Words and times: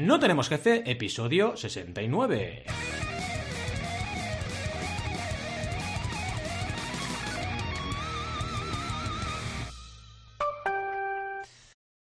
No 0.00 0.18
tenemos 0.18 0.48
jefe, 0.48 0.82
episodio 0.90 1.58
69. 1.58 2.64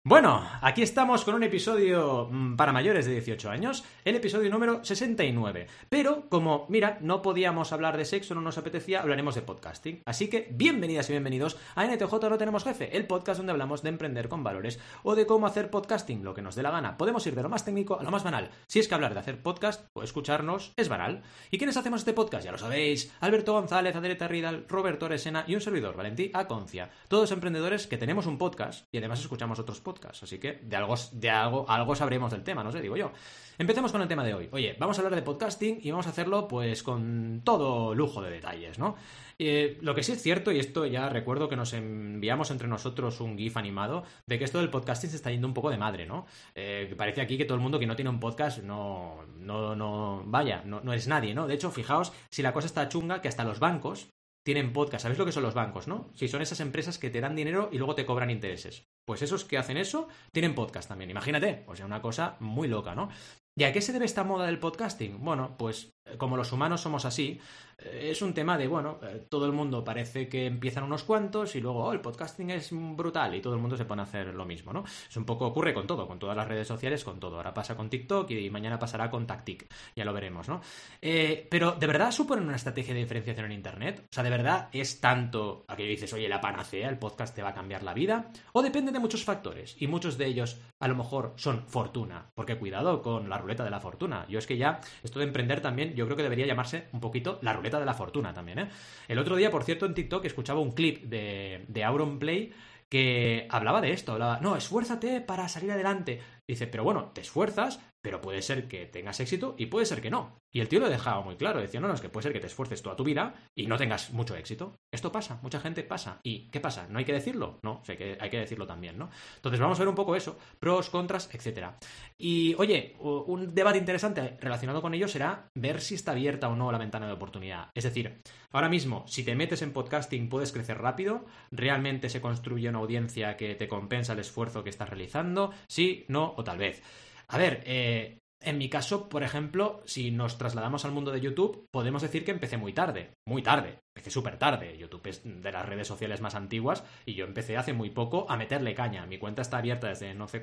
Bueno, 0.08 0.42
aquí 0.62 0.80
estamos 0.80 1.22
con 1.22 1.34
un 1.34 1.42
episodio 1.42 2.30
mm, 2.30 2.56
para 2.56 2.72
mayores 2.72 3.04
de 3.04 3.12
18 3.12 3.50
años, 3.50 3.84
el 4.06 4.16
episodio 4.16 4.48
número 4.48 4.82
69. 4.82 5.66
Pero 5.90 6.30
como, 6.30 6.64
mira, 6.70 6.96
no 7.02 7.20
podíamos 7.20 7.74
hablar 7.74 7.98
de 7.98 8.06
sexo, 8.06 8.34
no 8.34 8.40
nos 8.40 8.56
apetecía, 8.56 9.02
hablaremos 9.02 9.34
de 9.34 9.42
podcasting. 9.42 10.00
Así 10.06 10.28
que 10.28 10.48
bienvenidas 10.50 11.10
y 11.10 11.12
bienvenidos 11.12 11.58
a 11.74 11.84
NTJ 11.84 12.10
No 12.10 12.38
Tenemos 12.38 12.64
Jefe, 12.64 12.96
el 12.96 13.06
podcast 13.06 13.36
donde 13.36 13.52
hablamos 13.52 13.82
de 13.82 13.90
emprender 13.90 14.30
con 14.30 14.42
valores 14.42 14.80
o 15.02 15.14
de 15.14 15.26
cómo 15.26 15.46
hacer 15.46 15.68
podcasting, 15.68 16.24
lo 16.24 16.32
que 16.32 16.40
nos 16.40 16.54
dé 16.54 16.62
la 16.62 16.70
gana. 16.70 16.96
Podemos 16.96 17.26
ir 17.26 17.34
de 17.34 17.42
lo 17.42 17.50
más 17.50 17.66
técnico 17.66 18.00
a 18.00 18.02
lo 18.02 18.10
más 18.10 18.24
banal. 18.24 18.48
Si 18.66 18.78
es 18.78 18.88
que 18.88 18.94
hablar 18.94 19.12
de 19.12 19.20
hacer 19.20 19.42
podcast 19.42 19.84
o 19.92 20.02
escucharnos 20.02 20.72
es 20.76 20.88
banal. 20.88 21.22
¿Y 21.50 21.58
quiénes 21.58 21.76
hacemos 21.76 22.00
este 22.00 22.14
podcast? 22.14 22.46
Ya 22.46 22.52
lo 22.52 22.56
sabéis. 22.56 23.12
Alberto 23.20 23.52
González, 23.52 23.94
Adeleta 23.94 24.26
Ridal, 24.26 24.64
Roberto 24.70 25.04
Oresena 25.04 25.44
y 25.46 25.54
un 25.54 25.60
servidor, 25.60 25.98
Valentí 25.98 26.30
Aconcia. 26.32 26.88
Todos 27.08 27.30
emprendedores 27.30 27.86
que 27.86 27.98
tenemos 27.98 28.24
un 28.24 28.38
podcast 28.38 28.86
y 28.90 28.96
además 28.96 29.20
escuchamos 29.20 29.58
otros 29.58 29.82
podcasts. 29.82 29.97
Así 30.06 30.38
que 30.38 30.60
de 30.62 30.76
algo, 30.76 30.94
de 31.12 31.30
algo, 31.30 31.68
algo 31.68 31.94
sabremos 31.94 32.30
del 32.30 32.44
tema, 32.44 32.62
no 32.62 32.72
sé, 32.72 32.80
digo 32.80 32.96
yo. 32.96 33.12
Empecemos 33.58 33.90
con 33.90 34.00
el 34.00 34.06
tema 34.06 34.24
de 34.24 34.34
hoy. 34.34 34.48
Oye, 34.52 34.76
vamos 34.78 34.96
a 34.98 35.00
hablar 35.02 35.16
de 35.16 35.22
podcasting 35.22 35.80
y 35.82 35.90
vamos 35.90 36.06
a 36.06 36.10
hacerlo 36.10 36.46
pues 36.46 36.84
con 36.84 37.42
todo 37.44 37.92
lujo 37.92 38.22
de 38.22 38.30
detalles, 38.30 38.78
¿no? 38.78 38.94
Eh, 39.40 39.78
lo 39.80 39.96
que 39.96 40.04
sí 40.04 40.12
es 40.12 40.22
cierto, 40.22 40.52
y 40.52 40.60
esto 40.60 40.86
ya 40.86 41.08
recuerdo 41.08 41.48
que 41.48 41.56
nos 41.56 41.72
enviamos 41.72 42.52
entre 42.52 42.68
nosotros 42.68 43.20
un 43.20 43.36
GIF 43.36 43.56
animado, 43.56 44.04
de 44.26 44.38
que 44.38 44.44
esto 44.44 44.58
del 44.58 44.70
podcasting 44.70 45.10
se 45.10 45.16
está 45.16 45.32
yendo 45.32 45.48
un 45.48 45.54
poco 45.54 45.70
de 45.70 45.76
madre, 45.76 46.06
¿no? 46.06 46.26
Eh, 46.54 46.94
parece 46.96 47.20
aquí 47.20 47.36
que 47.36 47.44
todo 47.44 47.56
el 47.56 47.62
mundo 47.62 47.80
que 47.80 47.86
no 47.86 47.96
tiene 47.96 48.10
un 48.10 48.20
podcast 48.20 48.58
no, 48.62 49.24
no, 49.36 49.74
no, 49.74 50.22
vaya, 50.24 50.62
no, 50.64 50.80
no 50.80 50.92
es 50.92 51.08
nadie, 51.08 51.34
¿no? 51.34 51.48
De 51.48 51.54
hecho, 51.54 51.72
fijaos 51.72 52.12
si 52.30 52.42
la 52.42 52.52
cosa 52.52 52.66
está 52.66 52.88
chunga, 52.88 53.20
que 53.20 53.28
hasta 53.28 53.44
los 53.44 53.58
bancos 53.58 54.08
tienen 54.48 54.72
podcast. 54.72 55.02
¿Sabéis 55.02 55.18
lo 55.18 55.26
que 55.26 55.32
son 55.32 55.42
los 55.42 55.52
bancos, 55.52 55.88
no? 55.88 56.08
Si 56.14 56.26
son 56.26 56.40
esas 56.40 56.60
empresas 56.60 56.96
que 56.96 57.10
te 57.10 57.20
dan 57.20 57.36
dinero 57.36 57.68
y 57.70 57.76
luego 57.76 57.94
te 57.94 58.06
cobran 58.06 58.30
intereses. 58.30 58.88
Pues 59.04 59.20
esos 59.20 59.44
que 59.44 59.58
hacen 59.58 59.76
eso 59.76 60.08
tienen 60.32 60.54
podcast 60.54 60.88
también. 60.88 61.10
Imagínate, 61.10 61.64
o 61.66 61.76
sea, 61.76 61.84
una 61.84 62.00
cosa 62.00 62.38
muy 62.40 62.66
loca, 62.66 62.94
¿no? 62.94 63.10
¿Y 63.54 63.64
a 63.64 63.74
qué 63.74 63.82
se 63.82 63.92
debe 63.92 64.06
esta 64.06 64.24
moda 64.24 64.46
del 64.46 64.58
podcasting? 64.58 65.22
Bueno, 65.22 65.54
pues 65.58 65.92
como 66.16 66.38
los 66.38 66.50
humanos 66.52 66.80
somos 66.80 67.04
así, 67.04 67.42
eh, 67.67 67.67
es 67.78 68.22
un 68.22 68.34
tema 68.34 68.58
de, 68.58 68.66
bueno, 68.66 68.98
eh, 69.02 69.24
todo 69.28 69.46
el 69.46 69.52
mundo 69.52 69.84
parece 69.84 70.28
que 70.28 70.46
empiezan 70.46 70.82
unos 70.82 71.04
cuantos 71.04 71.54
y 71.54 71.60
luego, 71.60 71.84
oh, 71.84 71.92
el 71.92 72.00
podcasting 72.00 72.50
es 72.50 72.70
brutal 72.72 73.34
y 73.36 73.40
todo 73.40 73.54
el 73.54 73.60
mundo 73.60 73.76
se 73.76 73.84
pone 73.84 74.02
a 74.02 74.04
hacer 74.04 74.34
lo 74.34 74.44
mismo, 74.44 74.72
¿no? 74.72 74.84
Es 75.08 75.16
un 75.16 75.24
poco, 75.24 75.46
ocurre 75.46 75.72
con 75.72 75.86
todo, 75.86 76.08
con 76.08 76.18
todas 76.18 76.36
las 76.36 76.48
redes 76.48 76.66
sociales, 76.66 77.04
con 77.04 77.20
todo. 77.20 77.36
Ahora 77.36 77.54
pasa 77.54 77.76
con 77.76 77.88
TikTok 77.88 78.30
y 78.32 78.50
mañana 78.50 78.80
pasará 78.80 79.08
con 79.10 79.26
Tactic, 79.26 79.72
ya 79.94 80.04
lo 80.04 80.12
veremos, 80.12 80.48
¿no? 80.48 80.60
Eh, 81.00 81.46
pero, 81.48 81.72
¿de 81.72 81.86
verdad 81.86 82.10
suponen 82.10 82.46
una 82.46 82.56
estrategia 82.56 82.94
de 82.94 83.00
diferenciación 83.00 83.46
en 83.46 83.52
Internet? 83.52 84.06
O 84.10 84.12
sea, 84.12 84.24
¿de 84.24 84.30
verdad 84.30 84.68
es 84.72 85.00
tanto 85.00 85.64
a 85.68 85.76
que 85.76 85.84
dices, 85.84 86.12
oye, 86.12 86.28
la 86.28 86.40
panacea, 86.40 86.88
el 86.88 86.98
podcast 86.98 87.34
te 87.34 87.42
va 87.42 87.50
a 87.50 87.54
cambiar 87.54 87.84
la 87.84 87.94
vida? 87.94 88.32
¿O 88.52 88.62
depende 88.62 88.90
de 88.90 88.98
muchos 88.98 89.24
factores? 89.24 89.76
Y 89.78 89.86
muchos 89.86 90.18
de 90.18 90.26
ellos, 90.26 90.60
a 90.80 90.88
lo 90.88 90.96
mejor, 90.96 91.34
son 91.36 91.64
fortuna. 91.68 92.26
Porque 92.34 92.58
cuidado 92.58 93.02
con 93.02 93.28
la 93.28 93.38
ruleta 93.38 93.62
de 93.62 93.70
la 93.70 93.80
fortuna. 93.80 94.26
Yo 94.28 94.40
es 94.40 94.46
que 94.48 94.56
ya, 94.56 94.80
esto 95.04 95.20
de 95.20 95.26
emprender 95.26 95.60
también, 95.60 95.94
yo 95.94 96.06
creo 96.06 96.16
que 96.16 96.24
debería 96.24 96.46
llamarse 96.46 96.88
un 96.92 97.00
poquito 97.00 97.38
la 97.42 97.52
ruleta 97.52 97.67
de 97.76 97.84
la 97.84 97.94
fortuna 97.94 98.32
también, 98.32 98.60
¿eh? 98.60 98.68
El 99.06 99.18
otro 99.18 99.36
día, 99.36 99.50
por 99.50 99.64
cierto, 99.64 99.84
en 99.84 99.94
TikTok 99.94 100.24
escuchaba 100.24 100.60
un 100.60 100.72
clip 100.72 101.04
de, 101.04 101.64
de 101.68 101.84
Auron 101.84 102.18
Play 102.18 102.52
que 102.88 103.46
hablaba 103.50 103.80
de 103.80 103.92
esto, 103.92 104.12
hablaba, 104.12 104.40
no, 104.40 104.56
esfuérzate 104.56 105.20
para 105.20 105.48
salir 105.48 105.70
adelante. 105.70 106.22
Dice, 106.46 106.66
pero 106.66 106.84
bueno, 106.84 107.10
te 107.12 107.20
esfuerzas, 107.20 107.80
pero 108.00 108.20
puede 108.20 108.42
ser 108.42 108.68
que 108.68 108.86
tengas 108.86 109.20
éxito 109.20 109.54
y 109.58 109.66
puede 109.66 109.86
ser 109.86 110.00
que 110.00 110.10
no. 110.10 110.38
Y 110.50 110.60
el 110.60 110.68
tío 110.68 110.80
lo 110.80 110.88
dejaba 110.88 111.20
muy 111.20 111.36
claro, 111.36 111.60
decía, 111.60 111.80
no, 111.80 111.88
no, 111.88 111.94
es 111.94 112.00
que 112.00 112.08
puede 112.08 112.22
ser 112.22 112.32
que 112.32 112.40
te 112.40 112.46
esfuerces 112.46 112.82
toda 112.82 112.96
tu 112.96 113.04
vida 113.04 113.34
y 113.54 113.66
no 113.66 113.76
tengas 113.76 114.12
mucho 114.12 114.34
éxito. 114.34 114.76
Esto 114.90 115.12
pasa, 115.12 115.38
mucha 115.42 115.60
gente 115.60 115.82
pasa. 115.82 116.20
¿Y 116.22 116.48
qué 116.50 116.60
pasa? 116.60 116.86
¿No 116.88 116.98
hay 116.98 117.04
que 117.04 117.12
decirlo? 117.12 117.58
No, 117.62 117.82
hay 117.86 118.30
que 118.30 118.38
decirlo 118.38 118.66
también, 118.66 118.98
¿no? 118.98 119.10
Entonces 119.36 119.60
vamos 119.60 119.78
a 119.78 119.82
ver 119.82 119.88
un 119.88 119.94
poco 119.94 120.16
eso, 120.16 120.38
pros, 120.58 120.88
contras, 120.90 121.28
etcétera. 121.34 121.78
Y 122.16 122.54
oye, 122.58 122.96
un 123.00 123.54
debate 123.54 123.78
interesante 123.78 124.38
relacionado 124.40 124.80
con 124.80 124.94
ello 124.94 125.08
será 125.08 125.50
ver 125.54 125.80
si 125.80 125.94
está 125.94 126.12
abierta 126.12 126.48
o 126.48 126.56
no 126.56 126.72
la 126.72 126.78
ventana 126.78 127.06
de 127.06 127.12
oportunidad. 127.12 127.68
Es 127.74 127.84
decir, 127.84 128.22
ahora 128.50 128.68
mismo, 128.68 129.04
si 129.06 129.24
te 129.24 129.34
metes 129.34 129.60
en 129.62 129.72
podcasting 129.72 130.28
puedes 130.28 130.52
crecer 130.52 130.78
rápido, 130.78 131.26
realmente 131.50 132.08
se 132.08 132.20
construye 132.20 132.68
una 132.68 132.78
audiencia 132.78 133.36
que 133.36 133.54
te 133.54 133.68
compensa 133.68 134.14
el 134.14 134.20
esfuerzo 134.20 134.64
que 134.64 134.70
estás 134.70 134.88
realizando, 134.88 135.52
sí, 135.68 136.06
no 136.08 136.34
o 136.36 136.44
tal 136.44 136.58
vez. 136.58 136.82
A 137.30 137.38
ver, 137.38 137.62
eh, 137.66 138.18
en 138.40 138.56
mi 138.56 138.68
caso, 138.68 139.08
por 139.08 139.22
ejemplo, 139.22 139.82
si 139.84 140.10
nos 140.10 140.38
trasladamos 140.38 140.84
al 140.84 140.92
mundo 140.92 141.10
de 141.10 141.20
YouTube, 141.20 141.66
podemos 141.72 142.02
decir 142.02 142.24
que 142.24 142.30
empecé 142.30 142.56
muy 142.56 142.72
tarde, 142.72 143.10
muy 143.26 143.42
tarde, 143.42 143.80
empecé 143.94 144.10
súper 144.10 144.38
tarde. 144.38 144.78
YouTube 144.78 145.08
es 145.08 145.22
de 145.24 145.52
las 145.52 145.66
redes 145.66 145.88
sociales 145.88 146.20
más 146.20 146.36
antiguas 146.36 146.84
y 147.04 147.14
yo 147.14 147.24
empecé 147.24 147.56
hace 147.56 147.72
muy 147.72 147.90
poco 147.90 148.30
a 148.30 148.36
meterle 148.36 148.74
caña. 148.74 149.06
Mi 149.06 149.18
cuenta 149.18 149.42
está 149.42 149.58
abierta 149.58 149.88
desde 149.88 150.14
no 150.14 150.28
sé, 150.28 150.40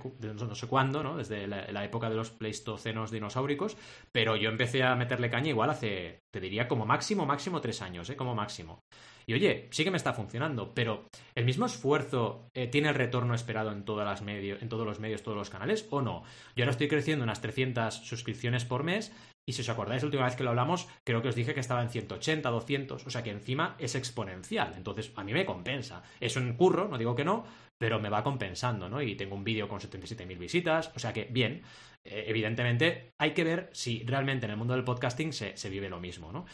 cuándo, 0.67 1.03
¿no? 1.03 1.17
Desde 1.17 1.47
la, 1.47 1.71
la, 1.71 1.85
época 1.85 2.09
de 2.09 2.15
los 2.17 2.31
pleistocenos 2.31 3.11
dinosauricos, 3.11 3.77
pero 4.11 4.35
yo 4.35 4.49
empecé 4.49 4.83
a 4.83 4.95
meterle 4.95 5.29
caña 5.29 5.49
igual 5.49 5.69
hace, 5.69 6.19
te 6.31 6.41
diría, 6.41 6.67
como 6.67 6.85
máximo, 6.85 7.25
máximo 7.25 7.61
tres 7.61 7.81
años, 7.81 8.09
¿eh? 8.09 8.17
Como 8.17 8.35
máximo. 8.35 8.81
Y 9.25 9.33
oye, 9.33 9.67
sí 9.71 9.83
que 9.83 9.91
me 9.91 9.97
está 9.97 10.13
funcionando, 10.13 10.73
pero 10.73 11.07
¿el 11.33 11.45
mismo 11.45 11.65
esfuerzo 11.65 12.49
eh, 12.53 12.67
tiene 12.67 12.89
el 12.89 12.95
retorno 12.95 13.33
esperado 13.33 13.71
en, 13.71 13.83
todas 13.83 14.05
las 14.05 14.27
en 14.27 14.69
todos 14.69 14.85
los 14.85 14.99
medios, 14.99 15.23
todos 15.23 15.37
los 15.37 15.49
canales 15.49 15.87
o 15.89 16.01
no? 16.01 16.23
Yo 16.55 16.63
ahora 16.63 16.71
estoy 16.71 16.87
creciendo 16.87 17.23
unas 17.23 17.41
300 17.41 17.93
suscripciones 17.93 18.65
por 18.65 18.83
mes 18.83 19.11
y 19.47 19.53
si 19.53 19.61
os 19.61 19.69
acordáis, 19.69 20.01
la 20.01 20.07
última 20.07 20.25
vez 20.25 20.35
que 20.35 20.43
lo 20.43 20.49
hablamos, 20.49 20.87
creo 21.03 21.21
que 21.21 21.29
os 21.29 21.35
dije 21.35 21.53
que 21.53 21.59
estaba 21.59 21.83
en 21.83 21.89
180, 21.89 22.49
200, 22.49 23.05
o 23.05 23.09
sea 23.09 23.21
que 23.21 23.29
encima 23.29 23.75
es 23.77 23.93
exponencial. 23.93 24.73
Entonces, 24.75 25.11
a 25.15 25.23
mí 25.23 25.33
me 25.33 25.45
compensa. 25.45 26.01
Es 26.19 26.35
un 26.35 26.53
curro, 26.53 26.87
no 26.87 26.97
digo 26.97 27.15
que 27.15 27.23
no, 27.23 27.45
pero 27.77 27.99
me 27.99 28.09
va 28.09 28.23
compensando, 28.23 28.89
¿no? 28.89 29.01
Y 29.03 29.15
tengo 29.15 29.35
un 29.35 29.43
vídeo 29.43 29.67
con 29.67 29.79
77.000 29.79 30.37
visitas, 30.39 30.91
o 30.95 30.99
sea 30.99 31.13
que, 31.13 31.27
bien, 31.29 31.61
eh, 32.03 32.25
evidentemente 32.27 33.11
hay 33.19 33.31
que 33.31 33.43
ver 33.43 33.69
si 33.71 34.03
realmente 34.03 34.45
en 34.45 34.51
el 34.51 34.57
mundo 34.57 34.73
del 34.73 34.83
podcasting 34.83 35.31
se, 35.31 35.55
se 35.55 35.69
vive 35.69 35.89
lo 35.89 35.99
mismo, 35.99 36.31
¿no? 36.31 36.45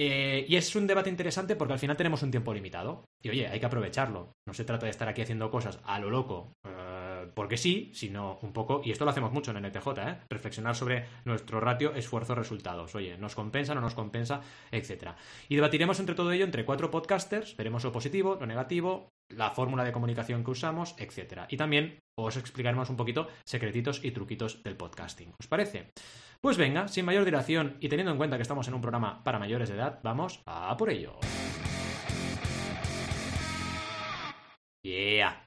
Eh, 0.00 0.46
y 0.48 0.54
es 0.54 0.76
un 0.76 0.86
debate 0.86 1.10
interesante 1.10 1.56
porque 1.56 1.72
al 1.72 1.80
final 1.80 1.96
tenemos 1.96 2.22
un 2.22 2.30
tiempo 2.30 2.54
limitado. 2.54 3.04
Y 3.20 3.30
oye, 3.30 3.48
hay 3.48 3.58
que 3.58 3.66
aprovecharlo. 3.66 4.36
No 4.46 4.54
se 4.54 4.64
trata 4.64 4.86
de 4.86 4.90
estar 4.90 5.08
aquí 5.08 5.22
haciendo 5.22 5.50
cosas 5.50 5.80
a 5.84 5.98
lo 5.98 6.08
loco. 6.08 6.52
Eh, 6.64 7.26
porque 7.34 7.56
sí, 7.56 7.90
sino 7.94 8.38
un 8.42 8.52
poco, 8.52 8.80
y 8.84 8.92
esto 8.92 9.04
lo 9.04 9.10
hacemos 9.10 9.32
mucho 9.32 9.50
en 9.50 9.64
NTJ, 9.64 9.88
¿eh? 9.98 10.18
reflexionar 10.30 10.76
sobre 10.76 11.04
nuestro 11.24 11.58
ratio 11.58 11.94
esfuerzo-resultados. 11.94 12.94
Oye, 12.94 13.18
¿nos 13.18 13.34
compensa, 13.34 13.74
no 13.74 13.80
nos 13.80 13.94
compensa, 13.94 14.40
etcétera? 14.70 15.16
Y 15.48 15.56
debatiremos 15.56 15.98
entre 15.98 16.14
todo 16.14 16.30
ello 16.30 16.44
entre 16.44 16.64
cuatro 16.64 16.92
podcasters, 16.92 17.56
veremos 17.56 17.82
lo 17.82 17.90
positivo, 17.90 18.36
lo 18.38 18.46
negativo, 18.46 19.08
la 19.28 19.50
fórmula 19.50 19.84
de 19.84 19.92
comunicación 19.92 20.44
que 20.44 20.50
usamos, 20.50 20.94
etcétera. 20.98 21.46
Y 21.50 21.56
también 21.56 22.00
os 22.16 22.36
explicaremos 22.36 22.90
un 22.90 22.96
poquito 22.96 23.28
secretitos 23.44 24.04
y 24.04 24.10
truquitos 24.10 24.62
del 24.62 24.76
podcasting. 24.76 25.32
¿Os 25.38 25.46
parece? 25.46 25.90
Pues 26.40 26.56
venga, 26.56 26.88
sin 26.88 27.04
mayor 27.04 27.24
dilación 27.24 27.76
y 27.80 27.88
teniendo 27.88 28.12
en 28.12 28.18
cuenta 28.18 28.36
que 28.36 28.42
estamos 28.42 28.68
en 28.68 28.74
un 28.74 28.80
programa 28.80 29.22
para 29.24 29.38
mayores 29.38 29.68
de 29.68 29.76
edad, 29.76 30.00
vamos 30.02 30.42
a 30.46 30.76
por 30.76 30.90
ello. 30.90 31.18
Yeah. 34.84 35.44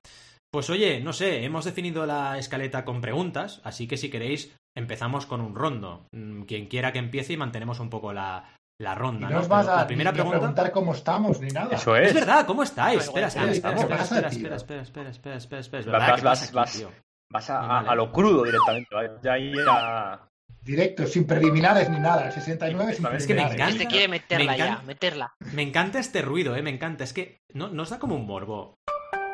Pues 0.52 0.70
oye, 0.70 1.00
no 1.00 1.14
sé, 1.14 1.46
hemos 1.46 1.64
definido 1.64 2.06
la 2.06 2.38
escaleta 2.38 2.84
con 2.84 3.00
preguntas, 3.00 3.62
así 3.64 3.88
que 3.88 3.96
si 3.96 4.10
queréis 4.10 4.54
empezamos 4.76 5.26
con 5.26 5.40
un 5.42 5.56
rondo. 5.56 6.08
Mm, 6.12 6.42
quien 6.44 6.68
quiera 6.68 6.92
que 6.92 7.00
empiece 7.00 7.34
y 7.34 7.38
mantenemos 7.38 7.80
un 7.80 7.90
poco 7.90 8.12
la, 8.12 8.54
la 8.82 8.96
ronda. 8.96 9.30
Y 9.30 9.34
no 9.34 9.40
os 9.40 9.48
vas 9.48 9.68
a, 9.68 9.78
la 9.78 9.88
primera 9.88 10.12
pregunta... 10.12 10.38
preguntar 10.40 10.72
cómo 10.72 10.94
estamos 10.94 11.40
ni 11.40 11.50
nada. 11.50 11.76
Eso 11.76 11.96
es. 11.96 12.10
Es 12.10 12.14
verdad, 12.14 12.46
¿cómo 12.46 12.64
estáis? 12.64 13.04
Espera, 13.04 13.28
espera, 13.28 13.52
espera, 13.52 13.76
espera, 13.76 13.98
espera, 14.02 14.28
espera, 14.30 14.82
espera, 14.82 15.10
espera, 15.10 15.36
espera, 15.38 15.60
espera, 15.60 15.98
Vas, 15.98 16.24
vas, 16.24 16.52
vas, 16.52 16.88
vas 17.32 17.50
a, 17.50 17.80
a, 17.80 17.96
lo 17.96 18.12
crudo 18.12 18.44
directamente. 18.44 18.90
Ya 19.22 19.34
ahí 19.34 19.54
a... 19.70 20.28
Directo, 20.64 21.08
sin 21.08 21.26
preliminares 21.26 21.90
ni 21.90 22.00
nada. 22.00 22.28
El 22.28 22.34
69 22.34 22.94
sin 22.94 23.06
Es 23.08 23.26
que 23.26 23.34
me 23.34 23.42
encanta. 23.42 23.70
Este 23.70 23.88
quiere 23.88 24.08
meterla 24.08 24.56
ya, 24.58 24.82
meterla. 24.86 25.34
Me 25.54 25.64
encanta 25.64 25.98
este 26.00 26.22
ruido, 26.22 26.56
eh, 26.56 26.62
me 26.62 26.70
encanta. 26.70 27.04
Es 27.04 27.14
que 27.14 27.40
no 27.54 27.70
nos 27.70 27.90
da 27.90 27.98
como 28.00 28.16
un 28.16 28.28
morbo 28.28 28.76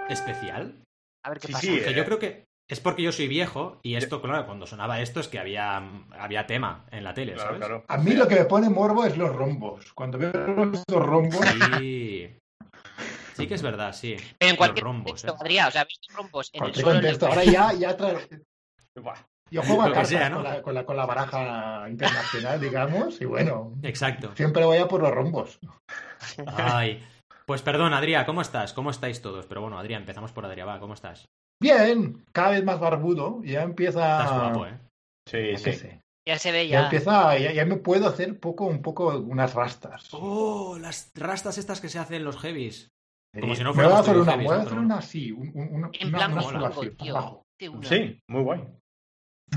especial. 0.09 0.83
A 1.25 1.29
ver 1.29 1.39
qué 1.39 1.47
Sí, 1.47 1.53
pasa. 1.53 1.65
sí, 1.67 1.79
Que 1.79 1.89
eh. 1.89 1.93
yo 1.93 2.05
creo 2.05 2.19
que 2.19 2.45
es 2.69 2.79
porque 2.81 3.01
yo 3.03 3.11
soy 3.11 3.27
viejo 3.27 3.79
y 3.81 3.95
esto, 3.95 4.21
claro, 4.21 4.45
cuando 4.45 4.67
sonaba 4.67 4.99
esto 5.01 5.19
es 5.19 5.27
que 5.27 5.39
había, 5.39 5.77
había 6.17 6.45
tema 6.47 6.85
en 6.91 7.03
la 7.03 7.13
tele, 7.13 7.33
Claro, 7.33 7.47
¿sabes? 7.49 7.59
claro. 7.59 7.85
A 7.87 7.97
mí 7.97 8.11
lo 8.13 8.27
que 8.27 8.35
me 8.35 8.45
pone 8.45 8.69
morbo 8.69 9.05
es 9.05 9.17
los 9.17 9.33
rombos. 9.35 9.93
Cuando 9.93 10.17
veo 10.17 10.31
los 10.33 11.05
rombos, 11.05 11.45
Sí. 11.79 12.37
Sí 13.35 13.45
que 13.47 13.53
es 13.53 13.61
verdad, 13.61 13.93
sí. 13.93 14.15
Pero 14.39 14.49
en 14.49 14.49
Los 14.49 14.57
cualquier 14.57 14.83
rombos, 14.83 15.11
contexto, 15.11 15.31
eh. 15.33 15.37
Adrián, 15.39 15.67
o 15.67 15.71
sea, 15.71 15.83
visto 15.85 16.07
rombos 16.15 16.49
en 16.53 16.63
el 16.63 16.73
suelo. 16.73 16.89
en 16.89 16.95
el- 16.97 17.01
contexto. 17.03 17.27
Ahora 17.27 17.43
ya, 17.43 17.73
ya 17.73 17.95
tra- 17.97 18.43
yo 19.51 19.61
juego 19.61 19.81
a 19.83 19.85
cartas 19.85 20.09
sea, 20.09 20.29
¿no? 20.31 20.35
con, 20.37 20.43
la, 20.43 20.61
con, 20.63 20.73
la, 20.73 20.85
con 20.85 20.97
la 20.97 21.05
baraja 21.05 21.87
internacional, 21.87 22.59
digamos, 22.59 23.21
y 23.21 23.25
bueno, 23.25 23.73
Exacto. 23.83 24.31
siempre 24.35 24.65
voy 24.65 24.79
a 24.79 24.87
por 24.87 25.01
los 25.01 25.11
rombos. 25.11 25.59
Ay. 26.47 27.05
Pues 27.45 27.61
perdón, 27.61 27.93
Adrián, 27.93 28.25
¿cómo 28.25 28.41
estás? 28.41 28.73
¿Cómo 28.73 28.89
estáis 28.89 29.21
todos? 29.21 29.45
Pero 29.45 29.61
bueno, 29.61 29.77
Adrián, 29.79 30.01
empezamos 30.01 30.31
por 30.33 30.43
Adrián, 30.45 30.67
va, 30.67 30.79
¿cómo 30.79 30.95
estás? 30.95 31.29
Bien, 31.61 32.23
cada 32.31 32.51
vez 32.51 32.63
más 32.63 32.79
barbudo, 32.79 33.41
ya 33.43 33.63
empieza... 33.63 34.21
Estás 34.23 34.39
guapo, 34.39 34.67
¿eh? 34.67 34.79
Sí, 35.27 35.51
Ya 35.51 35.57
sí. 35.57 35.73
sé. 35.73 36.01
Ya 36.27 36.37
se 36.37 36.51
ve, 36.51 36.67
Ya 36.67 36.79
ya. 36.79 36.83
empieza, 36.85 37.37
ya, 37.37 37.53
ya 37.53 37.65
me 37.65 37.77
puedo 37.77 38.07
hacer 38.07 38.37
poco, 38.39 38.65
un 38.65 38.81
poco 38.81 39.17
unas 39.17 39.53
rastas. 39.53 40.09
Oh, 40.11 40.77
las 40.77 41.11
rastas 41.15 41.57
estas 41.57 41.79
que 41.79 41.87
se 41.89 41.99
hacen 41.99 42.23
los 42.25 42.37
heavies. 42.37 42.89
Como 43.39 43.53
Eh, 43.53 43.55
si 43.55 43.63
no 43.63 43.73
fuéramos 43.73 43.99
voy 43.99 43.99
a 43.99 44.01
hacer 44.11 44.17
una, 44.21 44.31
heavies, 44.33 44.47
voy 44.49 44.57
a 44.57 44.61
hacer 44.61 44.77
una 44.79 44.97
así, 44.97 45.31
un, 45.31 45.51
En 45.55 45.73
una, 45.75 45.89
plan 46.17 46.33
una 46.33 46.41
mola, 46.41 46.43
sola 46.43 46.67
así, 46.67 46.89
tío. 46.91 47.17
abajo. 47.17 47.43
De 47.59 47.69
una. 47.69 47.87
Sí, 47.87 48.19
muy 48.29 48.43
guay. 48.43 48.63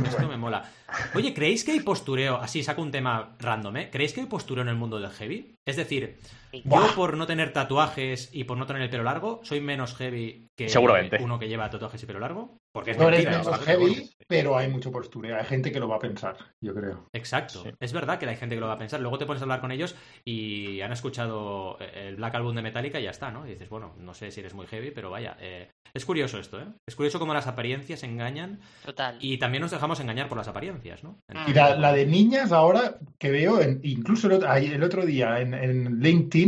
Esto 0.04 0.28
me 0.28 0.36
mola. 0.36 0.70
Oye, 1.16 1.34
¿creéis 1.34 1.64
que 1.64 1.72
hay 1.72 1.80
postureo? 1.80 2.36
Así 2.36 2.62
saco 2.62 2.80
un 2.82 2.92
tema 2.92 3.34
random, 3.40 3.76
¿eh? 3.78 3.90
¿Creéis 3.90 4.12
que 4.12 4.20
hay 4.20 4.26
postureo 4.26 4.62
en 4.62 4.68
el 4.68 4.76
mundo 4.76 5.00
del 5.00 5.10
heavy? 5.10 5.54
Es 5.66 5.76
decir. 5.76 6.16
Yo 6.52 6.94
por 6.94 7.16
no 7.16 7.26
tener 7.26 7.52
tatuajes 7.52 8.30
y 8.32 8.44
por 8.44 8.58
no 8.58 8.66
tener 8.66 8.82
el 8.82 8.90
pelo 8.90 9.04
largo, 9.04 9.40
soy 9.44 9.60
menos 9.60 9.94
heavy 9.96 10.48
que 10.56 10.68
Seguramente. 10.68 11.18
uno 11.22 11.38
que 11.38 11.48
lleva 11.48 11.70
tatuajes 11.70 12.02
y 12.02 12.06
pelo 12.06 12.20
largo. 12.20 12.56
Porque 12.72 12.92
es 12.92 12.98
No 12.98 13.08
eres 13.08 13.24
menos 13.24 13.48
heavy, 13.64 14.08
pero 14.28 14.56
hay 14.56 14.68
mucho 14.68 14.92
postureo. 14.92 15.36
Hay 15.36 15.44
gente 15.44 15.72
que 15.72 15.80
lo 15.80 15.88
va 15.88 15.96
a 15.96 15.98
pensar, 15.98 16.36
yo 16.60 16.72
creo. 16.72 17.08
Exacto. 17.12 17.64
Sí. 17.64 17.70
Es 17.80 17.92
verdad 17.92 18.18
que 18.18 18.26
hay 18.28 18.36
gente 18.36 18.54
que 18.54 18.60
lo 18.60 18.68
va 18.68 18.74
a 18.74 18.78
pensar. 18.78 19.00
Luego 19.00 19.18
te 19.18 19.26
pones 19.26 19.42
a 19.42 19.44
hablar 19.44 19.60
con 19.60 19.72
ellos 19.72 19.96
y 20.24 20.80
han 20.80 20.92
escuchado 20.92 21.78
el 21.80 22.14
Black 22.16 22.36
Album 22.36 22.54
de 22.54 22.62
Metallica 22.62 23.00
y 23.00 23.04
ya 23.04 23.10
está, 23.10 23.32
¿no? 23.32 23.44
Y 23.44 23.50
dices, 23.50 23.68
bueno, 23.68 23.94
no 23.98 24.14
sé 24.14 24.30
si 24.30 24.38
eres 24.38 24.54
muy 24.54 24.66
heavy, 24.68 24.92
pero 24.92 25.10
vaya. 25.10 25.36
eh, 25.40 25.68
es 25.92 26.04
curioso 26.04 26.38
esto, 26.38 26.60
¿eh? 26.60 26.66
Es 26.86 26.94
curioso 26.94 27.18
cómo 27.18 27.34
las 27.34 27.48
apariencias 27.48 28.04
engañan 28.04 28.60
Total. 28.86 29.16
y 29.20 29.38
también 29.38 29.62
nos 29.62 29.72
dejamos 29.72 29.98
engañar 29.98 30.28
por 30.28 30.38
las 30.38 30.46
apariencias, 30.46 31.02
¿no? 31.02 31.18
Y 31.48 31.52
la, 31.52 31.74
la 31.74 31.92
de 31.92 32.06
niñas 32.06 32.52
ahora 32.52 32.98
que 33.18 33.32
veo, 33.32 33.60
en- 33.60 33.80
incluso 33.82 34.28
el 34.28 34.34
otro, 34.34 34.48
ay- 34.48 34.66
el 34.72 34.84
otro 34.84 35.04
día 35.04 35.40
en, 35.40 35.52
en 35.54 35.98
LinkedIn, 35.98 36.39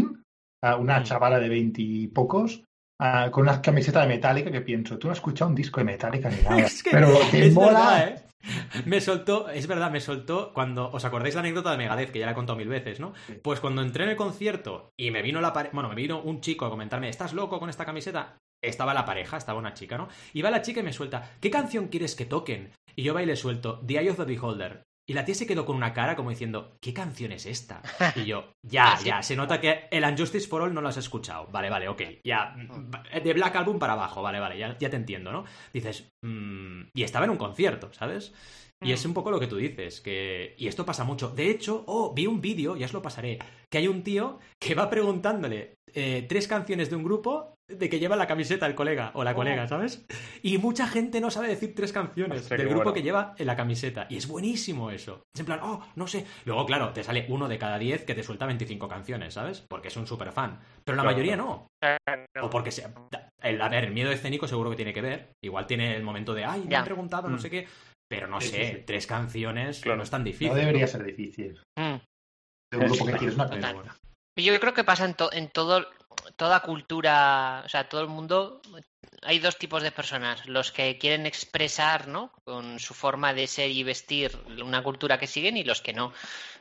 a 0.63 0.77
una 0.77 1.01
Mm. 1.01 1.05
chavala 1.05 1.39
de 1.41 1.49
veintipocos 1.49 2.63
con 3.33 3.43
una 3.43 3.61
camiseta 3.61 4.01
de 4.03 4.07
Metallica 4.07 4.51
que 4.53 4.61
pienso, 4.61 4.97
tú 4.99 5.09
no 5.09 5.13
has 5.13 5.19
escuchado 5.19 5.49
un 5.51 5.57
disco 5.57 5.81
de 5.81 5.85
Metallica 5.85 6.31
ni 6.31 6.37
nada. 6.43 6.59
Es 6.61 6.83
que 6.83 6.91
pero 6.93 7.09
te 7.31 7.47
es 7.49 7.55
mola. 7.55 7.73
verdad, 7.73 8.09
¿eh? 8.09 8.23
Me 8.87 9.01
soltó, 9.01 9.49
es 9.49 9.67
verdad, 9.69 9.91
me 9.91 10.01
soltó 10.01 10.53
cuando, 10.53 10.91
¿os 10.91 11.05
acordáis 11.05 11.35
la 11.35 11.41
anécdota 11.41 11.71
de 11.73 11.79
Megadeth, 11.79 12.11
que 12.11 12.19
ya 12.21 12.27
la 12.27 12.33
he 12.33 12.35
contado 12.37 12.57
mil 12.59 12.69
veces, 12.69 12.99
¿no? 13.01 13.13
Pues 13.43 13.61
cuando 13.61 13.83
entré 13.83 14.05
en 14.05 14.11
el 14.11 14.17
concierto 14.17 14.91
y 14.99 15.11
me 15.13 15.23
vino 15.23 15.41
la 15.41 15.53
pare- 15.53 15.71
bueno, 15.73 15.89
me 15.89 15.95
vino 15.97 16.21
un 16.23 16.41
chico 16.41 16.65
a 16.67 16.71
comentarme, 16.71 17.09
¿estás 17.09 17.33
loco 17.35 17.59
con 17.61 17.71
esta 17.71 17.85
camiseta? 17.85 18.37
Estaba 18.63 18.95
la 18.95 19.05
pareja, 19.05 19.37
estaba 19.37 19.59
una 19.59 19.75
chica, 19.75 19.97
¿no? 19.99 20.09
Y 20.33 20.43
va 20.43 20.51
la 20.51 20.63
chica 20.63 20.81
y 20.81 20.85
me 20.85 20.93
suelta, 20.93 21.31
¿qué 21.41 21.51
canción 21.51 21.89
quieres 21.89 22.15
que 22.17 22.25
toquen? 22.27 22.71
Y 22.97 23.03
yo 23.05 23.15
va 23.15 23.23
y 23.23 23.27
le 23.27 23.37
suelto, 23.37 23.81
The 23.87 23.99
Eye 24.01 24.11
of 24.11 24.17
the 24.17 24.25
Beholder. 24.25 24.83
Y 25.09 25.15
la 25.15 25.25
tía 25.25 25.35
se 25.35 25.47
quedó 25.47 25.67
con 25.67 25.77
una 25.77 25.93
cara 25.93 26.15
como 26.15 26.31
diciendo, 26.31 26.77
¿qué 26.81 26.95
canción 26.95 27.33
es 27.33 27.47
esta? 27.47 27.83
Y 28.17 28.25
yo, 28.25 28.53
ya, 28.63 28.99
ya, 29.05 29.23
se 29.23 29.37
nota 29.37 29.61
que 29.61 29.89
el 29.91 30.05
Unjustice 30.05 30.47
for 30.47 30.63
All 30.63 30.75
no 30.75 30.81
lo 30.81 30.89
has 30.89 30.97
escuchado. 30.97 31.49
Vale, 31.49 31.71
vale, 31.71 31.89
ok. 31.89 32.03
Ya, 32.25 32.55
de 33.23 33.33
Black 33.33 33.57
Album 33.57 33.79
para 33.79 33.95
abajo, 33.95 34.23
vale, 34.23 34.39
vale, 34.39 34.59
ya, 34.59 34.77
ya 34.79 34.91
te 34.91 34.97
entiendo, 34.97 35.33
¿no? 35.33 35.45
Dices, 35.73 36.09
mm, 36.25 36.83
y 36.95 37.03
estaba 37.03 37.25
en 37.25 37.33
un 37.33 37.37
concierto, 37.37 37.93
¿sabes? 37.93 38.33
Y 38.83 38.93
es 38.93 39.05
un 39.05 39.15
poco 39.15 39.31
lo 39.31 39.39
que 39.39 39.47
tú 39.47 39.57
dices, 39.57 40.01
que... 40.01 40.55
Y 40.59 40.67
esto 40.67 40.85
pasa 40.85 41.05
mucho. 41.05 41.29
De 41.29 41.51
hecho, 41.51 41.85
oh, 41.87 42.13
vi 42.13 42.27
un 42.27 42.41
vídeo, 42.41 42.77
ya 42.77 42.87
os 42.87 42.93
lo 42.93 43.01
pasaré, 43.01 43.39
que 43.71 43.79
hay 43.79 43.87
un 43.87 44.03
tío 44.03 44.41
que 44.61 44.75
va 44.75 44.91
preguntándole 44.91 45.75
eh, 45.95 46.27
tres 46.29 46.49
canciones 46.49 46.91
de 46.91 46.97
un 46.97 47.05
grupo 47.05 47.52
de 47.79 47.89
que 47.89 47.99
lleva 47.99 48.17
la 48.17 48.27
camiseta 48.27 48.67
el 48.67 48.75
colega 48.75 49.11
o 49.15 49.25
la 49.25 49.33
Oh. 49.33 49.35
colega, 49.35 49.67
¿sabes? 49.69 50.05
Y 50.43 50.59
mucha 50.59 50.87
gente 50.87 51.21
no 51.21 51.31
sabe 51.31 51.49
decir 51.49 51.75
tres 51.75 51.93
canciones 51.93 52.43
Hostia, 52.43 52.57
del 52.57 52.67
grupo 52.69 52.85
bueno. 52.85 52.95
que 52.95 53.03
lleva 53.03 53.35
en 53.39 53.47
la 53.47 53.57
camiseta. 53.57 54.07
Y 54.11 54.17
es 54.17 54.27
buenísimo 54.29 54.91
eso. 54.91 55.23
Es 55.35 55.41
en 55.41 55.47
plan, 55.47 55.61
oh, 55.63 55.85
no 55.97 56.07
sé. 56.07 56.27
Luego, 56.45 56.65
claro, 56.67 56.93
te 56.93 57.03
sale 57.05 57.27
uno 57.29 57.49
de 57.49 57.59
cada 57.59 57.79
diez 57.79 58.05
que 58.05 58.15
te 58.15 58.23
suelta 58.23 58.47
25 58.47 58.89
canciones, 58.89 59.35
¿sabes? 59.35 59.65
Porque 59.69 59.89
es 59.89 59.97
un 59.97 60.07
super 60.07 60.33
fan. 60.33 60.61
Pero 60.85 60.97
la 60.97 61.03
Claro, 61.03 61.17
mayoría 61.17 61.37
no. 61.37 61.67
O 62.43 62.51
porque 62.51 62.71
sea. 62.71 62.93
El, 63.43 63.61
a 63.61 63.69
ver, 63.69 63.85
el 63.85 63.93
miedo 63.93 64.11
escénico 64.13 64.47
seguro 64.47 64.71
que 64.71 64.77
tiene 64.77 64.93
que 64.93 65.01
ver. 65.03 65.33
Igual 65.43 65.67
tiene 65.67 65.97
el 65.97 66.03
momento 66.03 66.35
de, 66.35 66.45
ay, 66.45 66.63
me 66.65 66.71
Ya. 66.71 66.79
han 66.81 66.85
preguntado, 66.85 67.29
no 67.29 67.37
Mm. 67.37 67.41
sé 67.41 67.51
qué. 67.51 67.69
Pero 68.09 68.27
no 68.27 68.41
Sí, 68.41 68.49
sé, 68.49 68.57
sí, 68.69 68.73
sí. 68.77 68.83
tres 68.87 69.07
canciones 69.07 69.81
Claro. 69.81 69.97
no 69.97 70.03
es 70.03 70.11
tan 70.11 70.23
difícil. 70.23 70.49
No 70.49 70.55
debería 70.55 70.87
ser 70.87 71.03
difícil. 71.03 71.61
Mm. 71.79 71.97
De 72.71 72.79
un 72.79 72.87
grupo 72.87 73.07
que 73.07 73.13
quieres 73.13 73.35
una. 73.37 73.97
Yo 74.39 74.61
creo 74.61 74.75
que 74.75 74.85
pasa 74.85 75.05
en, 75.05 75.15
to- 75.15 75.33
en 75.33 75.49
todo, 75.51 75.87
toda 76.43 76.59
cultura, 76.59 77.63
o 77.65 77.69
sea, 77.69 77.89
todo 77.89 78.01
el 78.01 78.09
mundo. 78.09 78.61
Hay 79.23 79.39
dos 79.39 79.59
tipos 79.59 79.81
de 79.85 79.93
personas, 79.93 80.45
los 80.49 80.73
que 80.73 80.99
quieren 80.99 81.25
expresar, 81.25 82.09
¿no? 82.09 82.33
Con 82.45 82.81
su 82.81 82.95
forma 82.95 83.33
de 83.33 83.47
ser 83.47 83.71
y 83.71 83.85
vestir 83.85 84.37
una 84.61 84.83
cultura 84.83 85.21
que 85.21 85.29
siguen 85.29 85.57
y 85.57 85.63
los 85.63 85.81
que 85.81 85.93
no. 85.93 86.13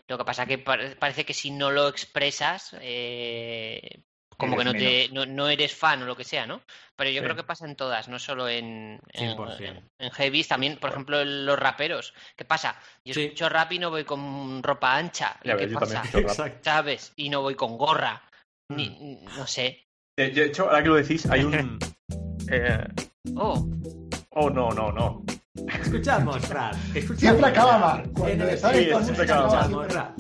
Lo 0.08 0.20
que 0.20 0.26
pasa 0.26 0.46
que 0.46 0.60
pare- 0.60 0.96
parece 0.98 1.26
que 1.26 1.34
si 1.34 1.50
no 1.50 1.72
lo 1.72 1.88
expresas, 1.88 2.76
eh, 2.80 4.04
como 4.38 4.56
que 4.56 4.64
no, 4.66 4.74
te, 4.74 5.10
no, 5.12 5.26
no 5.26 5.50
eres 5.50 5.74
fan 5.76 6.04
o 6.04 6.06
lo 6.06 6.16
que 6.16 6.26
sea, 6.26 6.46
¿no? 6.46 6.62
Pero 6.96 7.10
yo 7.10 7.22
Sí. 7.22 7.24
creo 7.24 7.36
que 7.36 7.44
pasa 7.44 7.66
en 7.66 7.76
todas, 7.76 8.08
no 8.08 8.20
solo 8.20 8.48
en, 8.48 9.00
en, 9.14 9.36
100%. 9.36 9.82
en 9.98 10.12
heavies, 10.12 10.48
también, 10.48 10.78
por 10.78 10.92
ejemplo, 10.92 11.22
en 11.22 11.44
los 11.48 11.58
raperos. 11.58 12.14
¿Qué 12.36 12.46
pasa? 12.46 12.76
Yo 13.04 13.16
Sí. 13.16 13.24
escucho 13.24 13.50
rap 13.50 13.72
y 13.72 13.80
no 13.80 13.90
voy 13.90 14.04
con 14.04 14.62
ropa 14.62 14.96
ancha. 14.96 15.38
¿Y 15.44 15.48
Ya 15.48 15.58
qué 15.58 15.66
ves, 15.66 15.74
pasa? 15.74 16.04
¿sabes? 16.62 17.14
Y 17.16 17.30
no 17.30 17.42
voy 17.42 17.56
con 17.56 17.80
gorra. 17.80 18.22
Mm. 18.72 18.76
Ni, 18.76 19.20
no 19.38 19.48
sé. 19.48 19.88
De, 20.18 20.30
de 20.30 20.46
hecho, 20.46 20.66
ahora 20.66 20.82
que 20.84 20.90
lo 20.90 20.96
decís, 20.96 21.26
hay 21.28 21.44
un. 21.44 21.80
eh, 22.52 22.84
Oh, 23.36 23.68
Oh, 24.34 24.50
no, 24.50 24.72
no, 24.72 24.92
no. 24.92 25.24
Escuchamos 25.82 26.48
rap. 26.50 26.74
Siempre 27.18 27.48
acaba 27.50 27.78
mal. 27.78 28.10
Cuando 28.18 28.46
le 28.46 28.58
sale 28.58 28.86
Sí, 28.86 29.04
siempre 29.04 29.24
acaba 29.26 29.68
mal. 29.68 30.16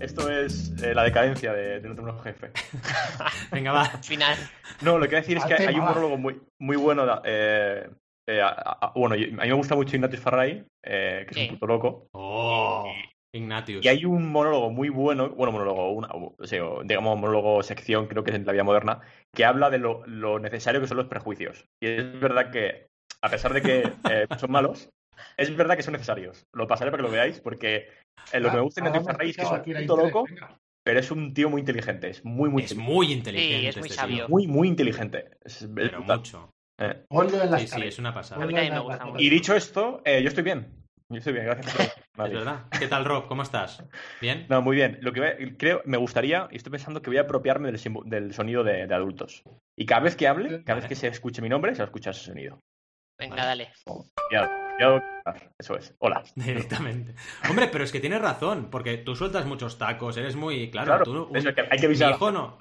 Esto 0.00 0.30
es 0.30 0.72
eh, 0.82 0.92
la 0.94 1.04
decadencia 1.04 1.52
de, 1.54 1.80
de 1.80 1.82
nuestro 1.82 2.04
nuevo 2.04 2.20
jefe. 2.20 2.50
Venga, 3.52 3.72
va. 3.72 3.84
al 3.84 4.04
final. 4.04 4.36
No, 4.82 4.98
lo 4.98 5.04
que 5.04 5.08
quiero 5.10 5.22
decir 5.22 5.38
es 5.38 5.44
que 5.44 5.66
hay 5.68 5.74
un 5.78 5.84
monólogo 5.86 6.18
muy, 6.18 6.40
muy 6.60 6.76
bueno. 6.76 7.06
de- 7.06 7.20
eh, 7.24 7.90
eh, 8.28 8.40
a- 8.42 8.48
a- 8.80 8.92
bueno, 8.94 9.14
yo- 9.14 9.28
a 9.40 9.44
mí 9.44 9.48
me 9.48 9.52
gusta 9.54 9.74
mucho 9.76 9.96
Ignatius 9.96 10.20
Farray, 10.20 10.64
eh, 10.84 11.24
que 11.26 11.30
es 11.30 11.36
Sí. 11.36 11.42
un 11.48 11.54
puto 11.54 11.66
loco. 11.66 12.08
Oh, 12.12 12.92
Ignatius. 13.36 13.84
Y 13.84 13.88
hay 13.88 14.04
un 14.04 14.30
monólogo 14.30 14.70
muy 14.70 14.88
bueno, 14.88 15.30
bueno, 15.30 15.52
monólogo, 15.52 15.92
una, 15.92 16.08
o 16.08 16.34
sea, 16.44 16.62
digamos, 16.84 17.18
monólogo 17.18 17.62
sección, 17.62 18.06
creo 18.06 18.24
que 18.24 18.30
es 18.30 18.36
en 18.36 18.46
la 18.46 18.52
vida 18.52 18.64
moderna, 18.64 19.00
que 19.34 19.44
habla 19.44 19.70
de 19.70 19.78
lo, 19.78 20.06
lo 20.06 20.38
necesario 20.38 20.80
que 20.80 20.86
son 20.88 20.96
los 20.96 21.06
prejuicios. 21.06 21.64
Y 21.82 21.86
es 21.88 22.20
verdad 22.20 22.50
que, 22.50 22.86
a 23.22 23.28
pesar 23.30 23.52
de 23.54 23.62
que 23.62 23.92
eh, 24.10 24.26
son 24.38 24.50
malos, 24.50 24.88
es 25.36 25.54
verdad 25.56 25.76
que 25.76 25.82
son 25.82 25.92
necesarios. 25.92 26.44
Lo 26.54 26.66
pasaré 26.66 26.90
para 26.90 27.02
que 27.02 27.08
lo 27.08 27.12
veáis, 27.12 27.40
porque 27.40 27.88
eh, 28.32 28.40
lo 28.40 28.50
que 28.50 28.56
me 28.56 28.62
gusta 28.62 28.80
de 28.82 28.88
Ignatius 28.88 29.06
Farray 29.06 29.30
es 29.30 29.36
que 29.36 29.42
es 29.42 29.50
un 29.50 29.62
puto 29.86 29.96
loco, 29.96 30.24
venga. 30.24 30.58
pero 30.84 31.00
es 31.00 31.10
un 31.10 31.32
tío 31.32 31.48
muy 31.50 31.60
inteligente. 31.60 32.10
Es 32.10 32.24
muy, 32.24 32.50
muy 32.50 32.62
Es 32.64 32.72
inteligente. 32.72 32.94
muy 32.94 33.12
inteligente. 33.12 33.60
Sí, 33.60 33.66
es 33.68 33.76
muy 33.78 33.88
este 33.88 33.94
sabio. 34.00 34.16
tío. 34.16 34.28
Muy, 34.28 34.46
muy 34.46 34.68
inteligente. 34.68 35.30
Es, 35.44 35.62
es 35.62 35.68
Pero 35.74 35.98
brutal. 35.98 36.18
mucho. 36.18 36.50
Eh, 36.78 37.04
Ponlo 37.08 37.42
en 37.42 37.50
la 37.50 37.56
Sí, 37.58 37.62
sí, 37.62 37.64
escalera. 37.64 37.88
es 37.88 37.98
una 37.98 38.12
pasada. 38.12 38.42
A 38.42 38.46
mí 38.46 38.52
me 38.52 38.78
gusta 38.80 39.06
mucho. 39.06 39.18
Y 39.18 39.30
dicho 39.30 39.56
esto, 39.56 40.02
eh, 40.04 40.20
yo 40.22 40.28
estoy 40.28 40.44
bien. 40.44 40.75
Yo 41.08 41.18
estoy 41.18 41.34
bien, 41.34 41.44
gracias 41.46 41.72
por 42.16 42.26
Es 42.26 42.32
verdad. 42.32 42.64
¿Qué 42.78 42.88
tal, 42.88 43.04
Rob? 43.04 43.28
¿Cómo 43.28 43.42
estás? 43.42 43.84
¿Bien? 44.20 44.46
No, 44.48 44.60
muy 44.62 44.74
bien. 44.76 44.98
Lo 45.02 45.12
que 45.12 45.20
voy 45.20 45.28
a- 45.28 45.56
creo, 45.56 45.82
me 45.84 45.96
gustaría, 45.98 46.48
y 46.50 46.56
estoy 46.56 46.72
pensando 46.72 47.00
que 47.00 47.10
voy 47.10 47.18
a 47.18 47.22
apropiarme 47.22 47.70
del, 47.70 47.80
del 48.06 48.34
sonido 48.34 48.64
de, 48.64 48.86
de 48.86 48.94
adultos. 48.94 49.42
Y 49.76 49.86
cada 49.86 50.00
vez 50.00 50.16
que 50.16 50.26
hable, 50.26 50.64
cada 50.64 50.80
vez 50.80 50.88
que 50.88 50.96
se 50.96 51.06
escuche 51.08 51.42
mi 51.42 51.48
nombre, 51.48 51.72
se 51.74 51.78
va 51.78 51.84
a 51.84 51.86
escuchar 51.86 52.12
ese 52.14 52.24
sonido. 52.24 52.58
Venga, 53.18 53.36
Vale. 53.36 53.46
dale. 53.46 53.72
Ya, 54.32 54.50
ya, 54.80 55.22
eso 55.58 55.76
es. 55.76 55.94
Hola. 56.00 56.24
Directamente. 56.34 57.14
Hombre, 57.48 57.68
pero 57.70 57.84
es 57.84 57.92
que 57.92 58.00
tienes 58.00 58.20
razón, 58.20 58.68
porque 58.70 58.98
tú 58.98 59.14
sueltas 59.14 59.46
muchos 59.46 59.78
tacos, 59.78 60.16
eres 60.16 60.34
muy. 60.34 60.70
Claro, 60.70 60.86
Claro, 60.88 61.04
tú. 61.04 61.22
un- 61.30 61.36
eso, 61.36 61.54
que 61.54 61.60
hay 61.70 61.78
que 61.78 61.86
avisar. 61.86 62.08
Mi 62.08 62.14
hijo 62.16 62.32
no. 62.32 62.58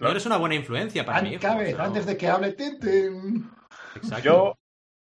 No 0.00 0.10
eres 0.10 0.26
una 0.26 0.36
buena 0.36 0.54
influencia 0.54 1.04
para 1.06 1.20
sea, 1.20 1.84
antes 1.84 2.04
de 2.06 2.16
que 2.18 2.28
hable 2.28 2.52
Tintin. 2.52 3.50
Exacto. 3.96 4.24
Yo 4.24 4.58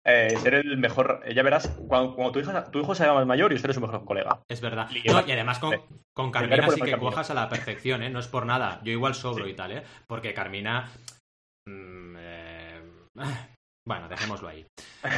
eh, 0.08 0.36
seré 0.42 0.62
el 0.62 0.78
mejor. 0.78 1.22
eh, 1.26 1.34
Ya 1.36 1.44
verás, 1.44 1.68
cuando, 1.88 2.16
cuando 2.16 2.32
tu, 2.32 2.40
hijo, 2.40 2.52
tu 2.72 2.80
hijo 2.80 2.96
sea 2.96 3.14
más 3.14 3.26
mayor, 3.28 3.52
yo 3.52 3.60
seré 3.60 3.74
su 3.74 3.82
mejor 3.82 4.04
colega. 4.06 4.40
Es 4.48 4.62
verdad. 4.62 4.90
Y- 4.92 5.08
No, 5.10 5.22
y 5.28 5.32
además 5.32 5.60
con, 5.60 5.76
con 6.14 6.32
Carmina 6.32 6.68
sí 6.70 6.76
que 6.82 6.92
camino. 6.92 7.00
cuajas 7.00 7.30
a 7.30 7.34
la 7.34 7.50
perfección, 7.50 8.02
¿eh? 8.04 8.10
No 8.10 8.20
es 8.20 8.28
por 8.28 8.46
nada. 8.46 8.80
Yo 8.84 8.92
igual 8.92 9.14
sobro 9.14 9.46
Sí. 9.46 9.52
y 9.52 9.56
tal, 9.56 9.72
¿eh? 9.74 9.84
Porque 10.08 10.34
Carmina. 10.34 10.90
mm, 11.68 12.16
eh, 12.18 12.82
Bueno, 13.88 14.10
dejémoslo 14.10 14.50
ahí. 14.50 14.68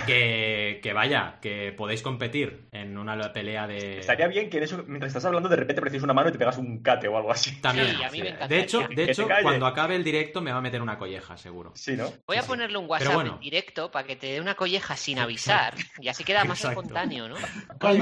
Que, 0.05 0.79
que 0.83 0.93
vaya, 0.93 1.39
que 1.41 1.73
podéis 1.75 2.03
competir 2.03 2.67
en 2.71 2.99
una 2.99 3.33
pelea 3.33 3.65
de. 3.65 3.97
Estaría 3.97 4.27
bien 4.27 4.47
que 4.47 4.57
en 4.57 4.63
eso, 4.63 4.83
mientras 4.85 5.09
estás 5.09 5.25
hablando, 5.25 5.49
de 5.49 5.55
repente 5.55 5.81
precies 5.81 6.03
una 6.03 6.13
mano 6.13 6.29
y 6.29 6.33
te 6.33 6.37
pegas 6.37 6.59
un 6.59 6.83
cate 6.83 7.07
o 7.07 7.17
algo 7.17 7.31
así. 7.31 7.55
También. 7.61 7.87
Sí, 7.87 8.03
a 8.03 8.11
mí 8.11 8.17
sí. 8.17 8.21
me 8.21 8.29
encantaría. 8.29 8.57
De 8.57 8.63
hecho, 8.63 8.87
de 8.87 9.03
hecho 9.05 9.27
cuando 9.41 9.65
acabe 9.65 9.95
el 9.95 10.03
directo 10.03 10.39
me 10.41 10.51
va 10.51 10.59
a 10.59 10.61
meter 10.61 10.83
una 10.83 10.99
colleja, 10.99 11.35
seguro. 11.35 11.71
Sí, 11.73 11.97
¿no? 11.97 12.13
Voy 12.27 12.37
a 12.37 12.43
ponerle 12.43 12.77
un 12.77 12.87
WhatsApp 12.87 13.15
bueno. 13.15 13.33
en 13.33 13.39
directo 13.39 13.89
para 13.89 14.05
que 14.05 14.15
te 14.15 14.27
dé 14.33 14.39
una 14.39 14.53
colleja 14.53 14.95
sin 14.95 15.17
avisar. 15.17 15.73
Y 15.99 16.07
así 16.07 16.23
queda 16.23 16.43
más 16.45 16.59
Exacto. 16.59 16.81
espontáneo, 16.81 17.27
¿no? 17.27 17.35
Oye, 17.81 17.99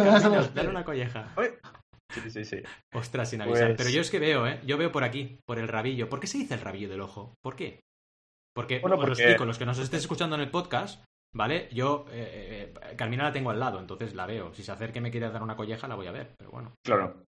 dale 0.54 0.68
una 0.68 0.84
colleja. 0.84 1.32
Oye. 1.38 1.54
Sí, 2.14 2.30
sí, 2.30 2.44
sí. 2.44 2.58
Ostras, 2.94 3.30
sin 3.30 3.42
avisar. 3.42 3.68
Pues- 3.68 3.78
Pero 3.78 3.90
yo 3.90 4.02
es 4.02 4.10
que 4.12 4.20
veo, 4.20 4.48
¿eh? 4.48 4.60
Yo 4.66 4.78
veo 4.78 4.92
por 4.92 5.06
aquí, 5.06 5.40
por 5.46 5.60
el 5.60 5.68
rabillo. 5.68 6.10
¿Por 6.10 6.20
qué 6.20 6.28
se 6.28 6.38
dice 6.38 6.56
el 6.56 6.62
rabillo 6.62 6.90
del 6.90 7.02
ojo? 7.02 7.36
¿Por 7.42 7.56
qué? 7.56 7.80
Porque, 8.58 8.80
Bueno, 8.80 8.96
os 8.96 9.02
porque- 9.06 9.22
explico, 9.22 9.46
los 9.46 9.60
que 9.60 9.68
nos 9.68 9.78
estéis 9.78 10.02
escuchando 10.02 10.36
en 10.36 10.42
el 10.42 10.50
podcast, 10.50 11.04
¿vale? 11.36 11.70
Yo, 11.72 12.08
eh, 12.10 12.74
eh, 12.82 12.96
Carmina 12.96 13.26
la 13.26 13.32
tengo 13.32 13.52
al 13.52 13.60
lado, 13.60 13.78
entonces 13.80 14.16
la 14.16 14.26
veo. 14.26 14.52
Si 14.56 14.64
se 14.64 14.72
acerca 14.72 14.98
y 14.98 15.02
me 15.04 15.12
quiere 15.12 15.30
dar 15.30 15.44
una 15.44 15.56
colleja, 15.56 15.88
la 15.88 15.94
voy 15.94 16.08
a 16.08 16.12
ver. 16.12 16.34
Pero 16.40 16.50
bueno, 16.50 16.74
Claro. 16.84 17.24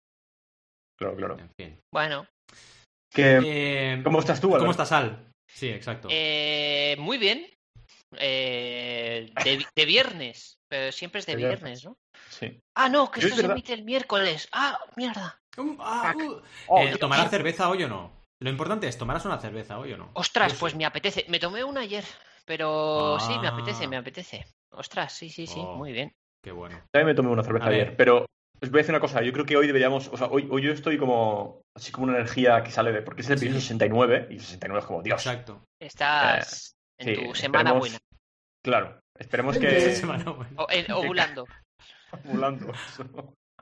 Claro, 0.99 1.15
claro. 1.17 1.39
en 1.39 1.51
fin. 1.61 1.79
Bueno, 1.93 2.27
Que, 3.13 3.41
Eh, 3.45 4.01
¿Cómo 4.03 4.21
estás 4.21 4.41
tú, 4.41 4.47
¿Cómo 4.49 4.57
Alberto? 4.57 4.71
estás, 4.73 4.93
Al? 4.93 5.31
Sí, 5.51 5.69
exacto. 5.69 6.09
eh, 6.11 6.97
muy 6.99 7.19
bien. 7.19 7.47
Eh, 8.19 9.31
de, 9.45 9.67
de 9.77 9.85
viernes. 9.85 10.57
Pero 10.71 10.93
siempre 10.93 11.21
es 11.21 11.27
de 11.27 11.37
De 11.37 11.47
viernes, 11.47 11.85
¿no? 11.85 11.97
Sí. 12.31 12.59
Ah, 12.75 12.89
no, 12.89 13.11
que 13.11 13.21
Yo 13.21 13.27
esto 13.29 13.35
es 13.35 13.37
se 13.37 13.43
verdad- 13.43 13.57
emite 13.57 13.73
el 13.75 13.85
miércoles. 13.85 14.49
Ah, 14.53 14.79
mierda. 14.97 15.39
Um, 15.59 15.77
ah, 15.81 16.15
uh. 16.17 16.41
Oh, 16.69 16.83
Eh, 16.83 16.97
¿Tomarás 16.99 17.31
cerveza 17.31 17.69
hoy 17.69 17.85
o 17.85 17.89
no? 17.89 18.18
Lo 18.41 18.51
importante 18.51 18.87
es, 18.89 18.97
¿tomarás 18.99 19.25
una 19.25 19.39
cerveza 19.39 19.79
hoy 19.79 19.93
o 19.93 19.97
no? 19.99 20.11
Ostras, 20.15 20.53
sí. 20.53 20.59
pues 20.61 20.75
me 20.75 20.85
apetece. 20.85 21.25
Me 21.29 21.39
tomé 21.41 21.65
una 21.65 21.81
ayer, 21.81 22.05
pero 22.45 23.19
sí, 23.21 23.37
me 23.39 23.49
apetece, 23.49 23.85
Ah. 23.85 23.89
me 23.89 23.97
apetece. 23.97 24.47
Ostras, 24.73 25.13
sí, 25.13 25.29
sí, 25.29 25.47
sí, 25.47 25.61
Oh. 25.63 25.77
muy 25.77 25.93
bien. 25.93 26.13
Qué 26.45 26.53
bueno. 26.53 26.81
También 26.93 27.07
me 27.09 27.15
tomé 27.15 27.31
una 27.31 27.43
cerveza 27.43 27.67
A 27.67 27.71
ver. 27.71 27.81
ayer, 27.83 27.97
pero 27.97 28.27
os 28.63 28.71
voy 28.71 28.79
a 28.79 28.83
decir 28.83 28.95
una 28.95 29.01
cosa. 29.01 29.23
Yo 29.23 29.33
creo 29.33 29.45
que 29.45 29.57
hoy 29.57 29.67
deberíamos. 29.67 30.09
O 30.09 30.17
sea, 30.17 30.29
hoy, 30.29 30.47
hoy 30.51 30.63
yo 30.63 30.73
estoy 30.73 30.99
como. 30.99 31.63
Así 31.77 31.91
como 31.91 32.07
una 32.07 32.17
energía 32.17 32.63
que 32.63 32.71
sale 32.71 32.93
de. 32.93 33.03
Porque 33.03 33.23
es 33.23 33.29
el 33.31 33.39
episodio 33.39 33.61
69 33.61 34.29
y 34.31 34.39
69 34.39 34.81
es 34.81 34.87
como 34.87 35.03
Dios. 35.03 35.21
Exacto. 35.27 35.65
Estás 35.83 36.73
en 37.01 37.09
Eh, 37.09 37.17
sí, 37.17 37.27
tu 37.27 37.35
semana 37.35 37.73
buena. 37.73 37.99
Claro. 38.65 39.01
Esperemos 39.19 39.59
que. 39.59 39.81
Semana 39.97 40.31
buena. 40.31 40.51
O, 40.63 40.67
en- 40.71 40.93
ovulando. 40.93 41.45
Ovulando. 42.25 42.73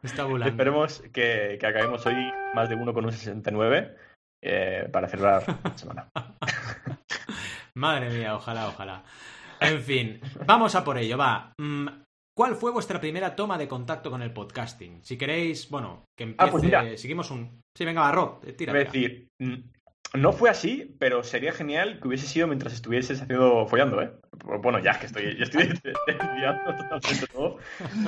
Está 0.03 0.25
volando. 0.25 0.51
Esperemos 0.51 1.03
que, 1.13 1.57
que 1.59 1.67
acabemos 1.67 2.05
hoy 2.07 2.15
más 2.55 2.69
de 2.69 2.75
uno 2.75 2.93
con 2.93 3.05
un 3.07 3.13
69 3.13 3.97
eh, 4.43 4.89
para 4.93 5.09
cerrar 5.09 5.45
la 5.65 5.79
semana. 5.79 6.09
Madre 7.75 8.11
mía, 8.11 8.35
ojalá, 8.35 8.69
ojalá. 8.69 9.05
En 9.61 9.81
fin, 9.83 10.21
vamos 10.47 10.75
a 10.75 10.85
por 10.85 10.99
ello, 10.99 11.19
va. 11.19 11.53
Mm, 11.59 11.89
¿Cuál 12.37 12.57
fue 12.57 12.71
vuestra 12.71 13.01
primera 13.01 13.35
toma 13.35 13.57
de 13.57 13.69
contacto 13.69 14.11
con 14.11 14.21
el 14.21 14.33
podcasting? 14.33 15.03
Si 15.03 15.17
queréis, 15.17 15.71
bueno, 15.71 16.05
que 16.17 16.25
empiece... 16.25 16.49
Ah, 16.49 16.51
pues 16.51 16.63
mira. 16.63 16.97
Seguimos 16.99 17.31
un... 17.31 17.63
Sí, 17.75 17.85
venga, 17.85 18.03
va, 18.03 18.13
Rob, 18.13 18.41
eh, 18.45 18.53
tira. 18.53 18.73
Tira. 18.73 18.85
decir, 18.85 19.29
no 20.15 20.33
fue 20.33 20.51
así, 20.51 20.95
pero 20.99 21.23
sería 21.23 21.53
genial 21.53 21.99
que 22.01 22.09
hubiese 22.09 22.27
sido 22.27 22.47
mientras 22.47 22.75
estuvieses 22.75 23.23
haciendo 23.23 23.67
follando, 23.67 24.03
¿eh? 24.03 24.13
Bueno, 24.63 24.79
ya 24.79 24.93
es 24.93 24.99
que 24.99 25.07
estoy, 25.07 25.37
yo 25.37 25.45
estoy 25.45 25.65
desviando 26.07 26.77
totalmente 26.77 27.27
todo. 27.33 27.59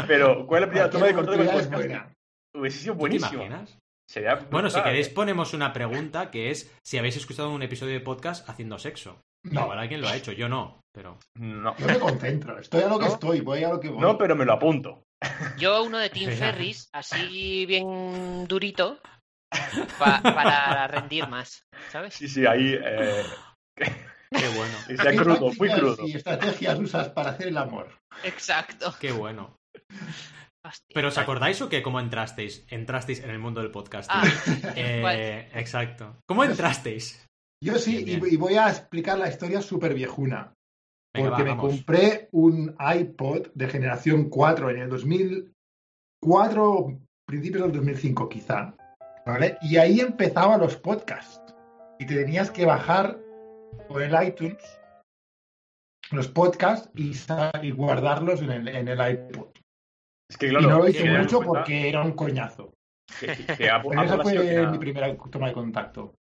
Pero, 0.07 0.47
¿cuál 0.47 0.63
es 0.63 0.67
la 0.67 0.71
primera 0.71 0.91
toma 0.91 1.07
de 1.07 1.15
contacto 1.15 1.39
con 1.39 1.49
el 1.49 1.61
es 1.61 1.67
podcast? 1.67 2.13
Hubiese 2.55 2.79
sido 2.79 2.95
¿Tú 2.95 2.99
te 2.99 3.01
buenísimo. 3.01 3.45
imaginas? 3.45 3.79
Sería 4.09 4.37
Bueno, 4.51 4.71
si 4.71 4.81
queréis 4.83 5.09
¿eh? 5.09 5.13
ponemos 5.15 5.53
una 5.55 5.73
pregunta 5.73 6.31
que 6.31 6.51
es 6.51 6.73
si 6.83 6.97
habéis 6.99 7.17
escuchado 7.17 7.51
un 7.51 7.63
episodio 7.63 7.93
de 7.93 8.01
podcast 8.01 8.49
haciendo 8.49 8.79
sexo. 8.79 9.21
No, 9.45 9.63
Igual 9.63 9.79
alguien 9.79 10.01
lo 10.01 10.09
ha 10.09 10.17
hecho, 10.17 10.33
yo 10.33 10.49
no, 10.49 10.81
pero... 10.93 11.19
No, 11.39 11.77
yo 11.77 11.87
me 11.87 11.99
concentro. 11.99 12.59
Estoy 12.59 12.83
a 12.83 12.89
lo 12.89 12.99
que 12.99 13.07
¿No? 13.07 13.13
estoy, 13.13 13.41
voy 13.41 13.63
a 13.65 13.69
lo 13.69 13.81
que 13.81 13.89
voy. 13.89 14.01
no, 14.01 14.17
pero 14.19 14.35
me 14.35 14.45
lo 14.45 14.55
apunto. 14.55 15.03
Yo 15.59 15.85
uno 15.85 15.99
de 15.99 16.11
Tim. 16.11 16.31
Ferris, 16.31 16.89
así 16.93 17.67
bien 17.67 18.47
durito, 18.49 18.99
pa- 19.99 20.21
para 20.23 20.87
rendir 20.89 21.29
más, 21.29 21.63
¿sabes? 21.91 22.15
Sí, 22.15 22.29
sí, 22.29 22.47
ahí. 22.47 22.75
Eh, 22.83 23.23
Qué 23.77 24.49
bueno, 24.57 24.75
y 24.91 24.97
sea 24.97 25.11
¿Qué 25.13 25.17
crudo, 25.17 25.51
muy 25.59 25.69
crudo. 25.71 26.07
Y 26.07 26.17
estrategias 26.17 26.79
usas 26.79 27.09
para 27.11 27.31
hacer 27.31 27.49
el 27.49 27.57
amor. 27.57 27.89
Exacto. 28.25 28.95
qué 29.01 29.13
bueno. 29.13 29.57
Hostia. 30.65 30.93
¿Pero 30.95 31.09
os 31.09 31.19
acordáis 31.19 31.61
o 31.63 31.69
qué? 31.69 31.83
¿Cómo 31.83 32.01
entrasteis? 32.01 32.65
Entrasteis 32.69 33.23
en 33.23 33.31
el 33.31 33.39
mundo 33.39 33.61
del 33.61 33.71
podcasting. 33.71 34.17
Ah, 34.17 34.25
Eh, 34.77 35.49
exacto. 35.55 36.17
¿Cómo 36.27 36.45
entrasteis? 36.45 37.25
Yo 37.63 37.77
sí, 37.79 38.05
Bien, 38.05 38.09
y, 38.09 38.21
bien. 38.21 38.35
y 38.35 38.37
voy 38.37 38.55
a 38.55 38.69
explicar 38.69 39.19
la 39.19 39.29
historia 39.29 39.63
súper 39.63 39.95
viejuna. 39.95 40.53
Venga, 41.15 41.31
Porque 41.31 41.45
va, 41.45 41.55
me 41.55 41.61
compré 41.61 42.29
un 42.33 42.77
iPod 42.79 43.49
de 43.55 43.69
generación 43.69 44.29
4 44.29 44.71
en 44.71 44.79
el 44.79 44.89
2004, 44.91 46.99
principios 47.27 47.63
del 47.65 47.73
2005 47.73 48.29
quizá. 48.29 48.75
¿Vale? 49.27 49.59
Y 49.63 49.77
ahí 49.77 50.01
empezaban 50.01 50.61
los 50.61 50.77
podcasts. 50.77 51.41
Y 51.99 52.07
te 52.07 52.15
tenías 52.15 52.51
que 52.51 52.65
bajar 52.65 53.19
por 53.89 54.03
el 54.03 54.15
iTunes 54.27 54.59
los 56.11 56.29
podcasts 56.29 56.89
y, 56.95 57.13
y 57.63 57.71
guardarlos 57.73 58.41
en 58.41 58.51
el, 58.51 58.69
en 58.69 58.89
el 58.89 59.11
iPod. 59.13 59.49
Es 60.31 60.37
que, 60.37 60.49
y 60.49 60.53
no 60.53 60.61
lo 60.61 60.89
hice 60.89 61.11
mucho 61.11 61.41
porque 61.41 61.89
era 61.89 62.03
un 62.03 62.13
coñazo. 62.13 62.75
Que, 63.21 63.27
que 63.57 63.71
Apple, 63.71 63.91
Pero 63.91 64.03
esa 64.03 64.15
Apple 64.17 64.35
fue 64.39 64.67
mi 64.71 64.79
primera 64.79 65.17
toma 65.31 65.49
de 65.49 65.55
contacto. 65.55 66.15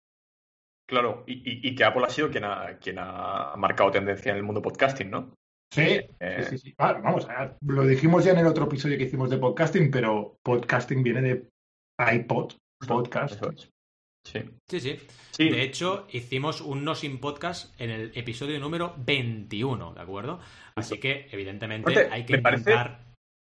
Claro, 0.88 1.24
y, 1.26 1.34
y- 1.34 1.68
y 1.68 1.74
que 1.74 1.84
Apple 1.84 2.04
ha 2.06 2.10
sido 2.10 2.30
quien 2.30 2.44
ha, 2.44 2.78
quien 2.78 2.96
ha 2.98 3.54
marcado 3.56 3.90
tendencia 3.90 4.30
en 4.32 4.38
el 4.38 4.42
mundo 4.42 4.62
podcasting, 4.62 5.10
¿no? 5.10 5.34
Sí, 5.70 5.82
Eh, 6.18 6.42
sí, 6.44 6.56
sí, 6.56 6.58
sí. 6.58 6.74
Ah, 6.78 6.94
vamos, 6.94 7.28
lo 7.60 7.82
dijimos 7.86 8.24
ya 8.24 8.32
en 8.32 8.38
el 8.38 8.46
otro 8.46 8.64
episodio 8.64 8.96
que 8.96 9.04
hicimos 9.04 9.28
de 9.28 9.36
podcasting, 9.36 9.90
pero 9.90 10.38
podcasting 10.42 11.02
viene 11.02 11.20
de 11.20 11.48
iPod, 12.14 12.54
podcast. 12.86 13.42
Es. 13.42 13.70
Sí. 14.26 14.40
Sí, 14.66 14.80
sí. 14.80 14.98
Sí. 15.32 15.50
De 15.50 15.62
hecho, 15.62 16.06
hicimos 16.10 16.62
un 16.62 16.84
No 16.84 16.94
Sin 16.94 17.18
Podcast 17.20 17.78
en 17.78 17.90
el 17.90 18.12
episodio 18.14 18.58
número 18.58 18.94
21, 18.96 19.92
¿de 19.92 20.00
acuerdo? 20.00 20.40
Así 20.74 20.98
que, 20.98 21.28
evidentemente, 21.30 21.90
Aparte, 21.92 22.14
hay 22.14 22.24
que 22.24 22.38
parece- 22.38 22.70
intentar... 22.70 23.07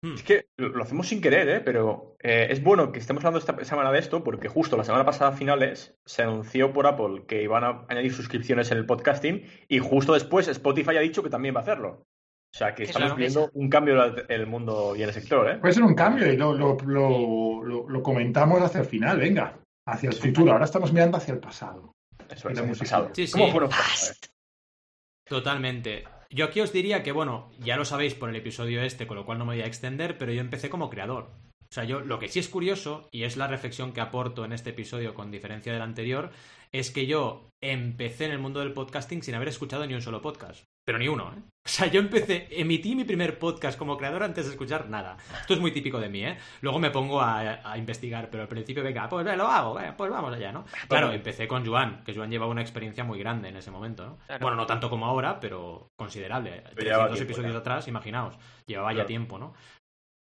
Hmm, 0.03 0.15
Es 0.15 0.23
que 0.23 0.47
lo 0.57 0.83
hacemos 0.83 1.09
sin 1.09 1.21
querer, 1.21 1.49
¿eh? 1.49 1.61
Pero 1.61 2.17
eh, 2.21 2.47
es 2.51 2.63
bueno 2.63 2.91
que 2.91 2.99
estemos 2.99 3.23
hablando 3.25 3.39
esta 3.39 3.63
semana 3.65 3.93
de 3.93 3.99
esto 3.99 4.25
porque 4.25 4.49
justo 4.49 4.77
la 4.77 4.85
semana 4.85 5.05
pasada 5.05 5.33
a 5.33 5.37
finales 5.37 5.95
se 6.07 6.23
anunció 6.23 6.73
por 6.73 6.87
Apple 6.87 7.25
que 7.29 7.43
iban 7.43 7.65
a 7.65 7.85
añadir 7.89 8.13
suscripciones 8.15 8.71
en 8.71 8.79
el 8.79 8.87
podcasting 8.87 9.45
y 9.69 9.79
justo 9.79 10.15
después 10.15 10.49
Spotify 10.49 10.97
ha 10.97 11.01
dicho 11.01 11.23
que 11.23 11.29
también 11.31 11.55
va 11.55 11.61
a 11.61 11.63
hacerlo. 11.65 12.07
O 12.53 12.57
sea 12.59 12.75
que 12.75 12.83
estamos 12.85 13.11
viendo 13.17 13.51
un 13.53 13.69
cambio 13.69 14.05
en 14.05 14.25
el 14.41 14.47
mundo 14.47 14.97
y 14.97 15.03
en 15.03 15.09
el 15.09 15.15
sector, 15.15 15.49
¿eh? 15.51 15.59
Puede 15.59 15.75
ser 15.75 15.83
un 15.85 15.95
cambio 15.95 16.33
y 16.33 16.37
lo, 16.37 16.53
lo, 16.55 16.77
lo, 16.87 17.63
lo- 17.63 17.89
lo 17.89 18.03
comentamos 18.03 18.61
hacia 18.63 18.81
el 18.81 18.87
final, 18.87 19.19
venga, 19.19 19.61
hacia 19.87 20.09
el 20.09 20.17
futuro. 20.17 20.53
Ahora 20.53 20.65
estamos 20.65 20.93
mirando 20.93 21.17
hacia 21.19 21.35
el 21.35 21.41
pasado. 21.41 21.93
Eso 22.29 22.49
es, 22.49 22.59
el 22.59 22.77
pasado. 22.77 23.11
Sí, 23.13 23.27
sí. 23.27 23.33
¿Cómo 23.33 23.53
fueron? 23.53 23.71
Totalmente. 25.29 26.05
Yo 26.33 26.45
aquí 26.45 26.61
os 26.61 26.73
diría 26.73 27.03
que, 27.03 27.11
bueno, 27.11 27.51
ya 27.59 27.77
lo 27.77 27.85
sabéis 27.85 28.15
por 28.15 28.29
el 28.31 28.37
episodio 28.37 28.83
este, 28.83 29.09
con 29.09 29.17
lo 29.17 29.27
cual 29.27 29.39
no 29.39 29.45
me 29.45 29.55
voy 29.55 29.63
a 29.63 29.67
extender, 29.67 30.17
pero 30.17 30.33
yo 30.33 30.41
empecé 30.41 30.71
como 30.71 30.89
creador. 30.89 31.33
O 31.71 31.75
sea, 31.75 31.85
yo 31.85 32.01
lo 32.01 32.19
que 32.19 32.27
sí 32.27 32.41
es 32.41 32.49
curioso, 32.49 33.09
y 33.13 33.23
es 33.23 33.37
la 33.37 33.47
reflexión 33.47 33.93
que 33.93 34.01
aporto 34.01 34.45
en 34.45 34.53
este 34.53 34.71
episodio 34.71 35.15
con 35.15 35.31
diferencia 35.31 35.73
del 35.73 35.83
anterior, 35.83 36.33
es 36.73 36.91
que 36.91 37.07
yo 37.07 37.49
empecé 37.63 38.25
en 38.25 38.33
el 38.33 38.41
mundo 38.41 38.59
del 38.59 38.73
podcasting 38.73 39.23
sin 39.23 39.37
haber 39.37 39.47
escuchado 39.47 39.87
ni 39.87 39.95
un 39.95 40.03
solo 40.03 40.21
podcast. 40.21 40.65
Pero 40.85 40.99
ni 40.99 41.07
uno, 41.07 41.33
¿eh? 41.33 41.41
O 41.65 41.69
sea, 41.69 41.87
yo 41.87 42.01
empecé, 42.01 42.49
emití 42.51 42.97
mi 42.97 43.05
primer 43.05 43.39
podcast 43.39 43.79
como 43.79 43.97
creador 43.97 44.25
antes 44.25 44.47
de 44.47 44.51
escuchar 44.51 44.89
nada. 44.89 45.17
Esto 45.43 45.55
es 45.55 45.61
muy 45.61 45.71
típico 45.71 46.01
de 46.01 46.09
mí, 46.09 46.25
¿eh? 46.25 46.39
Luego 46.63 46.81
me 46.81 46.91
pongo 46.91 47.21
a, 47.21 47.61
a 47.71 47.79
investigar, 47.79 48.31
pero 48.31 48.43
al 48.43 48.49
principio, 48.49 48.83
venga, 48.83 49.09
pues 49.09 49.25
ve, 49.25 49.37
lo 49.37 49.47
hago, 49.47 49.79
eh, 49.79 49.93
pues 49.97 50.11
vamos 50.11 50.35
allá, 50.35 50.51
¿no? 50.51 50.65
Claro, 50.89 51.13
empecé 51.13 51.47
con 51.47 51.65
Joan, 51.65 52.03
que 52.03 52.15
Joan 52.15 52.31
llevaba 52.31 52.51
una 52.51 52.63
experiencia 52.63 53.05
muy 53.05 53.21
grande 53.21 53.51
en 53.51 53.57
ese 53.59 53.71
momento, 53.71 54.07
¿no? 54.07 54.19
Claro. 54.27 54.43
Bueno, 54.43 54.57
no 54.57 54.67
tanto 54.67 54.91
como 54.91 55.07
ahora, 55.07 55.39
pero 55.39 55.91
considerable. 55.97 56.65
Pero 56.75 56.91
llevaba 56.91 57.09
300 57.09 57.15
tiempo 57.15 57.31
episodios 57.31 57.53
ya. 57.53 57.61
atrás, 57.61 57.87
imaginaos, 57.87 58.37
llevaba 58.67 58.93
ya 58.93 59.07
tiempo, 59.07 59.39
¿no? 59.39 59.55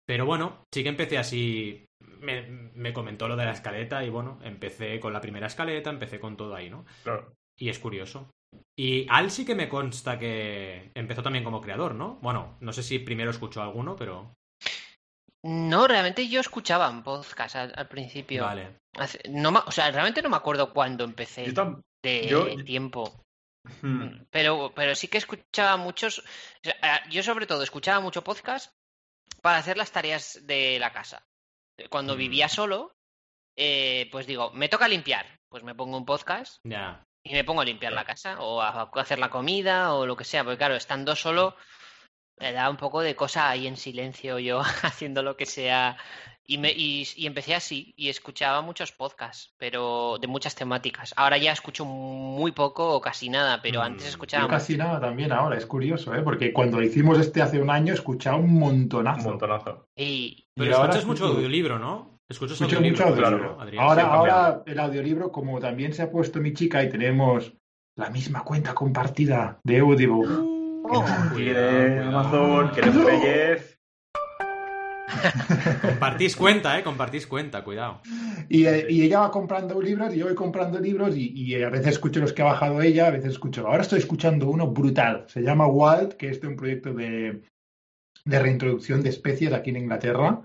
Pero 0.06 0.24
bueno, 0.26 0.64
sí 0.72 0.82
que 0.82 0.88
empecé 0.88 1.18
así. 1.18 1.84
Me, 2.20 2.42
me 2.42 2.92
comentó 2.92 3.28
lo 3.28 3.36
de 3.36 3.44
la 3.44 3.52
escaleta 3.52 4.04
y 4.04 4.08
bueno, 4.10 4.38
empecé 4.42 5.00
con 5.00 5.12
la 5.12 5.20
primera 5.20 5.46
escaleta, 5.48 5.90
empecé 5.90 6.20
con 6.20 6.36
todo 6.36 6.54
ahí, 6.54 6.70
¿no? 6.70 6.84
Claro. 7.02 7.32
Y 7.58 7.68
es 7.68 7.78
curioso. 7.78 8.30
Y 8.78 9.06
Al 9.10 9.30
sí 9.30 9.44
que 9.44 9.54
me 9.54 9.68
consta 9.68 10.18
que 10.18 10.90
empezó 10.94 11.22
también 11.22 11.44
como 11.44 11.60
creador, 11.60 11.94
¿no? 11.94 12.18
Bueno, 12.22 12.56
no 12.60 12.72
sé 12.72 12.82
si 12.82 12.98
primero 13.00 13.30
escuchó 13.30 13.62
alguno, 13.62 13.96
pero. 13.96 14.32
No, 15.44 15.86
realmente 15.86 16.26
yo 16.28 16.40
escuchaba 16.40 16.88
un 16.90 17.02
podcast 17.02 17.56
al, 17.56 17.72
al 17.76 17.88
principio. 17.88 18.44
Vale. 18.44 18.78
Hace- 18.98 19.20
no 19.28 19.52
me- 19.52 19.60
o 19.66 19.70
sea, 19.70 19.90
realmente 19.90 20.22
no 20.22 20.28
me 20.30 20.36
acuerdo 20.36 20.72
cuándo 20.72 21.04
empecé 21.04 21.46
Yo 21.46 21.52
tam- 21.52 21.80
de 22.02 22.26
yo- 22.26 22.64
tiempo. 22.64 23.22
Hmm. 23.82 24.22
Pero, 24.30 24.72
pero 24.74 24.94
sí 24.94 25.08
que 25.08 25.18
escuchaba 25.18 25.76
muchos. 25.76 26.20
o 26.20 26.22
sea, 26.62 27.08
Yo, 27.10 27.22
sobre 27.22 27.46
todo, 27.46 27.62
escuchaba 27.62 28.00
mucho 28.00 28.22
podcast 28.24 28.72
para 29.42 29.58
hacer 29.58 29.76
las 29.76 29.92
tareas 29.92 30.40
de 30.46 30.78
la 30.78 30.92
casa. 30.92 31.24
Cuando 31.90 32.14
Mm. 32.14 32.18
vivía 32.18 32.48
solo, 32.48 32.96
eh, 33.56 34.08
pues 34.10 34.26
digo, 34.26 34.50
me 34.52 34.68
toca 34.68 34.88
limpiar. 34.88 35.26
Pues 35.48 35.62
me 35.62 35.74
pongo 35.74 35.96
un 35.96 36.04
podcast 36.04 36.58
y 37.22 37.32
me 37.32 37.44
pongo 37.44 37.60
a 37.60 37.64
limpiar 37.64 37.92
la 37.92 38.04
casa 38.04 38.40
o 38.40 38.60
a, 38.60 38.68
a 38.82 38.90
hacer 39.00 39.18
la 39.18 39.30
comida 39.30 39.94
o 39.94 40.06
lo 40.06 40.16
que 40.16 40.24
sea. 40.24 40.42
Porque, 40.44 40.58
claro, 40.58 40.74
estando 40.74 41.14
solo, 41.16 41.56
me 42.38 42.52
da 42.52 42.68
un 42.68 42.76
poco 42.76 43.00
de 43.00 43.14
cosa 43.16 43.48
ahí 43.48 43.66
en 43.66 43.76
silencio 43.76 44.38
yo 44.38 44.60
haciendo 44.82 45.22
lo 45.22 45.36
que 45.36 45.46
sea. 45.46 45.96
Y, 46.48 46.58
me, 46.58 46.70
y, 46.70 47.06
y 47.16 47.26
empecé 47.26 47.54
así 47.54 47.92
y 47.96 48.08
escuchaba 48.08 48.60
muchos 48.62 48.92
podcasts, 48.92 49.52
pero 49.58 50.16
de 50.20 50.26
muchas 50.28 50.54
temáticas. 50.54 51.12
Ahora 51.16 51.38
ya 51.38 51.50
escucho 51.52 51.84
muy 51.84 52.52
poco 52.52 52.94
o 52.94 53.00
casi 53.00 53.28
nada, 53.28 53.60
pero 53.62 53.80
Mm, 53.80 53.84
antes 53.84 54.04
Yo 54.04 54.10
escuchaba 54.10 54.48
casi 54.48 54.76
nada 54.76 55.00
también 55.00 55.32
ahora, 55.32 55.56
es 55.56 55.66
curioso, 55.66 56.14
¿eh? 56.14 56.22
porque 56.22 56.52
cuando 56.52 56.80
hicimos 56.82 57.18
este 57.18 57.42
hace 57.42 57.60
un 57.60 57.70
año 57.70 57.94
escuchaba 57.94 58.36
un 58.36 58.44
Un 58.44 58.58
montonazo. 58.60 59.28
montonazo. 59.30 59.88
Y 59.96 60.46
Pero 60.54 60.70
Y 60.70 60.72
ahora 60.74 60.84
escuchas 60.90 61.06
mucho 61.06 61.24
escucho- 61.24 61.36
audiolibro, 61.36 61.78
¿no? 61.78 62.20
Escuchas 62.28 62.60
Escucho 62.60 62.76
audiolibro, 62.76 63.06
mucho 63.06 63.16
claro, 63.16 63.36
audiolibro. 63.36 63.60
Adrián. 63.60 63.84
Ahora, 63.84 64.02
sí, 64.02 64.08
ahora 64.10 64.62
el 64.66 64.78
audiolibro, 64.80 65.32
como 65.32 65.58
también 65.60 65.92
se 65.94 66.02
ha 66.02 66.10
puesto 66.10 66.40
mi 66.40 66.52
chica 66.54 66.82
y 66.82 66.88
tenemos 66.90 67.52
la 67.96 68.10
misma 68.10 68.42
cuenta 68.44 68.74
compartida 68.74 69.58
de 69.64 69.78
Audible. 69.80 70.26
Oh, 70.88 71.04
cuidado. 71.32 72.18
Amazon, 72.18 72.70
Reyes. 73.04 73.75
Compartís 75.82 76.36
cuenta, 76.36 76.78
¿eh? 76.78 76.82
Compartís 76.82 77.26
cuenta, 77.26 77.62
cuidado. 77.64 78.00
Y, 78.48 78.66
eh, 78.66 78.86
y 78.88 79.02
ella 79.02 79.20
va 79.20 79.30
comprando 79.30 79.80
libros 79.80 80.14
y 80.14 80.18
yo 80.18 80.26
voy 80.26 80.34
comprando 80.34 80.78
libros 80.78 81.16
y, 81.16 81.32
y 81.32 81.62
a 81.62 81.70
veces 81.70 81.88
escucho 81.88 82.20
los 82.20 82.32
que 82.32 82.42
ha 82.42 82.46
bajado 82.46 82.80
ella, 82.82 83.08
a 83.08 83.10
veces 83.10 83.32
escucho. 83.32 83.66
Ahora 83.66 83.82
estoy 83.82 83.98
escuchando 83.98 84.48
uno 84.48 84.66
brutal. 84.68 85.24
Se 85.28 85.42
llama 85.42 85.66
Walt, 85.66 86.14
que 86.14 86.30
es 86.30 86.40
de 86.40 86.48
un 86.48 86.56
proyecto 86.56 86.92
de 86.92 87.42
de 88.26 88.40
reintroducción 88.40 89.02
de 89.02 89.10
especies 89.10 89.52
aquí 89.52 89.70
en 89.70 89.76
Inglaterra. 89.76 90.42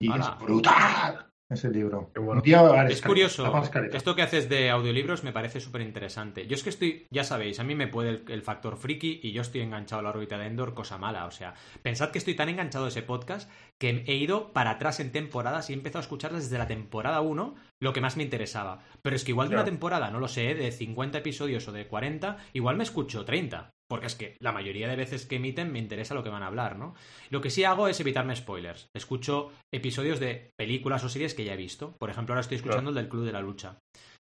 Y 0.00 0.10
es 0.10 0.26
brutal 0.40 1.27
ese 1.48 1.70
libro. 1.70 2.10
Qué 2.12 2.20
bueno. 2.20 2.42
Es 2.88 3.00
curioso, 3.00 3.50
esto 3.92 4.14
que 4.14 4.22
haces 4.22 4.48
de 4.48 4.70
audiolibros 4.70 5.24
me 5.24 5.32
parece 5.32 5.60
súper 5.60 5.80
interesante. 5.80 6.46
Yo 6.46 6.54
es 6.54 6.62
que 6.62 6.70
estoy, 6.70 7.06
ya 7.10 7.24
sabéis, 7.24 7.58
a 7.58 7.64
mí 7.64 7.74
me 7.74 7.88
puede 7.88 8.10
el, 8.10 8.24
el 8.28 8.42
factor 8.42 8.76
friki 8.76 9.20
y 9.22 9.32
yo 9.32 9.42
estoy 9.42 9.62
enganchado 9.62 10.00
a 10.00 10.02
la 10.02 10.10
órbita 10.10 10.36
de 10.36 10.46
Endor, 10.46 10.74
cosa 10.74 10.98
mala. 10.98 11.26
O 11.26 11.30
sea, 11.30 11.54
pensad 11.82 12.10
que 12.10 12.18
estoy 12.18 12.34
tan 12.34 12.48
enganchado 12.48 12.84
a 12.84 12.88
ese 12.88 13.02
podcast 13.02 13.50
que 13.78 14.04
he 14.06 14.14
ido 14.14 14.52
para 14.52 14.72
atrás 14.72 15.00
en 15.00 15.10
temporadas 15.10 15.70
y 15.70 15.72
he 15.72 15.76
empezado 15.76 16.00
a 16.00 16.02
escucharlas 16.02 16.44
desde 16.44 16.58
la 16.58 16.66
temporada 16.66 17.20
1, 17.22 17.54
lo 17.80 17.92
que 17.92 18.00
más 18.00 18.16
me 18.16 18.24
interesaba. 18.24 18.80
Pero 19.02 19.16
es 19.16 19.24
que 19.24 19.30
igual 19.30 19.48
de 19.48 19.54
una 19.54 19.64
temporada, 19.64 20.10
no 20.10 20.20
lo 20.20 20.28
sé, 20.28 20.54
de 20.54 20.70
50 20.70 21.18
episodios 21.18 21.66
o 21.68 21.72
de 21.72 21.86
40, 21.86 22.36
igual 22.52 22.76
me 22.76 22.84
escucho 22.84 23.24
30. 23.24 23.70
Porque 23.88 24.06
es 24.06 24.14
que 24.14 24.36
la 24.40 24.52
mayoría 24.52 24.86
de 24.88 24.96
veces 24.96 25.24
que 25.24 25.36
emiten 25.36 25.72
me 25.72 25.78
interesa 25.78 26.14
lo 26.14 26.22
que 26.22 26.28
van 26.28 26.42
a 26.42 26.48
hablar, 26.48 26.76
¿no? 26.78 26.94
Lo 27.30 27.40
que 27.40 27.48
sí 27.50 27.64
hago 27.64 27.88
es 27.88 27.98
evitarme 28.00 28.36
spoilers. 28.36 28.88
Escucho 28.94 29.50
episodios 29.72 30.20
de 30.20 30.50
películas 30.58 31.02
o 31.04 31.08
series 31.08 31.32
que 31.34 31.44
ya 31.44 31.54
he 31.54 31.56
visto. 31.56 31.96
Por 31.98 32.10
ejemplo, 32.10 32.34
ahora 32.34 32.42
estoy 32.42 32.56
escuchando 32.58 32.90
el 32.90 32.96
del 32.96 33.08
Club 33.08 33.24
de 33.24 33.32
la 33.32 33.40
Lucha. 33.40 33.78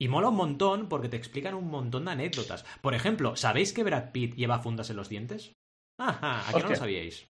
Y 0.00 0.08
mola 0.08 0.28
un 0.30 0.36
montón 0.36 0.88
porque 0.88 1.08
te 1.08 1.16
explican 1.16 1.54
un 1.54 1.70
montón 1.70 2.04
de 2.06 2.10
anécdotas. 2.10 2.64
Por 2.80 2.94
ejemplo, 2.94 3.36
¿sabéis 3.36 3.72
que 3.72 3.84
Brad 3.84 4.10
Pitt 4.10 4.34
lleva 4.34 4.58
fundas 4.58 4.90
en 4.90 4.96
los 4.96 5.08
dientes? 5.08 5.52
Ajá, 6.00 6.48
¿a 6.48 6.52
que 6.52 6.60
no 6.64 6.68
lo 6.70 6.74
sabíais? 6.76 7.26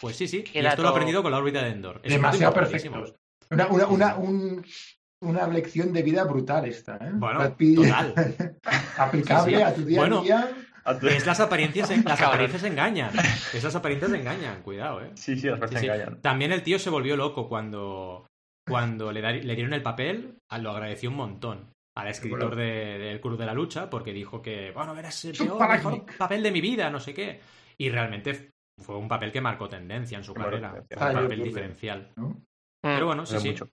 Pues 0.00 0.16
sí, 0.16 0.28
sí. 0.28 0.42
Qué 0.42 0.62
Y 0.62 0.66
esto 0.66 0.80
lo 0.80 0.88
he 0.88 0.90
aprendido 0.92 1.22
con 1.22 1.32
la 1.32 1.38
órbita 1.38 1.62
de 1.62 1.70
Endor. 1.70 2.00
Es 2.02 2.14
Demasiado 2.14 2.54
perfectos. 2.54 3.14
Una, 3.50 3.66
una, 3.68 3.86
una, 3.88 4.16
un- 4.16 4.64
una 5.22 5.46
lección 5.48 5.92
de 5.92 6.02
vida 6.02 6.24
brutal 6.24 6.64
esta, 6.66 6.96
¿eh? 6.96 7.10
Bueno, 7.12 7.38
Brad 7.40 7.54
Pitt, 7.56 7.76
total. 7.76 8.14
aplicable 8.98 9.50
Sí, 9.52 9.56
sí. 9.56 9.62
a 9.62 9.74
tu 9.74 9.84
día 9.84 9.98
Bueno. 10.00 10.18
a 10.20 10.22
día. 10.22 10.50
Es 11.02 11.26
las 11.26 11.40
apariencias, 11.40 11.90
las 12.04 12.20
apariencias 12.20 12.62
engañan. 12.64 13.10
Es 13.52 13.62
las 13.64 13.74
apariencias 13.74 14.12
engañan, 14.12 14.62
cuidado, 14.62 15.02
eh. 15.02 15.10
Sí, 15.14 15.36
sí, 15.38 15.48
las 15.48 15.70
Sí, 15.70 15.76
sí. 15.78 15.86
engañan. 15.86 16.20
También 16.20 16.52
el 16.52 16.62
tío 16.62 16.78
se 16.78 16.90
volvió 16.90 17.16
loco 17.16 17.48
cuando, 17.48 18.26
cuando 18.66 19.12
le, 19.12 19.20
da- 19.20 19.32
le 19.32 19.54
dieron 19.54 19.72
el 19.74 19.82
papel, 19.82 20.36
a- 20.50 20.58
lo 20.58 20.70
agradeció 20.70 21.10
un 21.10 21.16
montón 21.16 21.70
al 21.96 22.08
escritor 22.08 22.48
Bueno. 22.48 22.56
de- 22.56 22.98
del 22.98 23.20
Club 23.20 23.38
de 23.38 23.46
la 23.46 23.54
Lucha, 23.54 23.88
porque 23.88 24.12
dijo 24.12 24.42
que, 24.42 24.70
bueno, 24.72 24.96
eras 24.96 25.24
el 25.24 25.36
peor, 25.36 25.68
mejor 25.68 26.04
papel 26.18 26.42
de 26.42 26.50
mi 26.52 26.60
vida, 26.60 26.90
no 26.90 27.00
sé 27.00 27.14
qué. 27.14 27.40
Y 27.78 27.88
realmente 27.90 28.50
fue 28.82 28.96
un 28.96 29.08
papel 29.08 29.32
que 29.32 29.40
marcó 29.40 29.68
tendencia 29.68 30.18
en 30.18 30.24
su 30.24 30.34
carrera. 30.34 30.70
Fue 30.90 31.10
un 31.10 31.16
Ah, 31.16 31.22
papel 31.22 31.42
diferencial. 31.42 32.12
¿no? 32.16 32.28
Mm. 32.28 32.42
Pero 32.82 33.06
bueno, 33.06 33.24
sí, 33.26 33.32
Pero 33.32 33.40
sí. 33.42 33.48
mucho. 33.48 33.68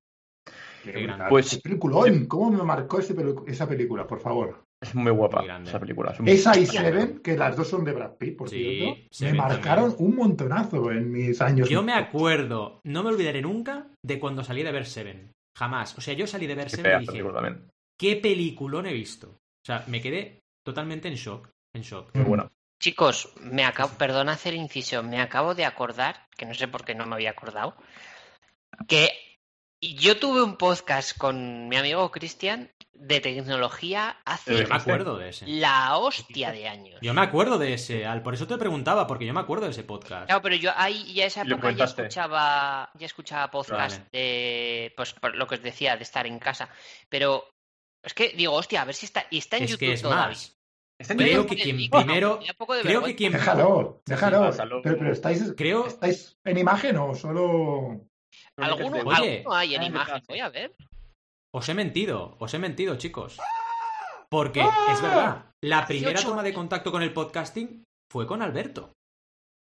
Qué. 0.83 1.09
Pues- 1.29 1.49
Qué 1.51 1.57
peliculón. 1.61 2.25
¿Cómo 2.25 2.51
me 2.51 2.63
marcó 2.63 2.99
ese 2.99 3.15
pelu- 3.15 3.43
esa 3.47 3.67
película, 3.67 4.05
por 4.07 4.19
favor? 4.19 4.63
Es 4.83 4.95
muy 4.95 5.11
guapa 5.11 5.39
Muy 5.39 5.47
grande. 5.47 5.69
esa 5.69 5.79
película. 5.79 6.11
es 6.11 6.19
un- 6.19 6.27
Esa 6.27 6.57
y 6.57 6.65
Seven, 6.65 7.19
que 7.19 7.35
las 7.37 7.55
dos 7.57 7.67
son 7.67 7.83
de 7.83 7.93
Brad 7.93 8.15
Pitt, 8.17 8.37
por 8.37 8.49
Sí, 8.49 8.57
cierto, 8.79 9.01
Seven 9.11 9.33
me 9.33 9.37
marcaron 9.39 9.89
también. 9.91 10.09
un 10.09 10.15
montonazo 10.15 10.91
en 10.91 11.11
mis 11.11 11.41
años. 11.41 11.69
Yo 11.69 11.81
me 11.83 11.93
acuerdo, 11.93 12.79
no 12.83 13.03
me 13.03 13.09
olvidaré 13.09 13.41
nunca 13.41 13.87
de 14.03 14.19
cuando 14.19 14.43
salí 14.43 14.61
de 14.63 14.71
ver 14.71 14.85
Seven. 14.85 15.31
Jamás. 15.57 15.97
O 15.97 16.01
sea, 16.01 16.13
yo 16.13 16.27
salí 16.27 16.47
de 16.47 16.55
ver 16.55 16.65
Qué 16.67 16.75
Seven 16.77 17.01
y 17.03 17.07
dije. 17.07 17.23
¿qué 17.99 18.15
peliculón 18.17 18.85
he 18.87 18.93
visto? 18.93 19.27
O 19.29 19.65
sea, 19.65 19.83
me 19.87 20.01
quedé 20.01 20.39
totalmente 20.65 21.07
en 21.07 21.15
shock. 21.15 21.49
En 21.75 21.81
shock. 21.83 22.13
Muy 22.15 22.25
buena. 22.25 22.51
Chicos, 22.81 23.33
me 23.39 23.63
acabo, 23.63 23.91
perdona 23.97 24.33
hacer 24.33 24.53
inciso, 24.55 25.01
me 25.03 25.21
acabo 25.21 25.55
de 25.55 25.63
acordar, 25.65 26.27
que 26.35 26.45
no 26.45 26.53
sé 26.53 26.67
por 26.67 26.83
qué 26.83 26.93
no 26.95 27.05
me 27.05 27.15
había 27.15 27.29
acordado, 27.31 27.75
que 28.87 29.09
yo 29.97 30.17
tuve 30.17 30.41
un 30.43 30.55
podcast 30.57 31.17
con 31.17 31.67
mi 31.67 31.75
amigo 31.75 32.09
Cristian 32.11 32.71
de 32.93 33.19
tecnología 33.19 34.17
hace 34.23 34.57
Yo 34.61 34.67
me 34.67 34.75
acuerdo 34.75 35.17
de 35.17 35.29
ese. 35.29 35.45
la 35.47 35.97
hostia 35.97 36.51
de 36.51 36.67
años. 36.69 36.99
Yo 37.01 37.13
me 37.13 37.21
acuerdo 37.21 37.57
de 37.57 37.73
ese, 37.73 38.05
Al. 38.05 38.21
Por 38.23 38.33
eso 38.33 38.47
te 38.47 38.57
preguntaba, 38.57 39.07
porque 39.07 39.25
yo 39.25 39.33
me 39.33 39.41
acuerdo 39.41 39.65
de 39.65 39.71
ese 39.71 39.83
podcast. 39.83 40.27
Claro, 40.27 40.41
pero 40.41 40.55
yo 40.55 40.71
ahí 40.75 41.13
ya 41.13 41.25
esa 41.25 41.41
época 41.41 41.71
ya 41.71 41.85
escuchaba, 41.85 42.91
ya 42.93 43.05
escuchaba 43.05 43.51
podcast 43.51 43.97
Vale. 43.97 44.09
de 44.13 44.93
pues 44.95 45.13
por 45.13 45.35
lo 45.35 45.47
que 45.47 45.55
os 45.55 45.61
decía, 45.63 45.97
de 45.97 46.03
estar 46.03 46.25
en 46.27 46.39
casa. 46.39 46.69
Pero 47.09 47.49
es 48.03 48.13
que 48.13 48.29
digo, 48.29 48.53
hostia, 48.53 48.83
a 48.83 48.85
ver 48.85 48.95
si 48.95 49.05
está. 49.05 49.25
Y 49.31 49.39
está 49.39 49.57
en 49.57 49.63
Es 49.63 49.71
YouTube 49.71 49.79
que 49.87 49.93
es 49.93 50.01
todavía. 50.01 50.27
más. 50.27 50.57
Está 50.97 51.13
en 51.13 51.19
Creo 51.19 51.41
YouTube. 51.41 51.49
que 51.57 51.63
quien 51.63 51.89
primero. 51.89 52.39
Creo 52.83 53.03
que 53.03 53.15
quien. 53.15 53.33
Déjalo, 53.33 54.01
déjalo. 54.05 54.81
pero, 54.81 54.97
pero 54.97 55.11
estáis, 55.11 55.53
Creo. 55.57 55.87
estáis 55.87 56.37
en 56.45 56.57
imagen 56.57 56.95
o 56.97 57.13
solo. 57.15 58.07
Alguno, 58.57 58.97
Oye. 59.05 59.37
alguno 59.37 59.55
hay 59.55 59.75
en 59.75 59.81
Ah, 59.81 59.85
imagen, 59.85 60.21
voy 60.27 60.39
a 60.39 60.49
ver. 60.49 60.75
Os 61.55 61.69
he 61.69 61.73
mentido, 61.73 62.35
os 62.39 62.53
he 62.53 62.59
mentido, 62.59 62.95
chicos. 62.97 63.39
Porque 64.29 64.61
es 64.61 65.01
verdad, 65.01 65.51
la 65.63 65.85
primera 65.85 66.11
18 66.13 66.29
toma 66.29 66.43
de 66.43 66.53
contacto 66.53 66.91
con 66.91 67.03
el 67.03 67.13
podcasting 67.13 67.83
fue 68.11 68.25
con 68.25 68.41
Alberto. 68.41 68.93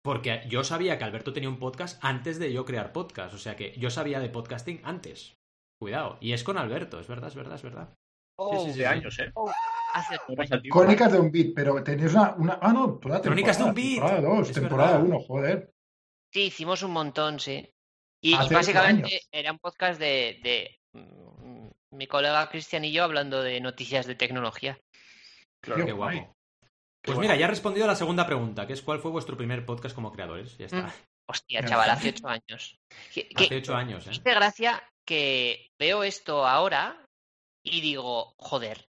Porque 0.03 0.43
yo 0.47 0.63
sabía 0.63 0.97
que 0.97 1.03
Alberto 1.03 1.33
tenía 1.33 1.49
un 1.49 1.59
podcast 1.59 2.03
antes 2.03 2.39
de 2.39 2.51
yo 2.51 2.65
crear 2.65 2.91
podcast. 2.91 3.33
O 3.33 3.37
sea 3.37 3.55
que 3.55 3.73
yo 3.77 3.89
sabía 3.89 4.19
de 4.19 4.29
podcasting 4.29 4.81
antes. 4.83 5.35
Cuidado. 5.79 6.17
Y 6.21 6.33
es 6.33 6.43
con 6.43 6.57
Alberto, 6.57 6.99
es 6.99 7.07
verdad, 7.07 7.27
es 7.27 7.35
verdad, 7.35 7.55
es 7.55 7.63
verdad. 7.63 7.93
Sí, 8.39 8.57
sí, 8.59 8.65
sí, 8.67 8.73
sí. 8.73 8.83
años, 8.85 9.19
¿eh? 9.19 9.31
Hace 9.93 10.15
el 10.15 10.61
tiempo. 10.61 10.79
Crónicas 10.79 11.11
de 11.11 11.19
un 11.19 11.31
beat, 11.31 11.53
pero 11.53 11.83
tenéis 11.83 12.13
una. 12.13 12.33
una 12.37 12.59
ah, 12.61 12.71
no, 12.73 12.97
toda 12.97 13.21
Crónicas 13.21 13.57
de 13.57 13.63
un 13.65 13.73
beat, 13.73 13.99
Temporada 13.99 14.21
2, 14.21 14.49
es 14.49 14.55
temporada 14.55 14.91
verdad. 14.93 15.07
1, 15.07 15.19
joder. 15.19 15.71
Sí, 16.33 16.41
hicimos 16.43 16.81
un 16.83 16.91
montón, 16.91 17.39
sí. 17.39 17.69
Y, 18.21 18.35
básicamente 18.35 19.21
era 19.31 19.51
un 19.51 19.59
podcast 19.59 19.99
de, 19.99 20.39
de 20.43 20.77
mm, 20.93 21.69
mi 21.91 22.07
colega 22.07 22.49
Cristian 22.49 22.85
y 22.85 22.91
yo 22.91 23.03
hablando 23.03 23.41
de 23.41 23.59
noticias 23.59 24.05
de 24.05 24.15
tecnología. 24.15 24.79
Claro. 25.61 25.85
Qué 25.85 25.91
guay. 25.91 26.19
guapo. 26.19 26.35
Pues 27.03 27.17
mira, 27.17 27.35
ya 27.35 27.45
he 27.45 27.49
respondido 27.49 27.85
a 27.85 27.87
la 27.87 27.95
segunda 27.95 28.27
pregunta, 28.27 28.67
que 28.67 28.73
es 28.73 28.81
¿cuál 28.81 28.99
fue 28.99 29.09
vuestro 29.09 29.35
primer 29.35 29.65
podcast 29.65 29.95
como 29.95 30.11
creadores? 30.11 30.55
Ya 30.57 30.67
está. 30.67 30.83
Mm. 30.83 30.91
Hostia, 31.27 31.65
chaval, 31.65 31.89
hace 31.89 32.09
ocho 32.09 32.27
años. 32.27 32.79
Que, 33.13 33.27
Hace 33.35 33.57
ocho 33.57 33.75
años, 33.75 34.05
¿eh? 34.07 34.11
hace 34.11 34.33
gracia 34.33 34.83
que 35.05 35.69
veo 35.79 36.03
esto 36.03 36.45
ahora 36.45 37.05
y 37.63 37.81
digo, 37.81 38.33
joder, 38.37 38.85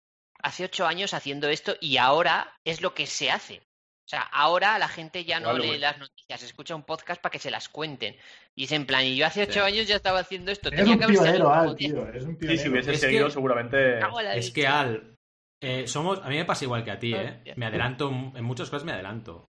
hace 0.43 0.65
ocho 0.65 0.87
años 0.87 1.15
haciendo 1.15 1.49
esto 1.49 1.77
y 1.81 1.99
ahora 1.99 2.57
es 2.65 2.81
lo 2.81 2.95
que 2.95 3.07
se 3.07 3.31
hace. 3.31 3.63
O 4.09 4.11
sea, 4.11 4.23
ahora 4.23 4.79
la 4.79 4.89
gente 4.89 5.23
ya 5.27 5.39
no 5.39 5.53
lee 5.53 5.77
las 5.77 5.99
noticias, 5.99 6.43
escucha 6.43 6.75
un 6.75 6.83
podcast 6.83 7.21
para 7.21 7.31
que 7.31 7.39
se 7.39 7.51
las 7.51 7.69
cuenten. 7.69 8.17
Y 8.57 8.65
es 8.65 8.73
en 8.73 8.87
plan, 8.87 9.05
y 9.05 9.17
yo 9.17 9.27
hace 9.27 9.43
ocho 9.43 9.53
Sí. 9.53 9.59
años 9.61 9.87
ya 9.87 9.97
estaba 9.97 10.21
haciendo 10.21 10.51
esto. 10.51 10.69
Eres 10.69 10.81
tenía 10.81 10.95
un 10.95 11.01
que 11.01 11.07
pionero, 11.09 11.53
Al, 11.53 11.77
tío. 11.77 12.07
Eres 12.09 12.25
un 12.25 12.31
Sí, 12.33 12.39
pionero. 12.39 12.63
si 12.63 12.69
hubiese 12.71 12.93
Es 12.93 13.01
seguido, 13.01 13.27
que- 13.27 13.33
seguramente. 13.33 13.99
Es 14.35 14.51
que 14.51 14.67
Al, 14.67 15.15
eh, 15.63 15.87
somos, 15.87 16.21
a 16.25 16.29
mí 16.31 16.37
me 16.37 16.47
pasa 16.47 16.65
igual 16.65 16.85
que 16.85 16.91
a 16.91 16.99
ti, 16.99 17.13
¿eh? 17.15 17.35
Hostia. 17.37 17.55
Me 17.59 17.67
adelanto, 17.67 18.09
en 18.09 18.45
muchas 18.45 18.71
cosas 18.71 18.87
me 18.87 18.93
adelanto. 18.93 19.45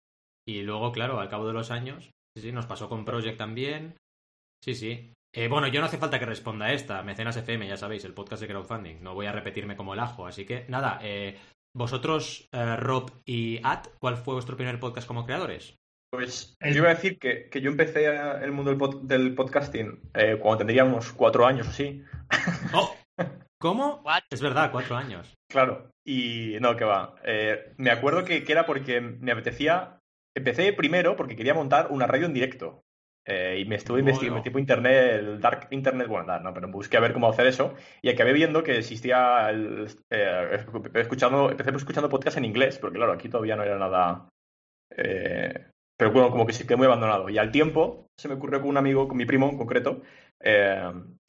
Y 0.45 0.62
luego, 0.63 0.91
claro, 0.91 1.22
al 1.22 1.30
cabo 1.30 1.48
de 1.48 1.54
los 1.54 1.72
años, 1.72 2.12
sí, 2.36 2.41
sí, 2.41 2.52
nos 2.52 2.65
pasó 2.65 2.89
con 2.89 3.06
Project 3.06 3.38
también. 3.38 3.95
Sí, 4.62 4.74
sí. 4.76 5.13
Eh, 5.34 5.48
bueno, 5.48 5.67
yo 5.69 5.80
no 5.80 5.86
hace 5.86 5.98
falta 6.00 6.19
que 6.19 6.26
responda 6.26 6.65
a 6.65 6.74
esta. 6.74 7.02
Mecenas 7.04 7.38
FM, 7.38 7.65
ya 7.65 7.78
sabéis, 7.78 8.04
el 8.04 8.13
podcast 8.13 8.41
de 8.41 8.50
crowdfunding. 8.50 9.02
No 9.02 9.13
voy 9.13 9.28
a 9.28 9.32
repetirme 9.32 9.78
como 9.78 9.93
el 9.93 10.00
ajo. 10.02 10.28
Así 10.28 10.45
que, 10.45 10.65
nada, 10.67 11.00
eh, 11.02 11.38
vosotros, 11.75 12.47
eh, 12.51 12.75
Rob 12.75 13.12
y 13.25 13.60
At, 13.63 13.88
¿cuál 13.99 14.17
fue 14.17 14.34
vuestro 14.36 14.55
primer 14.58 14.79
podcast 14.79 15.08
como 15.08 15.25
creadores? 15.25 15.75
Pues 16.12 16.55
El- 16.60 16.73
yo 16.73 16.79
iba 16.79 16.89
a 16.91 16.95
decir 16.95 17.19
que, 17.19 17.49
que 17.49 17.62
yo 17.62 17.69
empecé 17.69 18.05
el 18.08 18.51
mundo 18.51 18.71
del, 18.71 18.79
pod- 18.79 19.01
del 19.01 19.36
podcasting 19.36 19.99
eh, 20.15 20.38
cuando 20.41 20.60
tendría 20.60 20.84
unos 20.84 21.12
cuatro 21.13 21.45
años 21.45 21.67
o 21.67 21.69
así. 21.69 22.03
¡Oh! 22.73 22.95
¿Cómo? 23.62 24.01
What? 24.05 24.23
Es 24.32 24.41
verdad, 24.41 24.71
cuatro 24.71 24.95
años. 24.95 25.36
Claro. 25.51 25.91
Y 26.05 26.55
no, 26.62 26.75
que 26.75 26.86
va. 26.86 27.15
Eh, 27.23 27.73
me 27.77 27.91
acuerdo 27.91 28.23
que, 28.25 28.43
que 28.43 28.51
era 28.51 28.65
porque 28.65 29.01
me 29.01 29.32
apetecía. 29.32 29.99
Empecé 30.36 30.71
primero 30.73 31.15
porque 31.15 31.36
quería 31.36 31.53
montar 31.53 31.88
una 31.91 32.08
radio 32.08 32.25
en 32.25 32.34
directo. 32.34 32.82
Eh, 33.25 33.60
y 33.60 33.65
me 33.65 33.75
estuve 33.75 33.97
Bueno. 34.01 34.10
investigando 34.10 34.41
tipo 34.41 34.58
internet, 34.60 35.19
el 35.19 35.39
dark 35.39 35.67
internet, 35.71 36.08
bueno, 36.08 36.25
dark, 36.25 36.43
no, 36.43 36.53
pero 36.53 36.67
busqué 36.69 36.97
a 36.97 37.01
ver 37.01 37.13
cómo 37.13 37.29
hacer 37.29 37.45
eso 37.45 37.75
y 38.01 38.10
acabé 38.10 38.34
viendo 38.34 38.63
que 38.63 38.77
existía 38.77 39.49
el, 39.51 39.88
eh, 40.10 40.65
escuchando, 40.95 41.51
empecé 41.51 41.69
escuchando 41.75 42.10
podcast 42.10 42.38
en 42.38 42.45
inglés, 42.45 42.79
porque 42.79 42.97
claro, 42.97 43.12
aquí 43.12 43.29
todavía 43.29 43.55
no 43.55 43.63
era 43.63 43.77
nada, 43.77 44.29
eh, 44.95 45.67
pero 45.97 46.12
bueno, 46.12 46.32
como 46.32 46.45
que 46.47 46.53
se 46.53 46.65
quedó 46.65 46.77
muy 46.77 46.88
abandonado. 46.88 47.29
Y 47.29 47.38
al 47.38 47.51
tiempo 47.51 48.08
se 48.17 48.29
me 48.29 48.36
ocurrió 48.36 48.62
con 48.62 48.69
un 48.69 48.77
amigo, 48.77 49.08
con 49.08 49.17
mi 49.17 49.25
primo 49.25 49.49
en 49.49 49.58
concreto, 49.58 50.01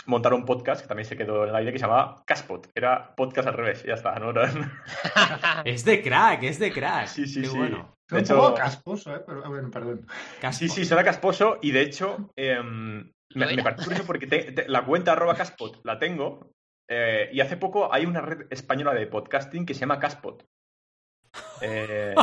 montar 0.06 0.32
un 0.32 0.46
podcast 0.46 0.80
que 0.82 0.88
también 0.88 1.04
se 1.06 1.16
quedó 1.16 1.42
en 1.42 1.50
el 1.50 1.56
aire 1.56 1.72
que 1.72 1.78
se 1.78 1.84
llamaba 1.84 2.22
Caspot. 2.24 2.68
Era 2.74 3.14
podcast 3.14 3.48
al 3.48 3.54
revés, 3.54 3.82
ya 3.82 3.94
está. 3.94 4.14
¿no? 4.18 4.32
Es 5.64 5.84
de 5.84 6.00
crack, 6.00 6.44
es 6.44 6.58
de 6.58 6.72
crack. 6.72 7.08
Sí, 7.08 7.26
sí, 7.26 7.42
Qué 7.42 7.48
sí. 7.48 7.58
bueno. 7.58 7.94
Un 8.10 8.16
De 8.18 8.22
hecho- 8.22 8.36
poco 8.36 8.54
casposo, 8.54 9.14
¿eh? 9.14 9.22
Pero, 9.26 9.42
ah, 9.44 9.48
bueno, 9.48 9.70
perdón. 9.70 10.06
Caspo. 10.40 10.58
Sí, 10.58 10.68
sí, 10.68 10.84
suena 10.84 11.04
casposo 11.04 11.58
y 11.62 11.70
de 11.70 11.82
hecho 11.82 12.30
em, 12.36 13.10
me, 13.34 13.46
me 13.56 13.62
parece 13.62 13.84
curioso 13.84 14.04
porque 14.06 14.26
te- 14.26 14.52
te- 14.52 14.68
la 14.68 14.84
cuenta 14.84 15.12
arroba 15.12 15.34
caspot 15.34 15.80
la 15.84 15.98
tengo 15.98 16.50
eh, 16.88 17.30
y 17.32 17.40
hace 17.40 17.56
poco 17.56 17.92
hay 17.94 18.04
una 18.06 18.20
red 18.20 18.46
española 18.50 18.92
de 18.94 19.06
podcasting 19.06 19.64
que 19.64 19.74
se 19.74 19.80
llama 19.80 20.00
Caspot. 20.00 20.44
Eh, 21.62 22.14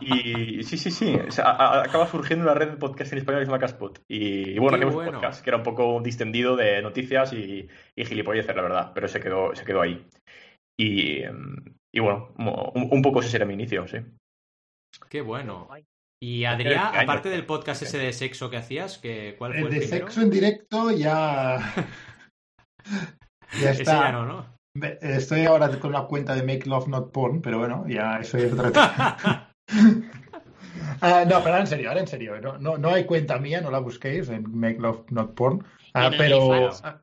y 0.00 0.62
sí, 0.64 0.76
sí, 0.76 0.90
sí, 0.90 1.14
o 1.14 1.30
sea, 1.30 1.46
a- 1.46 1.78
a- 1.78 1.82
acaba 1.84 2.06
surgiendo 2.06 2.44
una 2.44 2.52
red 2.54 2.72
de 2.72 2.76
podcasting 2.76 3.18
española 3.18 3.40
que 3.40 3.46
se 3.46 3.50
llama 3.50 3.60
Caspot. 3.60 4.02
Y, 4.08 4.50
y 4.50 4.58
bueno, 4.58 4.76
Qué 4.76 4.84
hacemos 4.84 4.94
un 4.96 5.04
bueno. 5.04 5.12
podcast 5.20 5.42
que 5.42 5.48
era 5.50 5.56
un 5.56 5.62
poco 5.62 6.00
distendido 6.02 6.56
de 6.56 6.82
noticias 6.82 7.32
y, 7.32 7.66
y 7.96 8.04
gilipolleces, 8.04 8.54
la 8.54 8.62
verdad, 8.62 8.92
pero 8.94 9.08
se 9.08 9.20
quedó, 9.20 9.54
se 9.54 9.64
quedó 9.64 9.80
ahí. 9.80 10.06
Y, 10.78 11.22
em, 11.22 11.56
bueno, 11.96 12.28
un, 12.36 12.88
un 12.90 13.02
poco 13.02 13.20
ese 13.20 13.34
era 13.36 13.46
mi 13.46 13.54
inicio, 13.54 13.86
sí. 13.88 13.98
Qué 15.08 15.20
bueno. 15.20 15.68
Y 16.20 16.44
Adrián, 16.44 16.92
¿Qué 16.92 16.98
año 16.98 17.10
aparte 17.10 17.28
del 17.28 17.46
podcast 17.46 17.82
ese 17.82 17.98
de 17.98 18.12
sexo 18.12 18.48
que 18.48 18.56
hacías, 18.56 18.98
que, 18.98 19.34
¿cuál 19.38 19.52
fue 19.52 19.60
El 19.62 19.66
el, 19.68 19.72
de 19.74 19.80
primero? 19.80 20.06
sexo 20.06 20.20
en 20.22 20.30
directo 20.30 20.90
ya. 20.92 21.58
ya 23.60 23.70
está. 23.70 23.92
ya 24.06 24.12
no, 24.12 24.26
¿no? 24.26 24.52
Estoy 25.00 25.44
ahora 25.44 25.78
con 25.78 25.92
la 25.92 26.06
cuenta 26.06 26.34
de 26.34 26.42
Make 26.42 26.68
Love 26.68 26.88
Not 26.88 27.12
Porn, 27.12 27.42
pero 27.42 27.58
bueno, 27.58 27.84
ya 27.88 28.18
eso 28.20 28.38
es 28.38 28.52
otro 28.52 28.72
tema. 28.72 29.52
Ah, 31.00 31.24
no, 31.24 31.38
pero 31.38 31.54
ahora 31.54 31.60
en 31.60 31.66
serio, 31.66 31.88
ahora 31.88 32.00
en 32.00 32.06
serio. 32.06 32.40
No, 32.40 32.58
no, 32.58 32.78
no 32.78 32.90
hay 32.90 33.04
cuenta 33.04 33.38
mía, 33.38 33.60
no 33.60 33.70
la 33.70 33.80
busquéis 33.80 34.28
en 34.28 34.44
Make 34.56 34.78
Love 34.78 35.10
Not 35.10 35.34
Porn. 35.34 35.64
Ah, 35.94 36.06
en 36.06 36.16
pero 36.16 36.70
ah, 36.84 37.00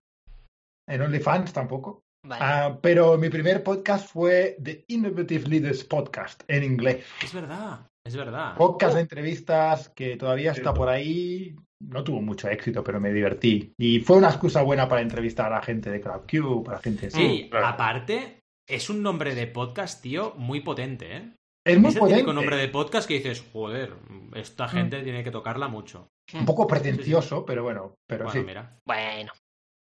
en 0.87 1.01
OnlyFans 1.01 1.51
tampoco. 1.51 2.03
Vale. 2.25 2.43
Ah, 2.43 2.77
pero 2.81 3.17
mi 3.17 3.29
primer 3.29 3.63
podcast 3.63 4.11
fue 4.11 4.57
The 4.61 4.83
Innovative 4.87 5.47
Leaders 5.47 5.83
Podcast 5.85 6.43
en 6.47 6.63
inglés. 6.63 7.05
es 7.23 7.33
verdad, 7.33 7.87
es 8.05 8.15
verdad. 8.15 8.55
Podcast 8.57 8.95
de 8.95 9.01
entrevistas 9.01 9.89
que 9.89 10.17
todavía 10.17 10.51
está 10.51 10.73
por 10.73 10.89
ahí. 10.89 11.55
No 11.81 12.03
tuvo 12.03 12.21
mucho 12.21 12.49
éxito, 12.49 12.83
pero 12.83 12.99
me 12.99 13.13
divertí. 13.13 13.71
Y 13.77 14.01
fue 14.01 14.17
una 14.17 14.27
excusa 14.29 14.61
buena 14.63 14.89
para 14.89 15.01
entrevistar 15.01 15.45
a 15.53 15.55
la 15.57 15.61
gente 15.61 15.89
de 15.89 16.01
CrowdCube, 16.01 16.67
a 16.69 16.73
la 16.73 16.79
gente 16.79 17.07
así. 17.07 17.17
Sí, 17.17 17.47
claro. 17.49 17.67
aparte, 17.67 18.39
es 18.67 18.89
un 18.89 19.01
nombre 19.01 19.33
de 19.33 19.47
podcast, 19.47 20.01
tío, 20.01 20.33
muy 20.35 20.59
potente, 20.59 21.15
¿eh? 21.15 21.33
Es 21.65 21.79
muy 21.79 21.89
es 21.89 21.95
el 21.95 21.99
potente. 22.01 22.21
típico 22.21 22.33
nombre 22.33 22.57
de 22.57 22.67
podcast 22.67 23.07
que 23.07 23.13
dices, 23.15 23.45
joder, 23.53 23.93
esta 24.35 24.67
gente 24.67 25.01
tiene 25.03 25.23
que 25.23 25.31
tocarla 25.31 25.69
mucho. 25.69 26.09
Un 26.33 26.45
poco 26.45 26.67
pretencioso, 26.67 27.45
pero 27.45 27.63
bueno, 27.63 27.95
pero 28.07 28.25
Bueno, 28.25 28.39
sí. 28.41 28.45
mira. 28.45 28.77
Bueno, 28.85 29.31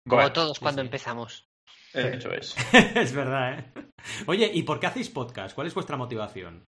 como 0.08 0.22
Bueno, 0.22 0.34
todos 0.34 0.58
sí, 0.58 0.62
cuando 0.64 0.82
sí. 0.82 0.88
empezamos. 0.88 1.46
Eso 1.94 2.32
es. 2.34 2.56
es 2.96 3.14
verdad, 3.14 3.60
¿eh? 3.60 3.66
Oye, 4.28 4.50
¿y 4.54 4.64
por 4.64 4.80
qué 4.80 4.88
hacéis 4.88 5.10
podcast? 5.10 5.54
¿Cuál 5.56 5.68
es 5.68 5.74
vuestra 5.74 5.98
motivación? 5.98 6.64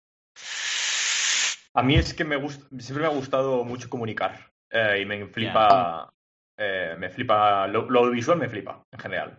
A 1.74 1.82
mí 1.82 1.94
es 1.94 2.12
que 2.14 2.24
me 2.24 2.36
gusta, 2.36 2.66
siempre 2.78 3.06
me 3.06 3.12
ha 3.12 3.16
gustado 3.16 3.64
mucho 3.64 3.88
comunicar. 3.88 4.50
eh, 4.70 5.00
y 5.02 5.06
me 5.06 5.26
flipa. 5.26 6.08
eh, 6.58 6.94
me 6.98 7.08
flipa. 7.08 7.66
Lo, 7.68 7.88
lo 7.90 8.00
audiovisual 8.00 8.38
me 8.38 8.48
flipa, 8.48 8.82
en 8.92 8.98
general. 9.00 9.38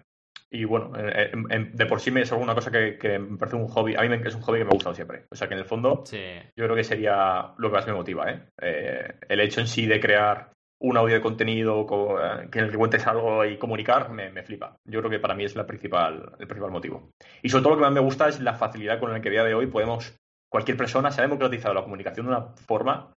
Y 0.51 0.65
bueno, 0.65 0.91
eh, 0.97 1.31
en- 1.33 1.51
en- 1.51 1.75
de 1.75 1.85
por 1.87 1.99
sí 1.99 2.11
me 2.11 2.21
es 2.21 2.31
alguna 2.31 2.53
cosa 2.55 2.69
que, 2.71 2.97
que 2.97 3.17
me 3.19 3.37
parece 3.37 3.55
un 3.57 3.67
hobby. 3.67 3.95
A 3.95 4.01
mí 4.01 4.09
me- 4.09 4.27
es 4.27 4.35
un 4.35 4.41
hobby 4.41 4.59
que 4.59 4.63
me 4.65 4.69
ha 4.69 4.73
gustado 4.73 4.95
siempre. 4.95 5.25
O 5.31 5.35
sea 5.35 5.47
que 5.47 5.53
en 5.55 5.59
el 5.59 5.65
fondo, 5.65 6.03
Sí. 6.05 6.23
yo 6.55 6.65
creo 6.65 6.75
que 6.75 6.83
sería 6.83 7.53
lo 7.57 7.69
que 7.69 7.75
más 7.75 7.87
me 7.87 7.93
motiva, 7.93 8.31
¿eh? 8.31 8.41
Eh, 8.61 9.13
el 9.29 9.39
hecho 9.39 9.61
en 9.61 9.67
sí 9.67 9.85
de 9.85 9.99
crear 9.99 10.51
un 10.83 10.97
audio 10.97 11.15
de 11.15 11.21
contenido 11.21 11.85
co- 11.85 12.19
eh, 12.21 12.49
que 12.51 12.59
en 12.59 12.65
el 12.65 12.71
que 12.71 12.77
cuentes 12.77 13.07
algo 13.07 13.45
y 13.45 13.57
comunicar 13.57 14.09
me, 14.09 14.29
me 14.31 14.43
flipa. 14.43 14.75
Yo 14.85 14.99
creo 14.99 15.09
que 15.09 15.19
para 15.19 15.33
mí 15.33 15.45
es 15.45 15.55
la 15.55 15.65
principal, 15.65 16.33
el 16.39 16.47
principal 16.47 16.71
motivo. 16.71 17.09
Y 17.41 17.49
sobre 17.49 17.63
todo 17.63 17.73
lo 17.73 17.77
que 17.79 17.85
más 17.85 17.93
me 17.93 18.01
gusta 18.01 18.27
es 18.27 18.39
la 18.41 18.53
facilidad 18.53 18.99
con 18.99 19.11
la 19.11 19.21
que 19.21 19.29
a 19.29 19.31
día 19.31 19.43
de 19.45 19.53
hoy 19.55 19.67
podemos, 19.67 20.15
cualquier 20.51 20.75
persona 20.77 21.09
se 21.11 21.21
ha 21.21 21.23
democratizado 21.23 21.73
la 21.73 21.83
comunicación 21.83 22.25
de 22.25 22.31
una 22.33 22.41
forma 22.67 23.13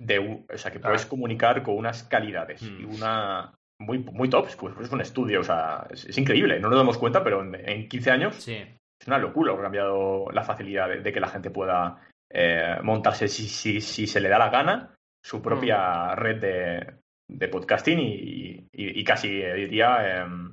de, 0.00 0.18
o 0.52 0.58
sea, 0.58 0.70
que 0.72 0.80
puedes 0.80 1.02
Claro. 1.02 1.10
comunicar 1.10 1.62
con 1.62 1.76
unas 1.76 2.02
calidades 2.04 2.62
Mm. 2.62 2.80
y 2.80 2.84
una 2.84 3.54
muy, 3.80 3.98
muy 3.98 4.28
tops, 4.28 4.56
pues 4.56 4.74
es 4.80 4.90
un 4.92 5.00
estudio, 5.00 5.40
o 5.40 5.44
sea, 5.44 5.86
es, 5.90 6.04
es 6.06 6.16
increíble, 6.18 6.58
no 6.60 6.68
nos 6.68 6.78
damos 6.78 6.98
cuenta, 6.98 7.22
pero 7.22 7.42
en, 7.42 7.54
en 7.68 7.88
15 7.88 8.10
años 8.10 8.36
Sí. 8.36 8.54
es 8.54 9.06
una 9.06 9.18
locura 9.18 9.52
ha 9.54 9.60
cambiado 9.60 10.26
la 10.32 10.42
facilidad 10.42 10.88
de, 10.88 11.00
de 11.00 11.12
que 11.12 11.20
la 11.20 11.28
gente 11.28 11.50
pueda 11.50 11.98
eh, 12.30 12.76
montarse 12.82 13.28
si, 13.28 13.48
si, 13.48 13.80
si 13.80 14.06
se 14.06 14.20
le 14.20 14.28
da 14.28 14.38
la 14.38 14.50
gana 14.50 14.94
su 15.24 15.40
propia 15.40 16.14
red 16.14 16.40
de, 16.40 16.94
de 17.28 17.48
podcasting 17.48 17.98
y, 18.00 18.68
y- 18.72 19.00
y 19.00 19.04
casi 19.04 19.40
eh, 19.42 19.54
diría 19.54 20.22
em, 20.22 20.52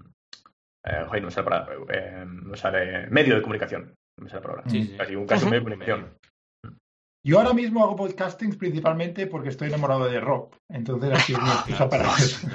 eh, 0.85 1.03
joder, 1.07 1.21
no 1.21 1.27
me 1.27 1.31
sale 1.31 1.49
eh, 1.89 2.25
no 2.27 2.55
sale 2.55 3.07
medio 3.07 3.35
de 3.35 3.41
comunicación 3.41 3.93
no 4.17 4.23
me 4.23 4.29
sale 4.29 4.41
la 4.41 4.47
palabra 4.47 4.69
Sí, 4.71 4.83
sí. 4.85 4.97
casi 4.97 5.15
un, 5.15 5.25
casi 5.25 5.43
un 5.45 5.49
medio 5.51 5.59
de 5.61 5.65
comunicación 5.71 6.17
Yo 7.25 7.37
ahora 7.39 7.53
mismo 7.53 7.83
hago 7.83 7.95
podcastings 7.95 8.55
principalmente 8.57 9.27
porque 9.27 9.49
estoy 9.49 9.67
enamorado 9.67 10.05
de 10.09 10.19
Rob. 10.21 10.55
Entonces 10.69 11.11
así 11.11 11.33
es 11.33 11.41
mi 11.41 11.49
excusa 11.49 11.89
para 11.89 12.03
eso. 12.15 12.47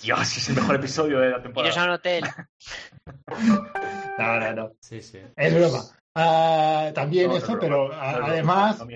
Dios 0.00 0.36
es 0.36 0.48
el 0.50 0.54
mejor 0.54 0.76
episodio 0.76 1.18
de 1.18 1.30
la 1.30 1.38
Iros 1.38 1.40
a 1.40 1.42
temporada 1.42 1.84
un 1.84 1.90
hotel. 1.90 2.24
No, 4.18 4.40
no, 4.40 4.52
no. 4.52 4.72
Sí, 4.80 5.00
sí. 5.02 5.20
Es 5.36 5.54
broma. 5.54 5.78
Ah, 6.14 6.90
también 6.94 7.26
No, 7.26 7.32
no 7.32 7.36
es 7.38 7.42
eso, 7.44 7.52
broma, 7.52 7.60
pero 7.60 7.88
no 7.88 7.94
además, 8.26 8.78
no 8.78 8.86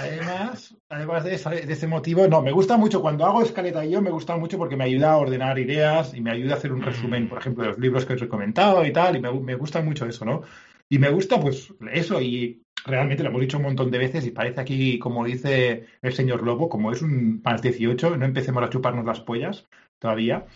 además, 0.00 0.76
además 0.88 1.24
de, 1.24 1.34
esa- 1.34 1.50
de 1.50 1.72
ese 1.72 1.86
motivo, 1.86 2.26
no, 2.28 2.42
me 2.42 2.52
gusta 2.52 2.76
mucho 2.76 3.00
cuando 3.00 3.24
hago 3.26 3.42
escaleta 3.42 3.84
yo, 3.84 4.00
me 4.02 4.10
gusta 4.10 4.36
mucho 4.36 4.58
porque 4.58 4.76
me 4.76 4.84
ayuda 4.84 5.12
a 5.12 5.16
ordenar 5.18 5.58
ideas 5.58 6.14
y 6.14 6.20
me 6.20 6.30
ayuda 6.30 6.54
a 6.54 6.56
hacer 6.58 6.72
un 6.72 6.80
Mm. 6.80 6.84
resumen, 6.84 7.28
por 7.28 7.38
ejemplo, 7.38 7.64
de 7.64 7.70
los 7.70 7.78
libros 7.78 8.04
que 8.06 8.14
os 8.14 8.22
he 8.22 8.28
comentado 8.28 8.84
y 8.84 8.92
tal, 8.92 9.16
y 9.16 9.20
me, 9.20 9.32
me 9.32 9.54
gusta 9.54 9.80
mucho 9.82 10.06
eso, 10.06 10.24
¿no? 10.24 10.42
Y 10.88 10.98
me 10.98 11.10
gusta, 11.10 11.40
pues, 11.40 11.72
eso, 11.92 12.20
y 12.20 12.62
realmente 12.84 13.22
lo 13.22 13.28
hemos 13.28 13.40
dicho 13.42 13.58
un 13.58 13.64
montón 13.64 13.90
de 13.90 13.98
veces, 13.98 14.26
y 14.26 14.30
parece 14.30 14.60
aquí, 14.60 14.98
como 14.98 15.24
dice 15.24 15.86
el 16.02 16.12
señor 16.14 16.42
Lobo, 16.42 16.68
como 16.68 16.90
es 16.92 17.02
un 17.02 17.40
más 17.44 17.62
18, 17.62 18.16
no 18.16 18.24
empecemos 18.24 18.62
a 18.62 18.70
chuparnos 18.70 19.04
las 19.04 19.20
pollas 19.20 19.66
todavía, 19.98 20.46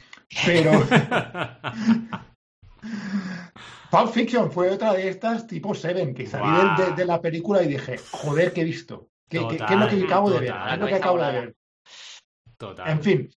pero 0.45 0.73
Pulp 3.91 4.11
Fiction 4.13 4.51
fue 4.51 4.71
otra 4.71 4.93
de 4.95 5.09
estas 5.09 5.47
tipo 5.47 5.75
Seven, 5.75 6.15
que 6.15 6.27
salí 6.27 6.51
de, 6.51 6.93
de 6.93 7.05
la 7.05 7.21
película 7.21 7.63
y 7.63 7.69
dije, 7.69 7.97
joder, 8.11 8.53
¿qué 8.53 8.63
he 8.63 8.65
visto? 8.65 9.09
¿Qué, 9.29 9.39
qué- 9.39 9.57
Total, 9.57 9.67
qué 9.67 9.75
es 9.75 9.81
lo 9.81 9.89
que 9.89 10.05
acabo 10.05 10.31
de 10.31 10.41
ver? 10.41 10.49
total. 10.51 10.69
¿Qué 10.69 10.75
es 10.75 10.81
lo 10.81 10.87
que 10.87 10.95
acabo 10.95 11.19
de 11.19 11.33
ver? 11.33 11.57
Total. 12.57 12.89
En 12.91 13.03
fin. 13.03 13.31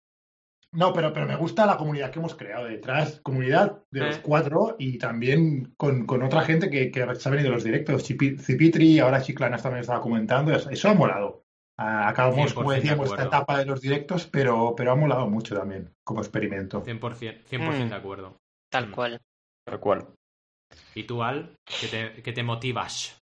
No, 0.73 0.91
pero, 0.91 1.13
pero 1.13 1.25
me 1.25 1.37
gusta 1.37 1.65
la 1.65 1.77
comunidad 1.77 2.11
que 2.11 2.19
hemos 2.19 2.35
creado 2.35 2.65
detrás, 2.65 3.21
comunidad 3.21 3.81
de 3.91 4.01
los 4.01 4.17
Eh. 4.17 4.21
cuatro 4.21 4.75
y 4.77 4.97
también 4.97 5.73
con, 5.77 6.05
con 6.05 6.21
otra 6.21 6.41
gente 6.41 6.69
que, 6.69 6.91
que 6.91 7.15
se 7.15 7.29
ha 7.29 7.31
venido 7.31 7.49
de 7.49 7.55
los 7.55 7.63
directos. 7.63 8.03
Chipi- 8.09 8.37
Cipitri, 8.37 8.99
ahora 8.99 9.21
Chiclanas 9.21 9.63
también 9.63 9.81
estaba 9.81 10.01
comentando, 10.01 10.53
eso, 10.53 10.89
ha 10.89 10.93
molado. 10.93 11.43
Acabamos, 11.77 12.51
100% 12.51 12.53
como 12.55 12.71
de 12.71 12.77
decíamos, 12.77 13.05
esta 13.05 13.21
acuerdo. 13.23 13.37
etapa 13.37 13.57
de 13.59 13.65
los 13.65 13.81
directos, 13.81 14.27
pero, 14.27 14.73
pero 14.75 14.91
ha 14.91 14.95
molado 14.95 15.29
mucho 15.29 15.55
también 15.55 15.93
como 16.03 16.19
experimento. 16.21 16.83
100%, 16.83 17.43
100% 17.45 17.85
Mm. 17.85 17.89
de 17.89 17.95
acuerdo. 17.95 18.37
Tal 18.69 18.91
cual. 18.91 19.21
tal 19.65 19.79
cual 19.79 20.07
¿Y 20.93 21.03
tú, 21.03 21.23
Al? 21.23 21.55
¿Qué 21.79 21.87
te, 21.87 22.21
qué 22.21 22.33
te 22.33 22.43
motivas? 22.43 23.17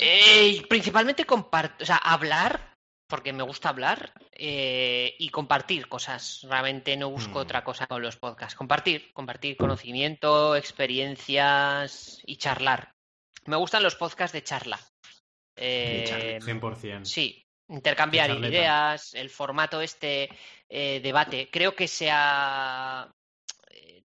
Eh, 0.00 0.66
principalmente 0.68 1.24
compartir, 1.24 1.82
o 1.82 1.86
sea, 1.86 1.96
hablar, 1.96 2.74
porque 3.08 3.32
me 3.32 3.42
gusta 3.42 3.70
hablar, 3.70 4.12
eh, 4.32 5.14
y 5.18 5.30
compartir 5.30 5.88
cosas. 5.88 6.42
Realmente 6.48 6.96
no 6.96 7.10
busco 7.10 7.38
Mm. 7.38 7.42
otra 7.42 7.64
cosa 7.64 7.86
con 7.86 8.02
los 8.02 8.16
podcasts. 8.16 8.54
Compartir, 8.54 9.12
compartir 9.12 9.56
conocimiento, 9.56 10.56
experiencias 10.56 12.20
y 12.26 12.36
charlar. 12.36 12.92
Me 13.46 13.56
gustan 13.56 13.82
los 13.82 13.96
podcasts 13.96 14.32
de 14.34 14.44
charla. 14.44 14.78
Eh, 15.56 16.38
100%. 16.40 17.04
Sí, 17.04 17.42
intercambiar 17.68 18.30
ideas, 18.30 19.14
el 19.14 19.30
formato 19.30 19.80
este 19.80 20.28
eh, 20.68 21.00
debate. 21.02 21.48
Creo 21.50 21.74
que 21.74 21.88
se 21.88 22.10
ha 22.12 23.10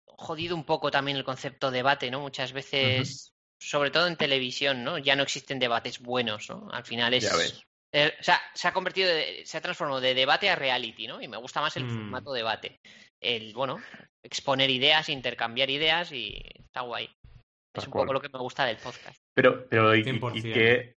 jodido 0.05 0.55
un 0.55 0.63
poco 0.63 0.89
también 0.89 1.17
el 1.17 1.23
concepto 1.23 1.71
debate, 1.71 2.09
¿no? 2.09 2.21
Muchas 2.21 2.53
veces, 2.53 3.32
sobre 3.69 3.91
todo 3.91 4.07
en 4.07 4.15
televisión, 4.17 4.83
¿no? 4.83 4.97
Ya 4.97 5.15
no 5.15 5.23
existen 5.23 5.59
debates 5.59 5.99
buenos, 5.99 6.49
¿no? 6.49 6.69
Al 6.71 6.83
final 6.83 7.13
es... 7.13 7.23
Ya 7.29 7.35
ves. 7.37 7.63
eh, 7.93 8.13
o 8.19 8.23
sea, 8.23 8.41
se 8.53 8.67
ha 8.67 8.73
convertido, 8.73 9.09
de- 9.09 9.43
se 9.45 9.57
ha 9.57 9.61
transformado 9.61 10.01
de 10.01 10.13
debate 10.15 10.49
a 10.49 10.55
reality, 10.55 11.07
¿no? 11.07 11.21
Y 11.21 11.27
me 11.27 11.37
gusta 11.37 11.61
más 11.61 11.75
el 11.77 11.85
Mm. 11.85 11.89
formato 11.89 12.33
debate. 12.33 12.79
El, 13.21 13.53
bueno, 13.53 13.79
exponer 14.23 14.69
ideas, 14.69 15.09
intercambiar 15.09 15.69
ideas 15.69 16.11
y 16.11 16.41
está 16.59 16.81
guay. 16.81 17.09
Es 17.75 17.85
un 17.85 17.91
cual. 17.91 18.03
poco 18.05 18.13
lo 18.13 18.21
que 18.21 18.29
me 18.29 18.39
gusta 18.39 18.65
del 18.65 18.77
podcast. 18.77 19.15
Pero, 19.35 19.67
pero 19.69 19.95
y, 19.95 19.99
y- 20.01 20.03
100%. 20.03 20.35
y 20.37 20.53
que, 20.53 20.93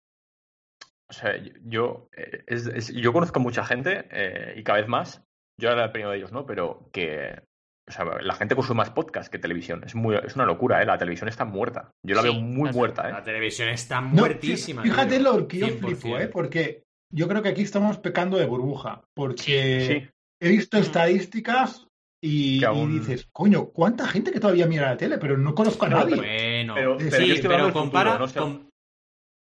o 1.10 1.12
sea, 1.12 1.36
yo, 1.64 2.08
eh, 2.16 2.44
es- 2.46 2.66
es- 2.66 2.92
yo 2.94 3.12
conozco 3.12 3.38
mucha 3.40 3.64
gente 3.64 4.08
eh, 4.10 4.54
y 4.56 4.62
cada 4.64 4.78
vez 4.80 4.88
más, 4.88 5.22
yo 5.60 5.70
era 5.70 5.84
el 5.84 5.92
primero 5.92 6.10
de 6.10 6.16
ellos, 6.18 6.32
¿no? 6.32 6.46
Pero 6.46 6.88
que, 6.92 7.40
o 7.88 7.92
sea, 7.92 8.04
la 8.20 8.34
gente 8.34 8.54
consume 8.56 8.78
más 8.78 8.90
podcast 8.90 9.30
que 9.30 9.38
televisión. 9.38 9.82
Es 9.84 9.94
muy, 9.94 10.16
es 10.16 10.34
una 10.36 10.46
locura, 10.46 10.82
¿eh? 10.82 10.86
La 10.86 10.96
televisión 10.98 11.28
está 11.28 11.44
muerta. 11.44 11.90
Yo 12.06 12.14
la 12.14 12.22
Sí, 12.22 12.28
veo 12.28 12.40
muy 12.40 12.70
muerta, 12.72 13.08
La 13.10 13.18
¿eh? 13.18 13.22
televisión 13.22 13.68
está 13.68 14.00
No, 14.00 14.08
muertísima. 14.08 14.82
fí- 14.82 14.86
Fíjate 14.90 15.18
tío. 15.18 15.32
lo 15.32 15.46
que 15.48 15.58
yo 15.58 15.66
100%. 15.68 15.78
flipo, 16.00 16.18
¿eh? 16.18 16.28
Porque 16.28 16.82
yo 17.12 17.28
creo 17.28 17.42
que 17.42 17.50
aquí 17.50 17.62
estamos 17.62 17.98
pecando 17.98 18.38
de 18.38 18.46
burbuja. 18.46 19.02
Porque 19.14 19.86
Sí, 20.02 20.10
he 20.42 20.48
visto 20.48 20.78
Mm. 20.78 20.80
estadísticas 20.80 21.86
y, 22.22 22.64
dices, 22.88 23.28
coño, 23.32 23.66
¿cuánta 23.66 24.06
gente 24.08 24.32
que 24.32 24.40
todavía 24.40 24.66
mira 24.66 24.88
la 24.90 24.96
tele? 24.96 25.18
Pero 25.18 25.36
no 25.36 25.54
conozco 25.54 25.84
a 25.84 25.88
No, 25.90 25.98
nadie. 25.98 26.16
Bueno, 26.16 26.74
Pero- 26.74 26.96
pero 26.96 27.10
sí, 27.10 27.26
yo 27.28 27.34
estoy 27.34 27.42
pero 27.42 27.54
hablando 27.54 27.66
del 27.66 27.72
compara. 27.74 28.10
futuro, 28.12 28.26
no 28.26 28.32
sé. 28.32 28.38
con- 28.40 28.68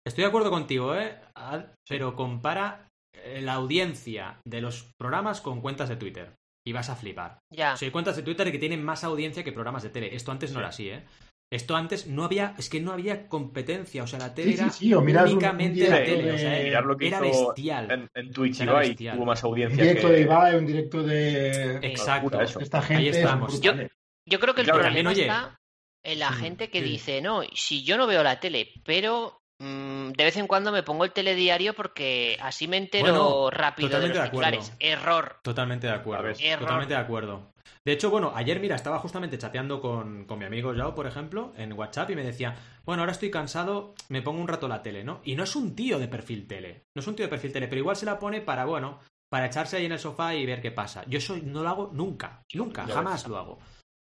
Estoy 0.06 0.24
de 0.24 0.28
acuerdo 0.28 0.50
contigo, 0.52 0.94
¿eh? 0.96 1.16
Ad, 1.34 1.64
Pero 1.88 2.16
compara 2.16 2.88
eh, 3.18 3.42
la 3.42 3.54
audiencia 3.54 4.40
de 4.46 4.62
los 4.62 4.92
programas 5.00 5.40
con 5.42 5.62
cuentas 5.62 5.88
de 5.90 5.96
Twitter. 5.96 6.34
Y 6.68 6.74
vas 6.74 6.90
a 6.90 6.96
flipar. 6.96 7.38
Ya. 7.52 7.76
Hay 7.80 7.92
cuentas 7.92 8.16
de 8.16 8.24
Twitter 8.24 8.52
que 8.52 8.58
tienen 8.60 8.84
más 8.84 9.04
audiencia 9.04 9.44
que 9.44 9.52
programas 9.52 9.84
de 9.84 9.90
tele. 9.90 10.16
Esto 10.16 10.32
antes 10.32 10.52
no 10.52 10.56
Sí. 10.56 10.60
era 10.60 10.70
así, 10.70 10.90
¿eh? 10.90 11.04
Esto 11.54 11.76
antes 11.76 12.08
no 12.08 12.24
había, 12.24 12.56
es 12.58 12.70
que 12.70 12.82
no 12.82 12.92
había 12.92 13.28
competencia, 13.30 14.02
o 14.04 14.08
sea, 14.08 14.18
la 14.18 14.34
tele 14.34 14.54
Sí, 14.54 14.60
era 14.64 14.70
sí, 14.72 14.94
un- 14.96 15.08
un 15.08 15.18
únicamente 15.18 15.88
la 15.88 16.04
tele, 16.04 16.32
o 16.34 16.38
sea, 16.40 16.50
de- 16.50 16.64
mirar 16.64 16.86
lo 16.86 16.98
que 16.98 17.08
era 17.08 17.20
bestial. 17.22 17.92
en, 17.92 18.10
en 18.16 18.32
Twitch 18.34 18.62
Era 18.62 18.72
Ibai 18.72 18.88
bestial. 18.90 19.16
tuvo 19.16 19.26
más 19.28 19.44
Un 19.44 19.50
audiencia 19.52 19.84
directo 19.84 20.08
que... 20.08 20.14
de 20.14 20.22
Ibai, 20.22 20.56
un 20.56 20.66
directo 20.66 21.04
de 21.04 21.76
Exacto. 21.84 22.24
locura 22.30 22.44
eso. 22.46 22.60
esta 22.60 22.82
gente. 22.82 23.10
es 23.10 23.18
estamos. 23.18 23.52
brutal. 23.62 23.92
Yo 24.28 24.40
creo 24.40 24.56
que 24.56 24.62
el 24.62 24.66
Claro, 24.66 24.82
problema 24.82 24.96
también, 24.96 25.08
oye, 25.08 25.22
está 25.22 25.60
en 26.04 26.20
la 26.20 26.32
gente 26.32 26.70
que 26.72 26.80
sí. 26.82 26.86
dice, 26.90 27.22
no, 27.22 27.44
si 27.54 27.84
yo 27.84 27.96
no 27.98 28.08
veo 28.08 28.24
la 28.24 28.40
tele, 28.40 28.72
pero 28.84 29.40
de 29.60 30.24
vez 30.24 30.38
en 30.38 30.48
cuando 30.48 30.72
me 30.72 30.84
pongo 30.84 31.06
el 31.06 31.12
telediario 31.12 31.74
porque 31.74 32.38
así 32.42 32.68
me 32.68 32.78
entero 32.78 33.06
Bueno, 33.06 33.50
rápido 33.50 33.90
de 33.90 34.10
totalmente 34.10 34.18
los 34.20 34.24
de 34.24 34.28
acuerdo. 34.28 34.52
titulares. 34.52 34.78
Error. 34.80 35.40
Totalmente 35.42 35.88
de 35.88 35.94
acuerdo. 35.94 36.28
Error. 36.40 36.60
Totalmente 36.60 36.94
de 36.94 37.00
acuerdo. 37.00 37.54
De 37.84 37.92
hecho, 37.92 38.10
bueno, 38.10 38.32
ayer, 38.36 38.60
mira, 38.60 38.76
estaba 38.76 39.00
justamente 39.00 39.38
chateando 39.38 39.80
con, 39.80 40.26
con 40.26 40.40
mi 40.40 40.46
amigo 40.46 40.74
Yao, 40.74 40.96
por 40.96 41.06
ejemplo, 41.06 41.54
en 41.56 41.74
WhatsApp 41.74 42.10
y 42.10 42.16
me 42.16 42.24
decía, 42.24 42.56
bueno, 42.84 43.04
ahora 43.04 43.12
estoy 43.12 43.30
cansado, 43.30 43.94
me 44.10 44.22
pongo 44.24 44.42
un 44.42 44.48
rato 44.48 44.68
la 44.68 44.82
tele, 44.82 45.04
¿no? 45.04 45.22
Y 45.24 45.36
no 45.36 45.44
es 45.44 45.56
un 45.56 45.76
tío 45.76 46.00
de 46.00 46.08
perfil 46.08 46.48
tele, 46.48 46.86
no 46.96 47.02
es 47.02 47.08
un 47.08 47.16
tío 47.16 47.26
de 47.26 47.30
perfil 47.30 47.54
tele, 47.54 47.68
pero 47.68 47.80
igual 47.80 47.96
se 47.96 48.06
la 48.08 48.18
pone 48.18 48.42
para, 48.42 48.66
bueno, 48.66 49.00
para 49.30 49.46
echarse 49.46 49.78
ahí 49.78 49.86
en 49.86 49.92
el 49.92 50.00
sofá 50.00 50.34
y 50.34 50.46
ver 50.48 50.62
qué 50.62 50.72
pasa. 50.72 51.04
Yo 51.08 51.20
eso 51.20 51.38
no 51.44 51.62
lo 51.62 51.70
hago 51.70 51.90
nunca, 51.94 52.42
nunca, 52.54 52.86
Ya 52.88 52.96
jamás 52.96 53.28
lo 53.28 53.38
hago. 53.38 53.60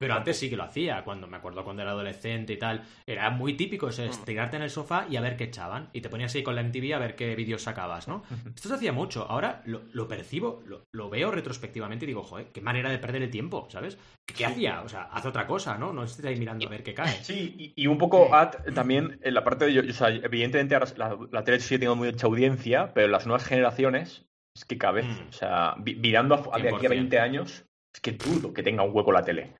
Pero 0.03 0.15
antes 0.15 0.37
sí 0.37 0.49
que 0.49 0.57
lo 0.57 0.63
hacía, 0.63 1.01
cuando 1.05 1.27
me 1.27 1.37
acuerdo 1.37 1.63
cuando 1.63 1.81
era 1.81 1.91
adolescente 1.91 2.51
y 2.51 2.57
tal. 2.57 2.83
Era 3.07 3.29
muy 3.29 3.53
típico 3.53 3.87
eso, 3.87 4.03
estirarte 4.03 4.57
en 4.57 4.63
el 4.63 4.69
sofá 4.69 5.07
y 5.09 5.15
a 5.15 5.21
ver 5.21 5.37
qué 5.37 5.45
echaban. 5.45 5.87
Y 5.93 6.01
te 6.01 6.09
ponías 6.09 6.35
ahí 6.35 6.43
con 6.43 6.55
la 6.55 6.61
MTV 6.61 6.93
a 6.93 6.99
ver 6.99 7.15
qué 7.15 7.35
vídeos 7.35 7.61
sacabas, 7.63 8.09
¿no? 8.09 8.23
Esto 8.53 8.67
se 8.67 8.75
hacía 8.75 8.91
mucho. 8.91 9.25
Ahora 9.29 9.61
lo, 9.65 9.83
lo 9.93 10.07
percibo, 10.09 10.61
lo, 10.65 10.83
lo 10.91 11.09
veo 11.09 11.31
retrospectivamente 11.31 12.03
y 12.03 12.07
digo, 12.07 12.21
joder, 12.23 12.47
qué 12.47 12.59
manera 12.59 12.89
de 12.89 12.97
perder 12.99 13.23
el 13.23 13.29
tiempo, 13.29 13.67
¿sabes? 13.71 13.97
¿Qué, 14.25 14.45
hacía? 14.45 14.81
O 14.81 14.89
sea, 14.89 15.03
haz 15.03 15.25
otra 15.25 15.47
cosa, 15.47 15.77
¿no? 15.77 15.93
No 15.93 16.03
estés 16.03 16.25
ahí 16.25 16.35
mirando 16.35 16.67
a 16.67 16.69
ver 16.69 16.83
qué 16.83 16.93
cae. 16.93 17.13
Sí, 17.23 17.55
y, 17.57 17.83
y 17.83 17.87
un 17.87 17.97
poco 17.97 18.29
también 18.75 19.19
en 19.21 19.33
la 19.33 19.43
parte 19.45 19.65
de. 19.65 19.73
yo- 19.73 19.81
O 19.89 19.93
sea, 19.93 20.09
evidentemente 20.09 20.75
ahora 20.75 20.87
la, 20.97 21.17
la 21.31 21.43
tele 21.45 21.59
sigue 21.61 21.79
teniendo 21.79 21.95
mucha 22.03 22.27
audiencia, 22.27 22.93
pero 22.93 23.07
las 23.07 23.25
nuevas 23.25 23.45
generaciones 23.45 24.25
es 24.55 24.65
que 24.65 24.77
cada 24.77 24.93
vez, 24.93 25.05
Mm. 25.05 25.29
o 25.29 25.31
sea, 25.31 25.75
mirando 25.77 26.35
a, 26.35 26.59
de 26.59 26.67
aquí 26.69 26.85
a 26.85 26.89
100%. 26.89 26.89
20 26.89 27.19
años, 27.19 27.65
es 27.95 28.01
que 28.01 28.11
dudo 28.11 28.53
que 28.53 28.63
tenga 28.63 28.83
un 28.83 28.91
hueco 28.95 29.11
la 29.11 29.23
tele. 29.23 29.53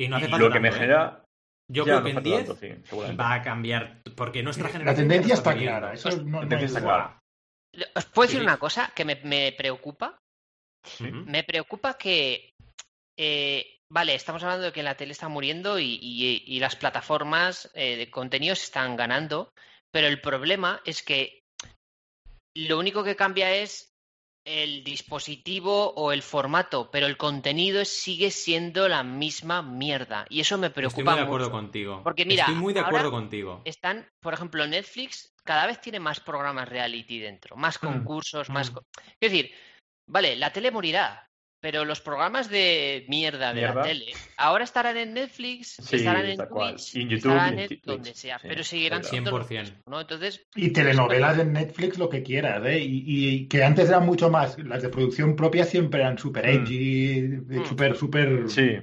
Y 0.00 0.08
no 0.08 0.16
hace 0.16 0.26
y 0.26 0.30
falta 0.30 0.46
lo 0.46 0.52
que 0.52 0.60
me 0.60 0.70
tanto, 0.70 0.82
¿eh? 0.84 0.86
genera. 0.86 1.24
Yo 1.70 1.84
ya, 1.84 1.84
creo 1.84 1.98
no 1.98 2.04
que 2.04 2.10
en 2.10 2.14
falta 2.14 2.28
10 2.30 2.46
tanto, 2.46 2.60
sí, 2.60 2.82
seguramente. 2.88 3.22
va 3.22 3.34
a 3.34 3.42
cambiar, 3.42 4.02
porque 4.16 4.42
nuestra 4.42 4.64
La 4.68 4.72
generación... 4.72 5.08
tendencia 5.08 5.28
ya 5.28 5.34
lo 5.34 5.38
está 5.50 5.54
clara. 5.56 5.92
Eso 5.94 6.10
no, 6.10 6.24
no 6.24 6.40
tendencia 6.40 6.66
está 6.66 6.80
clara. 6.80 7.18
Os 7.94 8.04
puedo 8.06 8.26
decir 8.26 8.40
Sí. 8.40 8.44
una 8.46 8.58
cosa 8.58 8.92
que 8.94 9.04
me, 9.04 9.16
me 9.22 9.52
preocupa. 9.52 10.18
Me 11.00 11.44
preocupa 11.44 11.96
que, 11.98 12.50
eh, 13.18 13.76
vale, 13.92 14.14
estamos 14.14 14.42
hablando 14.42 14.64
de 14.66 14.72
que 14.72 14.82
la 14.82 14.96
tele 14.96 15.12
está 15.12 15.28
muriendo 15.28 15.78
y, 15.78 15.98
y- 16.02 16.42
y 16.46 16.58
las 16.58 16.74
plataformas 16.74 17.70
eh, 17.74 17.96
de 17.96 18.10
contenidos 18.10 18.62
están 18.62 18.96
ganando, 18.96 19.52
pero 19.92 20.06
el 20.08 20.20
problema 20.22 20.80
es 20.86 21.02
que 21.02 21.40
lo 22.56 22.78
único 22.78 23.04
que 23.04 23.14
cambia 23.14 23.54
es 23.54 23.89
el 24.44 24.82
dispositivo 24.84 25.90
o 25.94 26.12
el 26.12 26.22
formato, 26.22 26.90
pero 26.90 27.06
el 27.06 27.16
contenido 27.16 27.84
sigue 27.84 28.30
siendo 28.30 28.88
la 28.88 29.02
misma 29.02 29.62
mierda 29.62 30.26
y 30.30 30.40
eso 30.40 30.56
me 30.58 30.68
Estoy 30.68 30.82
preocupa 30.82 31.10
muy 31.12 31.20
de 31.20 31.26
acuerdo 31.26 31.46
mucho. 31.50 31.56
contigo. 31.60 32.00
Porque 32.02 32.24
mira, 32.24 32.44
Estoy 32.44 32.54
muy 32.56 32.72
de 32.72 32.80
ahora- 32.80 32.88
acuerdo 32.88 33.10
contigo. 33.10 33.62
Están, 33.64 34.08
por 34.20 34.34
ejemplo, 34.34 34.66
Netflix 34.66 35.34
cada 35.44 35.66
vez 35.66 35.80
tiene 35.80 36.00
más 36.00 36.20
programas 36.20 36.68
reality 36.68 37.18
dentro, 37.18 37.56
más 37.56 37.82
Mm, 37.82 37.86
concursos, 37.86 38.48
más... 38.50 38.72
mm. 38.72 38.78
Es 39.20 39.30
decir, 39.32 39.52
vale, 40.06 40.36
la 40.36 40.52
tele 40.52 40.70
morirá, 40.70 41.29
pero 41.60 41.84
los 41.84 42.00
programas 42.00 42.48
de 42.48 43.04
mierda 43.08 43.48
de 43.52 43.60
Mierda. 43.60 43.74
la 43.74 43.82
tele 43.82 44.12
ahora 44.36 44.64
estarán 44.64 44.96
en 44.96 45.14
Netflix, 45.14 45.76
Sí, 45.82 45.96
estarán 45.96 46.26
en. 46.26 46.38
Twitch, 46.38 46.96
Y 46.96 47.02
en 47.02 47.08
YouTube, 47.10 47.32
estarán 47.32 47.52
en 47.54 47.58
en 47.60 47.68
Twitch, 47.68 47.84
donde 47.84 48.14
sea, 48.14 48.38
sí, 48.38 48.46
pero 48.48 48.64
seguirán 48.64 49.04
siendo 49.04 49.30
lo 49.30 49.44
100%. 49.44 49.60
mismo, 49.62 49.78
¿no? 49.86 50.00
Entonces, 50.00 50.46
Y 50.56 50.70
telenovelas 50.70 51.38
en 51.38 51.52
Netflix, 51.52 51.98
lo 51.98 52.08
que 52.08 52.22
quieras, 52.22 52.62
¿eh? 52.66 52.80
Y, 52.80 53.04
y 53.06 53.46
que 53.48 53.62
antes 53.62 53.88
eran 53.88 54.06
mucho 54.06 54.30
más. 54.30 54.58
Las 54.58 54.82
de 54.82 54.88
producción 54.88 55.36
propia 55.36 55.64
siempre 55.64 56.00
eran 56.00 56.18
super 56.18 56.46
Mm. 56.46 56.48
edgy, 56.50 57.20
Mm. 57.46 57.64
super, 57.66 57.96
super. 57.96 58.48
Sí, 58.48 58.78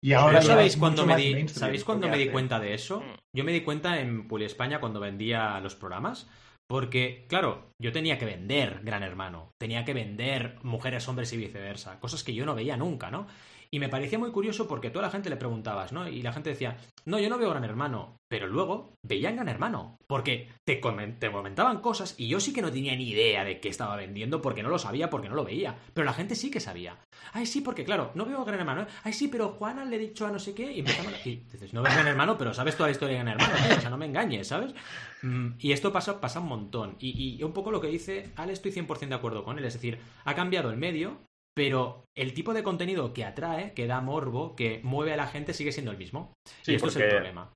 Y 0.00 0.12
ahora 0.12 0.40
¿Sabéis 0.42 0.76
cuándo 0.76 1.04
me 1.04 1.16
di, 1.16 1.48
¿sabéis 1.48 1.84
que 1.84 1.94
me 1.96 2.16
di 2.18 2.28
cuenta 2.28 2.60
de 2.60 2.74
eso? 2.74 3.00
Mm. 3.00 3.14
Yo 3.32 3.44
me 3.44 3.52
di 3.52 3.62
cuenta 3.62 3.98
en 4.00 4.28
Puli 4.28 4.44
España 4.44 4.78
cuando 4.80 5.00
vendía 5.00 5.58
los 5.60 5.74
programas. 5.74 6.28
Porque, 6.68 7.24
claro, 7.28 7.72
yo 7.78 7.92
tenía 7.92 8.18
que 8.18 8.26
vender 8.26 8.80
Gran 8.84 9.02
Hermano. 9.02 9.54
Tenía 9.58 9.84
que 9.86 9.94
vender 9.94 10.58
mujeres, 10.62 11.08
hombres 11.08 11.32
y 11.32 11.38
viceversa. 11.38 11.98
Cosas 11.98 12.22
que 12.22 12.34
yo 12.34 12.44
no 12.44 12.54
veía 12.54 12.76
nunca, 12.76 13.10
¿no? 13.10 13.26
Y 13.70 13.80
me 13.80 13.88
parecía 13.88 14.18
muy 14.18 14.30
curioso 14.30 14.66
porque 14.66 14.90
toda 14.90 15.06
la 15.06 15.10
gente 15.10 15.28
le 15.30 15.36
preguntabas, 15.36 15.92
¿no? 15.92 16.08
Y 16.08 16.22
la 16.22 16.32
gente 16.32 16.50
decía, 16.50 16.78
no, 17.04 17.18
yo 17.18 17.28
no 17.28 17.38
veo 17.38 17.50
Gran 17.50 17.64
Hermano. 17.64 18.16
Pero 18.30 18.46
luego 18.46 18.92
veían 19.02 19.36
Gran 19.36 19.48
Hermano. 19.48 19.96
Porque 20.06 20.48
te, 20.66 20.80
comen- 20.80 21.18
te 21.18 21.30
comentaban 21.30 21.80
cosas 21.80 22.14
y 22.18 22.28
yo 22.28 22.40
sí 22.40 22.52
que 22.52 22.62
no 22.62 22.72
tenía 22.72 22.94
ni 22.96 23.08
idea 23.10 23.44
de 23.44 23.60
qué 23.60 23.68
estaba 23.68 23.96
vendiendo 23.96 24.40
porque 24.42 24.62
no 24.62 24.68
lo 24.70 24.78
sabía, 24.78 25.10
porque 25.10 25.28
no 25.28 25.34
lo 25.34 25.44
veía. 25.44 25.76
Pero 25.94 26.04
la 26.06 26.12
gente 26.14 26.34
sí 26.34 26.50
que 26.50 26.60
sabía. 26.60 26.98
Ay, 27.32 27.46
sí, 27.46 27.60
porque 27.60 27.84
claro, 27.84 28.10
no 28.14 28.24
veo 28.24 28.44
Gran 28.44 28.60
Hermano. 28.60 28.82
¿eh? 28.82 28.86
Ay, 29.04 29.12
sí, 29.12 29.28
pero 29.28 29.50
Juana 29.50 29.84
le 29.84 29.96
he 29.96 29.98
dicho 29.98 30.26
a 30.26 30.30
no 30.30 30.38
sé 30.38 30.54
qué 30.54 30.72
y 30.72 30.80
empezamos... 30.80 31.14
Y 31.26 31.36
dices, 31.36 31.72
no 31.74 31.82
ves 31.82 31.92
Gran 31.94 32.06
Hermano, 32.06 32.38
pero 32.38 32.54
sabes 32.54 32.74
toda 32.76 32.88
la 32.88 32.92
historia 32.92 33.18
de 33.18 33.24
Gran 33.24 33.40
Hermano. 33.40 33.54
tío, 33.66 33.76
O 33.76 33.80
sea, 33.80 33.90
no 33.90 33.98
me 33.98 34.06
engañes, 34.06 34.48
¿sabes? 34.48 34.74
Mm, 35.22 35.52
Y 35.58 35.72
esto 35.72 35.92
pasa, 35.92 36.20
pasa 36.20 36.40
un 36.40 36.48
montón. 36.48 36.96
Y, 37.00 37.36
y 37.38 37.42
un 37.42 37.52
poco 37.52 37.70
lo 37.70 37.80
que 37.80 37.88
dice 37.88 38.30
Ale, 38.36 38.52
estoy 38.52 38.72
100% 38.72 39.08
de 39.08 39.14
acuerdo 39.14 39.44
con 39.44 39.58
él. 39.58 39.64
Es 39.64 39.74
decir, 39.74 39.98
ha 40.24 40.34
cambiado 40.34 40.70
el 40.70 40.76
medio, 40.76 41.18
pero 41.58 42.04
el 42.16 42.34
tipo 42.34 42.54
de 42.54 42.62
contenido 42.62 43.12
que 43.12 43.24
atrae, 43.24 43.74
que 43.74 43.88
da 43.88 44.00
morbo, 44.00 44.54
que 44.54 44.78
mueve 44.84 45.12
a 45.12 45.16
la 45.16 45.26
gente, 45.26 45.52
sigue 45.52 45.72
siendo 45.72 45.90
el 45.90 45.98
mismo. 45.98 46.32
Sí, 46.62 46.70
y 46.70 46.74
esto 46.76 46.86
es 46.86 46.96
el 46.96 47.08
problema. 47.08 47.52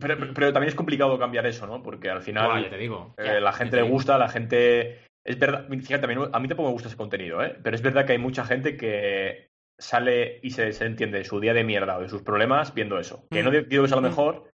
pero, 0.00 0.18
pero- 0.18 0.34
pero 0.34 0.52
también 0.52 0.68
es 0.70 0.74
complicado 0.74 1.16
cambiar 1.16 1.46
eso, 1.46 1.64
¿no? 1.68 1.80
Porque 1.82 2.10
al 2.10 2.22
final 2.22 2.64
ya 2.64 2.70
te 2.70 2.76
digo. 2.76 3.14
eh, 3.18 3.24
Ya, 3.26 3.40
la 3.40 3.52
gente 3.52 3.76
te 3.76 3.82
le 3.84 3.88
gusta, 3.88 4.18
la 4.18 4.28
gente... 4.28 5.04
Es 5.24 5.38
verdad, 5.38 5.68
fíjate, 5.68 6.06
a 6.06 6.08
mí, 6.08 6.14
a 6.32 6.40
mí 6.40 6.48
tampoco 6.48 6.68
me 6.70 6.72
gusta 6.72 6.88
ese 6.88 6.96
contenido, 6.96 7.40
¿eh? 7.44 7.56
Pero 7.62 7.76
es 7.76 7.82
verdad 7.82 8.04
que 8.06 8.12
hay 8.12 8.18
mucha 8.18 8.44
gente 8.44 8.76
que 8.76 9.48
sale 9.78 10.40
y 10.42 10.50
se, 10.50 10.72
se 10.72 10.86
entiende 10.86 11.18
de 11.18 11.24
su 11.24 11.38
día 11.40 11.54
de 11.54 11.62
mierda 11.64 11.98
o 11.98 12.00
de 12.02 12.08
sus 12.08 12.22
problemas 12.22 12.74
viendo 12.74 12.98
eso. 12.98 13.26
Que 13.30 13.42
Mm. 13.42 13.44
no 13.44 13.50
digo 13.52 13.82
que 13.84 13.88
sea 13.88 13.96
lo 14.00 14.02
Mm. 14.02 14.10
mejor, 14.10 14.50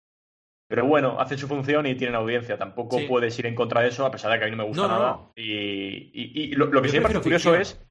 pero 0.67 0.85
bueno, 0.85 1.19
hacen 1.19 1.37
su 1.37 1.47
función 1.47 1.85
y 1.85 1.95
tienen 1.95 2.15
audiencia. 2.15 2.57
Tampoco 2.57 2.97
Sí. 2.97 3.05
puedes 3.07 3.37
ir 3.37 3.45
en 3.45 3.53
contra 3.55 3.81
de 3.81 3.89
eso, 3.89 4.05
a 4.05 4.11
pesar 4.11 4.31
de 4.31 4.39
que 4.39 4.45
a 4.45 4.47
mí 4.47 4.51
no 4.51 4.57
me 4.63 4.67
gusta 4.69 4.83
No, 4.83 4.87
no, 4.87 4.99
nada. 4.99 5.11
no. 5.11 5.31
Y, 5.35 6.09
y- 6.13 6.31
y 6.45 6.47
lo, 6.55 6.65
lo 6.67 6.81
que 6.81 6.89
sí 6.89 6.97
me 6.97 7.03
parece 7.03 7.21
curioso 7.21 7.55
es, 7.55 7.84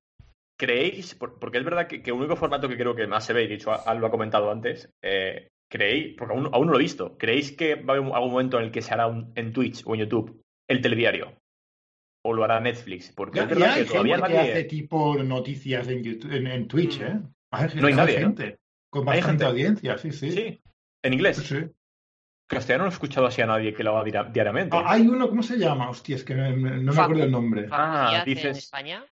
¿creéis? 0.64 1.14
por- 1.14 1.38
Porque 1.38 1.58
es 1.58 1.64
verdad 1.64 1.86
que, 1.86 2.02
que 2.02 2.10
el 2.10 2.16
único 2.16 2.36
formato 2.36 2.68
que 2.68 2.76
creo 2.76 2.94
que 2.94 3.06
más 3.06 3.24
se 3.26 3.32
ve, 3.32 3.44
y 3.44 3.48
de 3.48 3.54
hecho 3.54 3.72
Al 3.86 3.98
lo 3.98 4.06
ha 4.06 4.10
comentado 4.10 4.50
antes, 4.50 4.88
eh, 5.02 5.48
¿creéis? 5.70 6.14
Porque 6.16 6.34
aún, 6.34 6.48
aún 6.52 6.66
no 6.66 6.72
lo 6.72 6.78
he 6.78 6.82
visto. 6.82 7.16
¿Creéis 7.18 7.52
que 7.52 7.74
va 7.76 7.94
a 7.94 7.96
haber 7.98 8.12
algún 8.14 8.30
momento 8.32 8.58
en 8.58 8.64
el 8.64 8.70
que 8.70 8.82
se 8.82 8.92
hará 8.94 9.06
un- 9.06 9.32
en 9.34 9.52
Twitch 9.52 9.82
o 9.86 9.94
en 9.94 10.00
YouTube 10.02 10.40
el 10.68 10.80
telediario? 10.80 11.34
¿O 12.26 12.32
lo 12.32 12.42
hará 12.44 12.58
Netflix? 12.60 13.12
Porque 13.12 13.36
Ya, 13.38 13.42
es 13.42 13.48
verdad 13.50 13.66
ya 13.66 13.74
hay 13.74 13.82
que 13.82 13.88
todavía 13.90 14.14
gente 14.16 14.28
que 14.30 14.34
nadie... 14.38 14.52
hace 14.52 14.64
tipo 14.64 15.22
noticias 15.22 15.88
en, 15.88 16.02
YouTube, 16.02 16.32
en, 16.32 16.46
en 16.46 16.68
Twitch, 16.68 17.00
¿eh? 17.00 17.20
Hay, 17.52 17.68
No 17.76 17.86
hay 17.88 17.94
nadie, 17.94 18.20
¿no? 18.20 18.26
gente 18.28 18.58
con 18.90 19.02
Hay 19.02 19.18
bastante 19.20 19.28
gente. 19.30 19.44
audiencia, 19.44 19.98
sí, 19.98 20.10
sí. 20.12 20.30
Sí, 20.30 20.62
en 21.04 21.12
inglés. 21.12 21.36
Sí, 21.36 21.44
sí. 21.60 21.66
Castellano 22.48 22.84
no 22.84 22.90
he 22.90 22.92
escuchado 22.92 23.26
así 23.26 23.42
a 23.42 23.46
nadie 23.46 23.72
que 23.74 23.82
lo 23.82 23.96
haga 23.96 24.04
dia- 24.04 24.24
diariamente. 24.32 24.76
Ah, 24.76 24.84
hay 24.92 25.06
uno, 25.08 25.28
¿cómo 25.28 25.42
se 25.42 25.56
llama? 25.58 25.88
Hostia, 25.90 26.16
es 26.16 26.24
que 26.24 26.34
no, 26.34 26.50
no 26.50 26.92
me 26.92 27.00
acuerdo 27.00 27.24
el 27.24 27.30
nombre. 27.30 27.66
Ah, 27.70 28.08
Díaz 28.10 28.26
en 28.26 28.34
dices- 28.34 28.58
España, 28.58 29.04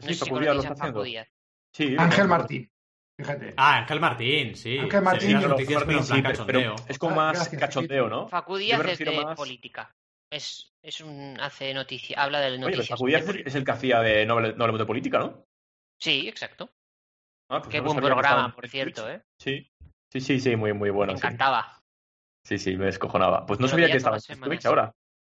no 0.00 0.08
sí, 0.08 0.14
sé 0.14 0.24
si 0.24 0.30
Facu 0.30 0.40
Díaz 0.40 0.54
lo 0.56 0.62
conocéis 0.62 0.64
está 0.64 0.72
a 0.72 0.76
Facu 0.76 1.00
haciendo. 1.00 1.02
Díaz. 1.02 1.28
Sí, 1.72 1.96
Ángel 1.98 2.28
Martín, 2.28 2.70
fíjate. 3.18 3.54
Ah, 3.56 3.76
Ángel 3.78 4.00
Martín, 4.00 4.54
sí. 4.56 4.78
Ángel 4.78 5.02
Martín, 5.02 5.32
las 5.34 5.48
noticias, 5.48 5.86
Martín, 5.86 6.04
sí, 6.04 6.22
pero- 6.46 6.74
es 6.88 6.98
como 6.98 7.12
Ah, 7.12 7.16
más 7.16 7.36
gracias, 7.38 7.60
cachondeo. 7.60 8.08
¿no? 8.08 8.28
Facu 8.28 8.52
Yo 8.54 8.58
Díaz 8.58 8.84
me 8.84 8.92
es 8.92 8.98
de 8.98 9.10
más- 9.24 9.36
política. 9.36 9.94
Es, 10.32 10.72
es 10.82 11.00
un 11.00 11.36
hace 11.40 11.74
noticia, 11.74 12.22
habla 12.22 12.40
de 12.40 12.46
Oye, 12.48 12.56
pero 12.58 12.70
noticias. 12.70 12.98
Facu 12.98 13.06
Díaz 13.08 13.28
es, 13.28 13.46
es 13.46 13.54
el 13.56 13.64
que 13.64 13.70
hacía 13.72 14.00
de 14.00 14.24
no, 14.26 14.34
hable- 14.38 14.54
no 14.54 14.64
hablemos 14.64 14.78
de 14.78 14.86
política, 14.86 15.18
¿no? 15.18 15.44
Sí, 15.98 16.28
exacto. 16.28 16.70
Ah, 17.50 17.58
pues 17.60 17.68
Qué 17.72 17.78
no 17.78 17.84
buen 17.84 17.98
programa, 17.98 18.54
por 18.54 18.68
cierto, 18.68 19.02
Twitch. 19.04 19.16
¿eh? 19.16 19.22
Sí. 19.38 19.70
Sí, 20.12 20.20
sí, 20.20 20.40
sí, 20.40 20.56
muy, 20.56 20.72
muy 20.72 20.90
bueno. 20.90 21.12
Me 21.12 21.18
encantaba. 21.18 21.80
Sí, 22.44 22.58
sí, 22.58 22.76
me 22.76 22.86
descojonaba. 22.86 23.44
Pues 23.46 23.60
no 23.60 23.68
sabía 23.68 23.88
que 23.90 23.96
estaba 23.98 24.16
en 24.28 24.40
Twitch 24.40 24.66
ahora. 24.66 24.92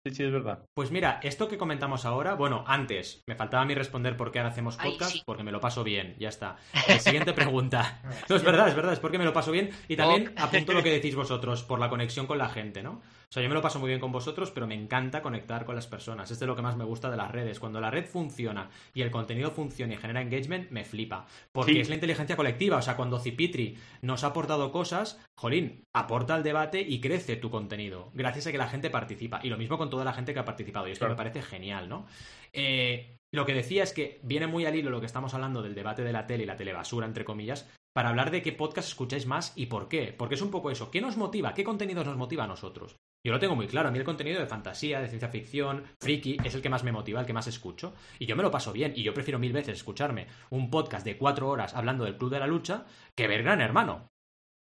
Sí, 0.05 0.13
sí, 0.15 0.25
es 0.25 0.33
verdad. 0.33 0.65
Pues 0.75 0.91
mira, 0.91 1.21
esto 1.23 1.47
que 1.47 1.57
comentamos 1.57 2.05
ahora, 2.05 2.35
bueno, 2.35 2.65
antes, 2.67 3.23
me 3.29 3.37
faltaba 3.37 3.63
a 3.63 3.67
mí 3.67 3.75
responder 3.75 4.17
por 4.17 4.33
qué 4.33 4.41
ahora 4.41 4.51
hacemos 4.51 4.77
Ay, 4.81 4.93
podcast, 4.93 5.13
sí. 5.13 5.23
porque 5.25 5.45
me 5.45 5.53
lo 5.53 5.61
paso 5.61 5.85
bien, 5.85 6.17
ya 6.19 6.29
está. 6.29 6.57
Eh, 6.89 6.99
siguiente 6.99 7.33
pregunta. 7.33 8.01
No, 8.29 8.37
es 8.37 8.43
verdad, 8.43 8.69
es 8.69 8.75
verdad, 8.75 8.93
es 8.95 8.99
porque 8.99 9.19
me 9.19 9.25
lo 9.25 9.33
paso 9.33 9.53
bien 9.53 9.71
y 9.89 9.97
también 9.97 10.35
apunto 10.37 10.73
lo 10.73 10.83
que 10.83 10.91
decís 10.91 11.15
vosotros 11.15 11.63
por 11.63 11.79
la 11.79 11.89
conexión 11.89 12.27
con 12.27 12.39
la 12.39 12.49
gente, 12.49 12.83
¿no? 12.83 13.01
O 13.33 13.35
sea, 13.35 13.43
yo 13.43 13.49
me 13.49 13.55
lo 13.55 13.63
paso 13.63 13.79
muy 13.79 13.89
bien 13.89 13.99
con 13.99 14.13
vosotros, 14.13 14.51
pero 14.51 14.67
me 14.67 14.75
encanta 14.75 15.23
conectar 15.23 15.65
con 15.65 15.75
las 15.75 15.87
personas. 15.87 16.31
Es 16.31 16.39
de 16.39 16.45
lo 16.47 16.55
que 16.55 16.61
más 16.61 16.77
me 16.77 16.85
gusta 16.85 17.11
de 17.11 17.17
las 17.17 17.31
redes. 17.31 17.59
Cuando 17.59 17.81
la 17.81 17.91
red 17.91 18.05
funciona 18.05 18.69
y 18.93 19.01
el 19.01 19.11
contenido 19.11 19.51
funciona 19.53 19.95
y 19.95 19.97
genera 19.97 20.21
engagement, 20.21 20.71
me 20.71 20.85
flipa. 20.85 21.25
Porque 21.51 21.73
Sí. 21.73 21.81
es 21.81 21.89
la 21.89 21.95
inteligencia 21.95 22.37
colectiva. 22.37 22.77
O 22.77 22.83
sea, 22.83 22.95
cuando 22.95 23.19
Cipitri 23.19 23.79
nos 24.03 24.23
ha 24.23 24.27
aportado 24.27 24.71
cosas, 24.71 25.19
jolín, 25.35 25.83
aporta 25.95 26.35
al 26.35 26.43
debate 26.43 26.83
y 26.83 27.01
crece 27.01 27.37
tu 27.37 27.49
contenido. 27.49 28.11
Gracias 28.13 28.49
a 28.49 28.53
que 28.53 28.59
la 28.59 28.69
gente 28.69 28.91
participa. 28.91 29.41
Y 29.43 29.49
lo 29.49 29.57
mismo 29.57 29.79
con 29.79 29.89
toda 29.89 30.05
la 30.05 30.13
gente 30.13 30.35
que 30.35 30.41
ha 30.41 30.45
participado. 30.45 30.87
Y 30.87 30.91
esto 30.91 31.07
Claro. 31.07 31.15
me 31.15 31.25
parece 31.25 31.41
genial, 31.41 31.89
¿no? 31.89 32.05
Eh, 32.53 33.17
lo 33.33 33.47
que 33.47 33.55
decía 33.55 33.83
es 33.83 33.95
que 33.95 34.21
viene 34.23 34.47
muy 34.47 34.67
al 34.67 34.77
hilo 34.77 34.91
lo 34.91 35.01
que 35.01 35.07
estamos 35.07 35.33
hablando 35.33 35.63
del 35.63 35.75
debate 35.75 36.05
de 36.05 36.13
la 36.13 36.27
tele 36.27 36.43
y 36.43 36.47
la 36.47 36.59
telebasura, 36.59 37.07
entre 37.07 37.25
comillas, 37.25 37.67
para 37.95 38.11
hablar 38.11 38.31
de 38.31 38.43
qué 38.43 38.53
podcast 38.53 38.89
escucháis 38.89 39.25
más 39.27 39.55
y 39.57 39.67
por 39.67 39.89
qué. 39.89 40.13
Porque 40.17 40.35
es 40.35 40.43
un 40.43 40.51
poco 40.51 40.71
eso. 40.71 40.91
¿Qué 40.91 41.01
nos 41.01 41.17
motiva? 41.17 41.55
¿Qué 41.55 41.65
contenidos 41.65 42.05
nos 42.07 42.19
motiva 42.19 42.45
a 42.45 42.49
nosotros? 42.49 42.97
Yo 43.25 43.33
lo 43.33 43.39
tengo 43.39 43.55
muy 43.55 43.69
claro. 43.69 43.89
A 43.89 43.93
mí 43.93 43.99
el 43.99 44.05
contenido 44.05 44.41
de 44.41 44.47
fantasía, 44.47 45.01
de 45.01 45.09
ciencia 45.09 45.29
ficción, 45.29 45.85
friki, 46.01 46.39
es 46.45 46.55
el 46.55 46.63
que 46.63 46.69
más 46.69 46.83
me 46.83 46.93
motiva, 46.93 47.21
el 47.21 47.27
que 47.27 47.33
más 47.33 47.47
escucho. 47.47 47.95
Y 48.19 48.27
yo 48.27 48.35
me 48.35 48.43
lo 48.43 48.51
paso 48.51 48.73
bien. 48.73 48.93
Y 48.97 49.03
yo 49.03 49.15
prefiero 49.15 49.39
mil 49.39 49.53
veces 49.53 49.77
escucharme 49.77 50.27
un 50.51 50.71
podcast 50.71 51.05
de 51.05 51.17
cuatro 51.17 51.49
horas 51.49 51.75
hablando 51.75 52.05
del 52.05 52.17
Club 52.17 52.31
de 52.31 52.41
la 52.41 52.47
Lucha 52.47 52.85
que 53.15 53.29
ver 53.29 53.43
Gran 53.43 53.61
Hermano. 53.61 54.09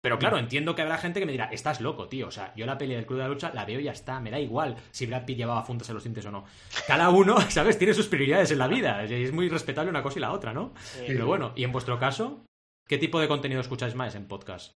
Pero 0.00 0.18
claro, 0.18 0.36
entiendo 0.36 0.74
que 0.74 0.82
habrá 0.82 0.98
gente 0.98 1.20
que 1.20 1.26
me 1.26 1.32
dirá, 1.32 1.44
estás 1.46 1.80
loco, 1.80 2.08
tío. 2.08 2.26
O 2.26 2.30
sea, 2.32 2.52
yo 2.56 2.66
la 2.66 2.76
peli 2.76 2.94
del 2.94 3.06
Club 3.06 3.18
de 3.18 3.24
la 3.24 3.28
Lucha 3.28 3.52
la 3.54 3.64
veo 3.64 3.78
y 3.78 3.84
ya 3.84 3.92
está. 3.92 4.18
Me 4.18 4.32
da 4.32 4.40
igual 4.40 4.76
si 4.90 5.06
Brad 5.06 5.24
Pitt 5.24 5.38
llevaba 5.38 5.62
fundas 5.62 5.88
en 5.88 5.94
los 5.94 6.04
dientes 6.04 6.26
o 6.26 6.30
no. 6.30 6.44
Cada 6.86 7.10
uno, 7.10 7.40
¿sabes? 7.50 7.78
Tiene 7.78 7.94
sus 7.94 8.08
prioridades 8.08 8.50
en 8.50 8.58
la 8.58 8.68
vida. 8.68 9.04
Y 9.06 9.24
es 9.24 9.32
muy 9.32 9.48
respetable 9.48 9.90
una 9.90 10.02
cosa 10.02 10.18
y 10.18 10.22
la 10.22 10.32
otra, 10.32 10.52
¿no? 10.52 10.72
Pero 11.06 11.26
bueno, 11.26 11.52
y 11.54 11.62
en 11.62 11.72
vuestro 11.72 11.98
caso, 12.00 12.44
¿qué 12.88 12.98
tipo 12.98 13.20
de 13.20 13.28
contenido 13.28 13.60
escucháis 13.60 13.94
más 13.94 14.16
en 14.16 14.26
podcast? 14.26 14.72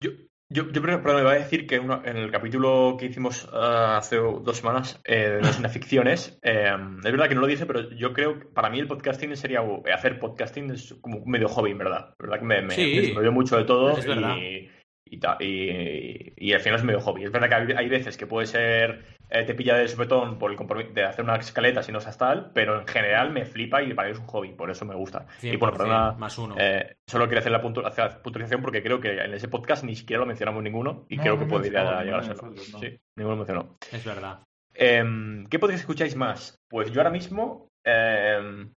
Yo, 0.00 0.10
yo, 0.54 0.70
yo 0.70 0.80
pero 1.02 1.14
me 1.16 1.20
iba 1.20 1.32
a 1.32 1.34
decir 1.34 1.66
que 1.66 1.78
uno- 1.78 2.00
en 2.04 2.16
el 2.16 2.30
capítulo 2.30 2.96
que 2.98 3.06
hicimos 3.06 3.48
ah, 3.52 3.96
hace 3.98 4.16
dos 4.16 4.56
semanas 4.56 5.00
eh, 5.04 5.28
de 5.36 5.42
las 5.42 5.58
inaficciones, 5.58 6.38
eh, 6.42 6.72
es 6.98 7.02
verdad 7.12 7.28
que 7.28 7.34
no 7.34 7.40
lo 7.40 7.46
dije, 7.46 7.66
pero 7.66 7.90
yo 7.90 8.12
creo 8.12 8.38
que 8.38 8.46
para 8.46 8.70
mí 8.70 8.78
el 8.78 8.86
podcasting 8.86 9.36
sería 9.36 9.60
hacer 9.92 10.18
podcasting 10.18 10.70
es 10.70 10.94
como 11.00 11.24
medio 11.26 11.48
hobby, 11.48 11.72
en 11.72 11.78
verdad. 11.78 12.14
La 12.18 12.26
verdad 12.26 12.38
que 12.38 12.44
me, 12.46 12.62
me, 12.62 12.70
Sí. 12.74 13.12
me 13.14 13.30
mucho 13.32 13.56
de 13.56 13.64
todo 13.64 13.98
y, 13.98 14.70
y, 15.06 15.20
y- 15.40 16.32
y 16.36 16.52
al 16.52 16.60
final 16.60 16.78
es 16.78 16.84
medio 16.84 17.00
hobby. 17.00 17.24
Es 17.24 17.32
verdad 17.32 17.48
que 17.48 17.54
hay, 17.72 17.84
hay 17.84 17.88
veces 17.88 18.16
que 18.16 18.26
puede 18.26 18.46
ser 18.46 19.13
eh, 19.30 19.44
te 19.44 19.54
pilla 19.54 19.76
de 19.76 19.88
sopetón 19.88 20.38
por 20.38 20.50
el 20.50 20.56
compromiso 20.56 20.90
de 20.92 21.04
hacer 21.04 21.24
una 21.24 21.36
escaleta 21.36 21.82
si 21.82 21.90
no 21.92 22.00
seas 22.00 22.16
tal, 22.18 22.50
pero 22.54 22.80
en 22.80 22.86
general 22.86 23.30
me 23.32 23.44
flipa 23.44 23.82
y 23.82 23.92
para 23.94 24.08
mí 24.08 24.12
es 24.12 24.18
un 24.20 24.26
hobby, 24.26 24.52
por 24.52 24.70
eso 24.70 24.84
me 24.84 24.94
gusta. 24.94 25.26
Y 25.42 25.56
bueno, 25.56 25.74
100%, 25.74 25.78
perdona, 25.78 26.12
más 26.12 26.38
uno. 26.38 26.54
eh, 26.58 26.96
solo 27.08 27.26
quería 27.26 27.40
hacer 27.40 27.52
la 27.52 27.62
puntu- 27.62 27.86
hacer 27.86 28.04
la 28.04 28.22
puntualización 28.22 28.62
porque 28.62 28.82
creo 28.82 29.00
que 29.00 29.18
en 29.18 29.34
ese 29.34 29.48
podcast 29.48 29.84
ni 29.84 29.96
siquiera 29.96 30.20
lo 30.20 30.26
mencionamos 30.26 30.62
ninguno 30.62 31.06
y 31.08 31.16
No, 31.16 31.22
creo 31.22 31.34
no 31.34 31.40
que 31.40 31.46
podría 31.46 32.02
llegar 32.02 32.20
a 32.20 32.22
serlo. 32.22 32.50
no. 32.50 32.78
Sí, 32.78 32.98
ninguno 33.16 33.30
lo 33.30 33.36
mencionó. 33.36 33.76
Es 33.92 34.04
verdad. 34.04 34.40
Em, 34.74 35.46
¿Qué 35.46 35.58
podcast 35.58 35.80
escucháis 35.80 36.16
más? 36.16 36.56
Pues 36.68 36.90
yo 36.92 37.00
ahora 37.00 37.10
mismo. 37.10 37.68
em, 37.86 38.72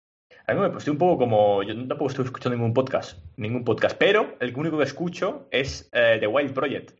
ahora 0.46 0.60
mismo 0.62 0.78
estoy 0.78 0.92
un 0.92 0.98
poco 0.98 1.18
como. 1.18 1.62
Yo 1.62 1.74
tampoco 1.86 2.08
estoy 2.10 2.24
escuchando 2.24 2.56
ningún 2.56 2.74
podcast. 2.74 3.18
Ningún 3.36 3.64
podcast. 3.64 3.96
Pero 3.98 4.36
el 4.40 4.54
único 4.56 4.76
que 4.78 4.84
escucho 4.84 5.46
es 5.50 5.88
eh, 5.92 6.16
The 6.20 6.26
Wild 6.26 6.52
Project. 6.52 6.98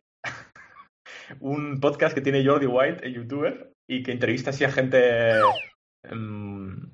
Un 1.39 1.79
podcast 1.79 2.13
que 2.13 2.21
tiene 2.21 2.45
Jordi 2.45 2.65
Wild, 2.65 3.03
el 3.03 3.13
youtuber, 3.13 3.71
y 3.87 4.03
que 4.03 4.11
entrevista 4.11 4.49
así 4.49 4.63
a 4.63 4.71
gente. 4.71 5.31
em, 6.03 6.91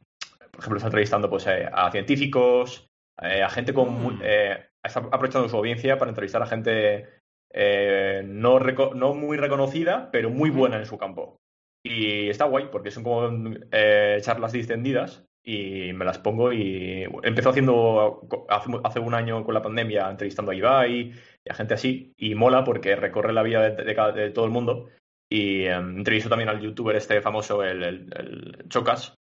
por 0.51 0.59
ejemplo, 0.59 0.77
está 0.77 0.87
entrevistando 0.87 1.29
pues, 1.29 1.47
eh, 1.47 1.67
a 1.71 1.91
científicos, 1.91 2.87
eh, 3.21 3.41
a 3.43 3.49
gente 3.49 3.73
con. 3.73 4.17
Mm. 4.17 4.19
eh, 4.23 4.65
está 4.83 4.99
aprovechando 4.99 5.47
su 5.47 5.57
audiencia 5.57 5.97
para 5.97 6.09
entrevistar 6.09 6.41
a 6.41 6.47
gente 6.47 7.07
eh, 7.53 8.23
no, 8.25 8.59
no 8.59 9.13
muy 9.13 9.37
reconocida, 9.37 10.09
pero 10.11 10.29
muy 10.29 10.49
buena 10.49 10.77
en 10.77 10.85
su 10.85 10.97
campo. 10.97 11.37
Y 11.83 12.29
está 12.29 12.45
guay, 12.45 12.69
porque 12.71 12.91
son 12.91 13.03
como 13.03 13.55
eh, 13.71 14.19
charlas 14.21 14.51
distendidas 14.51 15.25
y 15.43 15.91
me 15.93 16.05
las 16.05 16.19
pongo 16.19 16.53
y 16.53 17.07
empezó 17.23 17.49
haciendo 17.49 18.27
hace, 18.47 18.69
hace 18.83 18.99
un 18.99 19.15
año 19.15 19.43
con 19.43 19.55
la 19.55 19.63
pandemia 19.63 20.09
entrevistando 20.09 20.51
a 20.51 20.55
Ibai 20.55 21.13
y 21.45 21.51
a 21.51 21.55
gente 21.55 21.73
así 21.73 22.13
y 22.17 22.35
mola 22.35 22.63
porque 22.63 22.95
recorre 22.95 23.33
la 23.33 23.43
vida 23.43 23.61
de, 23.69 23.83
de 23.83 24.11
de 24.13 24.29
todo 24.31 24.45
el 24.45 24.51
mundo 24.51 24.89
y 25.29 25.61
eh, 25.63 25.71
entrevisto 25.73 26.29
también 26.29 26.49
al 26.49 26.59
youtuber 26.61 26.95
este 26.95 27.21
famoso, 27.21 27.63
el, 27.63 27.83
el- 27.83 28.13
el 28.15 28.65
Chocas. 28.69 29.15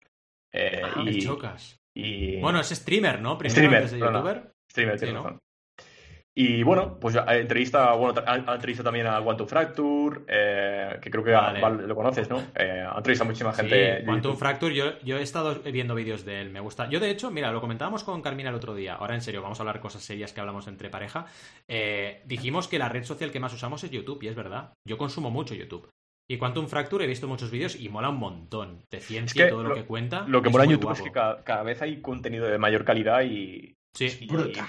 eh, 0.53 0.83
Ah, 0.85 1.03
y, 1.05 1.09
el 1.09 1.19
chocas. 1.23 1.77
y- 1.95 2.41
Bueno, 2.41 2.61
es 2.61 2.69
streamer, 2.71 3.21
¿no? 3.21 3.39
Primero 3.39 3.55
Streamer, 3.55 3.77
antes 3.85 3.93
de. 3.93 3.99
Streamer, 4.71 4.99
Sí, 4.99 5.05
tienes 5.05 5.15
¿no? 5.15 5.23
razón. 5.23 5.39
Y 6.37 6.63
bueno, 6.63 6.99
pues 7.01 7.17
eh, 7.17 7.23
entrevista, 7.29 7.93
bueno, 7.95 8.23
ha, 8.25 8.37
entrevistado 8.55 8.85
también 8.85 9.07
a 9.09 9.21
Quantum 9.21 9.49
Fracture, 9.49 10.21
eh, 10.29 10.99
que 11.03 11.11
creo 11.11 11.25
que 11.25 11.33
Vale. 11.33 11.87
Lo 11.87 11.95
conoces, 11.95 12.31
¿no? 12.31 12.39
Eh, 12.55 12.87
ha 12.89 12.97
entrevistado 12.97 13.29
a 13.29 13.31
muchísima 13.31 13.53
gente. 13.53 13.99
Sí, 13.99 14.05
Quantum 14.05 14.37
Fracture, 14.37 14.75
yo, 14.75 14.99
yo 15.01 15.19
he 15.19 15.23
estado 15.23 15.57
viendo 15.57 15.95
vídeos 15.95 16.25
de 16.25 16.41
él, 16.41 16.51
me 16.51 16.61
gusta. 16.61 16.89
Yo, 16.89 17.01
de 17.01 17.11
hecho, 17.11 17.31
mira, 17.31 17.51
lo 17.51 17.61
comentábamos 17.61 18.05
con 18.05 18.23
Carmina 18.23 18.51
el 18.51 18.55
otro 18.55 18.75
día. 18.75 18.95
Ahora, 18.95 19.15
en 19.15 19.23
serio, 19.23 19.43
vamos 19.43 19.59
a 19.59 19.63
hablar 19.63 19.81
cosas 19.81 20.03
serias 20.03 20.33
que 20.33 20.41
hablamos 20.41 20.69
entre 20.69 20.89
pareja. 20.89 21.27
Eh, 21.67 22.23
dijimos 22.27 22.69
que 22.69 22.79
la 22.79 22.89
red 22.89 23.03
social 23.05 23.33
que 23.33 23.41
más 23.41 23.53
usamos 23.53 23.83
es 23.83 23.91
YouTube, 23.91 24.23
y 24.23 24.29
es 24.29 24.37
verdad. 24.37 24.73
Yo 24.89 24.97
consumo 24.99 25.31
mucho 25.31 25.55
YouTube. 25.55 25.89
Y 26.31 26.39
Quantum 26.39 26.69
Fracture 26.69 27.05
he 27.05 27.09
visto 27.09 27.27
muchos 27.27 27.51
vídeos 27.51 27.75
y 27.75 27.89
mola 27.89 28.09
un 28.09 28.19
montón. 28.19 28.85
De 28.89 29.01
ciencia 29.01 29.43
que 29.43 29.49
y 29.49 29.51
todo 29.51 29.65
lo, 29.65 29.71
lo- 29.71 29.75
que 29.75 29.85
cuenta. 29.85 30.25
Lo 30.29 30.41
que 30.41 30.49
es 30.49 30.53
mola 30.53 30.65
en 30.65 30.71
YouTube 30.71 30.93
es 30.93 31.03
que 31.03 31.11
cada, 31.11 31.43
cada 31.43 31.65
vez 31.65 31.83
hay 31.83 32.01
contenido 32.01 32.47
de 32.47 32.57
mayor 32.57 32.85
calidad 32.85 33.23
y, 33.23 33.75
Sí, 33.95 34.27
Brutal. 34.27 34.65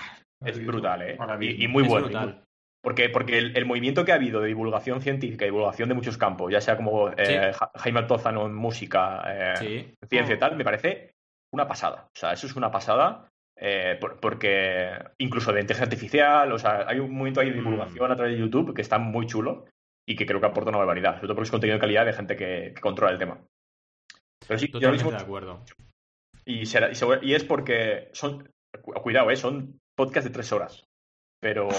Es 0.46 0.66
brutal, 0.66 1.02
¿eh? 1.04 1.18
Y, 1.40 1.66
y 1.66 1.68
muy 1.68 1.84
es 1.84 1.90
bueno. 1.90 2.06
brutal. 2.08 2.44
Porque, 2.84 3.10
porque 3.10 3.38
el, 3.38 3.56
el 3.56 3.66
movimiento 3.66 4.04
que 4.04 4.12
ha 4.12 4.16
habido 4.16 4.42
de 4.42 4.48
divulgación 4.48 5.02
científica, 5.02 5.46
divulgación 5.46 5.88
de 5.90 5.94
muchos 5.96 6.18
campos, 6.18 6.52
ya 6.52 6.62
sea 6.62 6.78
como 6.78 7.10
eh, 7.16 7.52
Ja- 7.54 7.72
Jaime 7.76 8.00
Altozano 8.00 8.48
en 8.48 8.56
música, 8.56 9.24
eh, 9.28 9.54
Sí. 9.58 9.94
ciencia 10.10 10.34
y 10.36 10.40
tal, 10.40 10.56
me 10.56 10.64
parece 10.64 11.14
una 11.54 11.68
pasada. 11.68 12.08
O 12.08 12.18
sea, 12.18 12.34
eso 12.34 12.48
es 12.48 12.56
una 12.56 12.72
pasada. 12.72 13.28
eh, 13.64 13.96
por- 14.02 14.20
porque 14.20 14.90
incluso 15.20 15.54
de 15.54 15.62
inteligencia 15.62 15.84
artificial, 15.86 16.52
o 16.52 16.58
sea, 16.58 16.86
hay 16.88 16.98
un 17.00 17.12
movimiento 17.12 17.42
ahí 17.42 17.52
de 17.52 17.62
Mm. 17.62 17.64
divulgación 17.64 18.12
a 18.12 18.16
través 18.16 18.34
de 18.34 18.40
YouTube 18.40 18.74
que 18.74 18.82
está 18.82 18.98
muy 18.98 19.28
chulo 19.28 19.66
y 20.08 20.16
que 20.16 20.26
creo 20.26 20.40
que 20.40 20.48
aporta 20.48 20.70
una 20.70 20.80
barbaridad, 20.80 21.16
sobre 21.16 21.28
todo 21.28 21.36
porque 21.36 21.46
es 21.48 21.52
contenido 21.52 21.76
de 21.76 21.82
calidad 21.82 22.06
de 22.08 22.14
gente 22.14 22.36
que, 22.36 22.72
que 22.74 22.82
controla 22.82 23.12
el 23.12 23.20
tema. 23.20 23.38
Pero 24.48 24.58
sí, 24.58 24.68
yo 24.68 24.78
ahora 24.88 24.98
Totalmente 24.98 25.04
mismo 25.04 25.12
de 25.12 25.24
acuerdo. 25.24 25.64
y, 26.46 26.66
será- 26.66 26.90
y 27.22 27.34
es 27.36 27.44
porque 27.44 28.10
son, 28.14 28.50
cu- 28.82 28.94
cuidado, 28.94 29.30
¿eh? 29.30 29.36
son 29.36 29.80
podcasts 29.96 30.28
de 30.30 30.34
tres 30.34 30.52
horas. 30.52 30.84
Pero 31.40 31.70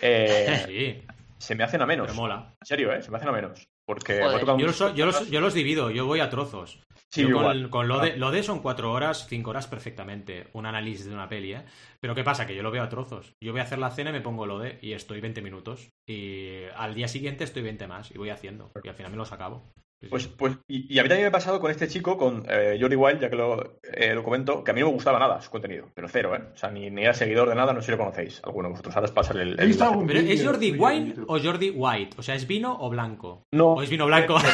eh, 0.00 0.62
Sí, 0.66 1.02
se 1.38 1.54
me 1.54 1.64
hacen 1.64 1.82
a 1.82 1.86
menos. 1.86 2.06
pero 2.08 2.16
mola. 2.16 2.54
En 2.60 2.66
serio, 2.66 2.92
¿eh? 2.92 3.02
Se 3.02 3.10
me 3.10 3.16
hacen 3.16 3.28
a 3.28 3.32
menos. 3.32 3.66
Porque 3.86 4.20
Joder, 4.20 4.40
Yo 4.40 4.46
los, 4.46 4.58
muchas 4.58 4.94
yo, 4.94 5.06
los, 5.06 5.16
cosas. 5.16 5.30
yo 5.30 5.40
los 5.40 5.54
divido, 5.54 5.90
yo 5.90 6.04
voy 6.06 6.20
a 6.20 6.28
trozos. 6.28 6.82
Sí, 7.10 7.22
Yo 7.22 7.28
igual. 7.30 7.62
con, 7.62 7.70
con 7.70 7.88
Lode, 7.88 8.18
Lode 8.18 8.42
son 8.42 8.60
cuatro 8.60 8.92
horas, 8.92 9.26
cinco 9.30 9.48
horas 9.48 9.66
perfectamente. 9.66 10.48
Un 10.52 10.66
análisis 10.66 11.06
de 11.06 11.14
una 11.14 11.26
peli, 11.28 11.54
¿eh? 11.54 11.64
Pero 11.98 12.14
¿qué 12.14 12.22
pasa? 12.22 12.46
Que 12.46 12.54
yo 12.54 12.62
lo 12.62 12.70
veo 12.70 12.82
a 12.82 12.90
trozos. 12.90 13.32
Yo 13.42 13.52
voy 13.52 13.60
a 13.62 13.64
hacer 13.64 13.78
la 13.78 13.90
cena 13.90 14.10
y 14.10 14.12
me 14.12 14.20
pongo 14.20 14.44
Lode 14.44 14.78
y 14.82 14.92
estoy 14.92 15.22
20 15.22 15.40
minutos. 15.40 15.88
Y 16.06 16.64
al 16.76 16.94
día 16.94 17.08
siguiente 17.08 17.44
estoy 17.44 17.62
20 17.62 17.86
más 17.86 18.10
y 18.10 18.18
voy 18.18 18.28
haciendo. 18.28 18.70
Y 18.84 18.88
al 18.88 18.94
final 18.94 19.12
me 19.12 19.16
los 19.16 19.32
acabo. 19.32 19.72
Pues, 20.10 20.28
pues, 20.28 20.56
y, 20.68 20.94
y 20.94 20.98
a 21.00 21.02
mí 21.02 21.08
también 21.08 21.24
me 21.24 21.28
ha 21.28 21.32
pasado 21.32 21.58
con 21.58 21.72
este 21.72 21.88
chico, 21.88 22.16
con 22.16 22.46
eh, 22.48 22.78
Jordi 22.80 22.94
Wild, 22.94 23.20
ya 23.20 23.28
que 23.28 23.34
lo, 23.34 23.80
eh, 23.82 24.14
lo 24.14 24.22
comento, 24.22 24.62
que 24.62 24.70
a 24.70 24.74
mí 24.74 24.78
no 24.80 24.86
me 24.86 24.92
gustaba 24.92 25.18
nada 25.18 25.40
su 25.40 25.50
contenido, 25.50 25.90
pero 25.92 26.06
cero, 26.08 26.36
¿eh? 26.36 26.42
O 26.54 26.56
sea, 26.56 26.70
ni, 26.70 26.88
ni 26.88 27.02
era 27.02 27.14
seguidor 27.14 27.48
de 27.48 27.56
nada, 27.56 27.72
no 27.72 27.80
sé 27.80 27.86
si 27.86 27.90
lo 27.92 27.98
conocéis. 27.98 28.40
Alguno 28.44 28.68
de 28.68 28.72
vosotros, 28.74 28.94
ahora 28.94 29.06
es 29.06 29.12
pasarle 29.12 29.42
el. 29.42 29.58
He 29.58 29.62
el- 29.62 29.66
visto 29.68 29.82
algún 29.84 30.06
¿Pero 30.06 30.20
es 30.20 30.44
Jordi 30.44 30.70
YouTube. 30.70 31.24
o 31.28 31.40
Jordi 31.42 31.70
White? 31.70 32.16
O 32.16 32.22
sea, 32.22 32.36
¿es 32.36 32.46
vino 32.46 32.76
o 32.80 32.88
blanco? 32.90 33.42
No, 33.52 33.72
¿O 33.72 33.82
es 33.82 33.90
vino 33.90 34.06
blanco? 34.06 34.36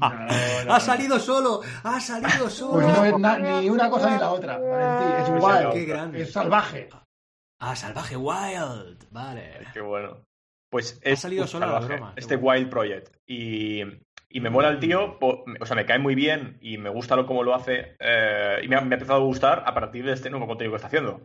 No, 0.00 0.64
no, 0.64 0.74
¡Ha 0.74 0.80
salido 0.80 1.18
solo! 1.18 1.60
¡Ha 1.84 2.00
salido 2.00 2.48
solo! 2.50 2.72
Pues 2.72 2.86
no 2.86 3.04
es 3.04 3.18
na- 3.18 3.38
ni 3.38 3.68
una 3.68 3.90
cosa 3.90 4.10
ni 4.10 4.18
la 4.20 4.30
otra, 4.30 4.58
Valentín. 4.58 5.16
Es 5.36 5.40
Pues 5.40 5.58
sí, 5.58 5.64
¡Qué 5.72 5.84
grande! 5.84 6.22
Es 6.22 6.32
salvaje. 6.32 6.88
Ah, 7.58 7.76
salvaje 7.76 8.16
wild. 8.16 9.06
Vale. 9.10 9.58
Qué 9.72 9.80
bueno. 9.80 10.22
Pues 10.70 11.00
es 11.02 11.20
salido 11.20 11.42
un 11.42 11.48
sola 11.48 11.66
la 11.66 11.80
broma, 11.80 12.14
este 12.16 12.36
bueno. 12.36 12.60
Wild 12.60 12.70
Project. 12.70 13.16
Y, 13.26 13.82
y 14.28 14.40
me 14.40 14.50
mola 14.50 14.68
el 14.68 14.78
tío, 14.78 15.18
po- 15.18 15.44
o 15.60 15.66
sea, 15.66 15.74
me 15.74 15.84
cae 15.84 15.98
muy 15.98 16.14
bien 16.14 16.58
y 16.60 16.78
me 16.78 16.90
gusta 16.90 17.16
lo 17.16 17.26
cómo 17.26 17.42
lo 17.42 17.54
hace. 17.54 17.96
eh, 17.98 18.60
y 18.62 18.68
me 18.68 18.76
ha, 18.76 18.80
me 18.80 18.94
ha 18.94 18.98
empezado 18.98 19.20
a 19.20 19.24
gustar 19.24 19.64
a 19.66 19.74
partir 19.74 20.04
de 20.04 20.12
este 20.12 20.30
nuevo 20.30 20.46
contenido 20.46 20.72
que 20.72 20.76
está 20.76 20.86
haciendo. 20.86 21.24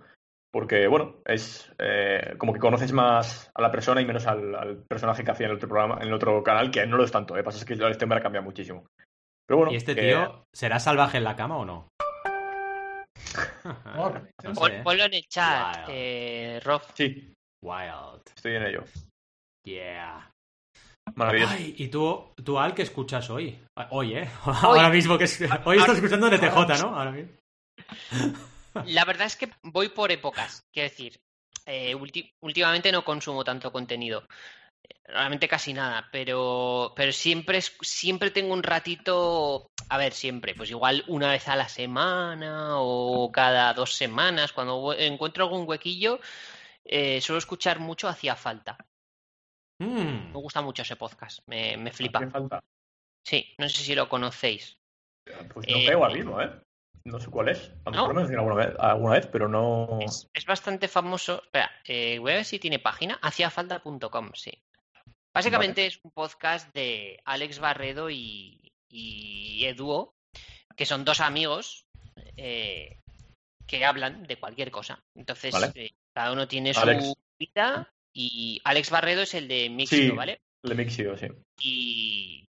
Porque, 0.51 0.88
bueno, 0.88 1.17
es 1.25 1.71
eh, 1.79 2.34
como 2.38 2.53
que 2.53 2.60
conoces 2.60 2.91
más 2.93 3.51
a 3.53 3.62
la 3.62 3.71
persona 3.71 4.01
y 4.01 4.05
menos 4.05 4.25
al, 4.25 4.55
al 4.55 4.77
personaje 4.89 5.23
que 5.23 5.31
hacía 5.31 5.45
en 5.47 5.51
el 5.51 5.58
otro 5.58 5.67
programa, 5.69 5.97
en 6.01 6.08
el 6.08 6.13
otro 6.13 6.41
canal, 6.43 6.71
que 6.71 6.86
no 6.88 6.95
lo 6.97 7.03
es 7.03 7.12
tanto, 7.12 7.38
¿eh? 7.38 7.43
Pasa 7.43 7.58
es 7.60 7.65
que 7.65 7.73
este 7.73 8.05
hombre 8.05 8.19
ha 8.19 8.23
cambiado 8.23 8.45
muchísimo. 8.45 8.88
Pero 9.47 9.58
bueno, 9.58 9.73
¿Y 9.73 9.75
este 9.75 9.93
que- 9.93 10.01
tío 10.01 10.45
será 10.55 10.79
salvaje 10.79 11.17
en 11.17 11.25
la 11.25 11.36
cama 11.36 11.58
o 11.58 11.65
no? 11.65 11.88
Sé. 14.53 14.81
ponlo 14.84 15.03
en 15.03 15.13
el 15.13 15.23
chat, 15.27 15.77
Wild. 15.88 15.89
eh, 15.89 16.60
Rob. 16.63 16.81
Sí, 16.93 17.34
Wild. 17.62 18.21
estoy 18.36 18.55
en 18.55 18.63
ello. 18.63 18.84
Yeah. 19.65 20.32
Maravilloso. 21.15 21.54
Ay, 21.54 21.75
¿y 21.78 21.88
tú, 21.88 22.34
tú 22.43 22.60
Al, 22.60 22.73
qué 22.73 22.82
escuchas 22.84 23.30
hoy? 23.30 23.60
Hoy, 23.89 24.15
¿eh? 24.15 24.30
Ahora 24.45 24.89
mismo 24.89 25.17
que 25.17 25.25
es... 25.25 25.39
Hoy 25.65 25.78
estás 25.78 25.95
escuchando 25.97 26.28
NTJ, 26.28 26.82
¿no? 26.84 26.95
Ahora 26.95 27.12
mismo. 27.12 27.32
La 28.86 29.06
verdad 29.06 29.28
es 29.28 29.36
que 29.38 29.49
voy 29.63 29.89
por 29.89 30.12
épocas. 30.12 30.62
Quiero 30.73 30.89
decir, 30.89 31.19
eh, 31.65 31.95
ulti- 31.95 32.32
últimamente 32.41 32.91
no 32.91 33.06
consumo 33.06 33.43
tanto 33.43 33.71
contenido. 33.71 34.28
Realmente 35.08 35.47
casi 35.47 35.73
nada, 35.73 36.10
pero, 36.12 36.93
pero 36.95 37.12
siempre, 37.13 37.60
es- 37.60 37.75
siempre 37.82 38.32
tengo 38.32 38.54
un 38.54 38.63
ratito, 38.63 39.67
a 39.90 39.98
ver, 39.98 40.13
siempre, 40.13 40.54
pues 40.56 40.69
igual 40.71 41.04
una 41.08 41.31
vez 41.31 41.48
a 41.48 41.56
la 41.56 41.69
semana 41.69 42.79
o 42.79 43.31
cada 43.31 43.73
dos 43.73 43.96
semanas, 43.96 44.52
cuando 44.52 44.94
encuentro 44.94 45.46
algún 45.46 45.67
huequillo, 45.67 46.19
eh, 46.83 47.21
suelo 47.21 47.37
escuchar 47.40 47.79
mucho 47.79 48.08
Hacía 48.10 48.35
Falta. 48.35 48.77
Mm. 49.80 50.32
Me 50.32 50.34
gusta 50.34 50.62
mucho 50.62 50.82
ese 50.84 50.96
podcast, 50.96 51.40
me, 51.48 51.78
me 51.78 51.92
flipa. 51.92 52.19
¿Qué 52.19 52.28
falta? 52.28 52.63
Sí, 53.26 53.54
no 53.58 53.67
sé 53.69 53.84
si 53.84 53.96
lo 53.96 54.08
conocéis. 54.08 54.78
Pues 55.54 55.67
no 55.67 55.78
Eh, 55.78 55.86
pego 55.88 56.04
ahora 56.04 56.15
mismo, 56.15 56.42
¿eh? 56.42 56.52
No 57.06 57.19
sé 57.19 57.30
cuál 57.30 57.50
es. 57.50 57.71
A 57.86 57.90
lo 57.90 57.92
mejor 57.92 58.15
¿No? 58.15 58.21
lo 58.21 58.40
alguna 58.40 58.56
vez, 58.56 58.76
alguna 58.80 59.13
vez, 59.13 59.28
pero 59.28 59.48
no. 59.48 60.00
Es, 60.02 60.28
es 60.34 60.46
bastante 60.46 60.88
famoso. 60.88 61.42
Espera, 61.44 61.71
eh, 61.86 62.17
voy 62.19 62.32
a 62.32 62.36
ver 62.36 62.46
si 62.46 62.58
tiene 62.60 62.80
página. 62.80 63.19
Haciafalta.com, 63.21 64.32
sí. 64.34 64.52
Básicamente 65.34 65.86
es 65.86 66.00
un 66.04 66.12
podcast 66.12 66.73
de 66.73 67.19
Alex 67.26 67.60
Barredo 67.60 68.10
y, 68.10 68.71
y 68.90 69.65
Eduo, 69.65 70.15
que 70.76 70.86
son 70.86 71.04
dos 71.04 71.19
amigos 71.19 71.86
eh, 72.38 73.00
que 73.67 73.86
hablan 73.86 74.23
de 74.23 74.40
cualquier 74.40 74.71
cosa. 74.71 75.04
Entonces, 75.15 75.52
Vale. 75.54 75.71
eh, 75.76 75.92
cada 76.13 76.32
uno 76.32 76.48
tiene 76.48 76.73
su. 76.73 77.15
Vida 77.38 77.92
y 78.16 78.62
Alex 78.63 78.90
Barredo 78.90 79.24
es 79.24 79.34
el 79.34 79.48
de 79.48 79.70
Mixio, 79.70 79.98
Sí. 79.98 80.10
¿vale? 80.10 80.40
El 80.63 80.70
de 80.70 80.76
Mixio, 80.76 81.18
sí. 81.18 81.28
Y 81.60 82.46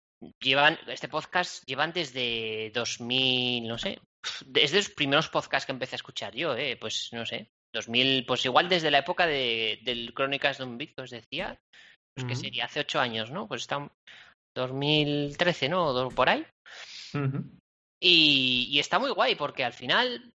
llevan, 0.41 0.77
este 0.87 1.07
podcast 1.07 1.63
llevan 1.65 1.93
desde 1.93 2.71
2000, 2.73 3.67
no 3.67 3.77
sé, 3.77 3.99
desde 4.45 4.77
los 4.77 4.89
primeros 4.89 5.29
podcasts 5.29 5.65
que 5.65 5.71
empecé 5.71 5.95
a 5.95 5.97
escuchar 5.97 6.35
yo, 6.35 6.55
¿eh? 6.55 6.77
Pues 6.77 7.09
no 7.11 7.25
sé, 7.25 7.47
2000, 7.73 8.25
pues 8.25 8.43
igual 8.45 8.69
desde 8.69 8.91
la 8.91 8.99
época 8.99 9.25
de, 9.27 9.79
del 9.83 10.13
Crónicas 10.13 10.57
de 10.57 10.63
un 10.63 10.77
Beat 10.77 10.93
que 10.95 11.01
os 11.03 11.09
decía, 11.11 11.57
pues 12.15 12.27
que 12.27 12.35
sería 12.35 12.65
hace 12.65 12.81
ocho 12.81 12.99
años, 12.99 13.31
¿no? 13.31 13.47
Pues 13.47 13.61
está 13.61 13.89
2013, 14.55 15.69
¿no? 15.69 15.87
O 15.87 16.09
por 16.09 16.29
ahí. 16.29 16.45
Y 18.03 18.79
está 18.79 18.99
muy 18.99 19.11
guay 19.11 19.35
porque 19.35 19.63
al 19.63 19.73
final, 19.73 20.33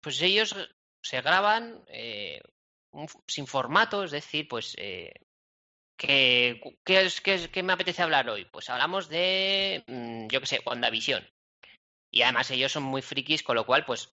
pues 0.00 0.20
ellos 0.22 0.54
se 1.04 1.20
graban 1.20 1.82
eh, 1.88 2.40
un- 2.92 3.08
sin 3.26 3.46
formato, 3.46 4.04
es 4.04 4.10
decir, 4.10 4.48
pues, 4.48 4.74
eh, 4.78 5.12
¿qué, 5.96 6.60
qué 6.84 7.02
es, 7.02 7.20
qué, 7.20 7.34
es- 7.34 7.48
qué 7.48 7.62
me 7.62 7.72
apetece 7.72 8.02
hablar 8.02 8.28
hoy? 8.28 8.44
Pues 8.46 8.68
hablamos 8.70 9.08
de, 9.08 9.84
mm, 9.86 10.28
yo 10.28 10.40
qué 10.40 10.46
sé, 10.46 10.60
WandaVision. 10.64 11.26
Y 12.12 12.22
además 12.22 12.50
ellos 12.50 12.72
son 12.72 12.82
muy 12.82 13.02
frikis, 13.02 13.42
con 13.42 13.54
lo 13.56 13.64
cual, 13.66 13.84
pues, 13.84 14.12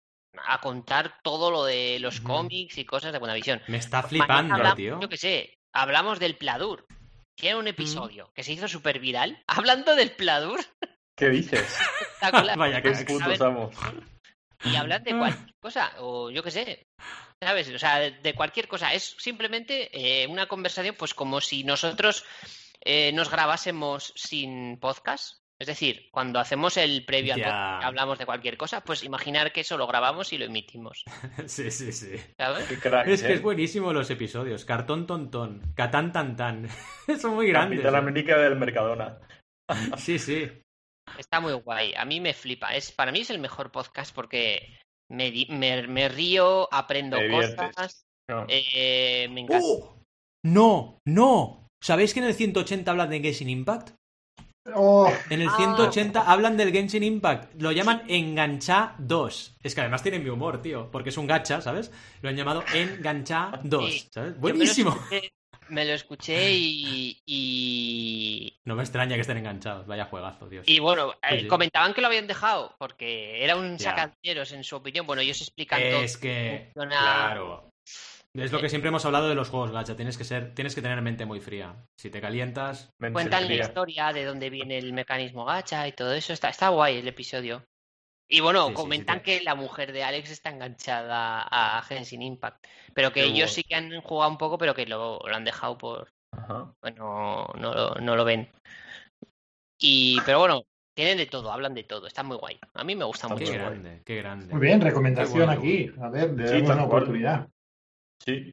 a 0.47 0.61
contar 0.61 1.20
todo 1.23 1.51
lo 1.51 1.64
de 1.64 1.99
los 2.01 2.20
cómics 2.20 2.79
y 2.79 2.87
cosas 2.87 3.12
de 3.12 3.18
WandaVision. 3.18 3.61
Me 3.68 3.77
está 3.77 3.99
Mañana 3.99 4.09
flipando, 4.09 4.55
hablamos, 4.55 4.77
tío. 4.77 5.01
Yo 5.01 5.09
qué 5.11 5.16
sé, 5.18 5.59
hablamos 5.75 6.18
del 6.18 6.37
Pladur. 6.39 6.87
Tiene 7.35 7.57
un 7.57 7.66
episodio 7.68 8.31
que 8.35 8.43
se 8.43 8.53
hizo 8.53 8.68
súper 8.68 8.99
viral 8.99 9.43
hablando 9.47 9.95
del 9.95 10.12
Pladur. 10.12 10.61
¿Qué 11.16 11.29
dices? 11.29 11.61
espectacular. 12.01 12.57
Vaya 12.59 12.81
¿Qué 12.81 12.93
putos 13.05 13.41
amos? 13.43 13.75
y 14.64 14.77
hablan 14.77 15.03
de 15.05 15.11
cualquier 15.18 15.55
cosa, 15.61 15.93
o 15.99 16.31
yo 16.31 16.43
qué 16.43 16.51
sé, 16.51 16.87
¿sabes? 17.43 17.68
O 17.70 17.78
sea, 17.78 17.99
de 18.11 18.34
cualquier 18.34 18.68
cosa. 18.68 18.93
Es 18.93 19.16
simplemente 19.18 19.90
eh, 19.93 20.26
una 20.26 20.47
conversación, 20.47 20.95
pues 20.99 21.14
como 21.14 21.40
si 21.40 21.64
nosotros 21.64 22.24
eh, 22.84 23.12
nos 23.12 23.30
grabásemos 23.30 24.12
sin 24.16 24.78
podcast. 24.78 25.43
Es 25.59 25.66
decir, 25.68 26.09
cuando 26.11 26.40
hacemos 26.40 26.76
el 26.76 27.05
previo 27.05 27.34
al 27.34 27.40
Ya. 27.40 27.45
podcast, 27.47 27.84
hablamos 27.84 28.18
de 28.18 28.26
cualquier 28.26 28.57
cosa, 28.57 28.80
pues 28.82 29.05
imaginar 29.05 29.53
que 29.53 29.61
eso 29.61 29.76
lo 29.78 29.86
grabamos 29.86 30.32
y 30.32 30.38
lo 30.38 30.45
emitimos, 30.45 31.05
Sí, 31.47 31.70
sí, 31.70 31.93
sí. 31.93 32.16
¿sabes? 32.36 32.66
Qué 32.66 32.78
crack, 32.80 33.07
Es 33.07 33.22
que 33.22 33.28
¿eh? 33.28 33.34
es 33.34 33.43
buenísimo 33.43 33.93
los 33.93 34.11
episodios. 34.11 34.64
Cartón 34.64 35.07
tontón. 35.07 35.62
Catán 35.76 36.12
tan 36.12 36.36
tan. 36.36 36.68
Son 37.20 37.34
muy 37.34 37.49
grandes. 37.49 37.84
Eh. 37.84 37.88
América 37.97 38.38
del 38.38 38.57
Mercadona. 38.57 39.18
Sí, 39.97 40.18
sí. 40.18 40.51
Está 41.18 41.40
muy 41.40 41.53
guay. 41.53 41.95
A 41.95 42.05
mí 42.05 42.20
me 42.20 42.34
flipa. 42.34 42.74
Es, 42.74 42.90
para 42.90 43.12
mí 43.12 43.20
es 43.20 43.30
el 43.30 43.38
mejor 43.38 43.70
podcast 43.70 44.12
porque 44.14 44.68
me, 45.13 45.31
di- 45.31 45.47
me, 45.51 45.87
me 45.87 46.09
río, 46.09 46.69
aprendo 46.73 47.17
cosas, 47.31 48.05
No. 48.29 48.47
eh, 48.49 49.29
me 49.31 49.43
encanta. 49.43 49.65
¡Oh! 49.67 49.97
No, 50.45 50.99
no. 51.07 51.69
¿Sabéis 51.83 52.15
que 52.15 52.21
en 52.21 52.27
el 52.27 52.35
180 52.35 52.91
hablan 52.91 53.11
de 53.11 53.21
Genshin 53.21 53.51
Impact? 53.51 53.91
Oh, 54.75 55.11
En 55.29 55.41
el 55.43 55.49
Ah. 55.49 55.55
180 55.57 56.21
hablan 56.23 56.57
del 56.57 56.71
Genshin 56.73 57.03
Impact. 57.03 57.61
Lo 57.61 57.73
llaman 57.73 58.03
Engancha 58.07 58.95
2. 58.99 59.57
Es 59.63 59.75
que 59.75 59.81
además 59.81 60.05
tiene 60.05 60.21
mi 60.21 60.29
humor, 60.31 60.63
tío. 60.63 60.89
Porque 60.93 61.09
es 61.09 61.17
un 61.17 61.27
gacha, 61.27 61.61
¿sabes? 61.61 61.91
Lo 62.21 62.29
han 62.29 62.37
llamado 62.37 62.63
Engancha 62.73 63.59
2. 63.65 63.91
Sí. 63.93 64.09
¿Sabes? 64.13 64.39
Buenísimo. 64.39 64.97
Me 65.73 65.85
lo 65.85 65.93
escuché 65.95 66.53
y, 66.53 67.18
y, 67.27 68.61
No 68.64 68.77
me 68.77 68.83
extraña 68.83 69.14
que 69.16 69.23
estén 69.23 69.39
enganchados. 69.39 69.87
Vaya 69.87 70.05
juegazo, 70.05 70.49
Dios. 70.49 70.64
y 70.68 70.79
bueno, 70.79 71.12
eh, 71.23 71.37
Sí, 71.37 71.41
sí. 71.41 71.47
comentaban 71.49 71.95
que 71.95 72.01
lo 72.01 72.07
habían 72.09 72.27
dejado 72.27 72.75
porque 72.79 73.43
era 73.43 73.57
un 73.57 73.79
Ya. 73.79 73.91
sacaderos 73.91 74.53
en 74.53 74.64
su 74.64 74.77
opinión. 74.77 75.07
Bueno, 75.07 75.23
ellos 75.23 75.41
explican 75.41 75.81
todo. 75.81 76.03
Es 76.03 76.16
que, 76.16 76.70
funciona- 76.75 77.01
claro. 77.01 77.68
Es 78.35 78.51
lo 78.51 78.61
que 78.62 78.70
siempre 78.70 78.89
hemos 78.89 79.05
hablado 79.05 79.29
de 79.29 79.35
los 79.35 79.51
juegos 79.51 79.73
gacha. 79.73 79.95
Tienes 79.95 80.16
que 80.16 80.25
ser, 80.25 80.55
tienes 80.55 80.75
que 80.75 80.81
tener 80.81 81.03
mente 81.03 81.27
muy 81.27 81.41
fría. 81.41 81.85
Si 81.99 82.09
te 82.09 82.20
calientas, 82.20 82.91
Mente 82.99 83.12
Cuentan 83.12 83.47
la 83.47 83.55
historia 83.55 84.12
de 84.12 84.25
dónde 84.25 84.49
viene 84.49 84.79
el 84.79 84.93
mecanismo 84.95 85.45
gacha 85.45 85.87
y 85.87 85.93
todo 85.93 86.14
eso. 86.14 86.33
Está, 86.33 86.49
está 86.49 86.68
guay 86.70 86.97
el 86.99 87.09
episodio. 87.09 87.62
Y 88.33 88.41
bueno, 88.41 88.62
Sí, 88.64 88.68
sí, 88.70 88.74
comentan 88.74 89.18
sí, 89.18 89.24
que 89.24 89.41
la 89.43 89.55
mujer 89.55 89.93
de 89.93 90.05
Alex 90.05 90.30
está 90.30 90.49
enganchada 90.49 91.43
a 91.43 91.83
Genshin 91.83 92.22
Impact. 92.22 92.64
Pero 92.95 93.12
que 93.12 93.20
Qué 93.20 93.26
ellos 93.26 93.37
bueno. 93.41 93.53
sí 93.53 93.62
que 93.62 93.74
han 93.74 94.01
jugado 94.01 94.30
un 94.30 94.39
poco, 94.39 94.57
pero 94.57 94.74
que 94.74 94.87
lo, 94.87 95.18
lo 95.18 95.37
han 95.37 95.45
dejado 95.45 95.76
por. 95.76 96.09
Ajá. 96.33 96.72
Bueno, 96.80 97.47
no, 97.59 97.74
lo- 97.74 97.95
no 97.97 98.16
lo 98.16 98.24
ven. 98.24 98.49
Y, 99.78 100.18
pero 100.24 100.39
bueno, 100.39 100.62
tienen 100.97 101.18
de 101.18 101.26
todo, 101.26 101.53
hablan 101.53 101.74
de 101.74 101.85
todo. 101.85 102.07
Está 102.07 102.22
muy 102.22 102.39
guay. 102.39 102.59
A 102.74 102.85
mí 102.85 102.95
me 102.97 103.05
gusta 103.05 103.26
Está 103.26 103.37
qué 103.39 103.45
mucho. 103.45 103.53
guay. 103.53 103.64
grande, 103.70 104.03
qué 104.05 104.16
grande. 104.16 104.55
muy 104.55 104.62
bien, 104.62 104.80
recomendación 104.80 105.49
Qué 105.49 105.55
aquí. 105.55 105.91
A 106.01 106.09
ver, 106.09 106.30
le 106.33 106.49
Sí, 106.49 106.55
damos 106.55 106.70
una 106.70 106.85
oportunidad. 106.85 107.49
Sí. 108.24 108.51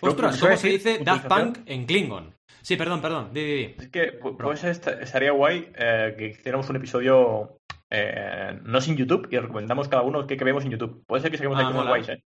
Ostras, 0.00 0.38
¿cómo 0.40 0.56
se 0.56 0.68
dice 0.68 0.98
Daft 1.04 1.26
Punk 1.26 1.58
en 1.66 1.84
Klingon? 1.86 2.34
Sí, 2.62 2.76
perdón, 2.76 3.00
perdón. 3.02 3.32
Di, 3.34 3.42
di, 3.44 3.54
di. 3.54 3.74
Es 3.78 3.88
que 3.90 4.18
pu- 4.20 4.36
pues 4.36 4.64
esta- 4.64 5.00
estaría 5.00 5.32
guay 5.32 5.70
eh, 5.76 6.14
que 6.16 6.28
hiciéramos 6.28 6.68
un 6.70 6.76
episodio 6.76 7.58
eh, 7.90 8.58
no 8.64 8.80
sin 8.80 8.96
YouTube 8.96 9.28
y 9.30 9.38
recomendamos 9.38 9.88
cada 9.88 10.02
uno 10.02 10.26
qué 10.26 10.36
que 10.36 10.44
vemos 10.44 10.64
en 10.64 10.70
YouTube. 10.72 11.04
Puede 11.06 11.22
ser 11.22 11.30
que 11.30 11.38
saquemos 11.38 11.58
Ah, 11.58 11.62
cosas 11.62 11.74
mola. 11.76 11.88
guays, 11.90 12.08
¿eh? 12.08 12.22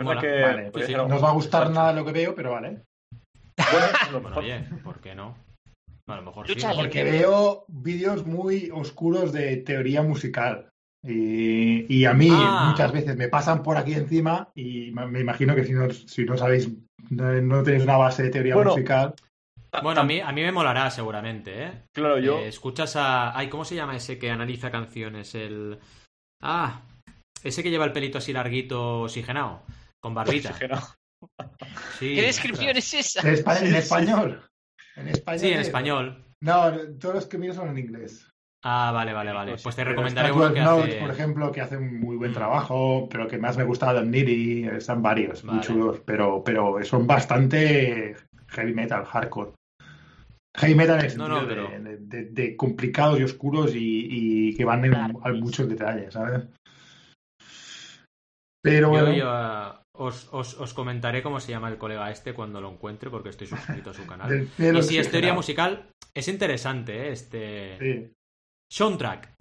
Mola. 0.00 0.20
que 0.20 0.40
Vale, 0.42 0.70
sí. 0.86 0.94
No 0.94 1.04
os 1.16 1.22
va 1.24 1.30
a 1.30 1.32
gustar 1.34 1.70
nada 1.70 1.92
lo 1.92 2.04
que 2.04 2.12
veo, 2.12 2.34
pero 2.34 2.52
vale. 2.52 2.82
Bueno, 3.56 4.20
mejor. 4.28 4.38
oye, 4.42 4.64
¿por 4.84 5.00
qué 5.00 5.14
no? 5.14 5.36
A 6.06 6.16
lo 6.16 6.22
mejor 6.22 6.48
Lucha 6.48 6.70
sí. 6.72 6.76
Porque 6.78 7.04
veo 7.04 7.64
vídeos 7.68 8.26
muy 8.26 8.70
oscuros 8.72 9.32
de 9.32 9.58
teoría 9.58 10.02
musical. 10.02 10.68
Y, 11.02 11.86
y 11.94 12.04
a 12.04 12.12
mí 12.12 12.28
Ah. 12.30 12.66
muchas 12.70 12.92
veces 12.92 13.16
me 13.16 13.28
pasan 13.28 13.62
por 13.62 13.76
aquí 13.76 13.94
encima 13.94 14.50
y 14.54 14.90
me 14.92 15.06
me 15.06 15.20
imagino 15.20 15.54
que 15.54 15.64
si 15.64 15.72
no, 15.72 15.90
si 15.90 16.24
no 16.24 16.36
sabéis, 16.36 16.68
no, 17.10 17.32
no 17.40 17.62
tenéis 17.62 17.84
una 17.84 17.96
base 17.96 18.24
de 18.24 18.30
teoría 18.30 18.54
Bueno, 18.54 18.72
musical. 18.72 19.14
Bueno, 19.82 20.00
a 20.00 20.04
mí, 20.04 20.20
a 20.20 20.32
mí 20.32 20.42
me 20.42 20.52
molará 20.52 20.90
seguramente, 20.90 21.64
¿eh? 21.64 21.82
Claro, 21.92 22.18
yo. 22.18 22.38
Eh, 22.38 22.48
escuchas 22.48 22.96
a... 22.96 23.36
Ay, 23.36 23.48
¿cómo 23.48 23.64
se 23.64 23.74
llama 23.76 23.96
ese 23.96 24.18
que 24.18 24.30
analiza 24.30 24.70
canciones? 24.70 25.34
El... 25.34 25.78
Ah, 26.42 26.82
ese 27.42 27.62
que 27.62 27.70
lleva 27.70 27.84
el 27.84 27.92
pelito 27.92 28.18
así 28.18 28.32
larguito 28.32 29.02
oxigenado, 29.02 29.62
con 30.02 30.14
barbita. 30.14 30.52
Sí, 30.54 30.58
¿Qué 30.58 30.66
ostras. 30.72 32.26
descripción 32.26 32.76
es 32.76 32.94
esa? 32.94 33.20
En, 33.28 33.74
español. 33.74 34.42
En 34.96 35.08
español. 35.08 35.40
Sí, 35.40 35.48
en 35.52 35.60
es- 35.60 35.66
español. 35.66 36.24
No, 36.42 36.72
todos 36.98 37.14
los 37.16 37.26
que 37.26 37.36
miro 37.38 37.52
son 37.54 37.68
en 37.68 37.78
inglés. 37.78 38.26
Ah, 38.64 38.90
vale, 38.92 39.12
vale, 39.12 39.32
vale. 39.32 39.52
Pues 39.52 39.62
Pues 39.62 39.76
te 39.76 39.84
recomendaré 39.84 40.32
uno 40.32 40.52
que 40.52 40.60
Notes, 40.60 40.84
hace... 40.94 41.00
por 41.00 41.10
ejemplo, 41.10 41.52
que 41.52 41.60
hace 41.60 41.76
un 41.76 42.00
muy 42.00 42.16
buen 42.16 42.30
Mm. 42.30 42.34
trabajo, 42.34 43.08
pero 43.10 43.26
que 43.28 43.38
más 43.38 43.56
me 43.56 43.64
gusta 43.64 43.92
Don 43.92 44.10
Nitty, 44.10 44.64
están 44.68 45.02
varios, 45.02 45.44
muy 45.44 45.60
chulos, 45.60 46.00
pero, 46.04 46.42
pero 46.44 46.82
son 46.84 47.06
bastante 47.06 48.16
heavy 48.48 48.74
metal, 48.74 49.04
hardcore. 49.04 49.52
Heavy 50.56 50.74
metal 50.74 50.98
en 51.00 51.06
el 51.10 51.16
No, 51.16 51.26
sentido 51.26 51.40
no, 51.42 51.48
pero- 51.48 51.68
de, 51.70 51.78
de- 51.80 51.96
de- 51.98 52.24
de 52.30 52.56
complicados 52.56 53.20
y 53.20 53.24
oscuros 53.24 53.74
y, 53.74 54.48
y 54.50 54.56
que 54.56 54.64
van 54.64 54.84
en 54.84 54.90
Claro. 54.92 55.20
a 55.24 55.32
muchos 55.32 55.68
detalles, 55.68 56.12
¿sabes? 56.12 56.42
Pero 58.62 58.88
Yo, 58.88 58.90
bueno, 58.90 59.12
yo, 59.12 59.30
ah, 59.30 59.82
os, 59.92 60.28
os, 60.32 60.54
os 60.58 60.74
comentaré 60.74 61.22
cómo 61.22 61.40
se 61.40 61.50
llama 61.52 61.68
el 61.68 61.78
colega 61.78 62.10
este 62.10 62.34
cuando 62.34 62.60
lo 62.60 62.70
encuentre, 62.70 63.08
porque 63.10 63.30
estoy 63.30 63.46
suscrito 63.46 63.90
a 63.90 63.94
su 63.94 64.06
canal. 64.06 64.48
Y 64.58 64.82
si 64.82 64.98
es 64.98 65.10
teoría 65.10 65.32
musical, 65.34 65.88
es 66.14 66.28
interesante, 66.28 67.08
¿eh? 67.08 67.12
Este... 67.12 67.78
Sí. 67.78 68.12
Soundtrack. 68.70 69.34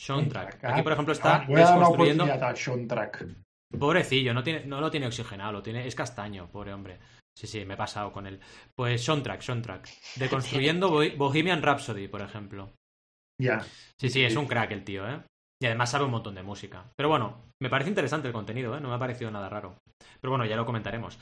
Soundtrack. 0.00 0.64
Aquí, 0.64 0.82
por 0.82 0.92
ejemplo, 0.92 1.12
está 1.12 1.36
Ah, 1.42 1.44
voy 1.46 1.60
a 1.60 1.64
dar 1.64 1.76
una 1.78 1.88
desconstruyendo... 1.88 2.24
Pobrecillo, 3.78 4.32
no, 4.32 4.42
tiene, 4.42 4.64
no 4.66 4.80
lo 4.80 4.90
tiene 4.90 5.06
oxigenado, 5.06 5.52
lo 5.52 5.62
tiene, 5.62 5.86
es 5.86 5.94
castaño, 5.94 6.48
pobre 6.50 6.72
hombre. 6.72 6.98
Sí, 7.36 7.46
sí, 7.46 7.64
me 7.64 7.74
he 7.74 7.76
pasado 7.76 8.12
con 8.12 8.26
él. 8.26 8.40
Pues 8.76 9.04
soundtrack, 9.04 9.40
soundtrack. 9.42 9.88
Deconstruyendo 10.16 10.90
Bo- 10.90 11.16
Bohemian 11.16 11.62
Rhapsody, 11.62 12.08
por 12.08 12.22
ejemplo. 12.22 12.72
Ya. 13.40 13.64
Sí, 14.00 14.08
sí, 14.10 14.24
es 14.24 14.36
un 14.36 14.46
crack 14.46 14.70
el 14.70 14.84
tío, 14.84 15.08
¿eh? 15.08 15.20
Y 15.60 15.66
además 15.66 15.90
sabe 15.90 16.04
un 16.04 16.10
montón 16.12 16.34
de 16.34 16.42
música. 16.42 16.84
Pero 16.96 17.08
bueno, 17.08 17.42
me 17.60 17.70
parece 17.70 17.88
interesante 17.90 18.28
el 18.28 18.34
contenido, 18.34 18.76
¿eh? 18.76 18.80
No 18.80 18.88
me 18.88 18.94
ha 18.94 18.98
parecido 18.98 19.30
nada 19.30 19.48
raro. 19.48 19.76
Pero 20.20 20.30
bueno, 20.30 20.44
ya 20.46 20.56
lo 20.56 20.66
comentaremos. 20.66 21.18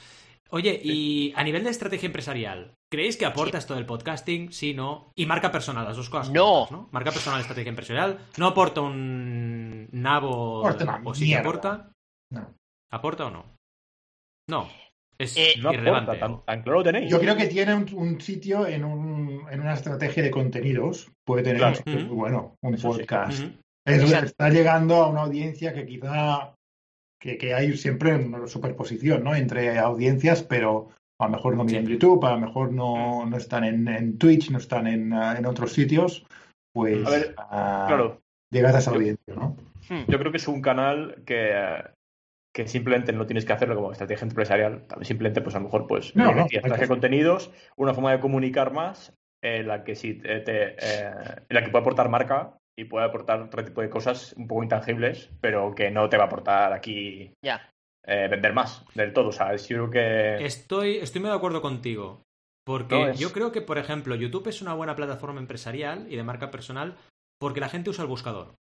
Oye, 0.51 0.79
y 0.83 1.33
a 1.35 1.45
nivel 1.45 1.65
de 1.65 1.71
estrategia 1.71 2.07
empresarial, 2.09 2.75
¿creéis 2.93 3.17
que 3.17 3.25
aporta 3.25 3.57
esto 3.57 3.75
del 3.75 3.87
podcasting? 3.87 4.53
Sí, 4.53 4.75
no. 4.75 5.11
Y 5.17 5.25
marca 5.25 5.51
personal, 5.51 5.85
las 5.87 5.97
dos 5.97 6.11
cosas. 6.11 6.31
No. 6.31 6.89
Marca 6.93 7.11
personal, 7.11 7.41
estrategia 7.41 7.71
empresarial. 7.71 8.19
No 8.37 8.49
aporta 8.49 8.83
un 8.83 9.89
nabo. 9.93 10.61
Aporta 10.67 10.85
una 10.85 11.01
o 11.11 11.15
sí 11.15 11.29
que 11.29 11.37
aporta. 11.37 11.91
No. 12.31 12.55
¿Aporta 12.91 13.27
o 13.27 13.31
no? 13.31 13.47
No. 14.51 14.69
Es 15.23 15.37
Eh, 15.37 15.55
No 15.63 15.73
irrelevante. 15.73 16.13
aporta, 16.13 16.27
tan, 16.27 16.45
tan 16.45 16.63
claro 16.63 16.79
lo 16.79 16.85
tenéis. 16.85 17.11
Yo 17.11 17.21
creo 17.21 17.37
que 17.37 17.47
tiene 17.47 17.75
un, 17.75 17.87
un 17.95 18.21
sitio 18.21 18.67
en, 18.67 18.85
un, 18.85 19.43
en 19.51 19.61
una 19.61 19.75
estrategia 19.75 20.23
de 20.23 20.31
contenidos. 20.31 21.11
Puede 21.25 21.43
tener 21.45 21.59
Claro. 21.59 21.79
un 21.87 22.05
Ujú. 22.07 22.15
bueno, 22.15 22.57
un 22.63 22.75
Eso 22.75 22.93
sí. 22.93 23.01
podcast. 23.01 23.43
Es- 23.85 24.03
Exacto. 24.03 24.27
está 24.27 24.49
llegando 24.51 24.97
a 24.97 25.09
una 25.09 25.23
audiencia 25.23 25.73
que 25.73 25.85
quizá 25.87 26.55
que, 27.21 27.39
que 27.39 27.55
hay 27.55 27.77
siempre 27.77 28.15
una 28.17 28.47
superposición 28.49 29.23
¿no? 29.25 29.35
entre 29.35 29.79
audiencias, 29.79 30.43
pero 30.43 30.89
a 31.21 31.27
lo 31.27 31.31
mejor 31.31 31.57
no 31.57 31.63
miran 31.65 31.87
Sí. 31.87 31.93
YouTube, 31.93 32.25
a 32.25 32.33
lo 32.33 32.41
mejor 32.41 32.73
no, 32.73 33.25
no 33.27 33.37
están 33.37 33.63
en, 33.65 33.87
en 33.87 34.19
Twitch, 34.19 34.51
no 34.51 34.59
están 34.59 34.89
en, 34.89 35.13
ah, 35.13 35.37
en 35.39 35.47
otros 35.47 35.73
sitios, 35.73 36.25
pues 36.73 37.07
A 37.07 37.11
ver, 37.11 37.35
ah, 37.39 37.85
Claro, 37.87 38.21
llegas 38.51 38.75
a 38.75 38.79
esa 38.79 38.91
audiencia, 38.91 39.35
¿no? 39.37 39.57
Hmm. 39.89 40.05
yo 40.09 40.19
creo 40.19 40.31
que 40.33 40.39
es 40.39 40.49
un 40.49 40.63
canal 40.63 41.23
que, 41.25 41.53
que 42.53 42.69
simplemente 42.69 43.13
no 43.13 43.27
tienes 43.27 43.45
que 43.45 43.53
hacerlo 43.53 43.75
como 43.75 43.93
estrategia 43.93 44.27
empresarial, 44.27 44.87
también 44.87 45.07
simplemente, 45.07 45.41
pues 45.41 45.55
a 45.55 45.59
lo 45.59 45.65
mejor, 45.65 45.87
pues, 45.87 46.15
No, 46.15 46.27
no, 46.27 46.45
decías, 46.45 46.45
hay 46.45 46.51
que 46.51 46.57
estrategia 46.59 46.83
de 46.83 46.89
contenidos, 46.89 47.51
una 47.77 47.95
forma 47.95 48.13
de 48.13 48.21
comunicar 48.21 48.73
más, 48.73 49.15
en 49.43 49.67
la 49.67 49.85
que 49.85 49.95
sí 49.95 50.15
te, 50.15 50.41
te, 50.41 50.77
eh, 50.79 51.11
en 51.49 51.55
la 51.55 51.65
que 51.65 51.71
puede 51.71 51.81
aportar 51.83 52.09
marca 52.09 52.59
y 52.79 52.85
puede 52.85 53.07
aportar 53.07 53.41
otro 53.41 53.65
tipo 53.65 53.81
de 53.81 53.91
cosas 53.91 54.35
un 54.37 54.47
poco 54.47 54.63
intangibles, 54.63 55.31
pero 55.41 55.75
que 55.75 55.91
no 55.91 56.09
te 56.09 56.17
va 56.17 56.25
a 56.25 56.27
aportar 56.27 56.73
aquí 56.73 57.33
Ya. 57.45 57.71
eh, 58.07 58.29
vender 58.31 58.53
más 58.53 58.85
del 58.95 59.13
todo. 59.13 59.29
O 59.29 59.33
sea, 59.33 59.55
yo 59.57 59.89
creo 59.89 59.91
que 59.91 60.45
Estoy, 60.45 60.97
estoy 60.99 61.21
muy 61.21 61.31
de 61.31 61.37
acuerdo 61.37 61.63
contigo. 61.63 62.23
Porque 62.65 62.95
No, 62.95 63.07
es- 63.09 63.19
yo 63.19 63.33
creo 63.33 63.51
que, 63.51 63.61
por 63.61 63.79
ejemplo, 63.79 64.15
YouTube 64.15 64.47
es 64.49 64.63
una 64.63 64.75
buena 64.75 64.95
plataforma 64.95 65.41
empresarial 65.41 66.07
y 66.11 66.17
de 66.17 66.23
marca 66.23 66.51
personal 66.51 66.97
porque 67.41 67.61
la 67.61 67.69
gente 67.69 67.91
usa 67.91 68.03
el 68.05 68.09
buscador. 68.09 68.55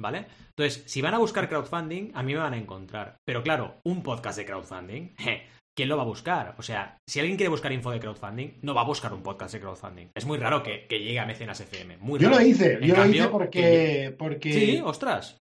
¿Vale? 0.00 0.26
Entonces, 0.50 0.84
si 0.86 1.02
van 1.02 1.14
a 1.14 1.18
buscar 1.18 1.48
crowdfunding, 1.48 2.12
a 2.14 2.22
mí 2.22 2.32
me 2.34 2.38
van 2.38 2.54
a 2.54 2.58
encontrar. 2.58 3.16
Pero 3.26 3.42
claro, 3.42 3.80
un 3.84 4.02
podcast 4.02 4.38
de 4.38 4.46
crowdfunding, 4.46 5.14
je, 5.18 5.42
¿quién 5.76 5.88
lo 5.88 5.96
va 5.96 6.04
a 6.04 6.06
buscar? 6.06 6.54
O 6.58 6.62
sea, 6.62 6.98
si 7.08 7.18
alguien 7.18 7.36
quiere 7.36 7.50
buscar 7.50 7.72
info 7.72 7.90
de 7.90 7.98
crowdfunding, 8.00 8.58
no 8.62 8.74
va 8.74 8.82
a 8.82 8.86
buscar 8.86 9.12
un 9.12 9.22
podcast 9.22 9.54
de 9.54 9.60
crowdfunding. 9.60 10.06
Es 10.14 10.24
muy 10.24 10.38
raro 10.38 10.62
que, 10.62 10.86
que 10.86 11.00
llegue 11.00 11.18
a 11.18 11.26
Mecenas 11.26 11.60
FM. 11.60 11.96
Muy 11.98 12.20
Yo 12.20 12.28
raro. 12.28 12.40
lo 12.40 12.46
hice, 12.46 12.74
En 12.74 12.80
yo 12.82 12.94
lo 12.94 13.02
cambio, 13.02 13.22
hice 13.22 13.28
porque, 13.30 14.14
porque, 14.16 14.52
Sí, 14.52 14.80
ostras. 14.84 15.36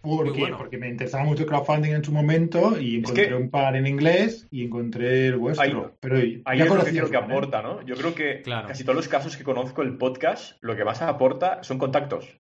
porque, 0.00 0.38
bueno. 0.38 0.56
porque 0.58 0.78
me 0.78 0.88
interesaba 0.88 1.24
mucho 1.24 1.42
el 1.42 1.48
crowdfunding 1.48 1.92
en 1.94 2.04
su 2.04 2.12
momento 2.12 2.78
y 2.80 2.98
encontré 2.98 3.28
que- 3.28 3.34
un 3.34 3.50
par 3.50 3.74
en 3.74 3.88
inglés 3.88 4.46
y 4.52 4.62
encontré 4.64 5.26
el 5.28 5.36
vuestro. 5.38 5.64
Ahí- 5.64 5.90
pero 5.98 6.16
ahí 6.44 6.58
ya 6.58 6.64
es 6.64 6.94
lo 6.94 7.10
que 7.10 7.16
aporta, 7.16 7.60
¿no? 7.62 7.82
Yo 7.82 7.96
creo 7.96 8.14
que 8.14 8.40
Claro. 8.42 8.68
casi 8.68 8.84
todos 8.84 8.94
los 8.96 9.08
casos 9.08 9.36
que 9.36 9.42
conozco 9.42 9.82
el 9.82 9.96
podcast, 9.96 10.58
lo 10.62 10.76
que 10.76 10.84
más 10.84 11.02
aporta 11.02 11.62
son 11.64 11.78
contactos. 11.78 12.36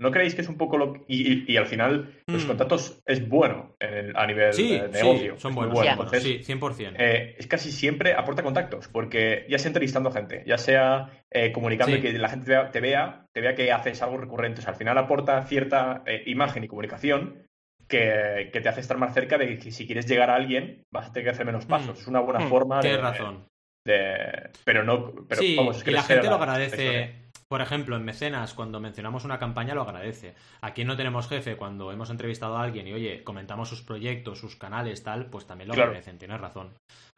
¿No 0.00 0.12
creéis 0.12 0.34
que 0.36 0.42
es 0.42 0.48
un 0.48 0.56
poco 0.56 0.78
lo 0.78 1.04
y, 1.08 1.32
y- 1.32 1.44
y 1.48 1.56
al 1.56 1.66
final 1.66 2.14
los 2.28 2.44
Mm. 2.44 2.46
contactos 2.48 3.02
es 3.04 3.28
bueno 3.28 3.74
en 3.80 3.94
el- 3.94 4.16
a 4.16 4.26
nivel 4.28 4.52
Sí, 4.52 4.78
de 4.78 4.86
sí, 4.92 4.92
negocio? 5.04 5.38
son 5.38 5.50
es 5.50 5.56
muy 5.56 5.66
buenos. 5.66 5.72
bueno. 5.74 5.84
Ya. 5.86 5.92
Entonces, 5.92 6.22
sí, 6.22 6.38
100%. 6.44 6.94
eh, 7.00 7.34
es 7.38 7.46
casi 7.48 7.72
siempre 7.72 8.14
aporta 8.14 8.42
contactos, 8.44 8.86
porque 8.88 9.44
ya 9.48 9.58
sea 9.58 9.70
entrevistando 9.70 10.10
gente, 10.12 10.44
ya 10.46 10.56
sea 10.56 11.10
eh, 11.30 11.50
comunicando 11.52 11.94
Sí. 11.94 11.98
y 11.98 12.02
que 12.02 12.18
la 12.18 12.28
gente 12.28 12.44
te 12.46 12.50
vea, 12.52 12.70
te 12.70 12.80
vea, 12.80 13.26
te 13.34 13.40
vea 13.40 13.54
que 13.54 13.72
haces 13.72 14.00
algo 14.00 14.18
recurrente. 14.18 14.60
O 14.60 14.62
sea, 14.62 14.70
al 14.72 14.78
final 14.78 14.96
aporta 14.98 15.42
cierta 15.42 16.02
eh, 16.06 16.22
imagen 16.26 16.62
y 16.64 16.68
comunicación 16.68 17.42
que, 17.88 18.50
que 18.52 18.60
te 18.60 18.68
hace 18.68 18.80
estar 18.80 18.98
más 18.98 19.14
cerca 19.14 19.36
de 19.36 19.58
que 19.58 19.70
si 19.72 19.84
quieres 19.86 20.06
llegar 20.06 20.30
a 20.30 20.36
alguien 20.36 20.84
vas 20.92 21.08
a 21.08 21.12
tener 21.12 21.24
que 21.24 21.30
hacer 21.30 21.46
menos 21.46 21.66
pasos. 21.66 21.98
Mm. 21.98 22.00
Es 22.02 22.06
una 22.06 22.20
buena 22.20 22.40
Mm, 22.40 22.48
forma 22.48 22.76
de, 22.76 22.82
Tienes 22.82 23.00
razón. 23.00 23.46
de- 23.86 24.50
Pero 24.64 24.84
no. 24.84 25.12
Pero, 25.28 25.40
sí, 25.40 25.56
vamos, 25.56 25.78
es 25.78 25.84
que 25.84 25.90
y 25.90 25.94
la 25.94 26.02
gente 26.02 26.26
lo 26.28 26.34
agradece. 26.36 27.27
Por 27.48 27.62
ejemplo, 27.62 27.96
en 27.96 28.04
Mecenas, 28.04 28.52
cuando 28.52 28.78
mencionamos 28.78 29.24
una 29.24 29.38
campaña, 29.38 29.74
lo 29.74 29.80
agradece. 29.82 30.34
Aquí 30.60 30.84
No 30.84 30.96
Tenemos 30.98 31.28
Jefe, 31.28 31.56
cuando 31.56 31.90
hemos 31.90 32.10
entrevistado 32.10 32.56
a 32.58 32.62
alguien 32.62 32.86
y, 32.86 32.92
oye, 32.92 33.24
comentamos 33.24 33.70
sus 33.70 33.80
proyectos, 33.82 34.38
sus 34.38 34.56
canales, 34.56 35.02
tal, 35.02 35.26
pues 35.30 35.46
también 35.46 35.68
lo 35.68 35.74
Claro. 35.74 35.90
agradecen, 35.90 36.18
tienes 36.18 36.40
razón. 36.40 36.74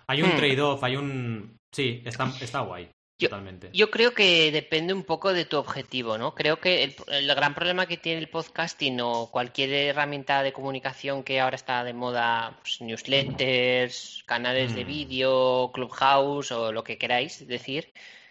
Hay 0.07 0.23
un 0.23 0.31
Hmm. 0.33 0.37
trade-off, 0.37 0.85
hay 0.85 0.97
un... 0.97 1.57
Sí, 1.75 2.03
está, 2.05 2.33
está 2.41 2.61
guay, 2.61 2.89
Yo- 3.19 3.29
totalmente. 3.29 3.71
Yo 3.73 3.91
creo 3.91 4.13
que 4.15 4.53
depende 4.53 4.93
un 4.95 5.03
poco 5.03 5.33
de 5.33 5.47
tu 5.47 5.57
objetivo, 5.57 6.17
¿no? 6.17 6.33
Creo 6.35 6.61
que 6.61 6.85
el, 6.85 6.95
el 7.09 7.27
gran 7.35 7.55
problema 7.55 7.87
que 7.87 7.97
tiene 7.97 8.21
el 8.21 8.29
podcasting 8.29 9.01
o 9.01 9.31
cualquier 9.33 9.73
herramienta 9.73 10.45
de 10.45 10.53
comunicación 10.53 11.25
que 11.25 11.41
ahora 11.41 11.57
está 11.57 11.83
de 11.83 11.93
moda, 11.93 12.57
pues, 12.61 12.81
newsletters, 12.81 14.23
canales 14.27 14.75
de 14.77 14.85
Mm. 14.85 14.87
vídeo, 14.87 15.71
clubhouse 15.75 16.53
o 16.53 16.71
lo 16.73 16.85
que 16.85 16.99
queráis 16.99 17.47
decir, 17.49 17.91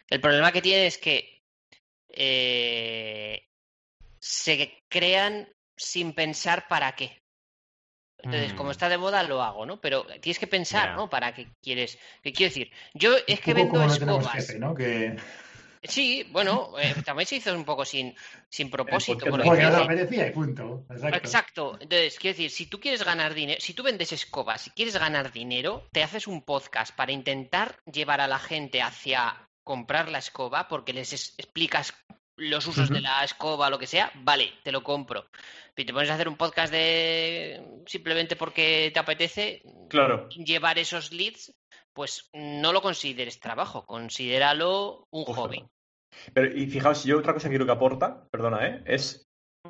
el 0.09 0.21
problema 0.21 0.51
que 0.53 0.61
tiene 0.61 0.87
es 0.87 0.97
que 0.97 1.38
eh, 2.19 3.47
se 4.19 4.83
crean 4.89 5.47
sin 5.77 6.13
pensar 6.13 6.67
para 6.67 6.91
qué. 6.95 7.21
Entonces, 8.21 8.53
Mm. 8.53 8.57
como 8.57 8.71
está 8.71 8.89
de 8.89 8.97
moda, 8.97 9.23
lo 9.23 9.41
hago, 9.41 9.65
¿no? 9.65 9.79
Pero 9.79 10.05
tienes 10.19 10.37
que 10.39 10.47
pensar. 10.47 10.93
¿no? 10.95 11.09
¿Para 11.09 11.33
qué 11.33 11.47
quieres? 11.63 11.97
¿Qué 12.21 12.33
quiero 12.33 12.49
decir? 12.49 12.71
Yo 12.93 13.15
es 13.25 13.39
que 13.39 13.53
vendo 13.53 13.79
no 13.79 13.85
escobas. 13.93 14.33
jefe, 14.33 14.59
¿no? 14.59 14.75
Que 14.75 15.15
Sí, 15.81 16.27
bueno, 16.31 16.77
eh, 16.77 16.93
también 17.05 17.25
se 17.25 17.37
hizo 17.37 17.55
un 17.55 17.63
poco 17.63 17.85
sin, 17.85 18.13
sin 18.49 18.69
propósito. 19.15 19.19
podcast 19.19 19.31
Porque, 19.31 19.47
porque 19.47 19.63
no 19.63 19.77
apetecía 19.77 20.27
y 20.27 20.31
punto. 20.31 20.85
Exacto. 20.89 21.17
Exacto. 21.17 21.77
Entonces, 21.79 22.19
quiero 22.19 22.33
decir, 22.35 22.51
si 22.51 22.65
tú 22.65 22.81
quieres 22.81 23.03
ganar 23.05 23.33
dinero, 23.33 23.61
si 23.61 23.73
tú 23.73 23.81
vendes 23.83 24.11
escobas, 24.11 24.59
si 24.63 24.71
quieres 24.71 24.97
ganar 24.97 25.31
dinero, 25.31 25.87
te 25.93 26.03
haces 26.03 26.27
un 26.27 26.41
podcast 26.41 26.93
para 26.93 27.13
intentar 27.13 27.77
llevar 27.89 28.19
a 28.19 28.27
la 28.27 28.39
gente 28.39 28.81
hacia 28.81 29.47
comprar 29.63 30.09
la 30.09 30.17
escoba, 30.17 30.67
porque 30.67 30.91
les 30.91 31.13
es- 31.13 31.33
explicas 31.37 31.93
los 32.39 32.65
usos 32.67 32.89
de 32.89 33.01
la 33.01 33.23
escoba, 33.23 33.69
lo 33.69 33.77
que 33.79 33.87
sea, 33.87 34.11
vale, 34.15 34.53
te 34.63 34.71
lo 34.71 34.83
compro. 34.83 35.25
Si 35.75 35.85
te 35.85 35.93
pones 35.93 36.09
a 36.09 36.15
hacer 36.15 36.27
un 36.27 36.35
podcast 36.35 36.71
de 36.73 37.81
simplemente 37.85 38.35
porque 38.35 38.91
te 38.93 38.99
apetece, 38.99 39.61
Claro. 39.89 40.27
llevar 40.29 40.77
esos 40.79 41.11
leads, 41.13 41.53
pues 41.93 42.29
no 42.33 42.73
lo 42.73 42.81
consideres 42.81 43.39
trabajo, 43.39 43.85
considéralo 43.85 45.07
un 45.11 45.25
hobby. 45.25 45.63
Pero, 46.33 46.47
y 46.57 46.67
fijaos, 46.67 47.03
yo 47.03 47.17
otra 47.19 47.33
cosa 47.33 47.49
que 47.49 47.55
creo 47.55 47.65
que 47.65 47.71
aporta, 47.71 48.25
perdona, 48.31 48.67
¿eh? 48.67 48.81
Es, 48.85 49.25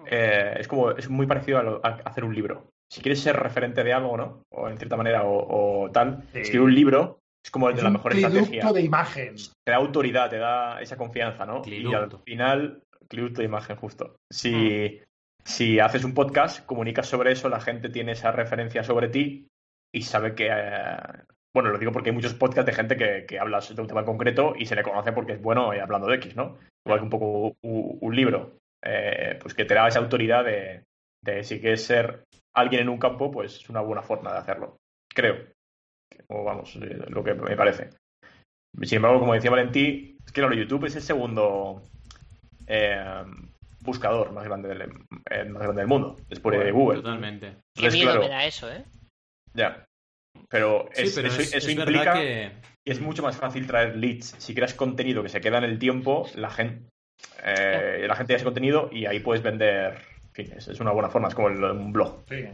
eh, 0.08 0.56
es 0.60 0.68
como, 0.68 0.92
es 0.92 1.10
muy 1.10 1.28
parecido 1.28 1.60
a, 1.60 1.64
lo- 1.64 1.82
a 1.86 1.90
hacer 2.06 2.24
un 2.24 2.34
libro. 2.34 2.72
Si 2.92 3.02
quieres 3.02 3.22
ser 3.22 3.36
referente 3.36 3.84
de 3.84 3.94
algo, 3.94 4.18
¿no? 4.18 4.44
O 4.50 4.68
en 4.68 4.78
cierta 4.78 4.98
manera, 4.98 5.24
o, 5.24 5.84
o 5.86 5.92
tal, 5.92 6.24
Sí. 6.34 6.40
escribir 6.40 6.62
un 6.62 6.74
libro 6.76 7.20
es 7.44 7.52
como 7.52 7.70
el 7.70 7.76
de 7.76 7.80
Es 7.80 7.84
la 7.84 7.90
mejor 7.90 8.14
estrategia. 8.14 8.72
de 8.74 8.82
imagen. 8.82 9.36
Te 9.64 9.72
da 9.72 9.78
autoridad, 9.78 10.30
te 10.30 10.38
da 10.38 10.82
esa 10.82 10.98
confianza, 10.98 11.46
¿no? 11.46 11.62
Y 11.66 11.94
al 11.94 12.10
final, 12.26 12.84
cliducto 13.08 13.42
de 13.42 13.46
imagen, 13.46 13.76
justo. 13.78 14.16
Si, 14.30 15.00
si 15.44 15.80
haces 15.80 16.04
un 16.04 16.14
podcast, 16.14 16.66
comunicas 16.66 17.08
sobre 17.08 17.32
eso, 17.32 17.50
la 17.50 17.62
gente 17.62 17.90
tiene 17.90 18.12
esa 18.14 18.32
referencia 18.32 18.84
sobre 18.84 19.10
ti 19.10 19.48
y 19.94 20.02
sabe 20.04 20.36
que. 20.36 20.50
eh, 20.52 20.98
bueno, 21.54 21.72
lo 21.72 21.80
digo 21.80 21.92
porque 21.92 22.12
hay 22.12 22.16
muchos 22.16 22.36
podcasts 22.36 22.68
de 22.68 22.74
gente 22.74 22.96
que, 22.96 23.26
que 23.26 23.40
habla 23.40 23.60
de 23.60 23.82
un 23.82 23.88
tema 23.88 24.06
concreto 24.06 24.54
y 24.56 24.66
se 24.68 24.76
le 24.76 24.84
conoce 24.84 25.12
porque 25.14 25.34
es 25.34 25.42
bueno 25.42 25.74
eh, 25.74 25.82
hablando 25.82 26.08
de 26.08 26.16
X, 26.18 26.36
¿no? 26.36 26.58
Igual 26.86 27.00
que 27.00 27.04
un 27.06 27.10
poco 27.10 27.56
un, 27.64 27.98
un 28.00 28.16
libro, 28.16 28.58
eh, 28.84 29.38
pues 29.42 29.56
que 29.56 29.66
te 29.66 29.74
da 29.74 29.88
esa 29.88 30.00
autoridad 30.00 30.46
de, 30.46 30.84
de 31.24 31.44
si 31.44 31.60
quieres 31.60 31.84
ser 31.84 32.26
alguien 32.54 32.84
en 32.84 32.90
un 32.90 33.00
campo, 33.00 33.32
pues 33.32 33.56
es 33.56 33.70
una 33.70 33.82
buena 33.82 34.04
forma 34.04 34.32
de 34.32 34.38
hacerlo. 34.40 34.78
Creo. 35.14 35.38
O 36.28 36.44
vamos, 36.44 36.76
eh, 36.76 36.98
lo 37.10 37.24
que 37.24 37.34
me 37.34 37.56
parece. 37.56 37.90
Sin 38.84 38.98
embargo, 38.98 39.20
como 39.20 39.34
decía 39.34 39.50
Valentí, 39.52 40.18
es 40.26 40.32
que 40.32 40.42
claro, 40.42 40.54
YouTube 40.56 40.86
es 40.86 40.96
el 40.96 41.02
segundo 41.02 41.82
eh, 42.68 43.24
buscador 43.82 44.32
más 44.32 44.44
grande, 44.46 44.70
del, 44.70 44.82
eh, 45.30 45.46
más 45.46 45.64
grande 45.64 45.82
del 45.82 45.88
mundo, 45.88 46.18
después 46.30 46.58
de 46.60 46.72
Google. 46.72 47.02
Totalmente. 47.02 47.48
Qué 47.50 47.56
Entonces, 47.78 47.94
miedo 47.94 48.12
claro, 48.12 48.22
me 48.22 48.30
da 48.30 48.46
eso, 48.46 48.72
¿eh? 48.72 48.84
Ya. 49.54 49.86
Pero, 50.50 50.88
Sí, 50.94 51.04
es- 51.04 51.16
pero 51.16 51.28
eso, 51.30 51.42
es, 51.42 51.54
eso 51.54 51.68
es 51.68 51.76
implica 51.78 52.14
que... 52.14 52.52
que 52.86 52.92
es 52.92 53.02
mucho 53.02 53.24
más 53.24 53.38
fácil 53.38 53.66
traer 53.66 53.96
leads. 53.96 54.36
Si 54.38 54.54
creas 54.54 54.74
contenido 54.76 55.24
que 55.24 55.30
se 55.30 55.42
queda 55.42 55.58
en 55.58 55.64
el 55.64 55.80
tiempo, 55.80 56.28
la 56.36 56.50
gente, 56.52 56.88
eh, 57.44 58.06
la 58.08 58.16
gente 58.16 58.34
ya 58.34 58.38
ese 58.38 58.46
contenido 58.46 58.90
y 58.92 59.06
ahí 59.08 59.20
puedes 59.20 59.42
vender. 59.44 59.96
En 60.28 60.34
fin, 60.46 60.54
es, 60.56 60.68
es 60.68 60.80
una 60.80 60.92
buena 60.92 61.10
forma, 61.10 61.28
es 61.28 61.36
como 61.36 61.50
el- 61.50 61.64
un 61.64 61.92
blog. 61.92 62.24
Sí. 62.30 62.46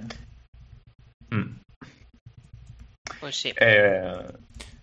Mm. 1.30 1.60
Pues 3.26 3.38
sí. 3.38 3.52
Eh, 3.60 4.24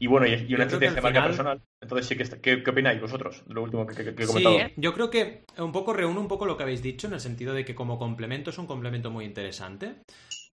y 0.01 0.09
bueno, 0.09 0.27
y, 0.27 0.33
y 0.33 0.47
Yo 0.49 0.57
una 0.57 0.65
estrategia 0.65 0.95
de 0.97 1.01
marca 1.01 1.09
final- 1.21 1.29
personal. 1.31 1.63
Entonces, 1.81 2.07
sí 2.09 2.17
que 2.17 2.25
está- 2.25 2.41
¿qué, 2.41 2.61
qué 2.63 2.71
opináis 2.71 3.01
vosotros? 3.01 3.45
Lo 3.47 3.63
último 3.63 3.87
que, 3.87 3.95
que- 3.95 4.15
que 4.17 4.23
he 4.25 4.27
Sí, 4.27 4.43
comentado. 4.43 4.71
yo 4.77 4.93
creo 4.95 5.11
que 5.11 5.45
un 5.59 5.71
poco 5.71 5.93
reúne 5.93 6.19
un 6.19 6.27
poco 6.27 6.45
lo 6.45 6.57
que 6.57 6.65
habéis 6.65 6.83
dicho 6.83 7.07
en 7.07 7.13
el 7.13 7.21
sentido 7.21 7.55
de 7.55 7.65
que 7.65 7.75
como 7.77 7.99
complemento 8.01 8.51
es 8.51 8.59
un 8.59 8.67
complemento 8.67 9.11
muy 9.13 9.25
interesante. 9.25 9.95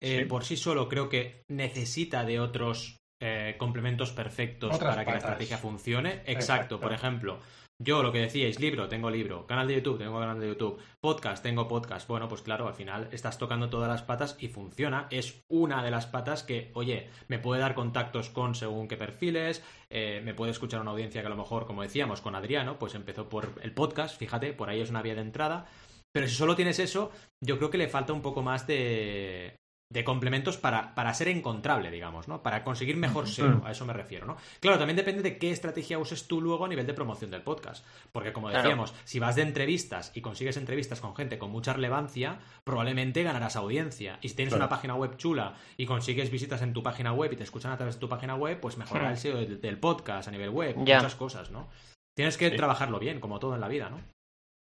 Eh, 0.01 0.19
Sí. 0.19 0.25
Por 0.25 0.45
sí 0.45 0.55
solo 0.55 0.87
creo 0.87 1.09
que 1.09 1.41
necesita 1.49 2.23
de 2.23 2.39
otros 2.39 2.95
eh, 3.21 3.55
complementos 3.57 4.11
perfectos 4.11 4.75
Otras 4.75 4.91
para 4.91 5.03
que 5.03 5.11
la 5.11 5.17
estrategia 5.17 5.57
funcione. 5.57 6.09
Exacto. 6.25 6.31
Exacto. 6.31 6.79
Por 6.79 6.93
ejemplo, 6.93 7.39
yo 7.81 8.03
lo 8.03 8.11
que 8.11 8.19
decíais, 8.19 8.59
libro, 8.59 8.89
tengo 8.89 9.09
libro, 9.09 9.47
canal 9.47 9.67
de 9.67 9.75
YouTube, 9.75 9.97
tengo 9.97 10.19
canal 10.19 10.37
de 10.37 10.49
YouTube, 10.49 10.77
podcast, 10.99 11.41
tengo 11.41 11.69
podcast. 11.69 12.07
Bueno, 12.09 12.27
pues 12.27 12.41
claro, 12.41 12.67
al 12.67 12.73
final 12.73 13.07
estás 13.13 13.37
tocando 13.37 13.69
todas 13.69 13.87
las 13.87 14.03
patas 14.03 14.35
y 14.37 14.49
funciona. 14.49 15.07
Es 15.11 15.41
una 15.47 15.81
de 15.81 15.89
las 15.89 16.05
patas 16.05 16.43
que, 16.43 16.71
oye, 16.73 17.07
me 17.29 17.39
puede 17.39 17.61
dar 17.61 17.75
contactos 17.75 18.29
con 18.29 18.53
según 18.53 18.89
qué 18.89 18.97
perfiles, 18.97 19.63
eh, 19.89 20.21
me 20.25 20.33
puede 20.33 20.51
escuchar 20.51 20.81
una 20.81 20.91
audiencia 20.91 21.21
que 21.21 21.27
a 21.27 21.29
lo 21.29 21.37
mejor, 21.37 21.65
como 21.65 21.81
decíamos, 21.81 22.19
con 22.19 22.35
Adriano, 22.35 22.77
pues 22.77 22.95
empezó 22.95 23.29
por 23.29 23.53
el 23.61 23.71
podcast, 23.71 24.17
fíjate, 24.19 24.51
por 24.51 24.69
ahí 24.69 24.81
es 24.81 24.89
una 24.89 25.01
vía 25.01 25.15
de 25.15 25.21
entrada. 25.21 25.65
Pero 26.11 26.27
si 26.27 26.35
solo 26.35 26.57
tienes 26.57 26.79
eso, 26.79 27.11
yo 27.39 27.57
creo 27.57 27.69
que 27.69 27.77
le 27.77 27.87
falta 27.87 28.11
un 28.11 28.21
poco 28.21 28.41
más 28.41 28.67
de, 28.67 29.55
de 29.91 30.03
complementos 30.03 30.57
para, 30.57 30.93
para 30.93 31.15
ser 31.15 31.29
encontrable, 31.29 31.89
digamos, 31.89 32.27
¿no? 32.27 32.43
Para 32.43 32.63
conseguir 32.63 32.95
mejor 32.95 33.27
SEO, 33.27 33.63
a 33.65 33.71
eso 33.71 33.87
me 33.87 33.93
refiero, 33.93 34.27
¿no? 34.27 34.37
Claro, 34.59 34.77
también 34.77 34.95
depende 34.97 35.23
de 35.23 35.39
qué 35.39 35.49
estrategia 35.49 35.97
uses 35.97 36.27
tú 36.27 36.41
luego 36.41 36.65
a 36.65 36.67
nivel 36.67 36.85
de 36.85 36.93
promoción 36.93 37.31
del 37.31 37.41
podcast. 37.41 37.83
Porque, 38.11 38.31
como 38.31 38.49
Claro. 38.49 38.61
decíamos, 38.61 38.93
si 39.03 39.17
vas 39.17 39.35
de 39.35 39.41
entrevistas 39.41 40.11
y 40.13 40.21
consigues 40.21 40.57
entrevistas 40.57 41.01
con 41.01 41.15
gente 41.15 41.39
con 41.39 41.49
mucha 41.49 41.73
relevancia, 41.73 42.37
probablemente 42.63 43.23
ganarás 43.23 43.55
audiencia. 43.55 44.19
Y 44.21 44.29
si 44.29 44.35
tienes 44.35 44.53
Claro. 44.53 44.65
una 44.65 44.69
página 44.69 44.93
web 44.93 45.17
chula 45.17 45.55
y 45.75 45.87
consigues 45.87 46.29
visitas 46.29 46.61
en 46.61 46.73
tu 46.73 46.83
página 46.83 47.11
web 47.13 47.33
y 47.33 47.37
te 47.37 47.43
escuchan 47.43 47.71
a 47.71 47.77
través 47.77 47.95
de 47.95 48.01
tu 48.01 48.09
página 48.09 48.35
web, 48.35 48.59
pues 48.59 48.77
mejorará 48.77 49.09
Hmm. 49.09 49.13
el 49.13 49.17
SEO 49.17 49.37
del, 49.37 49.59
del 49.59 49.79
podcast 49.79 50.27
a 50.27 50.31
nivel 50.31 50.51
web, 50.51 50.75
muchas 50.77 51.15
cosas, 51.15 51.49
¿no? 51.49 51.67
Tienes 52.15 52.37
que 52.37 52.51
Sí. 52.51 52.55
trabajarlo 52.55 52.99
bien, 52.99 53.19
como 53.19 53.39
todo 53.39 53.55
en 53.55 53.61
la 53.61 53.67
vida, 53.67 53.89
¿no? 53.89 53.97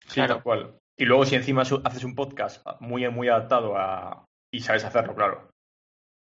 Sí, 0.06 0.14
Claro. 0.14 0.36
tal 0.36 0.42
cual. 0.42 0.74
Y 0.96 1.04
luego, 1.04 1.26
si 1.26 1.34
encima 1.36 1.62
haces 1.62 2.02
un 2.04 2.14
podcast 2.14 2.66
muy, 2.80 3.06
muy 3.10 3.28
adaptado 3.28 3.76
a. 3.76 4.24
y 4.52 4.60
sabes 4.60 4.84
hacerlo, 4.84 5.14
claro. 5.14 5.50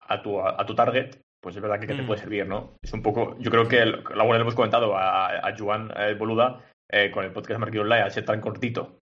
a 0.02 0.22
tu, 0.22 0.40
a, 0.40 0.64
tu 0.66 0.74
target, 0.74 1.16
pues 1.40 1.54
es 1.54 1.62
verdad 1.62 1.78
que, 1.78 1.86
que 1.86 1.94
te 1.94 2.02
Mm. 2.02 2.06
puede 2.06 2.20
servir, 2.20 2.46
¿no? 2.46 2.74
Es 2.82 2.92
un 2.92 3.02
poco, 3.02 3.36
yo 3.38 3.50
creo 3.50 3.68
que, 3.68 3.78
el- 3.80 4.02
la 4.14 4.24
bueno, 4.24 4.34
le 4.34 4.40
hemos 4.40 4.54
comentado 4.56 4.96
a, 4.96 5.46
a 5.46 5.56
Joan 5.56 5.92
eh, 5.96 6.14
Boluda 6.14 6.64
eh, 6.90 7.10
con 7.12 7.24
el 7.24 7.32
podcast 7.32 7.60
Marketing 7.60 7.82
Online, 7.82 8.02
al 8.02 8.10
ser 8.10 8.24
tan 8.24 8.40
cortito, 8.40 8.98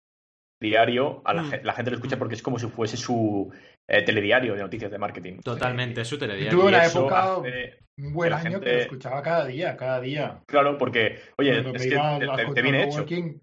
diario, 0.62 1.20
a 1.26 1.34
la, 1.34 1.42
Mm. 1.42 1.52
la 1.62 1.72
gente 1.74 1.90
lo 1.90 1.96
escucha 1.98 2.18
porque 2.18 2.34
es 2.36 2.42
como 2.42 2.58
si 2.58 2.66
fuese 2.68 2.96
su 2.96 3.52
eh, 3.86 4.02
telediario 4.02 4.54
de 4.54 4.62
noticias 4.62 4.90
de 4.90 4.96
marketing. 4.98 5.40
Totalmente, 5.40 6.00
es 6.00 6.08
su 6.08 6.18
telediario. 6.18 6.58
Tuve 6.58 6.68
una 6.68 6.86
época, 6.86 7.34
hace- 7.34 7.78
un 7.98 8.12
buen 8.14 8.32
año 8.32 8.42
gente- 8.52 8.64
que 8.64 8.72
lo 8.72 8.80
escuchaba 8.80 9.22
cada 9.22 9.44
día, 9.44 9.76
cada 9.76 10.00
día. 10.00 10.42
Claro, 10.46 10.78
porque, 10.78 11.20
oye, 11.38 11.52
Cuando 11.62 11.74
es 11.78 11.82
que 11.82 12.52
te, 12.54 12.62
viene 12.62 12.84
hecho. 12.84 13.06
sí. 13.06 13.40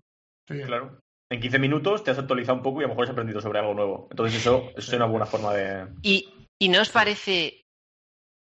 Claro. 0.66 0.99
En 1.32 1.39
15 1.39 1.59
minutos 1.59 2.03
te 2.03 2.11
has 2.11 2.17
actualizado 2.19 2.57
un 2.57 2.63
poco 2.63 2.82
y 2.82 2.84
a 2.84 2.88
lo 2.88 2.89
mejor 2.89 3.05
has 3.05 3.11
aprendido 3.11 3.39
sobre 3.41 3.59
algo 3.59 3.73
nuevo. 3.73 4.07
Entonces 4.11 4.39
eso, 4.41 4.69
eso 4.71 4.91
es 4.91 4.93
una 4.93 5.05
buena 5.05 5.25
forma 5.25 5.53
de... 5.53 5.88
¿Y, 6.03 6.29
y 6.59 6.67
no 6.67 6.82
os 6.82 6.89
parece 6.89 7.63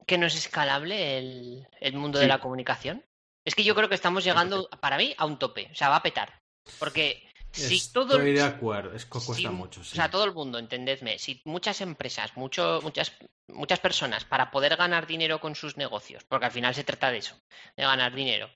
que 0.05 0.17
no 0.17 0.25
es 0.25 0.35
escalable 0.35 1.17
el, 1.17 1.67
el 1.79 1.93
mundo 1.93 2.19
de 2.19 2.27
la 2.27 2.39
comunicación? 2.41 3.03
Es 3.45 3.55
que 3.55 3.63
yo 3.63 3.75
creo 3.75 3.87
que 3.87 3.95
estamos 3.95 4.25
llegando, 4.25 4.69
para 4.81 4.97
mí, 4.97 5.15
a 5.17 5.25
un 5.25 5.39
tope. 5.39 5.69
O 5.71 5.75
sea, 5.75 5.87
va 5.87 5.95
a 5.95 6.03
petar. 6.03 6.37
Porque 6.79 7.23
si 7.53 7.77
Estoy 7.77 8.07
todo... 8.07 8.17
de 8.17 8.41
acuerdo, 8.41 8.93
es 8.93 9.05
que 9.05 9.11
cuesta 9.11 9.33
si- 9.35 9.47
mucho. 9.47 9.83
sí. 9.85 9.91
O 9.93 9.95
sea, 9.95 10.11
todo 10.11 10.25
el 10.25 10.33
mundo, 10.33 10.59
entendedme. 10.59 11.17
Si 11.17 11.41
muchas 11.45 11.79
empresas, 11.79 12.35
mucho, 12.35 12.81
muchas, 12.83 13.15
muchas 13.47 13.79
personas, 13.79 14.25
para 14.25 14.51
poder 14.51 14.75
ganar 14.75 15.07
dinero 15.07 15.39
con 15.39 15.55
sus 15.55 15.77
negocios, 15.77 16.25
porque 16.27 16.47
al 16.47 16.51
final 16.51 16.75
se 16.75 16.83
trata 16.83 17.09
de 17.09 17.19
eso, 17.19 17.39
de 17.77 17.83
ganar 17.83 18.13
dinero, 18.13 18.49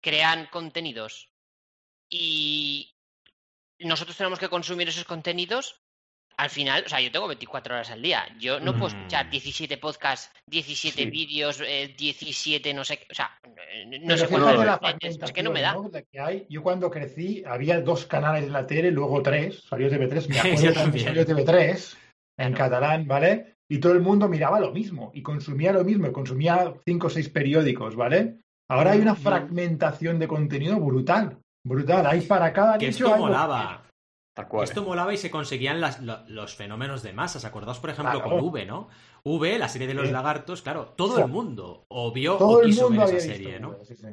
crean 0.00 0.46
contenidos 0.46 1.28
y 2.08 2.93
nosotros 3.80 4.16
tenemos 4.16 4.38
que 4.38 4.48
consumir 4.48 4.88
esos 4.88 5.04
contenidos, 5.04 5.76
al 6.36 6.50
final, 6.50 6.82
o 6.84 6.88
sea, 6.88 7.00
yo 7.00 7.12
tengo 7.12 7.28
24 7.28 7.74
horas 7.76 7.90
al 7.92 8.02
día. 8.02 8.24
Yo 8.40 8.58
no 8.58 8.72
puedo 8.72 8.92
Mm. 8.92 8.96
escuchar 8.96 9.30
17 9.30 9.76
podcasts, 9.78 10.32
17 10.50 11.04
Sí. 11.04 11.10
vídeos, 11.10 11.60
eh, 11.64 11.94
17 11.96 12.74
no 12.74 12.82
sé 12.84 12.98
qué. 12.98 13.06
O 13.10 13.14
sea, 13.14 13.38
no 13.44 13.98
Pero 14.06 14.16
sé 14.16 14.26
cuánto. 14.28 14.64
la 14.64 14.80
es- 15.00 15.18
es 15.22 15.32
que 15.32 15.42
no 15.44 15.52
me 15.52 15.60
da. 15.62 15.72
fragmentación, 15.74 15.84
¿no? 15.84 15.90
de 15.90 16.04
que 16.10 16.20
hay. 16.20 16.46
Yo 16.50 16.62
cuando 16.62 16.90
crecí 16.90 17.44
había 17.46 17.80
dos 17.80 18.06
canales 18.06 18.44
en 18.44 18.52
la 18.52 18.66
tele, 18.66 18.90
luego 18.90 19.22
tres, 19.22 19.62
salió 19.68 19.88
TV3, 19.88 20.28
me 20.28 20.34
acuerdo 20.74 20.98
salió 20.98 21.24
TV3 21.24 21.96
en 22.36 22.52
catalán, 22.52 23.06
¿vale? 23.06 23.54
Y 23.68 23.78
todo 23.78 23.92
el 23.92 24.00
mundo 24.00 24.28
miraba 24.28 24.58
lo 24.58 24.72
mismo 24.72 25.12
y 25.14 25.22
consumía 25.22 25.72
lo 25.72 25.84
mismo, 25.84 26.08
y 26.08 26.12
consumía 26.12 26.74
cinco 26.84 27.06
o 27.06 27.10
seis 27.10 27.28
periódicos, 27.28 27.94
¿vale? 27.94 28.40
Ahora 28.68 28.90
hay 28.92 29.00
una 29.00 29.14
Mm. 29.14 29.18
fragmentación 29.18 30.18
de 30.18 30.26
contenido 30.26 30.80
brutal, 30.80 31.38
brutal. 31.64 32.06
Hay 32.06 32.20
para 32.22 32.52
cada 32.52 32.78
Que 32.78 32.86
nicho 32.88 33.04
esto 33.06 33.16
lo 33.16 33.22
molaba. 33.24 33.82
Esto 34.62 34.82
molaba 34.82 35.14
y 35.14 35.16
se 35.16 35.30
conseguían 35.30 35.80
las- 35.80 36.00
lo- 36.00 36.24
los 36.28 36.54
fenómenos 36.56 37.02
de 37.04 37.12
masas. 37.12 37.44
Acordaos, 37.44 37.78
por 37.78 37.90
ejemplo, 37.90 38.20
Claro. 38.20 38.36
con 38.36 38.44
V, 38.48 38.66
¿no? 38.66 38.88
V, 39.22 39.58
la 39.58 39.68
serie 39.68 39.86
de 39.86 39.94
los 39.94 40.06
Sí. 40.08 40.12
lagartos, 40.12 40.60
claro, 40.62 40.86
todo 40.96 41.18
el 41.20 41.28
mundo 41.28 41.84
o 41.88 42.10
vio 42.12 42.36
Todo 42.36 42.48
o 42.48 42.60
el 42.62 42.66
quiso 42.66 42.90
mundo 42.90 43.06
ver 43.06 43.14
esa 43.16 43.28
visto 43.28 43.32
serie, 43.44 43.60
¿no? 43.60 43.68
V, 43.70 43.84
sí, 43.84 43.94
sí. 43.94 44.06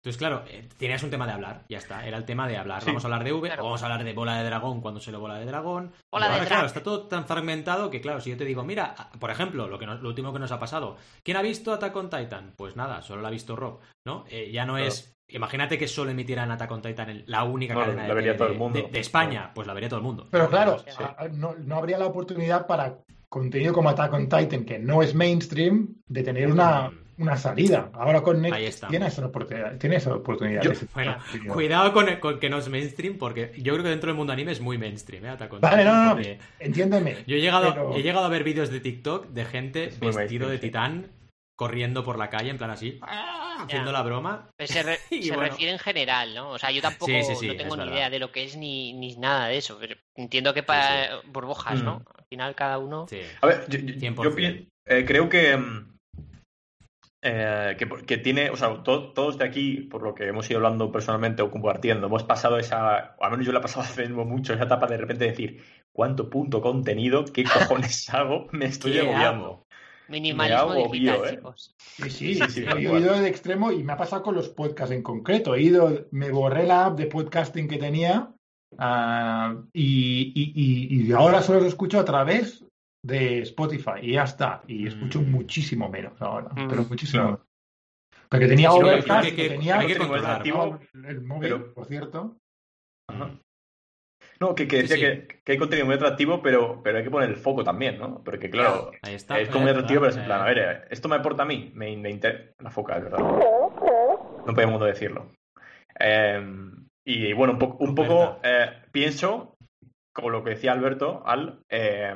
Entonces, 0.00 0.16
claro, 0.16 0.44
eh, 0.48 0.66
tenías 0.78 1.02
un 1.02 1.10
tema 1.10 1.26
de 1.26 1.32
hablar, 1.32 1.64
ya 1.68 1.78
está, 1.78 2.06
era 2.06 2.16
el 2.16 2.24
tema 2.24 2.48
de 2.48 2.56
hablar. 2.56 2.80
Sí. 2.80 2.86
Vamos 2.86 3.04
a 3.04 3.08
hablar 3.08 3.24
de 3.24 3.32
V, 3.32 3.48
Claro. 3.48 3.62
o 3.62 3.66
vamos 3.66 3.82
a 3.82 3.86
hablar 3.86 4.04
de 4.04 4.12
bola 4.14 4.38
de 4.38 4.44
dragón 4.44 4.80
cuando 4.80 5.00
se 5.00 5.10
le 5.10 5.18
bola 5.18 5.34
de 5.38 5.44
dragón. 5.44 5.92
Bola 6.10 6.26
Y 6.26 6.28
de 6.30 6.34
ahora, 6.36 6.46
claro, 6.46 6.66
está 6.66 6.82
todo 6.82 7.02
tan 7.08 7.26
fragmentado 7.26 7.90
que, 7.90 8.00
claro, 8.00 8.20
si 8.22 8.30
yo 8.30 8.36
te 8.38 8.44
digo, 8.46 8.62
mira, 8.64 8.94
a- 8.96 9.10
por 9.18 9.30
ejemplo, 9.30 9.68
lo, 9.68 9.78
que 9.78 9.86
nos- 9.86 10.00
lo 10.00 10.08
último 10.08 10.32
que 10.32 10.38
nos 10.38 10.52
ha 10.52 10.58
pasado, 10.60 10.96
¿quién 11.24 11.36
ha 11.36 11.42
visto 11.42 11.72
Attack 11.74 11.94
on 11.96 12.08
Titan? 12.08 12.54
Pues 12.56 12.74
nada, 12.76 13.02
solo 13.02 13.20
la 13.22 13.28
ha 13.28 13.32
visto 13.32 13.54
Rob, 13.56 13.80
¿no? 14.06 14.24
Eh, 14.30 14.50
ya 14.52 14.64
no 14.64 14.74
Claro. 14.74 14.88
es. 14.88 15.14
Imagínate 15.30 15.76
que 15.78 15.86
solo 15.88 16.10
emitieran 16.10 16.50
Attack 16.50 16.70
on 16.70 16.80
Titan 16.82 17.10
en 17.10 17.24
la 17.26 17.44
única 17.44 17.74
No, 17.74 17.80
cadena 17.80 18.02
la 18.02 18.08
de, 18.08 18.14
vería 18.14 18.32
tele 18.32 18.38
todo 18.38 18.48
el 18.48 18.54
de- 18.54 18.58
mundo. 18.58 18.80
de- 18.82 18.88
de 18.92 18.98
España, 19.00 19.50
pues 19.54 19.66
la 19.66 19.74
vería 19.74 19.88
todo 19.88 19.98
el 20.00 20.04
mundo. 20.04 20.26
Pero 20.30 20.48
claro, 20.48 20.78
Sí. 20.78 21.02
a- 21.02 21.24
a- 21.24 21.28
no, 21.28 21.54
no 21.58 21.76
habría 21.76 21.98
la 21.98 22.06
oportunidad 22.06 22.66
para 22.66 22.98
contenido 23.28 23.74
como 23.74 23.90
Attack 23.90 24.12
on 24.14 24.28
Titan, 24.28 24.64
que 24.64 24.78
no 24.78 25.02
es 25.02 25.14
mainstream, 25.14 25.96
de 26.06 26.22
tener 26.22 26.50
una, 26.50 26.90
una 27.18 27.36
salida. 27.36 27.90
Ahora 27.92 28.22
con 28.22 28.36
Ahí 28.36 28.42
Netflix 28.52 28.68
está. 28.76 28.88
tiene 28.88 29.06
esa 29.08 29.26
oportunidad. 29.26 29.76
Tiene 29.76 29.96
esa 29.96 30.14
oportunidad. 30.14 30.62
Yo- 30.62 30.70
de 30.70 30.78
Bueno, 30.94 31.16
cuidado 31.52 31.92
con, 31.92 32.06
con 32.20 32.38
que 32.38 32.48
no 32.48 32.56
es 32.58 32.68
mainstream, 32.70 33.18
porque 33.18 33.52
yo 33.58 33.74
creo 33.74 33.84
que 33.84 33.90
dentro 33.90 34.06
del 34.08 34.16
mundo 34.16 34.32
anime 34.32 34.52
es 34.52 34.62
muy 34.62 34.78
mainstream, 34.78 35.26
¿eh? 35.26 35.28
Attack 35.30 35.52
on 35.52 35.60
Vale, 35.60 35.82
Titan, 35.82 35.94
no, 35.94 36.14
no, 36.14 36.20
no. 36.20 36.26
Entiéndeme. 36.58 37.16
Yo 37.26 37.36
he 37.36 37.40
llegado, 37.40 37.68
Pero- 37.74 37.94
he 37.96 38.02
llegado 38.02 38.24
a 38.24 38.28
ver 38.30 38.44
vídeos 38.44 38.70
de 38.70 38.80
TikTok 38.80 39.26
de 39.28 39.44
gente 39.44 39.90
vestido 40.00 40.48
de 40.48 40.56
titán 40.58 41.08
corriendo 41.58 42.04
por 42.04 42.16
la 42.18 42.30
calle, 42.30 42.50
en 42.50 42.56
plan 42.56 42.70
así, 42.70 43.00
¡ah! 43.02 43.64
haciendo 43.64 43.90
la 43.90 44.02
broma. 44.02 44.48
Pero 44.56 44.72
se, 44.72 44.82
re- 44.84 45.00
Y 45.10 45.24
se 45.24 45.34
bueno. 45.34 45.50
refiere 45.50 45.72
en 45.72 45.80
general, 45.80 46.32
¿no? 46.32 46.50
O 46.50 46.58
sea, 46.58 46.70
yo 46.70 46.80
tampoco 46.80 47.06
Sí, 47.06 47.20
sí, 47.24 47.34
sí, 47.34 47.46
no 47.48 47.56
tengo 47.56 47.74
ni 47.76 47.80
verdad. 47.82 47.94
idea 47.94 48.10
de 48.10 48.18
lo 48.20 48.30
que 48.30 48.44
es 48.44 48.56
ni, 48.56 48.92
ni 48.92 49.16
nada 49.16 49.48
de 49.48 49.58
eso. 49.58 49.76
Pero 49.80 49.96
entiendo 50.14 50.54
que 50.54 50.62
para 50.62 51.20
burbujas, 51.26 51.82
¿no? 51.82 51.96
Mm. 51.98 52.02
Al 52.16 52.24
final 52.30 52.54
cada 52.54 52.78
uno. 52.78 53.06
Sí. 53.08 53.20
A 53.40 53.46
ver, 53.48 53.64
yo, 53.68 53.80
yo- 53.80 53.94
100%. 53.94 54.22
yo 54.22 54.66
eh, 54.86 55.04
creo 55.04 55.28
que, 55.28 55.56
mm, 55.56 55.96
eh, 57.22 57.74
que, 57.76 57.88
que 58.06 58.18
tiene, 58.18 58.50
o 58.50 58.56
sea, 58.56 58.80
to- 58.84 59.12
todos 59.12 59.36
de 59.38 59.44
aquí, 59.44 59.78
por 59.90 60.02
lo 60.02 60.14
que 60.14 60.28
hemos 60.28 60.48
ido 60.48 60.58
hablando 60.58 60.92
personalmente 60.92 61.42
o 61.42 61.50
compartiendo, 61.50 62.06
hemos 62.06 62.22
pasado 62.22 62.58
esa, 62.58 63.16
o 63.18 63.24
al 63.24 63.32
menos 63.32 63.44
yo 63.46 63.52
la 63.52 63.58
he 63.58 63.62
pasado 63.62 63.80
hace 64.00 64.08
mucho, 64.08 64.54
esa 64.54 64.62
etapa 64.64 64.86
de 64.86 64.96
repente 64.96 65.24
decir, 65.24 65.60
¿cuánto 65.92 66.30
punto 66.30 66.62
contenido? 66.62 67.24
¿Qué 67.24 67.42
cojones 67.82 68.08
hago? 68.14 68.46
Me 68.52 68.66
estoy 68.66 68.92
¿Qué 68.92 69.00
agobiando. 69.00 69.64
Minimalismo 70.08 70.74
Me 70.74 70.88
digital, 70.92 71.20
¿eh? 71.26 71.30
chicos. 71.36 71.74
Sí, 71.78 72.10
sí, 72.10 72.34
Sí, 72.34 72.64
he 72.66 72.80
ido 72.80 73.18
de 73.20 73.28
extremo 73.28 73.70
y 73.72 73.82
me 73.84 73.92
ha 73.92 73.96
pasado 73.96 74.22
con 74.22 74.34
los 74.34 74.48
podcasts 74.48 74.94
en 74.94 75.02
concreto. 75.02 75.54
He 75.54 75.62
ido, 75.62 76.06
me 76.12 76.30
borré 76.30 76.66
la 76.66 76.86
app 76.86 76.98
de 76.98 77.06
podcasting 77.06 77.68
que 77.68 77.76
tenía 77.78 78.32
ah, 78.78 79.56
y, 79.72 80.32
y- 80.34 80.52
y- 80.54 81.06
y 81.08 81.12
ahora 81.12 81.40
solo 81.42 81.60
lo 81.60 81.66
escucho 81.66 81.98
a 81.98 82.04
través 82.04 82.64
de 83.02 83.40
Spotify 83.42 84.00
y 84.02 84.12
ya 84.12 84.24
está. 84.24 84.62
Y 84.66 84.86
escucho 84.86 85.20
Mm. 85.22 85.30
muchísimo 85.30 85.88
menos 85.88 86.20
ahora, 86.20 86.48
Mm. 86.54 86.68
pero 86.68 86.84
muchísimo 86.84 87.22
Claro. 87.22 87.36
menos. 87.38 87.48
Porque 88.30 88.46
tenía 88.46 88.70
Sí, 88.70 88.76
Overcast, 88.78 89.24
que- 89.24 89.34
que- 89.36 89.42
que 89.42 89.48
tenía 89.48 89.78
hay 89.78 89.86
que 89.86 89.92
activo, 89.94 90.78
el 91.06 91.20
móvil, 91.22 91.40
pero- 91.48 91.72
por 91.74 91.86
cierto. 91.86 92.36
Ajá. 93.08 93.30
No, 94.40 94.54
que, 94.54 94.66
decía 94.66 94.96
sí. 94.96 95.00
Que, 95.00 95.40
que 95.44 95.52
hay 95.52 95.58
contenido 95.58 95.86
muy 95.86 95.96
atractivo, 95.96 96.40
pero, 96.40 96.80
pero 96.82 96.98
hay 96.98 97.04
que 97.04 97.10
poner 97.10 97.28
el 97.28 97.36
foco 97.36 97.64
también, 97.64 97.98
¿no? 97.98 98.22
Porque, 98.22 98.48
claro, 98.48 98.92
Ahí 99.02 99.14
está. 99.14 99.38
es 99.40 99.48
como 99.48 99.62
muy 99.62 99.70
atractivo, 99.70 100.00
pero 100.00 100.10
es 100.10 100.16
en 100.16 100.22
eh, 100.22 100.26
plan, 100.26 100.40
a 100.40 100.44
ver, 100.44 100.86
¿esto 100.90 101.08
me 101.08 101.16
aporta 101.16 101.42
a 101.42 101.46
mí? 101.46 101.72
Me, 101.74 101.96
me 101.96 102.10
inter- 102.10 102.54
La 102.60 102.70
foca, 102.70 102.96
es 102.98 103.04
verdad. 103.04 103.18
No 103.18 104.54
podemos 104.54 104.80
decirlo. 104.84 105.32
Eh, 105.98 106.40
y 107.04 107.32
bueno, 107.32 107.54
un, 107.54 107.58
po- 107.58 107.76
un 107.80 107.94
poco 107.94 108.38
eh, 108.44 108.70
pienso, 108.92 109.56
como 110.14 110.30
lo 110.30 110.44
que 110.44 110.50
decía 110.50 110.72
Alberto, 110.72 111.22
Al, 111.26 111.60
eh, 111.68 112.14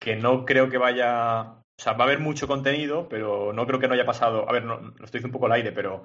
que 0.00 0.16
no 0.16 0.44
creo 0.44 0.68
que 0.68 0.78
vaya. 0.78 1.40
O 1.76 1.82
sea, 1.82 1.94
va 1.94 2.04
a 2.04 2.06
haber 2.06 2.20
mucho 2.20 2.46
contenido, 2.46 3.08
pero 3.08 3.52
no 3.52 3.66
creo 3.66 3.80
que 3.80 3.88
no 3.88 3.94
haya 3.94 4.06
pasado. 4.06 4.48
A 4.48 4.52
ver, 4.52 4.62
no, 4.64 4.76
lo 4.80 4.88
estoy 4.90 5.18
diciendo 5.18 5.28
un 5.28 5.32
poco 5.32 5.46
al 5.46 5.52
aire, 5.52 5.72
pero 5.72 6.04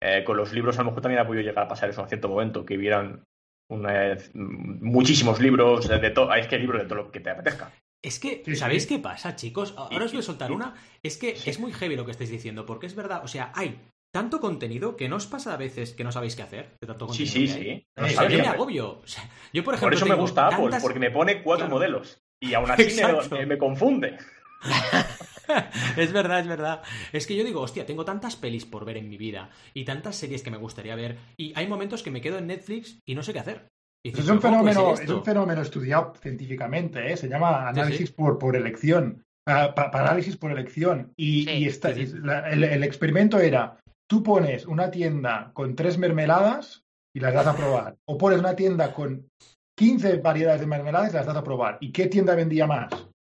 eh, 0.00 0.24
con 0.24 0.36
los 0.38 0.52
libros 0.54 0.78
a 0.78 0.82
lo 0.82 0.86
mejor 0.86 1.02
también 1.02 1.20
ha 1.20 1.26
podido 1.26 1.42
llegar 1.44 1.64
a 1.64 1.68
pasar 1.68 1.90
eso 1.90 2.00
en 2.00 2.08
cierto 2.08 2.28
momento, 2.28 2.64
que 2.64 2.78
hubieran 2.78 3.24
una- 3.70 4.16
muchísimos 4.34 5.40
libros 5.40 5.88
de, 5.88 5.98
de 5.98 6.10
todo. 6.10 6.32
Es 6.34 6.46
que 6.46 6.56
hay 6.56 6.60
libros 6.60 6.82
de 6.82 6.88
todo 6.88 6.98
lo 7.04 7.10
que 7.10 7.20
te 7.20 7.30
apetezca. 7.30 7.72
Es 8.02 8.18
que, 8.18 8.42
Sí, 8.44 8.56
¿sabéis 8.56 8.84
sí. 8.84 8.88
qué 8.90 8.98
pasa, 8.98 9.36
chicos? 9.36 9.74
Ahora 9.76 10.04
os 10.04 10.12
voy 10.12 10.20
a 10.20 10.24
soltar 10.24 10.52
una. 10.52 10.74
Es 11.02 11.16
que 11.18 11.36
es 11.44 11.58
muy 11.60 11.72
heavy 11.72 11.96
lo 11.96 12.04
que 12.04 12.12
estáis 12.12 12.30
diciendo, 12.30 12.64
porque 12.66 12.86
es 12.86 12.94
verdad, 12.94 13.22
o 13.24 13.28
sea, 13.28 13.52
hay 13.54 13.78
tanto 14.12 14.40
contenido 14.40 14.96
que 14.96 15.08
no 15.08 15.16
os 15.16 15.26
pasa 15.26 15.52
a 15.54 15.56
veces 15.56 15.92
que 15.92 16.02
no 16.02 16.10
sabéis 16.10 16.34
qué 16.34 16.42
hacer 16.42 16.76
de 16.80 16.86
tanto 16.86 17.08
Sí, 17.12 17.24
contenido. 17.24 17.54
sí, 17.54 17.62
sí. 17.62 17.86
No 17.96 18.04
Sí, 18.06 18.14
O 18.14 18.14
sea, 18.14 18.16
sabes 18.16 18.32
yo 18.32 18.36
qué 18.38 18.42
me 18.42 18.48
hacer. 18.48 18.54
agobio. 18.60 18.88
O 19.02 19.06
sea, 19.06 19.22
yo, 19.52 19.62
por 19.64 19.74
ejemplo, 19.74 19.86
Por 19.86 19.94
eso 19.94 20.06
me 20.06 20.14
gusta 20.20 20.46
Apple, 20.48 20.78
porque 20.80 20.98
me 20.98 21.10
pone 21.10 21.42
cuatro 21.42 21.66
Claro. 21.66 21.76
modelos. 21.76 22.22
Y 22.40 22.54
aún 22.54 22.70
así 22.70 22.88
me- 23.30 23.46
me 23.46 23.58
confunde. 23.58 24.16
es 25.96 26.12
verdad, 26.12 26.40
es 26.40 26.46
verdad. 26.46 26.82
Es 27.12 27.26
que 27.26 27.36
yo 27.36 27.44
digo, 27.44 27.60
hostia, 27.60 27.86
tengo 27.86 28.04
tantas 28.04 28.36
pelis 28.36 28.64
por 28.66 28.84
ver 28.84 28.96
en 28.96 29.08
mi 29.08 29.16
vida 29.16 29.50
y 29.74 29.84
tantas 29.84 30.16
series 30.16 30.42
que 30.42 30.50
me 30.50 30.56
gustaría 30.56 30.94
ver. 30.94 31.18
Y 31.36 31.52
hay 31.56 31.66
momentos 31.66 32.02
que 32.02 32.10
me 32.10 32.20
quedo 32.20 32.38
en 32.38 32.46
Netflix 32.46 32.98
y 33.06 33.14
no 33.14 33.22
sé 33.22 33.32
qué 33.32 33.38
hacer. 33.40 33.68
Dices, 34.04 34.24
Es 34.24 34.30
un, 34.30 34.38
"¿Pero 34.40 34.52
cómo 34.52 34.62
puede 34.62 34.74
fenómeno, 34.74 34.94
es 34.94 35.00
esto?". 35.00 35.16
un 35.18 35.24
fenómeno 35.24 35.60
estudiado 35.62 36.14
científicamente, 36.20 37.12
¿eh? 37.12 37.16
se 37.16 37.28
llama 37.28 37.68
análisis 37.68 38.08
sí. 38.08 38.14
Por, 38.16 38.38
por 38.38 38.56
elección, 38.56 39.22
pa- 39.44 39.74
parálisis 39.74 40.36
por 40.36 40.50
elección. 40.52 41.12
Y, 41.16 41.44
Sí, 41.44 41.50
y 41.50 41.64
esta- 41.66 41.92
sí, 41.94 42.06
sí. 42.06 42.16
la- 42.22 42.48
el, 42.50 42.64
el 42.64 42.82
experimento 42.84 43.38
era, 43.38 43.78
tú 44.08 44.22
pones 44.22 44.64
una 44.66 44.90
tienda 44.90 45.50
con 45.52 45.76
tres 45.76 45.98
mermeladas 45.98 46.82
y 47.14 47.20
las 47.20 47.34
das 47.34 47.46
a 47.46 47.54
probar, 47.56 47.96
o 48.06 48.16
pones 48.16 48.38
una 48.38 48.56
tienda 48.56 48.94
con 48.94 49.28
15 49.76 50.16
variedades 50.18 50.60
de 50.60 50.66
mermeladas 50.66 51.10
y 51.12 51.16
las 51.16 51.26
das 51.26 51.36
a 51.36 51.44
probar. 51.44 51.76
¿Y 51.80 51.92
qué 51.92 52.06
tienda 52.06 52.34
vendía 52.34 52.66
más? 52.66 52.90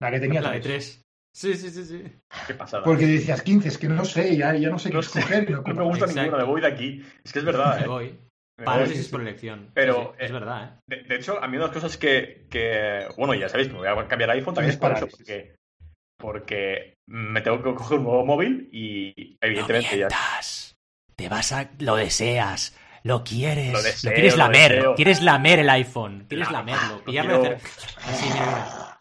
La 0.03 0.11
que 0.11 0.21
tenía 0.21 0.41
La 0.41 0.53
de 0.53 0.61
tres. 0.61 1.03
Sí, 1.33 1.55
sí, 1.55 1.71
sí, 1.71 1.85
sí. 1.85 2.05
Qué 2.47 2.55
pasada. 2.55 2.83
Porque 2.83 3.07
decías 3.07 3.43
15, 3.43 3.69
es 3.69 3.79
que 3.79 3.89
no 3.89 4.05
sé, 4.05 4.37
ya, 4.37 4.55
ya 4.55 4.69
no 4.69 4.79
sé 4.79 4.91
qué 4.91 4.97
no 4.97 5.03
sé, 5.03 5.19
escoger. 5.21 5.51
no 5.51 5.63
me 5.75 5.83
gusta 5.85 6.05
Exacto. 6.07 6.23
ninguna, 6.23 6.39
me 6.39 6.45
voy 6.51 6.61
de 6.61 6.67
aquí. 6.67 7.05
Es 7.25 7.33
que 7.33 7.39
es 7.39 7.45
verdad, 7.45 7.79
Me 7.79 7.85
¿eh? 7.85 7.89
voy. 7.89 8.19
Me 8.59 8.65
Parálisis 8.65 9.05
voy. 9.05 9.11
por 9.13 9.21
elección. 9.23 9.71
Pero, 9.73 9.95
sí, 10.19 10.25
es 10.25 10.31
eh, 10.31 10.33
verdad, 10.33 10.65
¿eh? 10.65 10.81
De, 10.87 11.03
de 11.05 11.17
hecho, 11.17 11.43
a 11.43 11.47
mí 11.49 11.57
una 11.57 11.67
de 11.69 11.73
las 11.73 11.83
cosas 11.83 11.97
que, 11.97 12.47
que- 12.51 13.07
bueno, 13.17 13.35
ya 13.35 13.49
sabéis, 13.49 13.69
me 13.73 13.79
voy 13.79 13.89
a 13.89 14.07
cambiar 14.09 14.31
iPhone 14.31 14.55
también 14.55 14.73
Es 14.73 14.77
por 14.77 14.93
eso, 14.93 15.07
porque, 15.09 15.55
porque 16.19 16.95
me 17.07 17.41
tengo 17.41 17.63
que 17.63 17.75
coger 17.75 17.99
un 17.99 18.05
nuevo 18.05 18.25
móvil 18.27 18.69
y 18.73 19.37
evidentemente 19.41 19.99
ya... 19.99 20.09
Te 21.17 21.29
vas 21.29 21.53
a. 21.53 21.69
Lo 21.79 21.97
deseas. 21.97 22.75
Lo 23.03 23.25
quieres. 23.25 23.73
Lo 23.73 23.83
deseo, 23.83 24.13
quieres 24.13 24.37
lamer. 24.37 24.85
Quieres 24.97 25.23
lamer 25.23 25.59
el 25.61 25.71
iPhone. 25.71 26.25
Quieres 26.29 26.51
La- 26.51 26.59
lamerlo. 26.59 26.97
lo 26.97 27.05
Pillarlo 27.05 27.41
quiero-. 27.41 27.57
Así, 28.07 28.27
mira. 28.33 29.01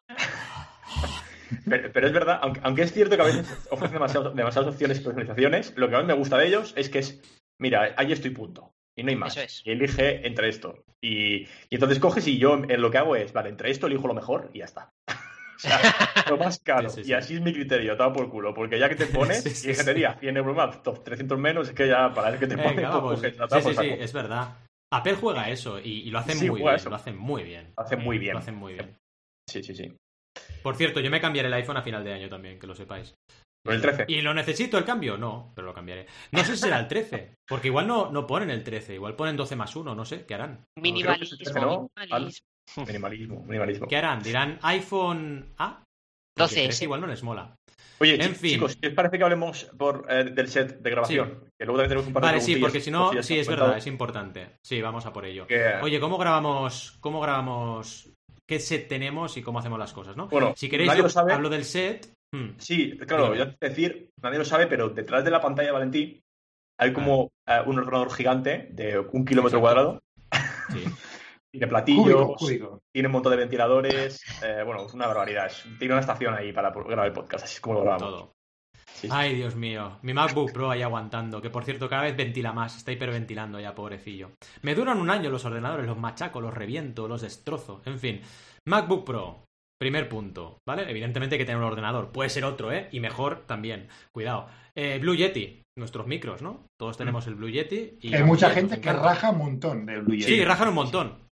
Pero, 1.68 1.92
pero 1.92 2.08
es 2.08 2.14
verdad, 2.14 2.40
aunque, 2.42 2.60
aunque 2.64 2.82
es 2.84 2.92
cierto 2.94 3.16
que 3.16 3.22
a 3.22 3.26
veces 3.26 3.68
ofrecen 3.72 3.96
demasiado- 3.96 4.32
demasiadas 4.32 4.74
opciones 4.74 5.00
y 5.00 5.04
personalizaciones, 5.04 5.74
lo 5.78 5.88
que 5.90 5.96
más 5.96 6.06
me 6.06 6.14
gusta 6.14 6.38
de 6.38 6.48
ellos 6.48 6.74
es 6.78 6.90
que 6.90 7.00
es, 7.00 7.22
mira, 7.60 7.94
ahí 7.98 8.12
estoy 8.12 8.32
punto. 8.32 8.74
Y 8.96 9.04
no 9.04 9.10
hay 9.10 9.16
más. 9.16 9.32
Eso 9.38 9.42
es. 9.46 9.62
Y 9.66 9.72
elige 9.72 10.28
entre 10.28 10.50
esto. 10.50 10.84
Y, 11.02 11.44
y 11.44 11.48
entonces 11.72 12.00
coges 12.00 12.28
y 12.28 12.38
yo 12.38 12.56
en 12.68 12.82
lo 12.82 12.92
que 12.92 12.98
hago 12.98 13.16
es, 13.16 13.32
vale, 13.34 13.50
entre 13.50 13.72
esto 13.72 13.88
elijo 13.88 14.08
lo 14.08 14.14
mejor 14.14 14.50
y 14.54 14.60
ya 14.60 14.66
está. 14.66 14.92
O 15.60 15.62
sea, 15.62 15.78
lo 16.30 16.38
más 16.38 16.60
caro. 16.60 16.90
Sí, 16.90 16.96
sí, 17.00 17.04
sí. 17.04 17.10
Y 17.12 17.14
así 17.16 17.36
es 17.36 17.42
mi 17.42 17.52
criterio, 17.52 17.98
todo 17.98 18.14
por 18.14 18.30
culo. 18.30 18.54
Porque 18.54 18.80
ya 18.80 18.88
que 18.88 18.96
te 18.96 19.08
pones, 19.08 19.44
Sí, 19.44 19.50
sí, 19.50 19.68
y 19.68 19.72
ingeniería, 19.72 20.14
100 20.18 20.38
euros 20.38 20.56
más, 20.56 20.82
top 20.84 21.04
300 21.04 21.38
menos, 21.38 21.68
es 21.68 21.74
que 21.76 21.86
ya 21.86 22.14
para 22.14 22.30
ver 22.32 22.40
que 22.40 22.48
te 22.48 22.56
pones, 22.56 22.78
Venga, 22.78 22.90
pues 22.92 23.02
vamos. 23.04 23.16
coges, 23.20 23.38
la 23.38 23.44
Sí, 23.44 23.50
tapa 23.50 23.62
sí, 23.62 23.70
sí, 23.70 23.76
saco. 23.76 24.02
es 24.02 24.14
verdad. 24.14 24.58
Apple 24.94 25.16
juega 25.16 25.50
eso 25.50 25.78
y, 25.78 26.04
y 26.08 26.12
lo 26.12 26.20
hacen 26.20 26.38
Sí, 26.38 26.50
muy 26.50 26.62
bien. 26.62 26.76
eso. 26.76 26.90
Lo 26.90 26.96
hacen 26.96 27.18
muy 27.18 27.44
bien. 27.44 27.74
Lo 27.76 27.84
hace 27.84 27.98
muy 27.98 28.18
bien. 28.20 28.34
Lo 28.36 28.40
hacen 28.40 28.56
muy 28.56 28.74
bien. 28.74 28.96
Sí, 29.50 29.62
sí, 29.62 29.76
sí. 29.76 29.94
Por 30.64 30.76
cierto, 30.76 31.00
yo 31.00 31.10
me 31.12 31.22
cambiaré 31.22 31.48
el 31.48 31.54
iPhone 31.54 31.78
a 31.78 31.82
final 31.82 32.04
de 32.04 32.14
año 32.14 32.30
también, 32.30 32.60
que 32.60 32.68
lo 32.68 32.76
sepáis. 32.76 33.16
Con 33.66 33.76
el 33.76 33.82
13. 33.82 34.06
¿Y 34.08 34.22
lo 34.22 34.34
necesito 34.34 34.78
el 34.78 34.86
cambio? 34.86 35.18
No, 35.18 35.52
pero 35.56 35.68
lo 35.68 35.74
cambiaré. 35.74 36.08
No 36.32 36.44
sé 36.44 36.56
si 36.56 36.62
será 36.64 36.80
el 36.80 36.88
13, 36.88 37.36
porque 37.48 37.68
igual 37.68 37.88
no, 37.88 38.10
no 38.12 38.26
ponen 38.26 38.50
el 38.50 38.64
13, 38.64 38.96
igual 38.96 39.16
ponen 39.16 39.36
12 39.36 39.56
más 39.58 39.76
1, 39.76 39.94
no 39.96 40.06
sé, 40.06 40.26
¿qué 40.26 40.34
harán? 40.36 40.66
Minimalismo, 40.78 41.90
minimalismo. 41.98 42.46
Minimalismo, 42.86 43.44
minimalismo. 43.46 43.88
¿Qué 43.88 43.98
harán? 43.98 44.22
¿Dirán 44.22 44.60
iPhone 44.62 45.54
A? 45.58 45.84
Porque 46.36 46.56
12 46.56 46.56
13 46.56 46.70
S. 46.70 46.84
igual 46.86 47.02
no 47.02 47.08
les 47.08 47.24
mola. 47.24 47.56
Oye, 48.02 48.16
En 48.16 48.22
chi- 48.32 48.36
fin. 48.36 48.52
chicos, 48.54 48.78
¿qué 48.78 48.88
os 48.88 48.94
parece 48.94 49.18
que 49.18 49.24
hablemos 49.26 49.66
por, 49.78 50.06
eh, 50.10 50.24
del 50.24 50.48
set 50.48 50.80
de 50.80 50.90
grabación? 50.90 51.44
Que 51.60 51.66
luego 51.66 51.80
también 51.80 51.90
tenemos 51.90 52.08
un 52.08 52.14
par 52.14 52.24
de 52.24 52.28
Vale, 52.30 52.42
sí, 52.42 52.56
porque 52.56 52.80
si 52.80 52.92
no, 52.92 53.12
sí, 53.22 53.38
es 53.40 53.48
verdad, 53.48 53.78
es 53.78 53.88
importante. 53.88 54.56
Sí, 54.66 54.82
vamos 54.82 55.06
a 55.06 55.12
por 55.12 55.26
ello. 55.26 55.46
que- 55.48 55.74
Oye, 55.82 56.00
¿cómo 56.00 56.18
grabamos, 56.18 56.98
cómo 57.02 57.20
grabamos, 57.20 58.10
qué 58.50 58.60
set 58.60 58.88
tenemos 58.88 59.38
y 59.38 59.44
cómo 59.44 59.60
hacemos 59.60 59.78
las 59.78 59.94
cosas, 59.94 60.18
no? 60.18 60.28
Bueno, 60.28 60.54
Si 60.58 60.68
queréis, 60.68 60.88
nadie 60.88 60.98
yo 61.00 61.04
lo 61.04 61.10
sabe. 61.10 61.34
hablo 61.34 61.50
del 61.50 61.64
set. 61.64 62.12
Hmm, 62.34 62.50
Sí, 62.58 62.98
claro, 63.08 63.36
ya 63.36 63.46
te 63.46 63.56
voy 63.58 63.58
a 63.62 63.70
decir, 63.70 64.10
nadie 64.22 64.40
lo 64.40 64.46
sabe, 64.46 64.66
pero 64.66 64.90
detrás 64.90 65.24
de 65.24 65.30
la 65.32 65.40
pantalla 65.40 65.68
de 65.68 65.74
Valentín 65.74 66.20
hay 66.80 66.92
como 66.92 67.30
eh, 67.48 67.60
un 67.66 67.78
ordenador 67.78 68.12
gigante 68.12 68.70
de 68.72 68.98
un 68.98 69.24
kilómetro 69.24 69.60
Exacto. 69.60 69.62
cuadrado, 69.62 70.00
sí. 70.70 70.84
tiene 71.52 71.68
platillos, 71.68 72.06
Cúbico, 72.06 72.36
cúbico. 72.36 72.80
tiene 72.92 73.08
un 73.08 73.12
montón 73.14 73.32
de 73.32 73.38
ventiladores, 73.38 74.22
eh, 74.44 74.64
bueno, 74.66 74.86
es 74.86 74.94
una 74.94 75.08
barbaridad. 75.08 75.52
Tiene 75.78 75.94
una 75.94 76.02
estación 76.02 76.34
ahí 76.34 76.52
para 76.52 76.72
grabar 76.72 77.06
el 77.08 77.14
podcast, 77.14 77.44
así 77.46 77.56
es 77.56 77.62
como 77.62 77.76
lo 77.76 77.82
grabamos. 77.82 78.10
Todo. 78.10 78.34
Sí, 78.94 79.08
sí. 79.08 79.10
Ay, 79.12 79.36
Dios 79.36 79.56
mío. 79.56 79.98
Mi 80.02 80.14
MacBook 80.14 80.52
Pro 80.52 80.72
ahí 80.72 80.82
aguantando, 80.82 81.42
que 81.42 81.50
por 81.50 81.64
cierto 81.64 81.88
cada 81.88 82.04
vez 82.04 82.18
ventila 82.18 82.52
más, 82.52 82.76
está 82.78 82.92
hiperventilando 82.92 83.60
ya, 83.60 83.74
pobrecillo. 83.74 84.32
Me 84.62 84.76
duran 84.76 85.00
un 85.00 85.10
año 85.10 85.30
los 85.30 85.46
ordenadores, 85.46 85.86
los 85.86 85.98
machaco, 85.98 86.42
los 86.42 86.54
reviento, 86.54 87.08
los 87.08 87.22
destrozo. 87.22 87.82
En 87.86 87.98
fin, 87.98 88.22
MacBook 88.68 89.06
Pro, 89.06 89.46
primer 89.80 90.10
punto, 90.10 90.60
¿vale? 90.68 90.90
Evidentemente 90.90 91.36
hay 91.36 91.40
que 91.40 91.46
tener 91.46 91.62
un 91.62 91.68
ordenador, 91.68 92.12
puede 92.12 92.30
ser 92.30 92.44
otro, 92.44 92.72
¿eh? 92.72 92.90
Y 92.92 93.00
mejor 93.00 93.46
también, 93.46 93.88
cuidado. 94.14 94.48
Eh, 94.76 95.00
Blue 95.00 95.16
Yeti, 95.16 95.64
nuestros 95.78 96.06
micros, 96.06 96.42
¿no? 96.42 96.66
Todos 96.78 96.98
tenemos 96.98 97.26
el 97.28 97.36
Blue 97.36 97.50
Yeti. 97.50 97.98
Y 98.02 98.14
Hay 98.14 98.24
mucha 98.24 98.50
gente 98.50 98.80
que 98.80 98.92
raja 98.92 99.32
un 99.32 99.38
montón 99.38 99.86
del 99.86 100.02
Blue 100.02 100.16
Yeti. 100.16 100.34
Sí, 100.34 100.46
rajan 100.46 100.70
un 100.70 100.76
montón. 100.76 101.28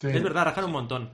Sí. 0.00 0.08
Es 0.08 0.22
verdad, 0.22 0.44
rajan 0.44 0.64
un 0.64 0.72
montón. 0.72 1.10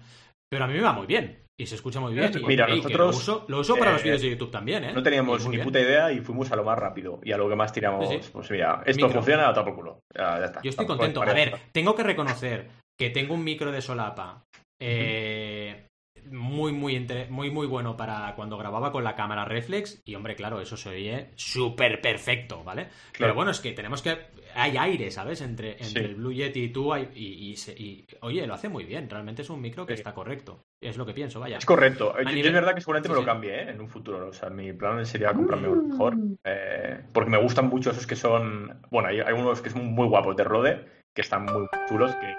Pero 0.50 0.64
a 0.64 0.68
mí 0.68 0.74
me 0.74 0.80
va 0.80 0.92
muy 0.92 1.06
bien. 1.06 1.45
Y 1.58 1.64
se 1.66 1.76
escucha 1.76 2.00
muy 2.00 2.12
bien. 2.12 2.30
y- 2.38 2.44
Mira, 2.44 2.68
y 2.68 2.76
nosotros, 2.76 2.98
lo 2.98 3.08
uso, 3.08 3.44
lo 3.48 3.60
uso 3.60 3.76
para 3.76 3.92
los 3.92 4.02
eh, 4.02 4.04
vídeos 4.04 4.20
de 4.22 4.30
YouTube 4.30 4.50
también, 4.50 4.84
¿eh? 4.84 4.92
No 4.92 5.02
teníamos 5.02 5.46
ni 5.48 5.56
puta 5.58 5.80
idea 5.80 6.12
y 6.12 6.20
fuimos 6.20 6.52
a 6.52 6.56
lo 6.56 6.64
más 6.64 6.78
rápido 6.78 7.18
y 7.22 7.32
a 7.32 7.38
lo 7.38 7.48
que 7.48 7.56
más 7.56 7.72
tiramos. 7.72 8.08
Sí, 8.08 8.18
sí. 8.20 8.30
Pues 8.32 8.50
mira, 8.50 8.82
esto 8.84 9.06
Micro. 9.06 9.20
funciona, 9.22 9.48
a 9.48 9.54
por 9.64 9.74
culo. 9.74 10.00
Ya, 10.14 10.38
ya 10.38 10.44
está. 10.46 10.60
Yo 10.62 10.68
estoy 10.70 10.86
contento. 10.86 11.22
A 11.22 11.32
ver, 11.32 11.58
tengo 11.72 11.94
que 11.94 12.02
reconocer 12.02 12.68
que 12.98 13.08
tengo 13.10 13.32
un 13.34 13.42
micro 13.44 13.72
de 13.72 13.80
solapa 13.80 14.44
eh, 14.80 15.86
muy, 16.30 16.72
muy, 16.72 16.96
entre- 16.96 17.28
muy, 17.30 17.50
muy 17.50 17.66
bueno 17.66 17.96
para 17.96 18.34
cuando 18.34 18.58
grababa 18.58 18.90
con 18.92 19.04
la 19.04 19.14
cámara 19.14 19.44
reflex. 19.46 20.00
Y 20.04 20.14
hombre, 20.14 20.34
claro, 20.36 20.60
eso 20.60 20.76
se 20.76 20.90
oye 20.90 21.30
súper 21.36 22.00
perfecto, 22.02 22.64
¿vale? 22.64 22.88
Pero 23.18 23.34
bueno, 23.34 23.50
es 23.52 23.60
que 23.60 23.72
tenemos 23.72 24.02
que. 24.02 24.16
Hay 24.54 24.76
aire, 24.76 25.10
¿sabes? 25.10 25.40
Entre, 25.40 25.72
entre 25.72 25.86
Sí. 25.86 25.98
el 25.98 26.14
Blue 26.16 26.32
Yeti 26.32 26.64
y 26.64 26.68
tú. 26.70 26.92
hay- 26.92 27.08
y, 27.14 27.52
y 27.52 27.82
y, 27.82 28.06
oye, 28.20 28.46
lo 28.46 28.54
hace 28.54 28.68
muy 28.68 28.84
bien. 28.84 29.08
Realmente 29.08 29.42
es 29.42 29.50
un 29.50 29.60
micro 29.60 29.86
que 29.86 29.94
Sí. 29.94 30.00
está 30.00 30.12
correcto. 30.14 30.62
Es 30.80 30.96
lo 30.98 31.06
que 31.06 31.14
pienso, 31.14 31.40
vaya. 31.40 31.56
Es 31.58 31.64
correcto. 31.64 32.14
Yo- 32.18 32.24
nivel- 32.24 32.46
es 32.48 32.52
verdad 32.52 32.74
que 32.74 32.80
seguramente 32.80 33.08
Sí, 33.08 33.14
me 33.14 33.20
lo 33.20 33.26
cambie 33.26 33.54
¿eh? 33.62 33.70
en 33.70 33.80
un 33.80 33.88
futuro. 33.88 34.28
O 34.28 34.32
sea, 34.32 34.50
mi 34.50 34.72
plan 34.72 35.04
sería 35.06 35.32
comprarme 35.32 35.68
uno 35.68 35.82
mejor. 35.82 36.14
eh, 36.44 37.00
porque 37.12 37.30
me 37.30 37.38
gustan 37.38 37.68
mucho 37.68 37.90
esos 37.90 38.06
que 38.06 38.14
son. 38.16 38.80
Bueno, 38.90 39.08
hay, 39.08 39.20
hay 39.20 39.32
unos 39.32 39.62
que 39.62 39.70
son 39.70 39.86
muy 39.86 40.06
guapos 40.06 40.36
de 40.36 40.44
Rode, 40.44 40.86
que 41.14 41.22
están 41.22 41.44
muy 41.46 41.66
chulos, 41.88 42.14
que, 42.16 42.34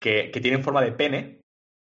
que, 0.00 0.30
que 0.30 0.40
tienen 0.40 0.62
forma 0.62 0.80
de 0.82 0.92
pene. 0.92 1.38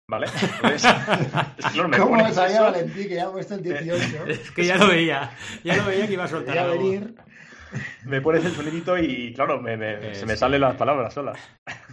¿Vale? 0.07 0.27
Entonces, 0.27 0.85
es 1.57 1.65
que, 1.65 1.71
claro, 1.71 1.89
me 1.89 1.97
¿Cómo 1.97 2.11
pones 2.17 2.35
sabía 2.35 2.55
eso, 2.57 2.63
Valentín 2.65 3.07
que 3.07 3.15
ya 3.15 3.25
ha 3.25 3.31
puesto 3.31 3.55
el 3.55 3.63
18? 3.63 4.25
Es 4.27 4.51
que 4.51 4.65
ya 4.65 4.77
lo 4.77 4.87
veía. 4.89 5.31
Ya 5.63 5.77
lo 5.77 5.85
veía 5.85 6.05
que 6.05 6.13
iba 6.13 6.25
a 6.25 6.27
soltar 6.27 6.57
algo. 6.59 6.73
venir. 6.77 7.15
Me 8.05 8.21
pones 8.21 8.45
el 8.45 8.53
sonidito 8.53 8.97
y, 8.97 9.33
claro, 9.33 9.61
me, 9.61 9.77
me- 9.77 10.11
Eh, 10.11 10.15
se 10.15 10.25
me 10.25 10.33
sí. 10.33 10.39
salen 10.39 10.61
las 10.61 10.75
palabras 10.75 11.13
solas. 11.13 11.37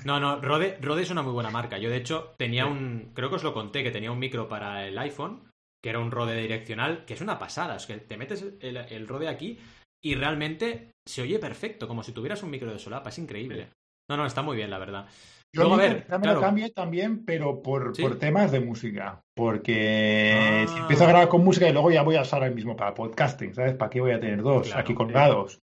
No, 0.05 0.19
no, 0.21 0.41
Rode, 0.41 0.79
Rode 0.81 1.03
es 1.03 1.11
una 1.11 1.23
muy 1.23 1.33
buena 1.33 1.51
marca. 1.51 1.79
Yo, 1.79 1.89
de 1.91 1.97
hecho, 1.97 2.35
tenía 2.37 2.67
un. 2.67 3.13
Creo 3.15 3.29
que 3.31 3.37
os 3.37 3.45
lo 3.45 3.55
conté, 3.55 3.83
que 3.83 3.91
tenía 3.91 4.11
un 4.13 4.19
micro 4.19 4.49
para 4.49 4.87
el 4.87 4.99
iPhone, 4.99 5.49
que 5.83 5.91
era 5.91 5.99
un 6.01 6.11
Rode 6.11 6.41
direccional, 6.41 7.05
que 7.05 7.15
es 7.15 7.21
una 7.21 7.39
pasada. 7.39 7.77
Es 7.77 7.87
que 7.87 7.97
te 7.99 8.17
metes 8.17 8.45
el, 8.61 8.77
el 8.77 9.09
Rode 9.09 9.29
aquí 9.29 9.59
y 10.05 10.15
realmente 10.15 10.91
se 11.07 11.23
oye 11.23 11.39
perfecto, 11.39 11.87
como 11.87 12.03
si 12.03 12.13
tuvieras 12.13 12.43
un 12.43 12.51
micro 12.51 12.73
de 12.73 12.79
solapa. 12.79 13.11
Es 13.11 13.19
increíble. 13.19 13.69
No, 14.11 14.17
no, 14.17 14.27
está 14.27 14.43
muy 14.43 14.57
bien, 14.57 14.71
la 14.71 14.79
verdad. 14.79 15.07
Yo 15.55 15.63
Luego, 15.65 15.75
a 15.75 15.79
ver, 15.79 16.07
me 16.19 16.27
lo 16.33 16.41
cambié 16.41 16.71
también, 16.71 17.27
pero 17.27 17.61
por, 17.63 17.95
¿Sí? 17.95 18.01
por 18.01 18.19
temas 18.19 18.51
de 18.53 18.61
música. 18.61 19.21
Porque 19.35 20.65
Ah. 20.67 20.67
si 20.73 20.79
empiezo 20.81 21.05
a 21.05 21.09
grabar 21.09 21.29
con 21.29 21.45
música 21.45 21.69
y 21.69 21.73
luego 21.75 21.91
ya 21.91 22.03
voy 22.03 22.17
a 22.17 22.23
usar 22.23 22.43
el 22.45 22.55
mismo 22.55 22.75
para 22.75 22.95
podcasting, 22.95 23.55
¿sabes? 23.55 23.75
¿Para 23.75 23.91
qué 23.91 24.01
voy 24.01 24.13
a 24.13 24.21
tener 24.21 24.41
dos 24.43 24.69
Claro, 24.69 24.81
aquí 24.81 24.93
sí. 24.93 24.97
colgados? 24.97 25.59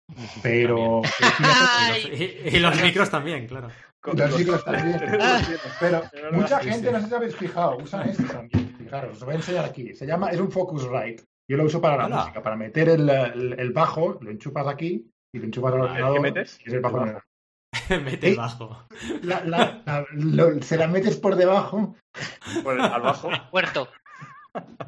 Pero, 0.42 1.02
Ay, 1.80 2.02
Y 2.12 2.18
los, 2.18 2.54
y 2.54 2.58
los 2.58 2.82
micros 2.82 3.10
también, 3.10 3.46
claro. 3.46 3.68
Los 4.12 4.38
micros 4.38 4.64
también. 4.64 5.00
pero 5.80 6.02
mucha 6.32 6.60
sí, 6.62 6.68
gente, 6.70 6.86
sí. 6.88 6.92
no 6.92 7.00
sé 7.00 7.06
si 7.08 7.14
habéis 7.14 7.36
fijado, 7.36 7.76
usan 7.78 8.08
este 8.08 8.24
también. 8.24 8.74
Fijaros, 8.78 9.16
os 9.18 9.24
voy 9.24 9.34
a 9.34 9.36
enseñar 9.36 9.64
aquí. 9.64 9.94
Se 9.94 10.06
llama, 10.06 10.30
es 10.30 10.40
un 10.40 10.50
Focusrite. 10.50 11.22
Yo 11.48 11.56
lo 11.56 11.64
uso 11.64 11.80
para 11.80 11.96
la 11.96 12.08
música, 12.08 12.42
para 12.42 12.56
meter 12.56 12.88
el, 12.88 13.08
el- 13.08 13.54
el 13.58 13.72
bajo, 13.72 14.18
lo 14.20 14.30
enchupas 14.32 14.66
aquí 14.66 15.08
y 15.32 15.38
lo 15.38 15.44
enchupas 15.44 15.74
al 15.74 15.80
Ah, 15.80 15.84
¿El 15.84 15.90
ordenador. 15.90 16.14
que 16.16 16.20
metes? 16.22 16.58
y 16.64 16.68
es 16.68 16.74
el 16.74 16.80
bajo. 16.80 17.04
El 17.04 17.12
bajo. 17.14 17.26
Mete 18.04 18.28
el 18.28 18.32
Eh, 18.34 18.36
bajo. 18.36 18.84
La- 19.22 19.44
la- 19.44 19.82
la- 19.84 20.06
lo- 20.12 20.62
se 20.62 20.76
la 20.76 20.86
metes 20.88 21.16
por 21.16 21.36
debajo 21.36 21.96
Pues, 22.62 22.80
al 22.80 23.02
bajo. 23.02 23.30
Puerto. 23.50 23.88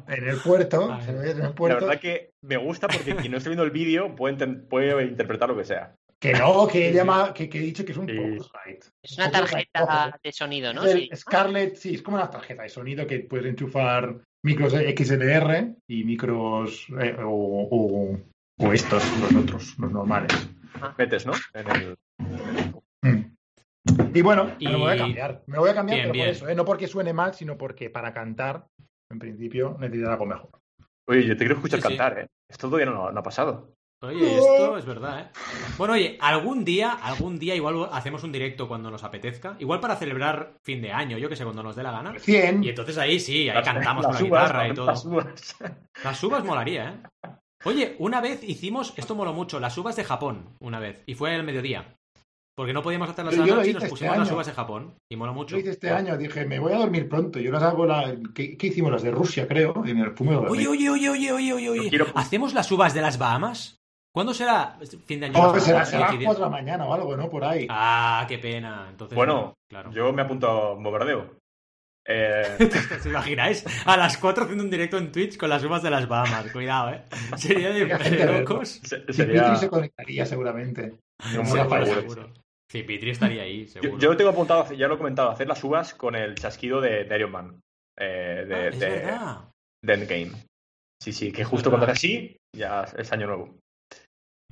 en 0.07 0.27
el 0.27 0.37
puerto, 0.37 0.99
se 1.05 1.11
lo 1.13 1.21
en 1.23 1.29
el 1.29 1.39
La 1.39 1.51
puerto. 1.53 1.85
verdad 1.85 2.01
que 2.01 2.31
me 2.43 2.57
gusta 2.57 2.87
porque 2.87 3.15
quien 3.15 3.31
no 3.31 3.37
esté 3.37 3.49
viendo 3.49 3.63
el 3.63 3.71
vídeo 3.71 4.15
puede, 4.15 5.03
interpretar 5.05 5.49
lo 5.49 5.57
que 5.57 5.65
sea. 5.65 5.93
Que 6.19 6.33
no, 6.33 6.67
que, 6.67 6.91
llama, 6.91 7.33
que, 7.33 7.47
que 7.47 7.59
he 7.59 7.61
dicho 7.61 7.85
que 7.85 7.93
es 7.93 7.97
un 7.97 8.07
Sí. 8.07 8.15
Focusrite. 8.17 8.87
Es 9.01 9.17
una 9.17 9.31
tarjeta 9.31 10.19
de 10.21 10.31
sonido, 10.33 10.73
¿no? 10.73 10.83
El 10.83 11.01
Sí. 11.01 11.09
Scarlett, 11.15 11.75
sí, 11.75 11.93
es 11.95 12.01
como 12.01 12.17
una 12.17 12.29
tarjeta 12.29 12.63
de 12.63 12.69
sonido 12.69 13.07
que 13.07 13.19
puedes 13.19 13.45
enchufar 13.45 14.15
micros 14.43 14.73
XLR 14.73 15.75
y 15.87 16.03
micros 16.03 16.87
eh, 16.99 17.15
o, 17.23 17.67
o- 17.71 18.19
o 18.61 18.73
estos, 18.73 19.03
los 19.21 19.43
otros, 19.43 19.77
los 19.79 19.91
normales. 19.91 20.31
Metes, 20.97 21.25
¿no? 21.25 21.33
En 21.53 21.69
el... 21.71 21.95
Y 24.13 24.21
bueno, 24.21 24.51
Y- 24.59 24.65
me 24.65 24.71
lo 24.73 24.79
voy 24.79 24.93
a 24.93 24.97
cambiar. 24.97 25.43
Me 25.47 25.55
lo 25.55 25.61
voy 25.61 25.69
a 25.69 25.73
cambiar, 25.75 25.97
Bien, 25.97 26.03
pero 26.07 26.13
bien. 26.13 26.25
por 26.27 26.35
eso, 26.35 26.49
¿eh? 26.49 26.55
no 26.55 26.65
porque 26.65 26.87
suene 26.87 27.13
mal, 27.13 27.33
sino 27.33 27.57
porque 27.57 27.89
para 27.89 28.13
cantar, 28.13 28.67
en 29.11 29.19
principio, 29.19 29.75
necesitas 29.79 30.09
algo 30.11 30.25
mejor. 30.25 30.49
Oye, 31.07 31.25
yo 31.25 31.33
te 31.33 31.39
quiero 31.39 31.55
escuchar 31.55 31.81
Sí, 31.81 31.87
sí. 31.89 31.97
cantar, 31.97 32.19
¿eh? 32.19 32.27
Esto 32.49 32.67
todavía 32.67 32.85
no, 32.91 33.11
no 33.11 33.19
ha 33.19 33.23
pasado. 33.23 33.73
Oye, 34.01 34.37
esto 34.37 34.77
es 34.77 34.85
verdad, 34.85 35.19
¿eh? 35.19 35.25
Bueno, 35.77 35.93
oye, 35.95 36.17
algún 36.21 36.63
día, 36.63 36.91
algún 36.93 37.37
día 37.37 37.53
igual 37.55 37.89
hacemos 37.91 38.23
un 38.23 38.31
directo 38.31 38.67
cuando 38.67 38.89
nos 38.89 39.03
apetezca. 39.03 39.57
Igual 39.59 39.81
para 39.81 39.97
celebrar 39.97 40.53
fin 40.63 40.81
de 40.81 40.93
año, 40.93 41.17
yo 41.17 41.27
que 41.27 41.35
sé, 41.35 41.43
cuando 41.43 41.63
nos 41.63 41.75
dé 41.75 41.83
la 41.83 41.91
gana. 41.91 42.17
100. 42.17 42.63
Y 42.63 42.69
entonces 42.69 42.97
ahí 42.97 43.19
sí, 43.19 43.49
ahí 43.49 43.55
Las- 43.55 43.65
cantamos 43.65 44.05
las 44.05 44.15
con 44.17 44.23
la 44.29 44.29
guitarra 44.29 44.65
y 44.65 44.67
las 44.69 45.03
todo. 45.03 45.11
uvas. 45.13 45.55
Las 46.03 46.23
uvas 46.23 46.45
molaría, 46.45 46.89
¿eh? 47.25 47.29
Oye, 47.65 47.95
una 47.99 48.21
vez 48.21 48.41
hicimos, 48.41 48.93
esto 48.95 49.15
moló 49.15 49.33
mucho, 49.33 49.59
las 49.59 49.77
uvas 49.77 49.97
de 49.97 50.05
Japón, 50.05 50.55
una 50.61 50.79
vez. 50.79 51.03
Y 51.05 51.15
fue 51.15 51.35
al 51.35 51.43
mediodía. 51.43 51.97
Porque 52.59 52.73
no 52.73 52.81
podíamos 52.81 53.09
hacerlas 53.09 53.33
Yo- 53.35 53.43
a 53.43 53.45
yo 53.45 53.51
la 53.51 53.55
lo 53.55 53.59
noche 53.61 53.67
y 53.67 53.71
hice 53.71 53.73
nos 53.75 53.83
este 53.83 53.89
pusimos 53.91 54.17
las 54.17 54.27
año. 54.27 54.35
uvas 54.35 54.47
de 54.47 54.51
Japón. 54.53 54.93
Y 55.09 55.15
moló 55.15 55.33
mucho. 55.33 55.55
Lo 55.55 55.61
hice 55.61 55.69
este 55.71 55.91
año, 55.91 56.17
dije, 56.17 56.43
me 56.45 56.59
voy 56.59 56.73
a 56.73 56.79
dormir 56.79 57.07
pronto. 57.07 57.39
Yo 57.39 57.53
las 57.53 57.63
hago, 57.63 57.85
la, 57.85 58.13
¿qué, 58.35 58.57
qué 58.57 58.67
hicimos? 58.67 58.91
Las 58.91 59.01
de 59.01 59.11
Rusia, 59.11 59.47
creo, 59.47 59.81
en 59.85 59.97
el 59.97 60.11
fumo 60.11 60.31
de 60.31 60.37
Oye, 60.49 60.67
oye, 60.67 60.89
oye, 60.89 61.09
oye, 61.09 61.31
oye, 61.31 61.53
oye, 61.53 61.69
oye. 61.69 61.83
Yo 61.85 61.89
quiero- 61.89 62.07
¿Hacemos 62.15 62.53
las 62.53 62.69
uvas 62.69 62.93
de 62.93 62.99
las 63.01 63.17
Bahamas? 63.17 63.77
¿Cuándo 64.13 64.33
será 64.33 64.77
fin 65.05 65.21
de 65.21 65.27
año? 65.27 65.39
Oh, 65.39 65.53
las 65.55 65.63
será, 65.63 65.85
será 65.85 65.99
a 65.99 66.01
las 66.01 66.09
Coincidir- 66.11 66.25
4 66.25 66.43
de 66.43 66.49
la 66.51 66.57
mañana 66.57 66.85
o 66.85 66.93
algo, 66.93 67.15
¿no? 67.15 67.29
Por 67.29 67.45
ahí. 67.45 67.65
Ah, 67.69 68.25
qué 68.27 68.39
pena. 68.39 68.87
Entonces, 68.89 69.15
Bueno, 69.15 69.53
claro. 69.69 69.91
Yo 69.93 70.11
me 70.11 70.21
apunto 70.21 70.49
a 70.49 70.73
un 70.73 70.83
bombardeo. 70.83 71.37
Eh, 72.11 72.57
¿Os 72.97 73.05
imagináis? 73.05 73.63
A 73.85 73.95
las 73.95 74.17
4 74.17 74.45
haciendo 74.45 74.63
un 74.63 74.69
directo 74.71 74.97
en 74.97 75.11
Twitch 75.11 75.37
con 75.37 75.47
las 75.47 75.63
uvas 75.63 75.83
de 75.83 75.91
las 75.91 76.07
Bahamas. 76.07 76.51
Cuidado, 76.51 76.89
¿eh? 76.91 77.03
Sería 77.37 77.69
de, 77.69 77.85
locos. 78.39 78.81
se- 78.83 79.13
sería... 79.13 79.55
Se 79.55 79.69
conectaría 79.69 80.25
seguramente. 80.25 80.97
Rafael. 81.19 81.85
seguro, 81.85 82.01
seguro. 82.01 82.33
Seguro. 82.69 82.71
Sí, 82.71 82.83
Pitri 82.83 83.09
estaría 83.11 83.43
ahí, 83.43 83.67
seguro. 83.67 83.97
Yo, 83.97 84.11
yo 84.11 84.17
tengo 84.17 84.31
apuntado, 84.31 84.71
ya 84.73 84.87
lo 84.87 84.95
he 84.95 84.97
comentado, 84.97 85.29
hacer 85.31 85.47
las 85.47 85.63
uvas 85.63 85.93
con 85.93 86.15
el 86.15 86.35
chasquido 86.35 86.81
de, 86.81 87.03
de 87.05 87.15
Iron 87.17 87.31
Man. 87.31 87.59
eh, 87.99 88.45
de, 88.47 88.55
Ah, 88.55 88.67
es 88.67 88.79
de- 88.79 88.89
verdad. 88.89 89.49
de 89.83 89.93
Endgame. 89.93 90.31
Sí, 91.01 91.13
sí, 91.13 91.31
que 91.31 91.43
justo 91.45 91.69
cuando 91.69 91.85
hace 91.85 91.93
así, 91.93 92.37
ya 92.55 92.83
es 92.97 93.11
año 93.13 93.27
nuevo. 93.27 93.55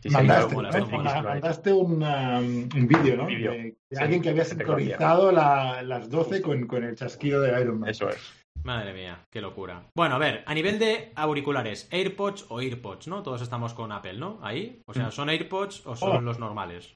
Sí, 0.01 0.09
sí, 0.09 0.15
mandaste, 0.15 0.55
esto 0.55 0.87
mola. 0.91 1.21
mandaste 1.23 1.73
un, 1.73 2.03
um, 2.03 2.69
un 2.75 2.87
vídeo, 2.87 3.17
¿no? 3.17 3.23
Un 3.23 3.29
De, 3.29 3.35
de 3.49 3.77
sí, 3.91 3.97
alguien 4.03 4.21
que 4.21 4.29
había 4.29 4.45
sincronizado 4.45 5.31
la- 5.31 5.81
las 5.81 6.09
12 6.09 6.41
con, 6.41 6.67
con 6.67 6.83
el 6.83 6.95
chasquido 6.95 7.41
de 7.41 7.59
Iron 7.59 7.79
Man. 7.79 7.89
Eso 7.89 8.07
es. 8.09 8.17
Madre 8.63 8.93
mía, 8.93 9.23
qué 9.33 9.41
locura. 9.41 9.83
Bueno, 9.95 10.15
a 10.15 10.19
ver, 10.19 10.43
a 10.45 10.53
nivel 10.53 10.77
de 10.79 11.11
auriculares, 11.15 11.87
AirPods 11.91 12.45
o 12.49 12.61
EarPods, 12.61 13.07
¿no? 13.07 13.23
Todos 13.23 13.41
estamos 13.41 13.73
con 13.73 13.91
Apple, 13.91 14.13
¿no? 14.17 14.39
Ahí. 14.43 14.81
O 14.87 14.93
sea, 14.93 15.07
Mm. 15.07 15.11
¿son 15.11 15.29
AirPods 15.29 15.85
o 15.87 15.95
son 15.95 16.17
Oh. 16.17 16.21
los 16.21 16.37
normales? 16.39 16.93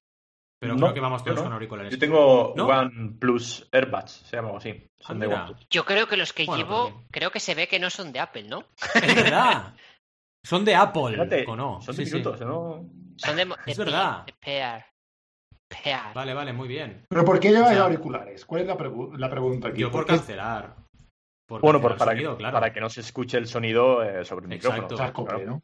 Pero 0.62 0.76
No, 0.76 0.80
creo 0.82 0.94
que 0.94 1.00
vamos 1.00 1.24
todos 1.24 1.38
no. 1.38 1.44
con 1.44 1.54
auriculares. 1.54 1.92
Yo 1.92 1.98
tengo 1.98 2.54
¿No? 2.56 2.68
OnePlus 2.68 3.68
AirBuds, 3.72 4.12
se 4.12 4.36
llama 4.36 4.50
algo 4.50 4.60
así. 4.60 4.88
Son 5.00 5.18
Ah, 5.18 5.20
de 5.20 5.28
mira. 5.28 5.44
OnePlus. 5.46 5.68
Yo 5.72 5.86
creo 5.86 6.08
que 6.08 6.18
los 6.18 6.34
que 6.34 6.46
Bueno, 6.46 6.64
llevo, 6.64 6.90
porque- 6.92 7.08
creo 7.12 7.32
que 7.32 7.40
se 7.40 7.56
ve 7.56 7.68
que 7.68 7.80
no 7.80 7.90
son 7.90 8.12
de 8.14 8.20
Apple, 8.20 8.44
¿no? 8.44 8.66
Es 8.94 9.16
verdad. 9.16 9.74
Son 10.46 10.64
de 10.64 10.76
Apple, 10.76 11.12
Fíjate, 11.14 11.46
¿o 11.48 11.56
no? 11.56 11.82
son 11.82 11.96
Sí, 11.96 12.06
sí. 12.06 12.12
diminutos, 12.12 12.42
¿no? 12.42 12.88
Son 13.18 13.36
de, 13.36 13.46
de 13.46 13.56
Es 13.66 13.78
verdad. 13.78 14.26
de 14.26 14.34
Pear. 14.40 14.86
Pear. 15.68 16.14
Vale, 16.14 16.34
vale, 16.34 16.54
muy 16.54 16.68
bien. 16.68 17.06
¿Pero 17.10 17.24
por 17.26 17.40
qué 17.40 17.50
lleváis 17.50 17.72
O 17.72 17.74
sea, 17.76 17.84
auriculares? 17.86 18.46
¿Cuál 18.46 18.62
es 18.62 18.68
la, 18.68 18.78
pregu- 18.78 19.16
la 19.18 19.30
pregunta 19.30 19.70
aquí? 19.70 19.82
Yo 19.82 19.90
por 19.92 20.06
qué 20.06 20.14
cancelar. 20.16 20.76
Por 21.48 21.62
Bueno, 21.62 21.80
cancelar 21.80 21.82
por, 21.82 21.98
para, 21.98 22.12
sonido, 22.12 22.32
que, 22.34 22.38
claro. 22.40 22.54
para 22.54 22.74
que 22.74 22.82
no 22.82 22.90
se 22.90 23.02
escuche 23.02 23.38
el 23.38 23.48
sonido 23.48 24.04
eh, 24.04 24.26
sobre 24.26 24.46
el 24.48 24.54
Exacto. 24.54 24.96
micrófono. 24.96 25.26
Claro. 25.28 25.46
¿no? 25.46 25.62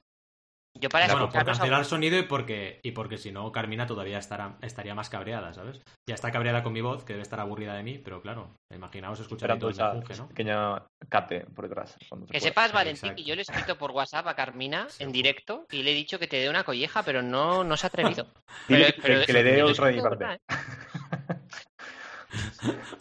Yo 0.79 0.89
para 0.89 1.07
Bueno, 1.07 1.29
por 1.29 1.43
cancelar 1.45 1.85
sonido 1.85 2.17
y 2.19 2.23
porque, 2.23 2.79
y 2.83 2.91
porque 2.91 3.17
si 3.17 3.31
no, 3.31 3.51
Carmina 3.51 3.87
todavía 3.87 4.17
estará, 4.19 4.57
estaría 4.61 4.93
más 4.93 5.09
cabreada, 5.09 5.53
¿sabes? 5.53 5.81
Ya 6.07 6.13
está 6.15 6.31
cabreada 6.31 6.61
con 6.61 6.73
mi 6.73 6.81
voz, 6.81 7.03
que 7.03 7.13
debe 7.13 7.23
estar 7.23 7.39
aburrida 7.39 7.73
de 7.73 7.83
mí, 7.83 7.97
pero 7.97 8.21
claro, 8.21 8.55
imaginaos 8.73 9.19
escuchar 9.19 9.57
todo 9.57 9.69
esa, 9.69 9.87
mejunje, 9.93 10.13
esa 10.13 10.23
¿no? 10.23 10.29
pequeña 10.29 10.83
cate 11.09 11.41
por 11.55 11.67
detrás. 11.67 11.97
se 11.99 12.31
Que 12.31 12.39
sepas, 12.39 12.71
Valentín, 12.73 13.09
Exacto. 13.11 13.15
que 13.15 13.23
yo 13.23 13.35
le 13.35 13.41
he 13.41 13.43
escrito 13.43 13.77
por 13.77 13.91
WhatsApp 13.91 14.27
a 14.27 14.35
Carmina 14.35 14.87
en 14.99 15.11
directo 15.11 15.65
y 15.71 15.83
le 15.83 15.91
he 15.91 15.95
dicho 15.95 16.19
que 16.19 16.27
te 16.27 16.37
dé 16.37 16.49
una 16.49 16.63
colleja, 16.63 17.01
pero 17.03 17.21
no, 17.21 17.63
no 17.63 17.77
se 17.77 17.85
ha 17.85 17.89
atrevido. 17.89 18.27
Pero- 18.67 18.85
que, 18.87 19.01
pero 19.01 19.25
que 19.25 19.33
le 19.33 19.43
dé 19.43 19.63
otra 19.63 19.87
de 19.87 19.93
mi 19.93 20.01
parte. 20.01 20.25
¿eh? 20.25 20.39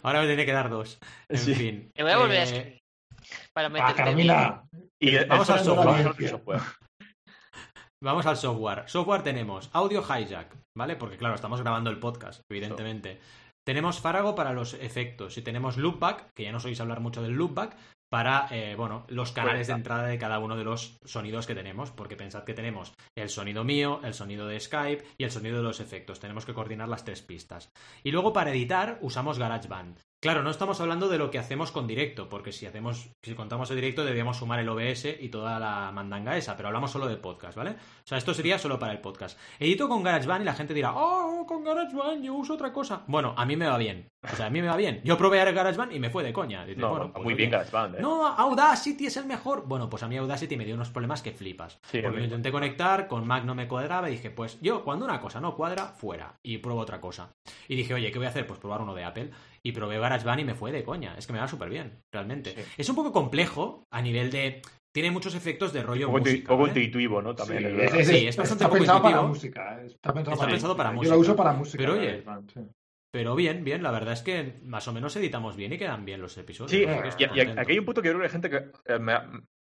Ahora 0.03 0.21
me 0.21 0.27
tiene 0.27 0.45
que 0.45 0.51
dar 0.53 0.69
dos. 0.69 0.99
En 1.29 1.37
Sí. 1.37 1.53
fin. 1.53 1.91
Te 1.93 2.03
voy 2.03 2.11
a 2.11 2.17
volver 2.17 2.37
a 2.37 2.41
Eh, 2.41 2.43
escribir. 2.43 2.81
Para 3.53 3.67
Ah, 3.67 3.69
meterte 3.69 4.03
Carmina, 4.03 4.63
Y 4.99 5.15
Vamos 5.25 5.49
al 5.49 5.63
software. 5.63 6.61
Vamos 8.01 8.25
al 8.25 8.37
software. 8.37 8.83
Software. 8.87 9.23
Tenemos 9.23 9.69
Audio 9.73 10.01
Hijack, 10.01 10.55
¿vale? 10.75 10.95
Porque 10.95 11.17
claro, 11.17 11.35
estamos 11.35 11.61
grabando 11.61 11.89
el 11.89 11.99
podcast, 11.99 12.41
evidentemente. 12.49 13.19
Tenemos 13.65 13.99
Farago 13.99 14.33
para 14.33 14.53
los 14.53 14.75
efectos 14.75 15.37
y 15.37 15.41
tenemos 15.41 15.77
Loopback, 15.77 16.31
que 16.33 16.43
ya 16.43 16.51
no 16.53 16.59
sois 16.59 16.79
hablar 16.79 17.01
mucho 17.01 17.21
del 17.21 17.33
Loopback, 17.33 17.75
para, 18.09 18.47
eh, 18.51 18.75
bueno, 18.75 19.05
los 19.09 19.33
canales 19.33 19.67
de 19.67 19.73
entrada 19.73 20.07
de 20.07 20.17
cada 20.17 20.39
uno 20.39 20.55
de 20.55 20.63
los 20.63 20.97
sonidos 21.03 21.45
que 21.45 21.55
tenemos, 21.55 21.91
porque 21.91 22.15
pensad 22.15 22.45
que 22.45 22.53
tenemos 22.53 22.93
el 23.17 23.29
sonido 23.29 23.65
mío, 23.65 23.99
el 24.03 24.13
sonido 24.13 24.47
de 24.47 24.59
Skype 24.59 25.03
y 25.17 25.25
el 25.25 25.31
sonido 25.31 25.57
de 25.57 25.63
los 25.63 25.81
efectos. 25.81 26.19
Tenemos 26.19 26.45
que 26.45 26.53
coordinar 26.53 26.87
las 26.87 27.03
tres 27.03 27.21
pistas. 27.21 27.69
Y 28.03 28.11
luego 28.11 28.31
para 28.31 28.51
editar 28.51 28.99
usamos 29.01 29.39
GarageBand. 29.39 29.99
Claro, 30.19 30.41
no 30.41 30.49
estamos 30.49 30.81
hablando 30.81 31.09
de 31.09 31.19
lo 31.19 31.29
que 31.29 31.37
hacemos 31.37 31.71
con 31.71 31.85
directo, 31.85 32.27
porque 32.27 32.51
si 32.51 32.65
hacemos, 32.65 33.11
si 33.21 33.35
contamos 33.35 33.69
el 33.69 33.75
directo 33.75 34.03
deberíamos 34.03 34.37
sumar 34.37 34.59
el 34.59 34.67
OBS 34.67 35.05
y 35.19 35.29
toda 35.29 35.59
la 35.59 35.91
mandanga 35.91 36.35
esa, 36.35 36.57
pero 36.57 36.69
hablamos 36.69 36.89
solo 36.89 37.07
de 37.07 37.17
podcast, 37.17 37.55
¿vale? 37.55 37.71
O 37.71 38.03
sea, 38.03 38.17
esto 38.17 38.33
sería 38.33 38.57
solo 38.57 38.79
para 38.79 38.93
el 38.93 38.99
podcast. 38.99 39.37
Edito 39.59 39.87
con 39.87 40.01
GarageBand 40.01 40.41
y 40.41 40.45
la 40.45 40.55
gente 40.55 40.73
dirá, 40.73 40.93
oh, 40.95 41.45
con 41.47 41.63
GarageBand 41.63 42.23
yo 42.23 42.33
uso 42.33 42.55
otra 42.55 42.73
cosa. 42.73 43.03
Bueno, 43.05 43.35
a 43.37 43.45
mí 43.45 43.55
me 43.55 43.67
va 43.67 43.77
bien. 43.77 44.09
O 44.23 44.35
sea, 44.35 44.47
a 44.47 44.49
mí 44.49 44.59
me 44.59 44.67
va 44.67 44.75
bien. 44.75 45.01
Yo 45.03 45.19
probé 45.19 45.39
el 45.39 45.53
GarageBand 45.53 45.93
y 45.93 45.99
me 45.99 46.09
fue 46.09 46.23
de 46.23 46.33
coña. 46.33 46.65
Dices, 46.65 46.81
No, 46.81 46.89
bueno, 46.89 47.13
pues, 47.13 47.23
muy 47.23 47.35
bien 47.35 47.51
GarageBand, 47.51 47.95
¿eh? 47.95 48.01
no, 48.01 48.25
Audacity 48.25 49.05
es 49.05 49.17
el 49.17 49.25
mejor. 49.25 49.67
Bueno, 49.67 49.87
pues 49.87 50.01
a 50.01 50.07
mí 50.07 50.17
Audacity 50.17 50.57
me 50.57 50.65
dio 50.65 50.73
unos 50.73 50.89
problemas 50.89 51.21
que 51.21 51.31
flipas. 51.31 51.79
Sí, 51.83 52.01
porque 52.01 52.17
a 52.17 52.19
lo 52.21 52.25
intenté 52.25 52.51
conectar, 52.51 53.07
con 53.07 53.27
Mac 53.27 53.43
no 53.43 53.53
me 53.53 53.67
cuadraba 53.67 54.09
y 54.09 54.13
dije, 54.13 54.31
pues 54.31 54.59
yo, 54.61 54.83
cuando 54.83 55.05
una 55.05 55.21
cosa 55.21 55.39
no 55.39 55.55
cuadra, 55.55 55.85
fuera. 55.85 56.39
Y 56.41 56.57
pruebo 56.57 56.81
otra 56.81 56.99
cosa. 56.99 57.29
Y 57.67 57.75
dije, 57.75 57.93
oye, 57.93 58.11
¿qué 58.11 58.17
voy 58.17 58.25
a 58.25 58.29
hacer? 58.31 58.47
Pues 58.47 58.59
probar 58.59 58.81
uno 58.81 58.95
de 58.95 59.03
Apple. 59.03 59.29
Y 59.67 59.71
probé 59.73 59.99
GarageBand 59.99 60.39
y 60.39 60.43
me 60.45 60.55
fue 60.55 60.71
de 60.71 60.83
coña. 60.83 61.15
Es 61.17 61.27
que 61.27 61.33
me 61.33 61.39
va 61.39 61.47
súper 61.47 61.69
bien, 61.69 61.99
realmente. 62.13 62.51
Sí. 62.51 62.61
Es 62.77 62.89
un 62.89 62.95
poco 62.95 63.11
complejo 63.11 63.83
a 63.91 64.01
nivel 64.01 64.31
de. 64.31 64.61
Tiene 64.93 65.11
muchos 65.11 65.35
efectos 65.35 65.73
de 65.73 65.83
rollo 65.83 66.07
poco, 66.07 66.19
música. 66.19 66.47
poco 66.47 66.61
¿vale? 66.61 66.69
intuitivo, 66.79 67.21
¿no? 67.21 67.31
sí, 67.31 67.35
También. 67.37 67.65
es 67.81 67.93
es- 67.93 67.99
es- 67.99 68.07
Sí, 68.07 68.27
es 68.27 68.37
bastante 68.37 68.63
está 68.63 68.67
poco 68.69 68.77
pensado 68.79 69.01
para 69.03 69.21
música. 69.23 69.81
eh. 69.81 69.85
Está 69.87 70.13
pensado, 70.13 70.33
Está 70.33 70.39
para, 70.45 70.51
pensado 70.51 70.77
para 70.77 70.89
Yo 70.91 70.95
música. 70.95 71.15
lo 71.15 71.21
uso 71.21 71.35
para 71.35 71.51
música. 71.53 71.77
Pero, 71.83 71.93
oye, 71.93 72.23
sí. 72.53 72.61
Pero 73.11 73.35
bien, 73.35 73.63
bien, 73.63 73.83
la 73.83 73.91
verdad 73.91 74.13
es 74.13 74.21
que 74.21 74.59
más 74.63 74.87
o 74.87 74.93
menos 74.93 75.15
editamos 75.17 75.55
bien 75.55 75.73
y 75.73 75.77
quedan 75.77 76.05
bien 76.05 76.21
los 76.21 76.37
episodios. 76.37 76.71
Sí, 76.71 76.83
y, 76.83 77.23
y 77.37 77.41
aquí 77.41 77.71
hay 77.73 77.79
un 77.79 77.85
punto 77.85 78.01
que 78.01 78.07
yo 78.07 78.13
creo 78.13 78.21
que 78.21 78.27
hay 78.27 78.31
gente 78.31 78.49
que. 78.49 78.57
eh, 78.85 78.99
me 78.99 79.13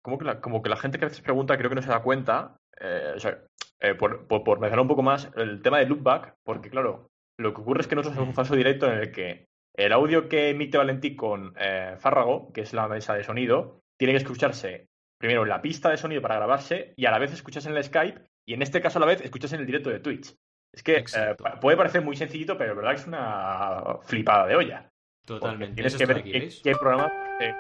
como, 0.03 0.18
que 0.18 0.24
la, 0.24 0.40
como 0.40 0.62
que 0.62 0.68
la 0.70 0.76
gente 0.76 0.98
que 0.98 1.05
a 1.05 1.09
veces 1.09 1.22
pregunta, 1.22 1.57
creo 1.57 1.68
que 1.70 1.76
no 1.76 1.82
se 1.82 1.88
da 1.88 2.03
cuenta. 2.03 2.57
eh, 2.80 3.12
o 3.14 3.20
sea, 3.20 3.38
eh, 3.80 3.94
por, 3.94 4.26
por, 4.26 4.42
por 4.42 4.59
mencionar 4.59 4.82
un 4.82 4.88
poco 4.88 5.03
más, 5.03 5.30
el 5.36 5.62
tema 5.62 5.78
de 5.78 5.86
loopback, 5.86 6.34
porque 6.44 6.70
claro, 6.70 7.09
lo 7.38 7.55
que 7.55 7.61
ocurre 7.61 7.80
es 7.80 7.86
que 7.88 7.94
nosotros 7.94 8.12
hacemos 8.12 8.28
un 8.28 8.34
falso 8.34 8.55
directo 8.57 8.86
en 8.92 8.98
el 8.98 9.12
que 9.12 9.46
el 9.76 9.92
audio 9.92 10.28
que 10.28 10.50
emite 10.50 10.78
Valentí 10.78 11.16
con 11.16 11.54
eh, 11.58 11.96
Fárrago, 11.98 12.52
que 12.52 12.60
es 12.62 12.72
la 12.72 12.88
mesa 12.88 13.14
de 13.14 13.24
sonido, 13.24 13.80
tiene 13.98 14.12
que 14.12 14.18
escucharse 14.18 14.88
primero 15.18 15.42
en 15.44 15.48
la 15.48 15.62
pista 15.62 15.88
de 15.90 15.96
sonido 15.96 16.20
para 16.20 16.36
grabarse 16.36 16.94
y 16.96 17.06
a 17.06 17.10
la 17.10 17.18
vez 17.18 17.32
escuchas 17.32 17.64
en 17.66 17.76
el 17.76 17.84
Skype 17.84 18.20
y 18.46 18.54
en 18.54 18.62
este 18.62 18.80
caso 18.80 18.98
a 18.98 19.00
la 19.00 19.06
vez 19.06 19.20
escuchas 19.20 19.52
en 19.52 19.60
el 19.60 19.66
directo 19.66 19.88
de 19.90 20.00
Twitch. 20.00 20.34
Es 20.74 20.82
que 20.82 20.96
eh, 20.96 21.36
puede 21.60 21.76
parecer 21.76 22.02
muy 22.02 22.16
sencillito, 22.16 22.56
pero 22.58 22.70
la 22.70 22.76
verdad 22.80 22.90
que 22.94 23.00
es 23.02 23.06
una 23.06 23.98
flipada 24.02 24.46
de 24.46 24.56
olla. 24.56 24.88
Totalmente. 25.24 25.74
Tienes 25.74 25.94
Es 25.94 25.98
que 25.98 26.06
ver 26.06 26.22
qué, 26.24 26.72
programa. 26.76 27.12
eh, 27.40 27.54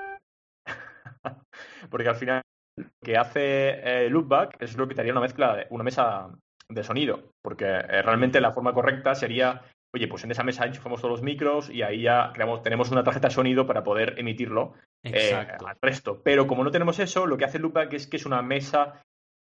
Porque 1.90 2.08
al 2.08 2.16
final 2.16 2.42
lo 2.76 2.84
que 3.04 3.16
hace 3.16 3.70
eh, 4.04 4.08
Loopback 4.10 4.60
es 4.62 4.76
lo 4.76 4.88
que 4.88 4.94
te 4.94 5.00
haría 5.02 5.12
una 5.12 5.20
mezcla, 5.20 5.56
de- 5.56 5.66
una 5.70 5.84
mesa 5.84 6.30
de 6.68 6.82
sonido. 6.82 7.32
Porque 7.42 7.66
eh, 7.66 8.02
realmente 8.02 8.40
la 8.40 8.52
forma 8.52 8.72
correcta 8.72 9.14
sería, 9.14 9.60
oye, 9.94 10.08
pues 10.08 10.24
en 10.24 10.30
esa 10.30 10.42
mesa 10.42 10.64
enchufamos 10.64 11.00
todos 11.00 11.12
los 11.12 11.22
micros 11.22 11.68
y 11.68 11.82
ahí 11.82 12.02
ya 12.02 12.30
creamos, 12.32 12.62
tenemos 12.62 12.90
una 12.90 13.04
tarjeta 13.04 13.28
de 13.28 13.34
sonido 13.34 13.66
para 13.66 13.84
poder 13.84 14.18
emitirlo 14.18 14.74
eh, 15.02 15.34
al 15.34 15.76
resto. 15.80 16.22
Pero 16.22 16.46
como 16.46 16.64
no 16.64 16.70
tenemos 16.70 16.98
eso, 16.98 17.26
lo 17.26 17.36
que 17.36 17.44
hace 17.44 17.58
Loopback 17.58 17.92
es 17.92 18.06
que 18.06 18.16
es 18.16 18.26
una 18.26 18.42
mesa 18.42 19.02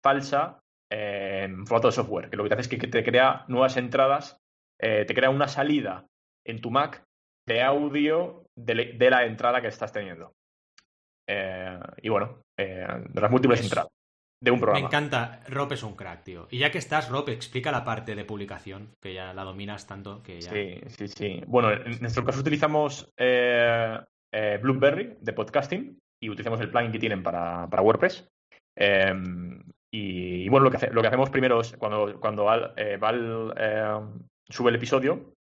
falsa 0.03 0.61
eh, 0.91 1.43
en 1.45 1.66
formato 1.66 1.88
de 1.88 1.93
software, 1.93 2.30
que 2.30 2.36
lo 2.36 2.45
que 2.45 2.49
te 2.49 2.55
hace 2.55 2.62
es 2.74 2.80
que, 2.80 2.88
te 2.88 3.05
crea 3.05 3.45
nuevas 3.49 3.76
entradas, 3.76 4.38
eh, 4.80 5.05
te 5.07 5.14
crea 5.14 5.30
una 5.30 5.49
salida 5.49 6.07
en 6.47 6.61
tu 6.61 6.70
Mac 6.70 7.05
de 7.47 7.62
audio 7.62 8.47
de, 8.57 9.11
la 9.11 9.24
entrada 9.24 9.61
que 9.61 9.68
estás 9.68 9.93
teniendo. 9.93 10.32
Y 12.03 12.09
bueno, 12.09 12.43
de 12.57 13.20
las 13.20 13.30
múltiples 13.30 13.61
Eso. 13.61 13.68
entradas 13.68 13.99
de 14.43 14.51
un 14.51 14.57
Me 14.59 14.62
programa. 14.62 14.86
encanta. 14.86 15.41
Rob 15.49 15.72
es 15.72 15.82
un 15.82 15.95
crack, 15.95 16.24
tío. 16.24 16.49
Y 16.51 16.59
ya 16.59 16.70
que 16.70 16.78
estás, 16.78 17.11
Rob, 17.11 17.28
explica 17.28 17.70
la 17.70 17.84
parte 17.84 18.14
de 18.14 18.24
publicación, 18.24 18.88
que 19.03 19.12
ya 19.14 19.34
la 19.34 19.45
dominas 19.45 19.86
tanto 19.86 20.22
que 20.22 20.41
ya. 20.41 20.51
Sí, 20.51 20.80
sí, 20.88 21.09
sí. 21.09 21.43
Bueno, 21.47 21.70
en 21.72 22.01
nuestro 22.01 22.24
caso 22.24 22.41
utilizamos 22.41 23.12
eh, 23.18 23.99
eh, 24.32 24.59
Blueberry 24.62 25.16
de 25.20 25.32
podcasting 25.32 25.99
y 26.22 26.30
utilizamos 26.30 26.61
el 26.61 26.70
plugin 26.70 26.93
que 26.93 26.99
tienen 26.99 27.22
para, 27.22 27.68
para 27.68 27.82
WordPress. 27.82 28.26
Eh, 28.78 29.12
y, 29.93 30.45
y 30.45 30.49
bueno, 30.49 30.64
lo 30.64 30.70
que, 30.70 30.76
hace- 30.78 30.91
lo 30.91 31.03
que 31.03 31.09
hacemos 31.09 31.30
primero 31.30 31.61
es 31.61 31.76
cuando, 31.76 32.18
cuando 32.20 32.45
Val, 32.45 32.72
eh, 32.76 32.97
Val, 32.99 33.53
eh, 33.59 33.99
sube 34.49 34.70
el 34.70 34.76
episodio, 34.76 35.34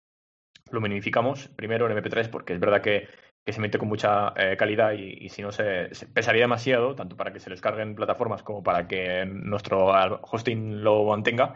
lo 0.70 0.80
minificamos 0.80 1.48
primero 1.48 1.90
en 1.90 1.96
MP3 1.98 2.30
porque 2.30 2.54
es 2.54 2.60
verdad 2.60 2.80
que, 2.80 3.08
que 3.46 3.52
se 3.52 3.60
emite 3.60 3.78
con 3.78 3.86
mucha 3.88 4.32
eh, 4.36 4.56
calidad 4.56 4.92
y, 4.92 5.18
y 5.24 5.28
si 5.28 5.40
no 5.40 5.52
se, 5.52 5.94
se 5.94 6.06
pesaría 6.08 6.42
demasiado, 6.42 6.96
tanto 6.96 7.16
para 7.16 7.32
que 7.32 7.38
se 7.38 7.48
les 7.48 7.60
carguen 7.60 7.94
plataformas 7.94 8.42
como 8.42 8.62
para 8.64 8.88
que 8.88 9.24
nuestro 9.24 9.86
hosting 9.86 10.82
lo 10.82 11.04
mantenga. 11.04 11.54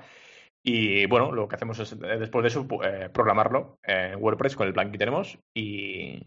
Y 0.63 1.07
bueno, 1.07 1.33
lo 1.33 1.49
que 1.49 1.57
hacemos 1.57 1.79
es 1.81 1.93
eh, 1.95 1.97
después 2.19 2.43
de 2.45 2.49
eso 2.49 2.67
eh, 2.85 3.09
programarlo 3.13 3.79
en 3.83 4.23
WordPress 4.23 4.55
con 4.55 4.69
el 4.69 4.73
plan 4.73 4.93
que 4.93 4.99
tenemos 4.99 5.37
y, 5.53 6.23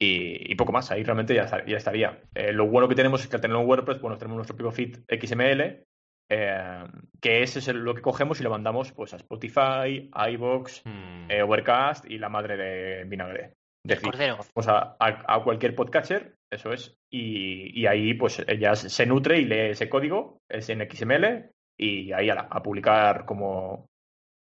y, 0.00 0.52
y 0.52 0.54
poco 0.56 0.72
más. 0.72 0.90
Ahí 0.90 1.04
realmente 1.04 1.32
ya, 1.34 1.42
esta- 1.44 1.64
ya 1.64 1.76
estaría. 1.76 2.20
Eh, 2.34 2.52
lo 2.52 2.66
bueno 2.66 2.88
que 2.88 2.94
tenemos 2.96 3.20
es 3.22 3.28
que 3.28 3.36
al 3.36 3.42
tenerlo 3.42 3.60
en 3.62 3.68
WordPress, 3.68 4.00
bueno, 4.00 4.18
tenemos 4.18 4.36
nuestro 4.36 4.56
propio 4.56 4.72
feed 4.72 4.96
XML, 5.08 5.84
que 6.28 7.42
ese 7.42 7.58
es 7.60 7.68
lo 7.68 7.94
que 7.94 8.02
cogemos 8.02 8.40
y 8.40 8.42
lo 8.42 8.50
mandamos 8.50 8.90
pues 8.92 9.12
a 9.14 9.16
Spotify, 9.16 10.10
iVoox, 10.30 10.82
Hmm. 10.84 11.28
Overcast 11.44 12.10
y 12.10 12.18
la 12.18 12.28
madre 12.30 12.56
de 12.56 13.04
Vinagre. 13.04 13.54
Decir, 13.88 14.10
vamos 14.54 14.68
a, 14.68 14.96
a- 14.98 15.34
a 15.34 15.42
cualquier 15.42 15.74
podcatcher, 15.74 16.34
eso 16.50 16.72
es, 16.72 16.94
y, 17.12 17.80
y 17.80 17.86
ahí 17.86 18.14
pues 18.14 18.42
ella 18.46 18.74
se 18.76 19.06
nutre 19.06 19.38
y 19.38 19.44
lee 19.44 19.70
ese 19.70 19.88
código, 19.88 20.38
es 20.48 20.68
en 20.70 20.80
XML, 20.88 21.50
y 21.78 22.12
ahí 22.12 22.30
ala, 22.30 22.48
a 22.50 22.62
publicar 22.62 23.24
como 23.24 23.86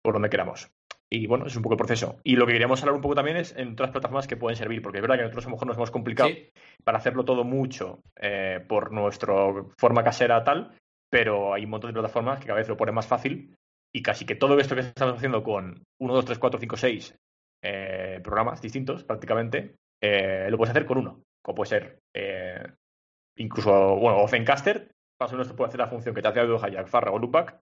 por 0.02 0.14
donde 0.14 0.30
queramos. 0.30 0.70
Y 1.10 1.26
bueno, 1.26 1.46
es 1.46 1.54
un 1.54 1.62
poco 1.62 1.74
el 1.74 1.78
proceso. 1.78 2.18
Y 2.24 2.34
lo 2.36 2.44
que 2.46 2.52
queríamos 2.52 2.80
hablar 2.82 2.96
un 2.96 3.00
poco 3.02 3.14
también 3.14 3.36
es 3.36 3.54
en 3.56 3.72
otras 3.72 3.90
plataformas 3.90 4.26
que 4.26 4.36
pueden 4.36 4.56
servir, 4.56 4.82
porque 4.82 4.98
es 4.98 5.02
verdad 5.02 5.16
que 5.16 5.22
nosotros 5.22 5.44
a 5.46 5.48
lo 5.48 5.52
mejor 5.54 5.68
nos 5.68 5.76
hemos 5.76 5.90
complicado 5.90 6.28
Sí, 6.30 6.48
para 6.82 6.98
hacerlo 6.98 7.24
todo 7.24 7.44
mucho 7.44 8.00
eh, 8.20 8.64
por 8.68 8.90
nuestra 8.92 9.34
forma 9.78 10.02
casera 10.02 10.42
tal, 10.42 10.72
pero 11.10 11.54
hay 11.54 11.64
un 11.64 11.70
montón 11.70 11.90
de 11.90 11.94
plataformas 11.94 12.40
que 12.40 12.46
cada 12.46 12.58
vez 12.58 12.68
lo 12.68 12.76
ponen 12.76 12.94
más 12.96 13.06
fácil 13.06 13.54
y 13.94 14.02
casi 14.02 14.24
que 14.26 14.34
todo 14.34 14.58
esto 14.58 14.74
que 14.74 14.80
estamos 14.80 15.16
haciendo 15.16 15.42
con 15.44 15.84
1, 16.00 16.14
2, 16.14 16.24
3, 16.24 16.38
4, 16.38 16.58
5, 16.60 16.76
6 16.76 17.14
eh, 17.64 18.20
programas 18.22 18.60
distintos 18.60 19.04
prácticamente, 19.04 19.74
eh, 20.02 20.46
lo 20.50 20.58
puedes 20.58 20.70
hacer 20.70 20.84
con 20.86 20.98
uno, 20.98 21.22
como 21.42 21.56
puede 21.56 21.70
ser 21.70 21.98
eh, 22.14 22.62
incluso, 23.38 23.96
bueno, 23.96 24.18
o 24.22 24.28
Zencaster, 24.28 24.90
más 25.20 25.32
o 25.32 25.34
menos 25.34 25.48
te 25.48 25.54
puede 25.54 25.68
hacer 25.68 25.80
la 25.80 25.86
función 25.86 26.14
que 26.14 26.20
te 26.22 26.28
hace 26.28 26.40
Audio 26.40 26.56
Hijack, 26.58 26.86
Farra 26.88 27.10
o 27.10 27.18
Loopback. 27.18 27.58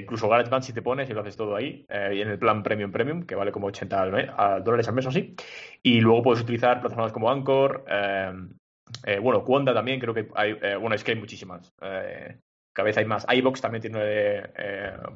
Incluso 0.00 0.28
GarageBand 0.28 0.64
si 0.64 0.72
te 0.72 0.82
pones 0.82 1.08
y 1.08 1.12
lo 1.12 1.20
haces 1.20 1.36
todo 1.36 1.54
ahí, 1.54 1.86
y 1.88 2.20
en 2.20 2.28
el 2.28 2.38
plan 2.38 2.62
Premium 2.62 2.90
Premium, 2.90 3.22
que 3.24 3.34
vale 3.36 3.52
como 3.52 3.68
80 3.68 4.02
al 4.02 4.10
mes- 4.10 4.30
a 4.36 4.58
dólares 4.60 4.88
al 4.88 4.94
mes 4.94 5.06
o 5.06 5.10
así. 5.10 5.36
Y 5.82 6.00
luego 6.00 6.22
puedes 6.22 6.42
utilizar 6.42 6.80
plataformas 6.80 7.12
como 7.12 7.30
Anchor, 7.30 7.84
bueno, 9.22 9.44
Quanda 9.44 9.74
también, 9.74 10.00
creo 10.00 10.14
que 10.14 10.28
hay, 10.34 10.54
bueno, 10.80 10.94
es 10.96 11.04
que 11.04 11.12
hay 11.12 11.18
muchísimas. 11.18 11.70
Cada 11.78 12.84
vez 12.84 12.96
hay 12.98 13.04
más. 13.04 13.26
iVox 13.30 13.60
también 13.60 13.82
tiene 13.82 14.42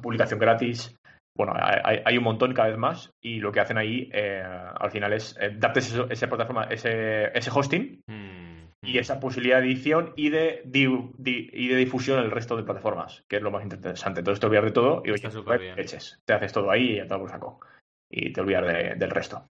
publicación 0.01 0.39
gratis. 0.39 0.95
Bueno, 1.35 1.53
hay, 1.55 2.01
hay- 2.05 2.17
un 2.17 2.23
montón 2.23 2.53
cada 2.53 2.69
vez 2.69 2.77
más 2.77 3.11
y 3.21 3.39
lo 3.39 3.51
que 3.51 3.59
hacen 3.59 3.77
ahí 3.77 4.09
eh, 4.13 4.43
al 4.43 4.91
final 4.91 5.13
es 5.13 5.35
eh, 5.41 5.51
darte 5.57 5.79
ese, 5.79 6.03
esa 6.09 6.27
plataforma, 6.27 6.65
ese, 6.65 7.35
ese 7.37 7.49
hosting 7.53 8.01
Mm, 8.07 8.87
y 8.89 8.97
esa 8.97 9.19
posibilidad 9.19 9.59
de 9.61 9.65
edición 9.67 10.13
y 10.15 10.29
de, 10.29 10.61
di- 10.65 11.09
di- 11.17 11.49
y 11.53 11.67
de 11.69 11.75
difusión 11.77 12.19
en 12.19 12.25
el 12.25 12.31
resto 12.31 12.55
de 12.57 12.63
plataformas, 12.63 13.23
que 13.27 13.37
es 13.37 13.41
lo 13.41 13.49
más 13.49 13.63
interesante. 13.63 14.19
Entonces 14.19 14.39
te 14.41 14.45
olvidas 14.45 14.65
de 14.65 14.71
todo 14.71 15.01
y 15.05 15.09
oye. 15.11 15.21
Te 16.25 16.33
haces 16.33 16.53
todo 16.53 16.69
ahí 16.69 16.91
y 16.91 16.95
ya 16.97 17.07
te 17.07 17.17
lo 17.17 17.27
saco. 17.27 17.59
Y 18.09 18.31
te 18.33 18.41
olvidas 18.41 18.67
de- 18.67 18.95
del 18.95 19.09
resto. 19.09 19.47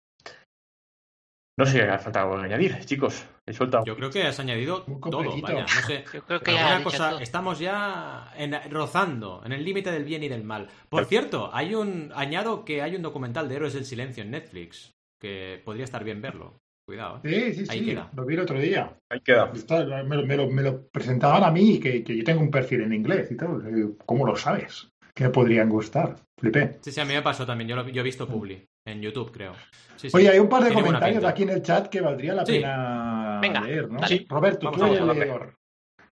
No 1.59 1.66
sé 1.66 1.72
si 1.72 1.80
hace 1.80 2.05
falta 2.05 2.22
algo 2.22 2.38
que 2.38 2.44
añadir, 2.46 2.78
chicos. 2.86 3.26
He 3.46 3.53
soltado. 3.53 3.84
Yo 3.84 3.94
creo 3.94 4.11
que 4.11 4.22
has 4.22 4.40
añadido 4.40 4.84
todo, 4.84 5.40
vaya, 5.42 5.62
no 5.62 5.68
sé. 5.86 6.05
Yo 6.14 6.22
creo 6.24 6.40
que 6.40 6.53
ya 6.55 6.76
ha 6.78 6.82
cosa, 6.82 7.11
todo. 7.11 7.20
estamos 7.20 7.59
ya 7.59 8.32
en- 8.38 8.57
rozando 8.70 9.42
en 9.44 9.53
el 9.53 9.62
límite 9.64 9.90
del 9.92 10.05
bien 10.05 10.22
y 10.22 10.28
del 10.28 10.44
mal. 10.44 10.68
Por 10.88 11.05
cierto, 11.05 11.50
hay 11.53 11.74
un 11.74 12.11
añado 12.14 12.64
que 12.64 12.80
hay 12.80 12.96
un 12.96 13.03
documental 13.03 13.48
de 13.48 13.57
Héroes 13.57 13.74
del 13.74 13.84
Silencio 13.84 14.22
en 14.22 14.30
Netflix 14.30 14.92
que 15.20 15.61
podría 15.64 15.84
estar 15.84 16.03
bien 16.05 16.22
verlo. 16.22 16.59
Cuidado. 16.86 17.20
¿eh? 17.22 17.53
Sí, 17.55 17.64
sí, 17.64 17.70
Ahí 17.70 17.78
sí. 17.80 17.84
queda. 17.86 18.11
Lo 18.16 18.24
vi 18.24 18.34
el 18.34 18.40
otro 18.40 18.59
día. 18.59 18.96
Ahí 19.11 19.20
queda. 19.20 19.53
Está- 19.55 19.84
me, 19.84 20.16
lo, 20.16 20.26
me 20.26 20.36
lo- 20.36 20.48
me 20.50 20.62
lo 20.62 20.88
presentaban 20.88 21.44
a 21.44 21.50
mí, 21.50 21.78
que, 21.78 22.03
que 22.03 22.16
yo 22.16 22.24
tengo 22.24 22.40
un 22.40 22.50
perfil 22.50 22.80
en 22.82 22.92
inglés 22.94 23.30
y 23.30 23.36
todo. 23.36 23.61
Eh, 23.68 23.90
¿Cómo 24.07 24.26
lo 24.26 24.34
sabes? 24.36 24.88
Que 25.14 25.24
me 25.24 25.30
podrían 25.30 25.68
gustar. 25.68 26.16
Flipé. 26.40 26.78
Sí, 26.80 26.90
sí, 26.90 27.00
a 27.00 27.05
mí 27.05 27.14
me 27.14 27.22
pasó 27.22 27.46
también. 27.46 27.68
Yo, 27.68 27.76
lo- 27.76 27.88
yo 27.88 28.00
he 28.00 28.05
visto 28.05 28.26
Publi 28.26 28.64
en 28.85 29.01
YouTube, 29.01 29.30
creo. 29.33 29.55
Sí, 29.97 30.11
sí. 30.11 30.16
Oye, 30.16 30.28
hay 30.30 30.39
un 30.39 30.49
par 30.49 30.62
de 30.64 30.70
Tiene 30.70 30.83
comentarios 30.83 31.24
aquí 31.24 31.43
en 31.45 31.51
el 31.51 31.62
chat 31.62 31.89
que 31.89 32.01
valdría 32.01 32.35
la 32.35 32.45
Sí. 32.47 32.53
pena 32.55 33.39
Venga, 33.41 33.61
leer, 33.61 33.89
¿no? 33.91 34.01
dale. 34.01 34.18
Sí. 34.18 34.26
Roberto, 34.28 34.66
Vamos, 34.66 34.80
tú 34.80 34.87
eres 34.87 34.99
vamos, 35.01 35.14
el 35.14 35.18
dale. 35.20 35.30
leedor. 35.33 35.59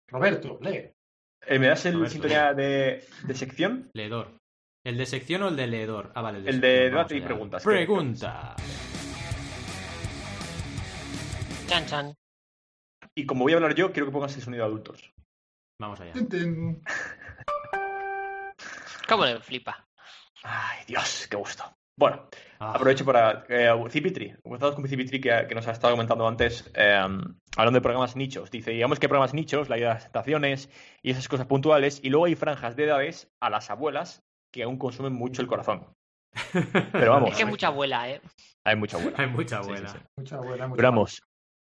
Roberto, 0.10 0.60
lee. 0.62 0.92
Eh, 1.46 1.60
¿Me 1.60 1.68
das 1.68 1.86
el 1.86 1.94
Roberto. 1.94 2.12
sintonía 2.14 2.54
de, 2.54 3.06
de 3.24 3.34
sección? 3.36 3.90
Leedor. 3.94 4.38
¿El 4.86 4.98
de 4.98 5.06
sección 5.06 5.44
o 5.44 5.48
el 5.50 5.56
de 5.56 5.68
leedor? 5.68 6.12
Ah, 6.16 6.22
vale, 6.22 6.40
el 6.40 6.44
de, 6.46 6.50
El 6.50 6.62
de 6.62 6.68
debate 6.90 7.16
y 7.18 7.22
preguntas, 7.22 7.64
Pregunta. 7.64 8.56
Chan, 11.68 11.86
chan. 11.86 12.14
Y 13.16 13.26
como 13.26 13.44
voy 13.44 13.54
a 13.54 13.56
hablar 13.58 13.76
yo, 13.76 13.92
quiero 13.92 14.06
que 14.08 14.12
pongas 14.12 14.36
el 14.36 14.42
sonido 14.42 14.64
de 14.64 14.68
adultos. 14.70 15.12
Vamos 15.80 16.00
allá. 16.00 16.14
¿Cómo 19.08 19.26
le 19.26 19.40
flipa? 19.40 19.86
Ay, 20.44 20.80
Dios, 20.88 21.28
qué 21.30 21.38
gusto. 21.38 21.64
Bueno, 22.00 22.28
Ah, 22.60 22.74
aprovecho 22.74 23.06
para. 23.06 23.46
Eh, 23.50 23.70
Cipitri, 23.90 24.34
comenzamos 24.44 24.76
con 24.76 24.88
Cipitri 24.88 25.20
que, 25.22 25.46
que 25.48 25.56
nos 25.56 25.68
ha 25.68 25.72
estado 25.72 25.94
comentando 25.94 26.28
antes, 26.28 26.70
eh, 26.76 26.96
hablando 27.56 27.78
de 27.78 27.82
programas 27.82 28.16
nichos. 28.16 28.50
Dice: 28.50 28.72
digamos 28.72 29.00
que 29.00 29.06
hay 29.06 29.10
programas 29.10 29.34
nichos, 29.34 29.70
la 29.70 29.76
de 29.76 29.84
las 29.84 30.06
estaciones 30.06 30.70
y 31.04 31.12
esas 31.12 31.28
cosas 31.28 31.46
puntuales, 31.46 32.00
y 32.04 32.10
luego 32.10 32.26
hay 32.26 32.36
franjas 32.36 32.76
de 32.76 32.86
edades 32.86 33.30
a 33.42 33.50
las 33.50 33.70
abuelas 33.70 34.24
que 34.52 34.64
aún 34.64 34.78
consumen 34.78 35.14
mucho 35.14 35.42
el 35.42 35.48
corazón. 35.48 35.88
Pero 36.92 37.12
vamos, 37.12 37.32
Es 37.32 37.38
que 37.38 37.44
hay 37.44 37.50
mucha 37.50 37.68
abuela, 37.68 38.10
¿eh? 38.10 38.22
hay 38.66 38.76
mucha 38.76 38.98
abuela. 38.98 39.18
Hay 39.20 39.28
mucha 39.28 39.58
Sí, 39.58 39.64
sí, 39.64 39.70
abuela. 39.70 39.88
sí. 39.90 39.98
Mucha 40.18 40.38
mucha 40.42 40.70
Pero 40.76 40.88
vamos, 40.90 41.22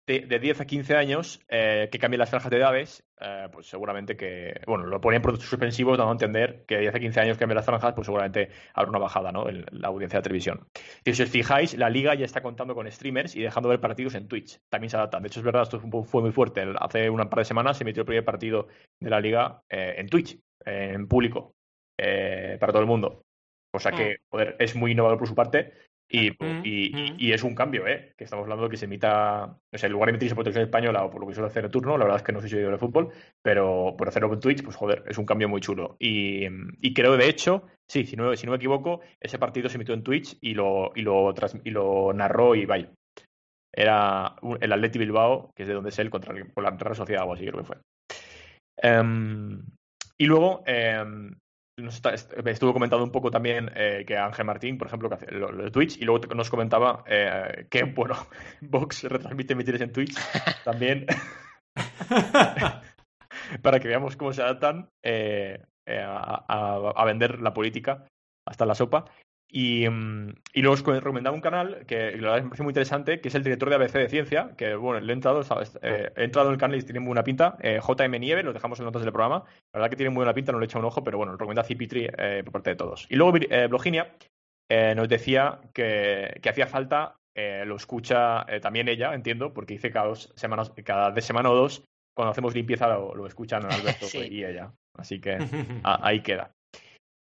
de, 0.10 0.22
de 0.22 0.40
10 0.40 0.62
a 0.62 0.66
15 0.66 0.96
años, 0.96 1.40
eh, 1.50 1.88
que 1.92 2.00
cambien 2.00 2.18
las 2.18 2.32
franjas 2.32 2.50
de 2.50 2.58
edades, 2.58 3.04
eh, 3.22 3.48
pues 3.52 3.68
seguramente 3.68 4.18
que, 4.18 4.60
bueno, 4.66 4.88
lo 4.88 5.00
ponían 5.00 5.22
por 5.22 5.40
suspensivos, 5.40 6.00
dando 6.00 6.10
a 6.10 6.14
entender 6.14 6.66
que 6.66 6.76
de 6.76 6.82
10 6.82 6.96
a 6.96 7.00
15 7.00 7.20
años 7.20 7.38
cambien 7.38 7.58
las 7.58 7.66
franjas, 7.66 7.94
pues 7.94 8.06
seguramente 8.06 8.50
habrá 8.74 8.90
una 8.90 8.98
bajada, 8.98 9.32
¿no? 9.32 9.48
En 9.48 9.66
la 9.70 9.90
audiencia 9.90 10.18
de 10.18 10.24
televisión. 10.24 10.68
Y 11.06 11.14
si 11.14 11.22
os 11.22 11.30
fijáis, 11.30 11.78
la 11.78 11.92
liga 11.92 12.16
ya 12.16 12.26
está 12.26 12.42
contando 12.42 12.74
con 12.74 12.92
streamers 12.92 13.36
y 13.36 13.44
dejando 13.44 13.70
ver 13.70 13.80
partidos 13.80 14.16
en 14.16 14.28
Twitch. 14.28 14.60
También 14.68 14.90
se 14.90 14.98
adaptan. 14.98 15.22
De 15.22 15.28
hecho, 15.28 15.42
es 15.42 15.46
verdad, 15.46 15.62
esto 15.62 15.80
fue 15.80 16.22
muy 16.22 16.32
fuerte. 16.32 16.66
Hace 16.80 17.08
una 17.12 17.30
par 17.30 17.40
de 17.40 17.46
semanas 17.46 17.78
se 17.78 17.84
emitió 17.84 18.02
el 18.02 18.08
primer 18.08 18.26
partido 18.26 18.68
de 19.00 19.10
la 19.12 19.22
liga 19.22 19.62
eh, 19.70 19.94
en 19.98 20.10
Twitch, 20.10 20.40
en 20.66 21.08
público, 21.08 21.54
para 21.96 22.72
todo 22.72 22.82
el 22.82 22.88
mundo. 22.88 23.22
O 23.72 23.80
sea 23.80 23.92
que, 23.92 24.18
joder, 24.32 24.56
es 24.58 24.76
muy 24.76 24.94
innovador 24.94 25.20
por 25.20 25.28
su 25.28 25.36
parte. 25.36 25.74
Y, 26.12 26.32
Mm, 26.32 26.62
y- 26.64 26.90
mm. 26.96 27.16
y 27.20 27.32
es 27.34 27.44
un 27.44 27.54
cambio, 27.54 27.86
¿eh? 27.86 28.14
Que 28.18 28.24
estamos 28.24 28.44
hablando 28.44 28.64
de 28.64 28.72
que 28.72 28.78
se 28.78 28.86
emita, 28.86 29.46
o 29.46 29.78
sea, 29.78 29.86
en 29.88 29.94
lugar 29.94 30.08
de 30.08 30.12
emitirse 30.12 30.34
por 30.34 30.44
televisión 30.44 30.66
española 30.66 31.04
o 31.04 31.12
por 31.12 31.22
lo 31.22 31.28
que 31.28 31.36
suele 31.36 31.50
hacer 31.50 31.66
el 31.66 31.72
turno, 31.72 31.98
la 32.00 32.06
verdad 32.06 32.18
es 32.18 32.24
que 32.24 32.32
no 32.32 32.40
soy 32.42 32.50
seguidor 32.50 32.72
de 32.72 32.80
fútbol, 32.80 33.10
pero 33.44 33.94
por 33.96 34.08
hacerlo 34.08 34.34
en 34.34 34.40
Twitch, 34.40 34.64
pues 34.64 34.76
joder, 34.76 35.04
es 35.08 35.20
un 35.20 35.26
cambio 35.28 35.48
muy 35.48 35.62
chulo. 35.62 35.96
Y, 36.00 36.46
y 36.82 36.94
creo, 36.96 37.16
de 37.16 37.30
hecho, 37.30 37.68
sí, 37.88 38.06
si 38.06 38.16
no, 38.16 38.36
si 38.36 38.48
no 38.48 38.52
me 38.54 38.58
equivoco, 38.58 39.02
ese 39.20 39.38
partido 39.38 39.70
se 39.70 39.76
emitió 39.76 39.94
en 39.94 40.02
Twitch 40.04 40.36
y 40.42 40.56
lo, 40.56 40.92
y 40.96 41.02
lo, 41.04 41.32
trans- 41.36 41.62
y 41.64 41.70
lo 41.70 42.12
narró 42.12 42.56
Ibai. 42.56 42.90
Era 43.72 44.36
el 44.62 44.74
Atleti 44.74 44.98
Bilbao, 44.98 45.52
que 45.56 45.62
es 45.62 45.68
de 45.70 45.76
donde 45.76 45.90
es 45.90 46.00
él, 46.00 46.10
contra 46.10 46.36
el- 46.36 46.52
con 46.52 46.64
la 46.64 46.72
Real 46.72 46.96
Sociedad 46.96 47.28
o 47.28 47.34
así, 47.34 47.46
creo 47.46 47.60
que 47.60 47.66
fue. 47.66 47.78
Em, 48.82 49.62
y 50.18 50.26
luego, 50.26 50.64
em, 50.66 51.36
nos 51.80 52.02
estuvo 52.46 52.74
comentando 52.74 53.04
un 53.04 53.12
poco 53.12 53.32
también 53.32 53.72
eh, 53.76 54.04
que 54.06 54.18
Ángel 54.18 54.46
Martín, 54.46 54.78
por 54.78 54.88
ejemplo, 54.88 55.10
que 55.10 55.16
hace 55.16 55.32
lo, 55.32 55.52
de 55.52 55.72
Twitch, 55.72 55.98
y 55.98 56.06
luego 56.06 56.34
nos 56.36 56.50
comentaba 56.50 57.04
eh, 57.08 57.68
que, 57.70 57.84
bueno, 57.96 58.16
Vox 58.62 59.04
retransmite 59.04 59.56
mítines 59.56 59.82
en 59.82 59.92
Twitch 59.92 60.16
también, 60.64 61.06
para 63.62 63.80
que 63.80 63.88
veamos 63.88 64.16
cómo 64.16 64.34
se 64.34 64.42
adaptan 64.42 64.90
eh, 65.04 65.64
eh, 65.86 66.04
a 66.06 67.04
vender 67.06 67.42
la 67.42 67.54
política 67.54 68.06
hasta 68.46 68.66
la 68.66 68.76
sopa. 68.76 69.06
Y, 69.52 69.90
mm, 69.90 70.30
y 70.54 70.62
luego 70.62 70.76
os 70.76 70.86
recomendaba 70.86 71.36
un 71.36 71.42
canal 71.42 71.84
que 71.88 72.12
la 72.18 72.30
verdad 72.30 72.44
me 72.44 72.50
parece 72.50 72.62
muy 72.64 72.70
interesante, 72.72 73.20
que 73.20 73.30
es 73.30 73.36
el 73.36 73.44
director 73.44 73.70
de 73.70 73.76
ABC 73.76 73.94
de 73.98 74.08
Ciencia, 74.10 74.52
que 74.56 74.76
bueno, 74.76 75.00
le 75.00 75.12
he 75.12 75.16
entrado, 75.16 75.44
¿sabes? 75.44 75.78
Eh, 75.82 76.12
he 76.16 76.24
entrado 76.26 76.50
en 76.50 76.54
el 76.54 76.60
canal 76.60 76.78
y 76.78 76.84
tiene 76.84 77.00
muy 77.00 77.08
buena 77.08 77.24
pinta. 77.24 77.58
Eh, 77.62 77.80
JM 77.82 78.20
Nieve, 78.20 78.44
lo 78.44 78.54
dejamos 78.54 78.78
en 78.80 78.86
notas 78.86 79.02
del 79.02 79.12
programa. 79.12 79.44
La 79.74 79.80
verdad 79.80 79.90
que 79.90 79.96
tiene 79.96 80.12
muy 80.12 80.18
buena 80.18 80.34
pinta, 80.36 80.52
no 80.52 80.60
le 80.60 80.66
he 80.66 80.68
echado 80.68 80.82
un 80.82 80.86
ojo, 80.86 81.04
pero 81.04 81.18
bueno, 81.18 81.32
lo 81.32 81.38
recomienda 81.40 81.64
Cipitri 81.64 82.08
eh, 82.18 82.42
por 82.44 82.54
parte 82.54 82.70
de 82.70 82.76
todos. 82.76 83.08
Y 83.10 83.16
luego 83.16 83.36
eh, 83.38 83.66
Bloginia 83.68 84.14
eh, 84.70 84.94
nos 84.96 85.10
decía 85.10 85.60
que, 85.74 86.38
que 86.44 86.50
hacía 86.50 86.68
falta, 86.68 87.16
lo 87.66 87.78
escucha 87.78 88.46
también 88.62 88.90
ella, 88.90 89.14
entiendo, 89.14 89.54
porque 89.54 89.74
dice 89.76 89.92
cada 89.92 90.08
dos 90.08 90.32
semanas, 90.36 90.74
cada 90.84 91.10
de 91.12 91.22
semana 91.22 91.50
o 91.50 91.56
dos, 91.56 91.86
cuando 92.14 92.32
hacemos 92.32 92.54
limpieza 92.54 92.86
lo, 92.90 93.16
lo 93.16 93.26
escuchan 93.28 93.64
Alberto 93.72 94.06
Sí. 94.08 94.28
y 94.30 94.44
ella. 94.44 94.74
Así 94.98 95.22
que 95.22 95.38
a- 95.84 96.06
ahí 96.06 96.22
queda. 96.22 96.52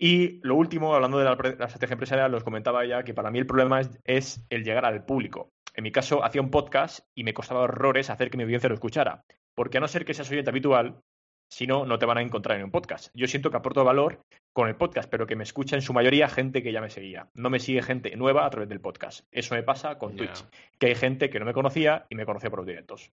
Y 0.01 0.39
lo 0.47 0.55
último, 0.55 0.95
hablando 0.95 1.17
de 1.17 1.25
la, 1.25 1.33
estrategia 1.33 1.93
empresarial, 1.93 2.33
os 2.33 2.43
comentaba 2.43 2.85
ya 2.85 3.03
que 3.03 3.13
para 3.13 3.31
mí 3.31 3.39
el 3.39 3.45
problema 3.45 3.81
es, 3.81 3.99
es 4.05 4.45
el 4.49 4.63
llegar 4.63 4.85
al 4.85 5.03
público. 5.03 5.51
En 5.75 5.83
mi 5.83 5.91
caso, 5.91 6.23
hacía 6.23 6.41
un 6.41 6.51
podcast 6.51 7.05
y 7.13 7.25
me 7.25 7.33
costaba 7.33 7.61
horrores 7.61 8.09
hacer 8.09 8.29
que 8.29 8.37
mi 8.37 8.43
audiencia 8.43 8.69
lo 8.69 8.75
escuchara. 8.75 9.25
Porque 9.53 9.77
a 9.77 9.81
no 9.81 9.89
ser 9.89 10.05
que 10.05 10.13
seas 10.13 10.31
oyente 10.31 10.51
habitual, 10.51 11.01
si 11.49 11.67
no, 11.67 11.85
no 11.85 11.99
te 11.99 12.05
van 12.05 12.17
a 12.17 12.21
encontrar 12.21 12.57
en 12.57 12.63
un 12.63 12.71
podcast. 12.71 13.09
Yo 13.13 13.27
siento 13.27 13.51
que 13.51 13.57
aporto 13.57 13.83
valor 13.83 14.23
con 14.53 14.69
el 14.69 14.75
podcast, 14.75 15.09
pero 15.09 15.27
que 15.27 15.35
me 15.35 15.43
escucha 15.43 15.75
en 15.75 15.81
su 15.81 15.93
mayoría 15.93 16.29
gente 16.29 16.63
que 16.63 16.71
ya 16.71 16.79
me 16.79 16.89
seguía. 16.89 17.29
No 17.33 17.49
me 17.49 17.59
sigue 17.59 17.81
gente 17.81 18.15
nueva 18.15 18.45
a 18.45 18.49
través 18.49 18.69
del 18.69 18.79
podcast. 18.79 19.25
Eso 19.31 19.55
me 19.55 19.63
pasa 19.63 19.97
con. 19.97 20.15
Twitch, 20.15 20.45
que 20.77 20.87
hay 20.87 20.95
gente 20.95 21.29
que 21.29 21.39
no 21.39 21.45
me 21.45 21.53
conocía 21.53 22.05
y 22.09 22.15
me 22.15 22.25
conocía 22.25 22.49
por 22.49 22.59
los 22.59 22.67
directos. 22.67 23.11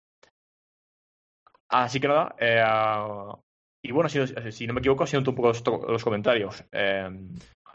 Así 1.70 2.00
que 2.00 2.08
nada, 2.08 2.36
eh, 2.40 2.62
y 3.86 3.92
bueno, 3.92 4.10
si, 4.10 4.20
si 4.52 4.66
no 4.68 4.74
me 4.74 4.80
equivoco, 4.80 5.06
siento 5.06 5.32
un 5.32 5.36
poco 5.36 5.50
los, 5.50 5.64
to- 5.64 5.86
los 5.88 6.04
comentarios. 6.04 6.64
Eh, 6.72 7.10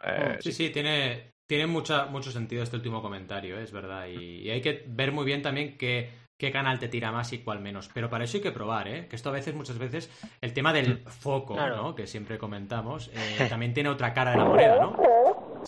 eh, 0.05 0.37
Sí, 0.41 0.53
sí, 0.53 0.71
tiene, 0.71 1.33
tiene 1.47 1.67
mucha, 1.67 2.07
mucho 2.07 2.31
sentido 2.31 2.63
este 2.63 2.77
último 2.77 3.03
comentario, 3.03 3.59
¿eh? 3.59 3.63
es 3.63 3.73
verdad. 3.73 4.07
Y, 4.07 4.43
y 4.43 4.51
hay 4.51 4.61
que 4.61 4.85
ver 4.89 5.13
muy 5.13 5.25
bien 5.27 5.43
también 5.43 5.77
qué, 5.77 6.11
qué 6.39 6.51
canal 6.51 6.79
te 6.79 6.89
tira 6.89 7.13
más 7.13 7.33
y 7.33 7.39
cuál 7.39 7.61
menos. 7.61 7.91
Pero 7.93 8.09
para 8.09 8.25
eso 8.25 8.37
hay 8.39 8.43
que 8.43 8.53
probar, 8.53 8.89
¿eh? 8.89 9.07
Que 9.09 9.17
esto 9.17 9.29
a 9.29 9.33
veces, 9.33 9.55
muchas 9.55 9.79
veces, 9.79 10.11
el 10.41 10.53
tema 10.55 10.73
del 10.73 10.99
foco, 11.07 11.55
Claro. 11.55 11.77
¿no? 11.77 11.95
Que 11.95 12.07
siempre 12.07 12.39
comentamos, 12.39 13.11
eh, 13.13 13.47
también 13.51 13.75
tiene 13.75 13.91
otra 13.91 14.15
cara 14.15 14.31
de 14.31 14.39
la 14.39 14.45
moneda, 14.45 14.81
¿no? 14.81 14.97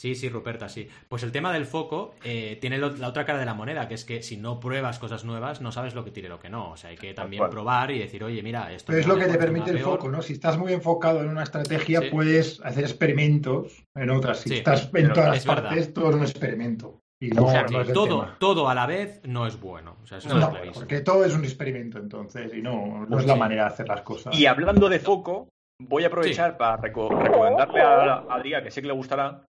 Sí, 0.01 0.14
sí, 0.14 0.30
Ruperta, 0.30 0.70
sí. 0.70 0.88
Pues 1.11 1.22
el 1.24 1.30
tema 1.30 1.53
del 1.53 1.66
foco 1.66 2.14
eh, 2.24 2.57
tiene 2.59 2.78
lo- 2.78 2.96
la 2.96 3.07
otra 3.09 3.26
cara 3.26 3.38
de 3.38 3.44
la 3.44 3.53
moneda, 3.53 3.86
que 3.86 3.92
es 3.92 4.07
que 4.07 4.22
si 4.22 4.38
no 4.38 4.59
pruebas 4.59 4.98
cosas 4.98 5.26
nuevas, 5.26 5.61
no 5.61 5.72
sabes 5.72 5.94
lo 5.94 6.07
que 6.07 6.11
tire 6.11 6.28
y 6.28 6.30
lo 6.30 6.40
que 6.40 6.48
no. 6.48 6.70
O 6.70 6.76
sea, 6.78 6.88
hay 6.88 6.96
que 6.96 7.12
también 7.12 7.51
probar 7.51 7.90
y 7.90 7.98
decir, 7.98 8.24
oye, 8.24 8.42
mira, 8.42 8.72
esto 8.72 8.86
Pero 8.86 9.01
es 9.01 9.07
lo 9.07 9.18
que 9.18 9.26
te 9.26 9.36
permite 9.36 9.72
el 9.72 9.76
peor. 9.76 9.98
foco, 9.98 10.09
¿no? 10.09 10.22
Si 10.22 10.32
estás 10.32 10.57
muy 10.57 10.72
enfocado 10.72 11.20
en 11.20 11.28
una 11.28 11.42
estrategia, 11.42 12.01
Sí. 12.01 12.09
puedes 12.11 12.62
hacer 12.64 12.84
experimentos 12.84 13.84
en 13.94 14.09
otras. 14.09 14.38
Si 14.40 14.48
Sí, 14.48 14.55
estás 14.57 14.88
en 14.94 15.12
todas 15.12 15.28
las 15.34 15.44
verdad. 15.46 15.64
partes, 15.64 15.92
todo 15.92 16.09
es 16.09 16.16
un 16.16 16.22
experimento. 16.22 17.03
Y 17.22 17.28
no, 17.28 17.51
es 17.53 17.70
el 17.70 17.92
todo, 17.92 18.26
todo 18.38 18.70
a 18.70 18.74
la 18.74 18.86
vez 18.86 19.20
no 19.26 19.46
es 19.46 19.61
bueno. 19.61 19.98
O 20.03 20.07
sea, 20.07 20.16
eso 20.16 20.34
No, 20.34 20.51
porque 20.72 21.01
todo 21.03 21.26
es 21.26 21.34
un 21.34 21.44
experimento 21.44 21.98
entonces, 21.98 22.55
y 22.55 22.62
no, 22.62 23.01
no 23.01 23.07
Pues 23.07 23.20
es 23.24 23.26
la 23.26 23.34
sí. 23.34 23.38
manera 23.38 23.64
de 23.64 23.68
hacer 23.68 23.86
las 23.86 24.01
cosas. 24.01 24.34
Y 24.34 24.46
hablando 24.46 24.88
de 24.88 24.98
foco, 24.98 25.48
voy 25.78 26.05
a 26.05 26.07
aprovechar 26.07 26.57
para 26.57 26.78
reco- 26.80 27.11
recomendarle 27.22 27.82
a 27.82 28.14
a 28.14 28.34
Adrián, 28.36 28.64
que 28.64 28.70
sé 28.70 28.80
que 28.80 28.86
le 28.88 28.94
gustará, 28.94 29.44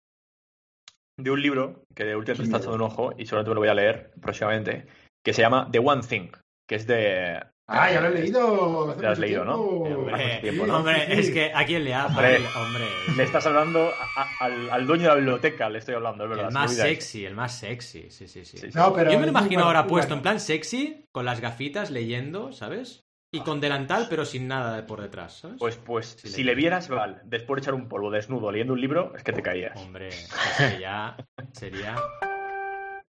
de 1.19 1.31
un 1.31 1.41
libro 1.41 1.85
que 1.95 2.05
de 2.05 2.15
Sí, 2.35 2.43
está 2.43 2.59
echando 2.59 2.75
un 2.75 2.83
ojo 2.83 3.13
y 3.17 3.25
seguramente 3.27 3.51
me 3.51 3.55
lo 3.55 3.61
voy 3.61 3.69
a 3.69 3.75
leer 3.75 4.11
próximamente, 4.21 4.87
que 5.25 5.33
se 5.33 5.43
llama 5.43 5.69
The 5.71 5.79
One 5.79 6.03
Thing, 6.03 6.29
que 6.69 6.75
es 6.77 6.87
de, 6.87 7.41
Ah, 7.69 7.91
ya 7.91 8.01
lo 8.01 8.09
he 8.09 8.21
leído. 8.21 8.91
hace 8.93 9.03
Ya 9.03 9.11
has 9.11 9.19
leído, 9.19 9.45
¿no? 9.45 9.57
tiempo. 9.57 9.87
Eh, 9.89 9.95
Hombre, 9.97 10.15
Hace 10.15 10.41
tiempo, 10.41 10.67
¿no? 10.67 10.77
hombre, 10.77 11.07
Sí. 11.07 11.13
es 11.21 11.31
que 11.31 11.53
¿a 11.53 11.65
quién 11.67 11.83
le 11.85 11.95
ha 11.95 12.07
Hombre. 12.07 12.39
Hombre, 12.57 12.85
Le 13.17 13.23
estás 13.25 13.45
hablando 13.47 13.89
a- 13.91 14.23
a- 14.23 14.45
al, 14.45 14.71
al 14.71 14.87
dueño 14.87 15.03
de 15.05 15.09
la 15.09 15.15
biblioteca, 15.17 15.69
le 15.69 15.79
estoy 15.79 15.95
hablando, 15.97 16.25
es 16.25 16.31
verdad. 16.31 16.47
el 16.49 16.55
más 16.55 16.75
sexy, 16.75 17.25
el 17.25 17.35
más 17.35 17.59
sexy, 17.59 18.11
sí, 18.11 18.29
sí, 18.29 18.45
sí. 18.45 18.59
Sí, 18.59 18.71
sí. 18.71 18.79
No, 18.79 18.93
pero 18.93 19.11
Yo 19.11 19.19
me 19.19 19.25
lo 19.27 19.31
imagino 19.31 19.65
ahora 19.65 19.87
puesto 19.89 20.11
bueno. 20.11 20.19
en 20.19 20.23
plan 20.23 20.41
sexy, 20.41 21.05
con 21.13 21.25
las 21.25 21.41
gafitas, 21.41 21.91
leyendo, 21.91 22.53
¿sabes? 22.53 23.03
Y 23.33 23.41
con 23.41 23.61
delantal, 23.61 24.07
pero 24.09 24.25
sin 24.25 24.47
nada 24.49 24.77
de 24.77 24.83
por 24.85 25.01
detrás, 25.03 25.39
¿sabes? 25.41 25.57
Pues, 25.59 25.77
pues, 25.77 26.17
si 26.23 26.43
le- 26.43 26.51
le 26.53 26.55
vieras, 26.55 26.89
Val, 26.89 27.21
después 27.25 27.57
de 27.57 27.65
echar 27.65 27.75
un 27.75 27.89
polvo 27.89 28.11
desnudo 28.11 28.51
leyendo 28.51 28.73
un 28.73 28.81
libro, 28.81 29.15
es 29.17 29.23
que 29.23 29.33
te 29.33 29.43
caías. 29.43 29.79
Hombre, 29.81 30.09
es 30.09 30.29
que 30.59 30.81
ya 30.81 31.17
sería... 31.53 31.97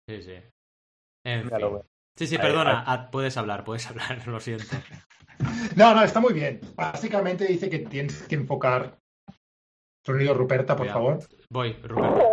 Sí, 0.09 0.21
sí. 0.23 0.33
En 1.25 1.47
Ya 1.49 1.59
lo 1.59 1.67
fin. 1.67 1.75
veo. 1.77 1.85
Sí, 2.17 2.27
sí, 2.27 2.37
perdona, 2.37 2.83
ahí. 2.85 3.07
puedes 3.11 3.37
hablar, 3.37 3.63
puedes 3.63 3.87
hablar, 3.87 4.19
lo 4.27 4.39
siento. 4.39 4.75
No, 5.75 5.93
no, 5.95 6.03
está 6.03 6.19
muy 6.19 6.33
bien. 6.33 6.59
Básicamente 6.75 7.45
dice 7.45 7.69
que 7.69 7.79
tienes 7.79 8.23
que 8.23 8.35
enfocar. 8.35 8.97
Sonido 10.05 10.33
Ruperta, 10.33 10.75
por 10.75 10.87
favor. 10.87 11.19
Voy, 11.49 11.73
Rupert. 11.83 12.25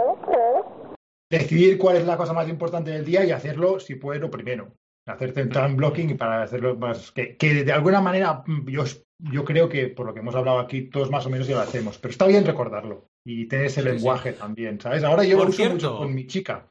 Decidir 1.30 1.76
cuál 1.78 1.96
es 1.96 2.06
la 2.06 2.16
cosa 2.16 2.32
más 2.32 2.48
importante 2.48 2.90
del 2.90 3.04
día 3.04 3.24
y 3.24 3.32
hacerlo, 3.32 3.78
si 3.80 3.96
puedes, 3.96 4.20
lo 4.22 4.30
primero. 4.30 4.72
Hacerte 5.08 5.40
el 5.40 5.48
time 5.50 5.74
blocking 5.74 6.10
y 6.10 6.14
para 6.14 6.42
hacerlo 6.42 6.76
más. 6.76 7.12
Que, 7.12 7.36
que 7.36 7.64
de 7.64 7.72
alguna 7.72 8.00
manera, 8.00 8.42
mm, 8.46 8.68
yo, 8.68 8.84
yo 9.30 9.44
creo 9.44 9.68
que 9.68 9.86
por 9.88 10.06
lo 10.06 10.12
que 10.14 10.20
hemos 10.20 10.34
hablado 10.34 10.58
aquí, 10.58 10.82
todos 10.90 11.10
más 11.10 11.24
o 11.26 11.30
menos 11.30 11.46
ya 11.46 11.54
lo 11.56 11.60
hacemos. 11.62 11.98
Pero 11.98 12.10
está 12.12 12.26
bien 12.26 12.44
recordarlo 12.44 13.06
y 13.24 13.46
tener 13.46 13.66
ese 13.66 13.82
Sí, 13.82 13.86
sí. 13.88 13.94
lenguaje 13.94 14.32
también, 14.32 14.80
¿sabes? 14.80 15.04
Ahora 15.04 15.24
yo 15.24 15.36
Por 15.36 15.44
lo 15.46 15.50
uso 15.50 15.56
cierto. 15.58 15.74
mucho 15.74 15.98
con 15.98 16.14
mi 16.14 16.26
chica. 16.26 16.68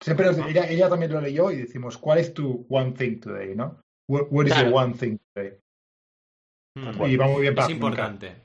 Siempre 0.00 0.26
nos- 0.26 0.38
ella, 0.46 0.68
ella 0.68 0.88
también 0.88 1.12
lo 1.12 1.20
leyó 1.20 1.50
y 1.50 1.56
decimos, 1.56 1.96
¿cuál 1.98 2.18
es 2.18 2.32
tu 2.34 2.66
one 2.68 2.92
thing 2.92 3.18
today? 3.20 3.54
¿no? 3.54 3.80
What, 4.08 4.26
what 4.30 4.46
is 4.46 4.52
Claro. 4.52 4.74
one 4.76 4.94
thing 4.94 5.16
today? 5.34 5.58
Mm. 6.76 7.04
Y 7.06 7.16
va 7.16 7.26
muy 7.28 7.42
bien 7.42 7.54
para 7.54 7.66
Es 7.66 7.72
importante. 7.72 8.44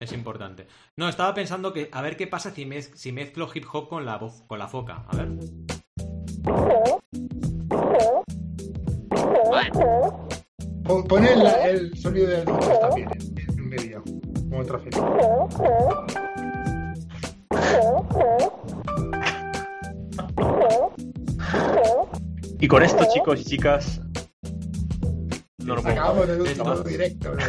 Es 0.00 0.12
importante. 0.12 0.66
No, 0.96 1.08
estaba 1.08 1.34
pensando 1.34 1.72
que 1.72 1.88
a 1.90 2.00
ver 2.02 2.16
qué 2.16 2.28
pasa 2.28 2.52
si, 2.52 2.64
mez- 2.64 2.94
si 2.94 3.10
mezclo 3.10 3.48
hip 3.52 3.64
hop 3.72 3.88
con 3.88 4.06
la 4.06 4.16
voz, 4.18 4.42
con 4.46 4.58
la 4.60 4.68
foca. 4.68 5.04
A 5.08 5.16
ver. 5.16 5.28
Pon 9.72 11.24
el, 11.24 11.96
sonido 11.96 12.28
del 12.28 12.44
dos 12.44 12.80
también 12.80 13.08
en, 13.12 13.58
en 13.58 13.70
vídeo. 13.70 14.02
Como 14.48 14.60
otra 14.60 14.78
fila. 14.78 14.98
Y 22.60 22.68
con 22.68 22.82
esto, 22.82 23.06
chicos 23.12 23.40
y 23.40 23.44
chicas. 23.44 24.00
No 25.58 25.76
lo 25.76 25.82
puedo 25.82 25.97
Acabamos 25.98 26.28
del 26.28 26.36
Sí, 26.42 26.48
último 26.50 26.74
no. 26.74 26.82
directo 26.82 27.34
de, 27.36 27.44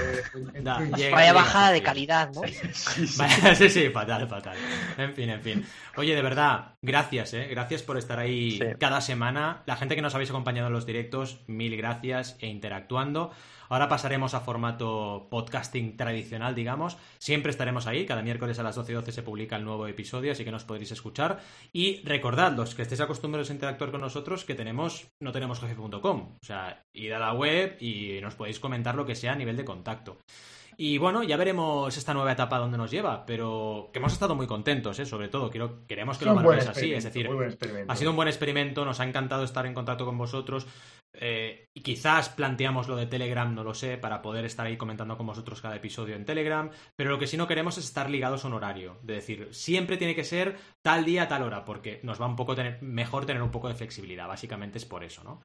en 0.53 0.93
llega- 0.95 1.15
vaya 1.15 1.33
bajada 1.33 1.71
de 1.71 1.81
calidad, 1.83 2.31
¿no? 2.33 2.41
Sí, 2.73 3.07
sí, 3.55 3.69
sí, 3.69 3.89
fatal, 3.89 4.27
fatal. 4.27 4.57
En 4.97 5.13
fin, 5.13 5.29
en 5.29 5.41
fin. 5.41 5.65
Oye, 5.97 6.15
de 6.15 6.21
verdad, 6.21 6.75
gracias, 6.81 7.33
¿eh? 7.33 7.47
Gracias 7.49 7.83
por 7.83 7.97
estar 7.97 8.19
ahí 8.19 8.57
Sí. 8.59 8.65
cada 8.79 9.01
semana. 9.01 9.63
La 9.65 9.75
gente 9.75 9.95
que 9.95 10.01
nos 10.01 10.15
habéis 10.15 10.29
acompañado 10.29 10.67
en 10.67 10.73
los 10.73 10.85
directos, 10.85 11.41
mil 11.47 11.75
gracias 11.77 12.37
e 12.39 12.47
interactuando. 12.47 13.31
Ahora 13.71 13.87
pasaremos 13.87 14.33
a 14.33 14.39
formato 14.39 15.27
podcasting 15.29 15.95
tradicional, 15.95 16.55
digamos. 16.55 16.97
Siempre 17.19 17.51
estaremos 17.51 17.85
ahí. 17.85 18.03
Cada 18.07 18.23
miércoles 18.23 18.57
a 18.57 18.63
las 18.63 18.75
12 18.75 18.91
y 18.93 18.95
12 18.95 19.11
se 19.11 19.21
publica 19.21 19.57
el 19.57 19.63
nuevo 19.63 19.85
episodio, 19.85 20.31
así 20.31 20.43
que 20.43 20.49
nos 20.51 20.63
podréis 20.63 20.91
escuchar. 20.91 21.39
Y 21.71 22.01
recordad, 22.03 22.51
los 22.53 22.73
que 22.73 22.81
estéis 22.81 23.01
acostumbrados 23.01 23.51
a 23.51 23.53
interactuar 23.53 23.91
con 23.91 24.01
nosotros, 24.01 24.43
que 24.43 24.55
tenemos 24.55 25.09
no 25.19 25.31
tenemos 25.31 25.59
jefe.com. 25.59 26.37
O 26.41 26.45
sea, 26.45 26.83
id 26.93 27.11
a 27.11 27.19
la 27.19 27.33
web 27.33 27.77
y 27.79 28.17
nos 28.23 28.33
podéis 28.39 28.59
comentar 28.59 28.95
lo 28.95 29.05
que 29.05 29.15
sea 29.15 29.33
a 29.33 29.35
nivel 29.35 29.57
de 29.57 29.65
contacto. 29.65 30.17
Y 30.77 30.97
bueno, 30.97 31.23
ya 31.23 31.35
veremos 31.35 31.97
esta 31.97 32.13
nueva 32.13 32.31
etapa 32.31 32.57
dónde 32.57 32.77
nos 32.77 32.89
lleva, 32.89 33.25
pero 33.25 33.89
que 33.91 33.99
hemos 33.99 34.13
estado 34.13 34.33
muy 34.33 34.47
contentos, 34.47 34.97
¿eh? 34.99 35.05
sobre 35.05 35.27
todo. 35.27 35.51
Quiero, 35.51 35.85
queremos 35.85 36.17
que 36.17 36.23
Es 36.23 36.29
lo 36.29 36.35
valoréis 36.35 36.67
así, 36.67 36.93
es 36.93 37.03
decir, 37.03 37.29
ha 37.85 37.95
sido 37.97 38.11
un 38.11 38.15
buen 38.15 38.29
experimento, 38.29 38.85
nos 38.85 39.01
ha 39.01 39.03
encantado 39.03 39.43
estar 39.43 39.65
en 39.65 39.73
contacto 39.73 40.05
con 40.05 40.17
vosotros. 40.17 40.65
Eh, 41.13 41.67
y 41.73 41.81
quizás 41.81 42.29
planteamos 42.29 42.87
lo 42.87 42.95
de 42.95 43.07
Telegram, 43.07 43.53
no 43.53 43.63
lo 43.63 43.73
sé, 43.73 43.97
para 43.97 44.21
poder 44.21 44.45
estar 44.45 44.65
ahí 44.65 44.77
comentando 44.77 45.17
con 45.17 45.27
vosotros 45.27 45.61
cada 45.61 45.75
episodio 45.75 46.15
en 46.15 46.25
Telegram. 46.25 46.69
Pero 46.95 47.11
lo 47.11 47.19
que 47.19 47.27
sí 47.27 47.37
no 47.37 47.47
queremos 47.47 47.77
es 47.77 47.85
estar 47.85 48.09
ligados 48.09 48.43
a 48.43 48.47
un 48.47 48.53
horario. 48.53 48.99
De 49.03 49.15
decir, 49.15 49.49
siempre 49.51 49.97
tiene 49.97 50.15
que 50.15 50.23
ser 50.23 50.57
tal 50.83 51.05
día, 51.05 51.27
tal 51.27 51.43
hora, 51.43 51.65
porque 51.65 51.99
nos 52.03 52.21
va 52.21 52.27
un 52.27 52.35
poco 52.35 52.55
tener, 52.55 52.81
mejor 52.81 53.25
tener 53.25 53.41
un 53.41 53.51
poco 53.51 53.67
de 53.67 53.75
flexibilidad. 53.75 54.27
Básicamente 54.27 54.77
es 54.77 54.85
por 54.85 55.03
eso, 55.03 55.23
¿no? 55.23 55.41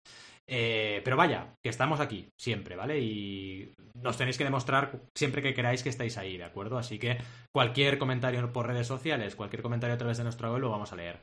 Eh, 0.47 1.01
pero 1.05 1.17
vaya, 1.17 1.55
que 1.63 1.71
estamos 1.71 2.01
aquí, 2.01 2.29
siempre, 2.39 2.77
¿vale? 2.77 3.01
Y 3.01 3.73
nos 3.95 4.19
tenéis 4.19 4.37
que 4.37 4.45
demostrar 4.45 5.01
siempre 5.15 5.43
que 5.43 5.55
queráis 5.55 5.83
que 5.83 5.89
estáis 5.89 6.19
ahí, 6.19 6.37
¿de 6.37 6.45
acuerdo? 6.45 6.77
Así 6.77 6.99
que 6.99 7.17
cualquier 7.53 7.99
comentario 7.99 8.53
por 8.53 8.67
redes 8.67 8.87
sociales, 8.87 9.37
cualquier 9.37 9.63
comentario 9.63 9.95
a 9.95 9.99
través 9.99 10.19
de 10.19 10.25
nuestra 10.25 10.51
web 10.51 10.61
lo 10.61 10.71
vamos 10.71 10.93
a 10.93 10.97
leer. 10.97 11.23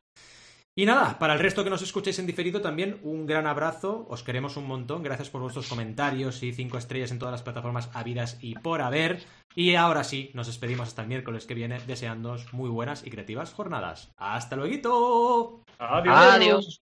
Y 0.73 0.85
nada, 0.85 1.19
para 1.19 1.33
el 1.33 1.39
resto 1.39 1.65
que 1.65 1.69
nos 1.69 1.81
escuchéis 1.81 2.19
en 2.19 2.27
diferido 2.27 2.61
también 2.61 2.99
un 3.03 3.25
gran 3.25 3.45
abrazo, 3.45 4.05
os 4.09 4.23
queremos 4.23 4.55
un 4.55 4.67
montón, 4.67 5.03
gracias 5.03 5.29
por 5.29 5.41
vuestros 5.41 5.67
comentarios 5.67 6.41
y 6.43 6.53
cinco 6.53 6.77
estrellas 6.77 7.11
en 7.11 7.19
todas 7.19 7.33
las 7.33 7.41
plataformas 7.41 7.89
habidas 7.93 8.37
y 8.41 8.55
por 8.55 8.81
haber. 8.81 9.21
Y 9.53 9.75
ahora 9.75 10.05
sí, 10.05 10.31
nos 10.33 10.47
despedimos 10.47 10.87
hasta 10.87 11.01
el 11.01 11.09
miércoles 11.09 11.45
que 11.45 11.55
viene 11.55 11.81
deseándoos 11.87 12.53
muy 12.53 12.69
buenas 12.69 13.05
y 13.05 13.09
creativas 13.09 13.51
jornadas. 13.51 14.13
¡Hasta 14.15 14.55
luego! 14.55 15.65
Adiós. 15.77 16.15
Adiós. 16.17 16.81